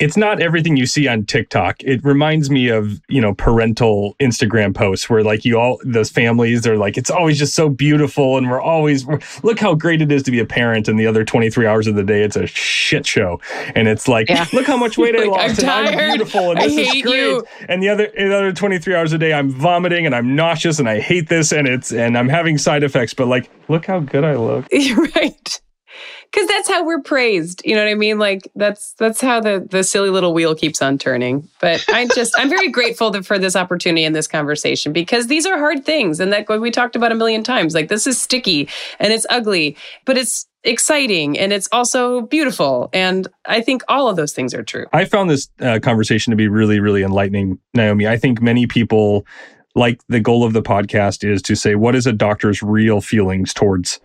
it's 0.00 0.16
not 0.16 0.40
everything 0.40 0.76
you 0.76 0.86
see 0.86 1.08
on 1.08 1.24
TikTok. 1.24 1.82
It 1.82 2.04
reminds 2.04 2.50
me 2.50 2.68
of, 2.68 3.00
you 3.08 3.20
know, 3.20 3.34
parental 3.34 4.14
Instagram 4.20 4.74
posts 4.74 5.10
where 5.10 5.24
like 5.24 5.44
you 5.44 5.58
all 5.58 5.80
those 5.84 6.08
families 6.10 6.66
are 6.66 6.76
like 6.76 6.96
it's 6.96 7.10
always 7.10 7.38
just 7.38 7.54
so 7.54 7.68
beautiful 7.68 8.36
and 8.36 8.48
we're 8.48 8.60
always 8.60 9.06
look 9.42 9.58
how 9.58 9.74
great 9.74 10.00
it 10.00 10.12
is 10.12 10.22
to 10.24 10.30
be 10.30 10.38
a 10.38 10.44
parent 10.44 10.86
and 10.88 10.98
the 10.98 11.06
other 11.06 11.24
23 11.24 11.66
hours 11.66 11.86
of 11.86 11.96
the 11.96 12.04
day 12.04 12.22
it's 12.22 12.36
a 12.36 12.46
shit 12.46 13.06
show. 13.06 13.40
And 13.74 13.88
it's 13.88 14.06
like 14.06 14.28
yeah. 14.28 14.46
look 14.52 14.66
how 14.66 14.76
much 14.76 14.96
weight 14.96 15.16
I 15.16 15.24
lost 15.24 15.64
I'm 15.64 15.86
and 15.86 16.00
I'm 16.00 16.08
beautiful 16.16 16.52
and 16.52 16.60
this 16.60 16.76
is 16.76 17.02
great. 17.02 17.14
You. 17.14 17.44
And 17.68 17.82
the 17.82 17.88
other 17.88 18.10
the 18.16 18.36
other 18.36 18.52
23 18.52 18.94
hours 18.94 19.12
a 19.12 19.18
day 19.18 19.32
I'm 19.32 19.50
vomiting 19.50 20.06
and 20.06 20.14
I'm 20.14 20.36
nauseous 20.36 20.78
and 20.78 20.88
I 20.88 21.00
hate 21.00 21.28
this 21.28 21.52
and 21.52 21.66
it's 21.66 21.92
and 21.92 22.16
I'm 22.16 22.28
having 22.28 22.56
side 22.56 22.84
effects 22.84 23.14
but 23.14 23.26
like 23.26 23.50
look 23.68 23.86
how 23.86 23.98
good 23.98 24.24
I 24.24 24.36
look. 24.36 24.66
You're 24.70 25.04
right 25.16 25.60
because 26.30 26.46
that's 26.48 26.68
how 26.68 26.84
we're 26.84 27.02
praised 27.02 27.62
you 27.64 27.74
know 27.74 27.84
what 27.84 27.90
i 27.90 27.94
mean? 27.94 28.18
Like 28.18 28.50
that's 28.54 28.92
that's 28.94 29.20
how 29.20 29.40
the 29.40 29.66
the 29.70 29.84
silly 29.84 30.10
little 30.10 30.32
wheel 30.34 30.54
keeps 30.54 30.82
on 30.82 30.98
turning. 30.98 31.48
But 31.60 31.84
i 31.88 32.06
just 32.14 32.34
i'm 32.38 32.48
very 32.48 32.68
grateful 32.70 33.22
for 33.22 33.38
this 33.38 33.56
opportunity 33.56 34.04
and 34.04 34.14
this 34.14 34.26
conversation 34.26 34.92
because 34.92 35.26
these 35.26 35.46
are 35.46 35.58
hard 35.58 35.84
things 35.84 36.20
and 36.20 36.32
that 36.32 36.48
what 36.48 36.60
we 36.60 36.70
talked 36.70 36.96
about 36.96 37.12
a 37.12 37.14
million 37.14 37.42
times 37.42 37.74
like 37.74 37.88
this 37.88 38.06
is 38.06 38.20
sticky 38.20 38.68
and 38.98 39.12
it's 39.12 39.26
ugly 39.30 39.76
but 40.04 40.16
it's 40.16 40.46
exciting 40.64 41.38
and 41.38 41.52
it's 41.52 41.68
also 41.72 42.22
beautiful 42.22 42.90
and 42.92 43.28
i 43.46 43.60
think 43.60 43.82
all 43.88 44.08
of 44.08 44.16
those 44.16 44.32
things 44.32 44.52
are 44.52 44.62
true. 44.62 44.86
I 44.92 45.04
found 45.04 45.30
this 45.30 45.48
uh, 45.60 45.78
conversation 45.82 46.30
to 46.32 46.36
be 46.36 46.48
really 46.48 46.80
really 46.80 47.02
enlightening 47.02 47.58
naomi. 47.74 48.06
I 48.06 48.16
think 48.16 48.42
many 48.42 48.66
people 48.66 49.26
like 49.74 50.00
the 50.08 50.20
goal 50.20 50.44
of 50.44 50.52
the 50.52 50.62
podcast 50.62 51.28
is 51.28 51.40
to 51.42 51.54
say 51.54 51.74
what 51.74 51.94
is 51.94 52.06
a 52.06 52.12
doctor's 52.12 52.62
real 52.62 53.00
feelings 53.00 53.54
towards 53.54 54.00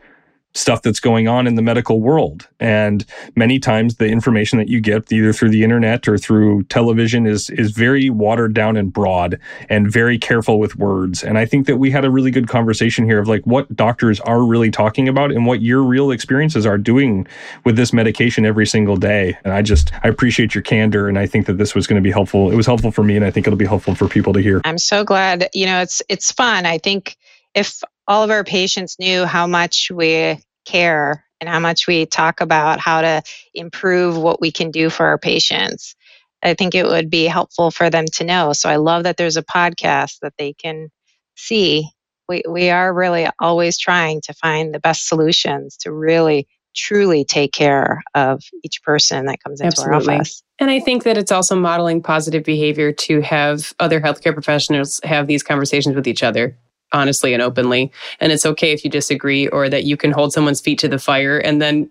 stuff 0.55 0.81
that's 0.81 0.99
going 0.99 1.27
on 1.27 1.47
in 1.47 1.55
the 1.55 1.61
medical 1.61 2.01
world. 2.01 2.47
And 2.59 3.05
many 3.35 3.59
times 3.59 3.95
the 3.95 4.07
information 4.07 4.59
that 4.59 4.67
you 4.67 4.79
get 4.79 5.11
either 5.11 5.33
through 5.33 5.49
the 5.49 5.63
internet 5.63 6.07
or 6.07 6.17
through 6.17 6.63
television 6.63 7.25
is 7.25 7.49
is 7.51 7.71
very 7.71 8.09
watered 8.09 8.53
down 8.53 8.77
and 8.77 8.91
broad 8.91 9.39
and 9.69 9.91
very 9.91 10.17
careful 10.17 10.59
with 10.59 10.75
words. 10.75 11.23
And 11.23 11.37
I 11.37 11.45
think 11.45 11.67
that 11.67 11.77
we 11.77 11.91
had 11.91 12.05
a 12.05 12.11
really 12.11 12.31
good 12.31 12.47
conversation 12.47 13.05
here 13.05 13.19
of 13.19 13.27
like 13.27 13.45
what 13.45 13.73
doctors 13.75 14.19
are 14.21 14.43
really 14.43 14.71
talking 14.71 15.07
about 15.07 15.31
and 15.31 15.45
what 15.45 15.61
your 15.61 15.81
real 15.81 16.11
experiences 16.11 16.65
are 16.65 16.77
doing 16.77 17.27
with 17.65 17.75
this 17.75 17.93
medication 17.93 18.45
every 18.45 18.67
single 18.67 18.97
day. 18.97 19.37
And 19.43 19.53
I 19.53 19.61
just 19.61 19.91
I 20.03 20.07
appreciate 20.07 20.53
your 20.53 20.61
candor 20.61 21.07
and 21.07 21.17
I 21.17 21.25
think 21.25 21.47
that 21.47 21.57
this 21.57 21.73
was 21.73 21.87
going 21.87 22.01
to 22.01 22.03
be 22.03 22.11
helpful. 22.11 22.51
It 22.51 22.55
was 22.55 22.65
helpful 22.65 22.91
for 22.91 23.03
me 23.03 23.15
and 23.15 23.25
I 23.25 23.31
think 23.31 23.47
it'll 23.47 23.57
be 23.57 23.65
helpful 23.65 23.95
for 23.95 24.07
people 24.07 24.33
to 24.33 24.39
hear. 24.39 24.61
I'm 24.65 24.77
so 24.77 25.03
glad, 25.03 25.49
you 25.53 25.65
know, 25.65 25.81
it's 25.81 26.01
it's 26.09 26.31
fun. 26.31 26.65
I 26.65 26.77
think 26.77 27.17
if 27.55 27.81
all 28.07 28.23
of 28.23 28.31
our 28.31 28.43
patients 28.43 28.97
knew 28.99 29.25
how 29.25 29.47
much 29.47 29.89
we 29.91 30.39
care 30.65 31.25
and 31.39 31.49
how 31.49 31.59
much 31.59 31.87
we 31.87 32.05
talk 32.05 32.41
about 32.41 32.79
how 32.79 33.01
to 33.01 33.21
improve 33.53 34.17
what 34.17 34.41
we 34.41 34.51
can 34.51 34.71
do 34.71 34.89
for 34.89 35.05
our 35.05 35.17
patients, 35.17 35.95
I 36.41 36.53
think 36.53 36.75
it 36.75 36.85
would 36.85 37.09
be 37.09 37.25
helpful 37.25 37.71
for 37.71 37.89
them 37.89 38.05
to 38.15 38.23
know. 38.23 38.53
So 38.53 38.69
I 38.69 38.77
love 38.77 39.03
that 39.03 39.17
there's 39.17 39.37
a 39.37 39.43
podcast 39.43 40.19
that 40.21 40.33
they 40.37 40.53
can 40.53 40.89
see. 41.35 41.89
We, 42.29 42.43
we 42.49 42.69
are 42.69 42.93
really 42.93 43.27
always 43.39 43.77
trying 43.77 44.21
to 44.21 44.33
find 44.33 44.73
the 44.73 44.79
best 44.79 45.07
solutions 45.07 45.77
to 45.81 45.91
really 45.91 46.47
truly 46.75 47.23
take 47.23 47.53
care 47.53 48.01
of 48.15 48.41
each 48.63 48.81
person 48.83 49.25
that 49.27 49.43
comes 49.43 49.61
into 49.61 49.67
Absolutely. 49.67 50.13
our 50.15 50.19
office. 50.19 50.43
And 50.59 50.71
I 50.71 50.79
think 50.79 51.03
that 51.03 51.17
it's 51.17 51.31
also 51.31 51.55
modeling 51.55 52.01
positive 52.01 52.43
behavior 52.43 52.91
to 52.91 53.21
have 53.21 53.73
other 53.79 54.01
healthcare 54.01 54.33
professionals 54.33 54.99
have 55.03 55.27
these 55.27 55.43
conversations 55.43 55.95
with 55.95 56.07
each 56.07 56.23
other 56.23 56.57
honestly 56.93 57.33
and 57.33 57.41
openly. 57.41 57.91
And 58.19 58.31
it's 58.31 58.45
okay 58.45 58.71
if 58.71 58.83
you 58.83 58.89
disagree 58.89 59.47
or 59.47 59.67
that 59.69 59.83
you 59.83 59.97
can 59.97 60.11
hold 60.11 60.31
someone's 60.31 60.61
feet 60.61 60.79
to 60.79 60.87
the 60.87 60.99
fire 60.99 61.37
and 61.39 61.61
then 61.61 61.89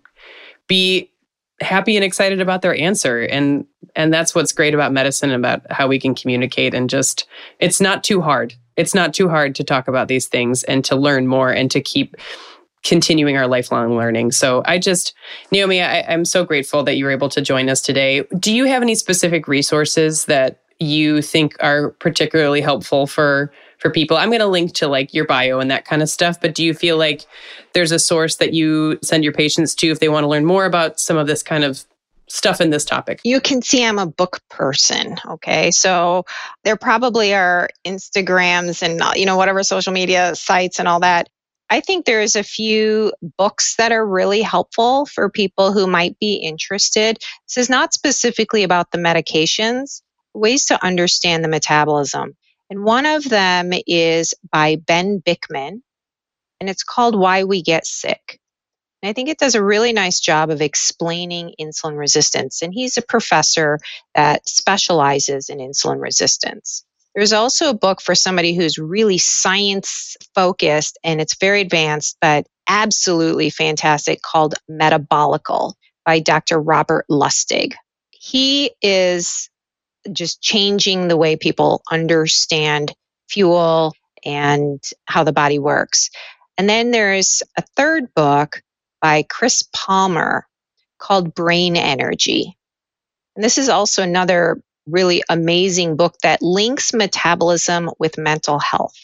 be 0.68 1.10
happy 1.60 1.96
and 1.96 2.04
excited 2.04 2.40
about 2.40 2.62
their 2.62 2.74
answer. 2.74 3.20
And 3.20 3.66
and 3.94 4.12
that's 4.12 4.34
what's 4.34 4.52
great 4.52 4.72
about 4.72 4.92
medicine 4.92 5.32
about 5.32 5.70
how 5.70 5.86
we 5.86 6.00
can 6.00 6.14
communicate 6.14 6.72
and 6.72 6.88
just 6.88 7.26
it's 7.58 7.80
not 7.80 8.02
too 8.04 8.20
hard. 8.22 8.54
It's 8.76 8.94
not 8.94 9.12
too 9.12 9.28
hard 9.28 9.54
to 9.56 9.64
talk 9.64 9.86
about 9.86 10.08
these 10.08 10.26
things 10.26 10.64
and 10.64 10.84
to 10.86 10.96
learn 10.96 11.26
more 11.26 11.50
and 11.50 11.70
to 11.70 11.80
keep 11.80 12.16
continuing 12.82 13.36
our 13.36 13.46
lifelong 13.46 13.96
learning. 13.96 14.32
So 14.32 14.62
i 14.64 14.78
just 14.78 15.14
naomi 15.52 15.80
I, 15.80 16.02
i'm 16.02 16.24
so 16.24 16.44
grateful 16.44 16.82
that 16.84 16.96
you 16.96 17.04
were 17.04 17.10
able 17.10 17.28
to 17.28 17.40
join 17.40 17.68
us 17.68 17.80
today. 17.80 18.22
Do 18.38 18.52
you 18.52 18.64
have 18.64 18.82
any 18.82 18.94
specific 18.94 19.46
resources 19.46 20.24
that 20.24 20.62
you 20.80 21.22
think 21.22 21.56
are 21.60 21.90
particularly 21.90 22.60
helpful 22.60 23.06
for 23.06 23.52
for 23.82 23.90
people. 23.90 24.16
I'm 24.16 24.30
going 24.30 24.40
to 24.40 24.46
link 24.46 24.72
to 24.74 24.86
like 24.86 25.12
your 25.12 25.26
bio 25.26 25.58
and 25.58 25.70
that 25.70 25.84
kind 25.84 26.00
of 26.00 26.08
stuff, 26.08 26.40
but 26.40 26.54
do 26.54 26.64
you 26.64 26.72
feel 26.72 26.96
like 26.96 27.26
there's 27.74 27.90
a 27.90 27.98
source 27.98 28.36
that 28.36 28.54
you 28.54 28.98
send 29.02 29.24
your 29.24 29.32
patients 29.32 29.74
to 29.74 29.88
if 29.88 29.98
they 29.98 30.08
want 30.08 30.24
to 30.24 30.28
learn 30.28 30.44
more 30.44 30.64
about 30.64 31.00
some 31.00 31.16
of 31.16 31.26
this 31.26 31.42
kind 31.42 31.64
of 31.64 31.84
stuff 32.28 32.60
in 32.60 32.70
this 32.70 32.84
topic? 32.84 33.20
You 33.24 33.40
can 33.40 33.60
see 33.60 33.84
I'm 33.84 33.98
a 33.98 34.06
book 34.06 34.40
person, 34.48 35.16
okay? 35.28 35.72
So 35.72 36.24
there 36.62 36.76
probably 36.76 37.34
are 37.34 37.68
Instagrams 37.84 38.82
and 38.82 39.02
uh, 39.02 39.12
you 39.16 39.26
know 39.26 39.36
whatever 39.36 39.62
social 39.64 39.92
media 39.92 40.34
sites 40.36 40.78
and 40.78 40.86
all 40.86 41.00
that. 41.00 41.28
I 41.68 41.80
think 41.80 42.04
there's 42.04 42.36
a 42.36 42.42
few 42.42 43.12
books 43.38 43.76
that 43.76 43.92
are 43.92 44.06
really 44.06 44.42
helpful 44.42 45.06
for 45.06 45.30
people 45.30 45.72
who 45.72 45.86
might 45.86 46.18
be 46.18 46.34
interested. 46.34 47.18
This 47.48 47.56
is 47.56 47.70
not 47.70 47.94
specifically 47.94 48.62
about 48.62 48.90
the 48.92 48.98
medications, 48.98 50.02
ways 50.34 50.66
to 50.66 50.84
understand 50.84 51.42
the 51.42 51.48
metabolism. 51.48 52.36
And 52.72 52.84
one 52.84 53.04
of 53.04 53.28
them 53.28 53.72
is 53.86 54.32
by 54.50 54.76
Ben 54.76 55.20
Bikman, 55.20 55.82
and 56.58 56.70
it's 56.70 56.82
called 56.82 57.14
Why 57.14 57.44
We 57.44 57.60
Get 57.60 57.84
Sick. 57.84 58.40
And 59.02 59.10
I 59.10 59.12
think 59.12 59.28
it 59.28 59.36
does 59.36 59.54
a 59.54 59.62
really 59.62 59.92
nice 59.92 60.20
job 60.20 60.48
of 60.48 60.62
explaining 60.62 61.52
insulin 61.60 61.98
resistance. 61.98 62.62
And 62.62 62.72
he's 62.72 62.96
a 62.96 63.02
professor 63.02 63.78
that 64.14 64.48
specializes 64.48 65.50
in 65.50 65.58
insulin 65.58 66.00
resistance. 66.00 66.82
There's 67.14 67.34
also 67.34 67.68
a 67.68 67.74
book 67.74 68.00
for 68.00 68.14
somebody 68.14 68.54
who's 68.54 68.78
really 68.78 69.18
science 69.18 70.16
focused 70.34 70.98
and 71.04 71.20
it's 71.20 71.36
very 71.36 71.60
advanced, 71.60 72.16
but 72.22 72.46
absolutely 72.66 73.50
fantastic 73.50 74.22
called 74.22 74.54
Metabolical 74.70 75.74
by 76.06 76.20
Dr. 76.20 76.58
Robert 76.58 77.04
Lustig. 77.10 77.74
He 78.12 78.70
is 78.80 79.50
just 80.10 80.42
changing 80.42 81.08
the 81.08 81.16
way 81.16 81.36
people 81.36 81.82
understand 81.90 82.94
fuel 83.28 83.94
and 84.24 84.82
how 85.04 85.24
the 85.24 85.32
body 85.32 85.58
works. 85.58 86.10
And 86.58 86.68
then 86.68 86.90
there's 86.90 87.42
a 87.56 87.62
third 87.76 88.14
book 88.14 88.62
by 89.00 89.24
Chris 89.28 89.64
Palmer 89.74 90.46
called 90.98 91.34
Brain 91.34 91.76
Energy. 91.76 92.56
And 93.34 93.44
this 93.44 93.58
is 93.58 93.68
also 93.68 94.02
another 94.02 94.60
really 94.86 95.22
amazing 95.28 95.96
book 95.96 96.14
that 96.22 96.42
links 96.42 96.92
metabolism 96.92 97.90
with 97.98 98.18
mental 98.18 98.58
health. 98.58 98.96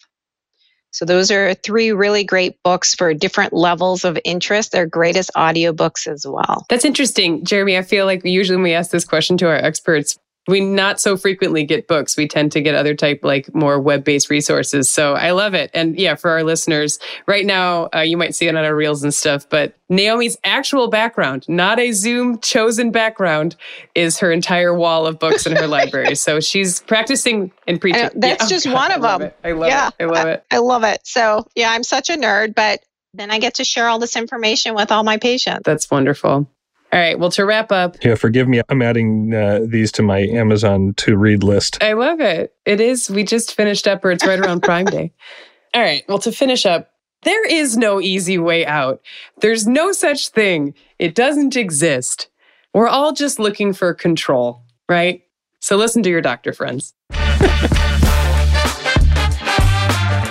So 0.91 1.05
those 1.05 1.31
are 1.31 1.55
three 1.55 1.93
really 1.93 2.25
great 2.25 2.61
books 2.62 2.95
for 2.95 3.15
different 3.15 3.53
levels 3.53 4.05
of 4.05 4.19
interest. 4.25 4.73
They're 4.73 4.87
greatest 4.87 5.31
audiobooks 5.37 6.07
as 6.07 6.27
well. 6.27 6.66
That's 6.69 6.85
interesting, 6.85 7.45
Jeremy. 7.45 7.77
I 7.77 7.83
feel 7.83 8.07
like 8.07 8.25
usually 8.25 8.57
when 8.57 8.65
we 8.65 8.73
ask 8.73 8.91
this 8.91 9.05
question 9.05 9.37
to 9.39 9.47
our 9.47 9.57
experts, 9.57 10.19
we 10.49 10.61
not 10.61 10.99
so 11.01 11.16
frequently 11.16 11.65
get 11.65 11.87
books. 11.87 12.16
We 12.16 12.27
tend 12.27 12.53
to 12.53 12.61
get 12.61 12.75
other 12.75 12.95
type, 12.95 13.20
like 13.23 13.55
more 13.55 13.79
web 13.79 14.03
based 14.03 14.31
resources. 14.31 14.91
So 14.91 15.15
I 15.15 15.33
love 15.33 15.55
it. 15.55 15.70
And 15.75 15.99
yeah, 15.99 16.15
for 16.15 16.31
our 16.31 16.43
listeners, 16.43 16.99
right 17.27 17.45
now, 17.45 17.89
uh, 17.95 18.01
you 18.01 18.16
might 18.16 18.35
see 18.35 18.49
it 18.49 18.57
on 18.57 18.65
our 18.65 18.75
reels 18.75 19.03
and 19.03 19.12
stuff, 19.12 19.49
but 19.49 19.75
Naomi's 19.91 20.37
actual 20.45 20.89
background, 20.89 21.45
not 21.49 21.79
a 21.79 21.93
Zoom 21.93 22.39
chosen 22.41 22.91
background, 22.91 23.57
is 23.95 24.19
her 24.19 24.33
entire 24.33 24.75
wall 24.75 25.07
of 25.07 25.19
books 25.19 25.47
in 25.47 25.55
her 25.55 25.66
library. 25.69 26.15
So 26.15 26.41
she's 26.41 26.81
practicing 26.81 27.53
and 27.66 27.81
preaching. 27.81 28.09
that's 28.15 28.45
yeah. 28.45 28.49
just 28.49 28.66
oh, 28.66 28.73
one 28.73 28.91
of 28.91 29.05
I 29.05 29.19
them. 29.19 29.31
I 29.45 29.53
love 29.53 29.69
yeah, 29.69 29.89
it. 29.89 30.03
I 30.03 30.05
love 30.07 30.27
it. 30.29 30.45
I 30.51 30.59
love 30.59 30.85
it. 30.85 31.01
So 31.05 31.47
yeah, 31.55 31.70
I'm 31.70 31.85
such 31.85 32.09
a 32.09 32.15
nerd, 32.15 32.55
but 32.55 32.81
then 33.15 33.31
I 33.31 33.39
get 33.39 33.55
to 33.55 33.65
share 33.65 33.89
all 33.89 33.99
this 33.99 34.16
information 34.16 34.75
with 34.75 34.93
all 34.93 35.05
my 35.05 35.19
patients. 35.19 35.62
That's 35.65 35.91
wonderful. 35.91 36.49
All 36.93 36.98
right. 36.98 37.19
Well, 37.19 37.31
to 37.32 37.44
wrap 37.44 37.70
up. 37.70 38.02
Yeah, 38.02 38.15
forgive 38.15 38.48
me. 38.48 38.62
I'm 38.69 38.81
adding 38.81 39.35
uh, 39.35 39.60
these 39.62 39.93
to 39.93 40.02
my 40.02 40.20
Amazon 40.20 40.94
to 40.98 41.16
read 41.16 41.43
list. 41.43 41.82
I 41.82 41.93
love 41.93 42.20
it. 42.20 42.55
It 42.65 42.81
is. 42.81 43.10
We 43.10 43.24
just 43.24 43.55
finished 43.55 43.86
up, 43.86 44.05
or 44.05 44.10
it's 44.10 44.27
right 44.27 44.40
around 44.40 44.62
Prime 44.62 44.86
Day. 44.86 45.12
All 45.74 45.82
right. 45.82 46.02
Well, 46.09 46.19
to 46.20 46.32
finish 46.32 46.65
up, 46.65 46.90
there 47.24 47.47
is 47.47 47.77
no 47.77 48.01
easy 48.01 48.39
way 48.39 48.65
out. 48.65 49.02
There's 49.40 49.66
no 49.66 49.93
such 49.93 50.31
thing. 50.31 50.74
It 50.98 51.15
doesn't 51.15 51.56
exist. 51.56 52.28
We're 52.73 52.89
all 52.89 53.12
just 53.12 53.39
looking 53.39 53.73
for 53.73 53.93
control, 53.93 54.62
right? 54.89 55.23
So 55.60 55.77
listen 55.77 56.02
to 56.05 56.10
your 56.10 56.20
doctor 56.20 56.52
friends. 56.52 56.94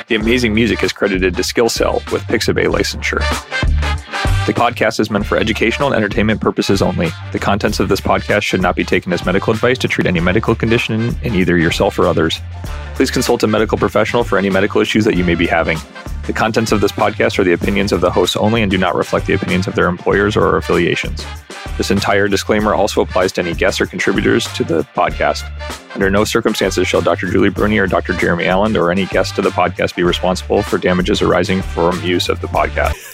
the 0.08 0.16
amazing 0.16 0.54
music 0.54 0.82
is 0.84 0.94
credited 0.94 1.36
to 1.36 1.42
SkillCell 1.42 2.10
with 2.12 2.22
Pixabay 2.24 2.68
licensure. 2.68 3.77
The 4.48 4.54
podcast 4.54 5.02
is 5.02 5.12
meant 5.12 5.26
for 5.26 5.38
educational 5.38 5.90
and 5.90 5.96
entertainment 5.98 6.40
purposes 6.40 6.82
only. 6.82 7.10
The 7.34 7.38
contents 7.38 7.82
of 7.82 7.90
this 7.90 8.00
podcast 8.00 8.44
should 8.44 8.62
not 8.62 8.78
be 8.78 8.86
taken 8.86 9.12
as 9.12 9.26
medical 9.26 9.52
advice 9.52 9.78
to 9.80 9.90
treat 9.90 10.08
any 10.08 10.22
medical 10.22 10.56
condition 10.56 11.14
in 11.22 11.36
either 11.36 11.58
yourself 11.58 12.00
or 12.00 12.08
others. 12.08 12.40
Please 12.96 13.12
consult 13.12 13.44
a 13.44 13.48
medical 13.48 13.78
professional 13.78 14.24
for 14.24 14.38
any 14.38 14.50
medical 14.50 14.80
issues 14.80 15.04
that 15.04 15.18
you 15.18 15.26
may 15.26 15.36
be 15.36 15.48
having. 15.48 15.78
The 16.28 16.34
contents 16.34 16.72
of 16.72 16.80
this 16.80 16.94
podcast 16.94 17.38
are 17.40 17.44
the 17.44 17.52
opinions 17.52 17.92
of 17.92 18.00
the 18.00 18.10
hosts 18.10 18.38
only 18.38 18.62
and 18.62 18.72
do 18.72 18.78
not 18.78 18.96
reflect 18.96 19.28
the 19.28 19.34
opinions 19.34 19.68
of 19.68 19.76
their 19.76 19.90
employers 19.90 20.38
or 20.38 20.56
affiliations. 20.56 21.26
This 21.78 21.92
entire 21.92 22.30
disclaimer 22.30 22.74
also 22.74 23.02
applies 23.02 23.34
to 23.34 23.42
any 23.42 23.54
guests 23.54 23.82
or 23.82 23.86
contributors 23.86 24.46
to 24.54 24.64
the 24.64 24.84
podcast. 24.96 25.44
Under 25.94 26.10
no 26.10 26.24
circumstances 26.24 26.88
shall 26.88 27.02
Dr. 27.02 27.30
Julie 27.30 27.50
Bruni 27.50 27.80
or 27.80 27.88
Dr. 27.88 28.14
Jeremy 28.14 28.46
Allen 28.46 28.78
or 28.78 28.92
any 28.92 29.08
guest 29.08 29.36
to 29.36 29.42
the 29.42 29.50
podcast 29.50 29.94
be 29.98 30.04
responsible 30.04 30.62
for 30.62 30.78
damages 30.78 31.22
arising 31.22 31.62
from 31.62 32.02
use 32.02 32.30
of 32.30 32.40
the 32.40 32.48
podcast. 32.48 33.07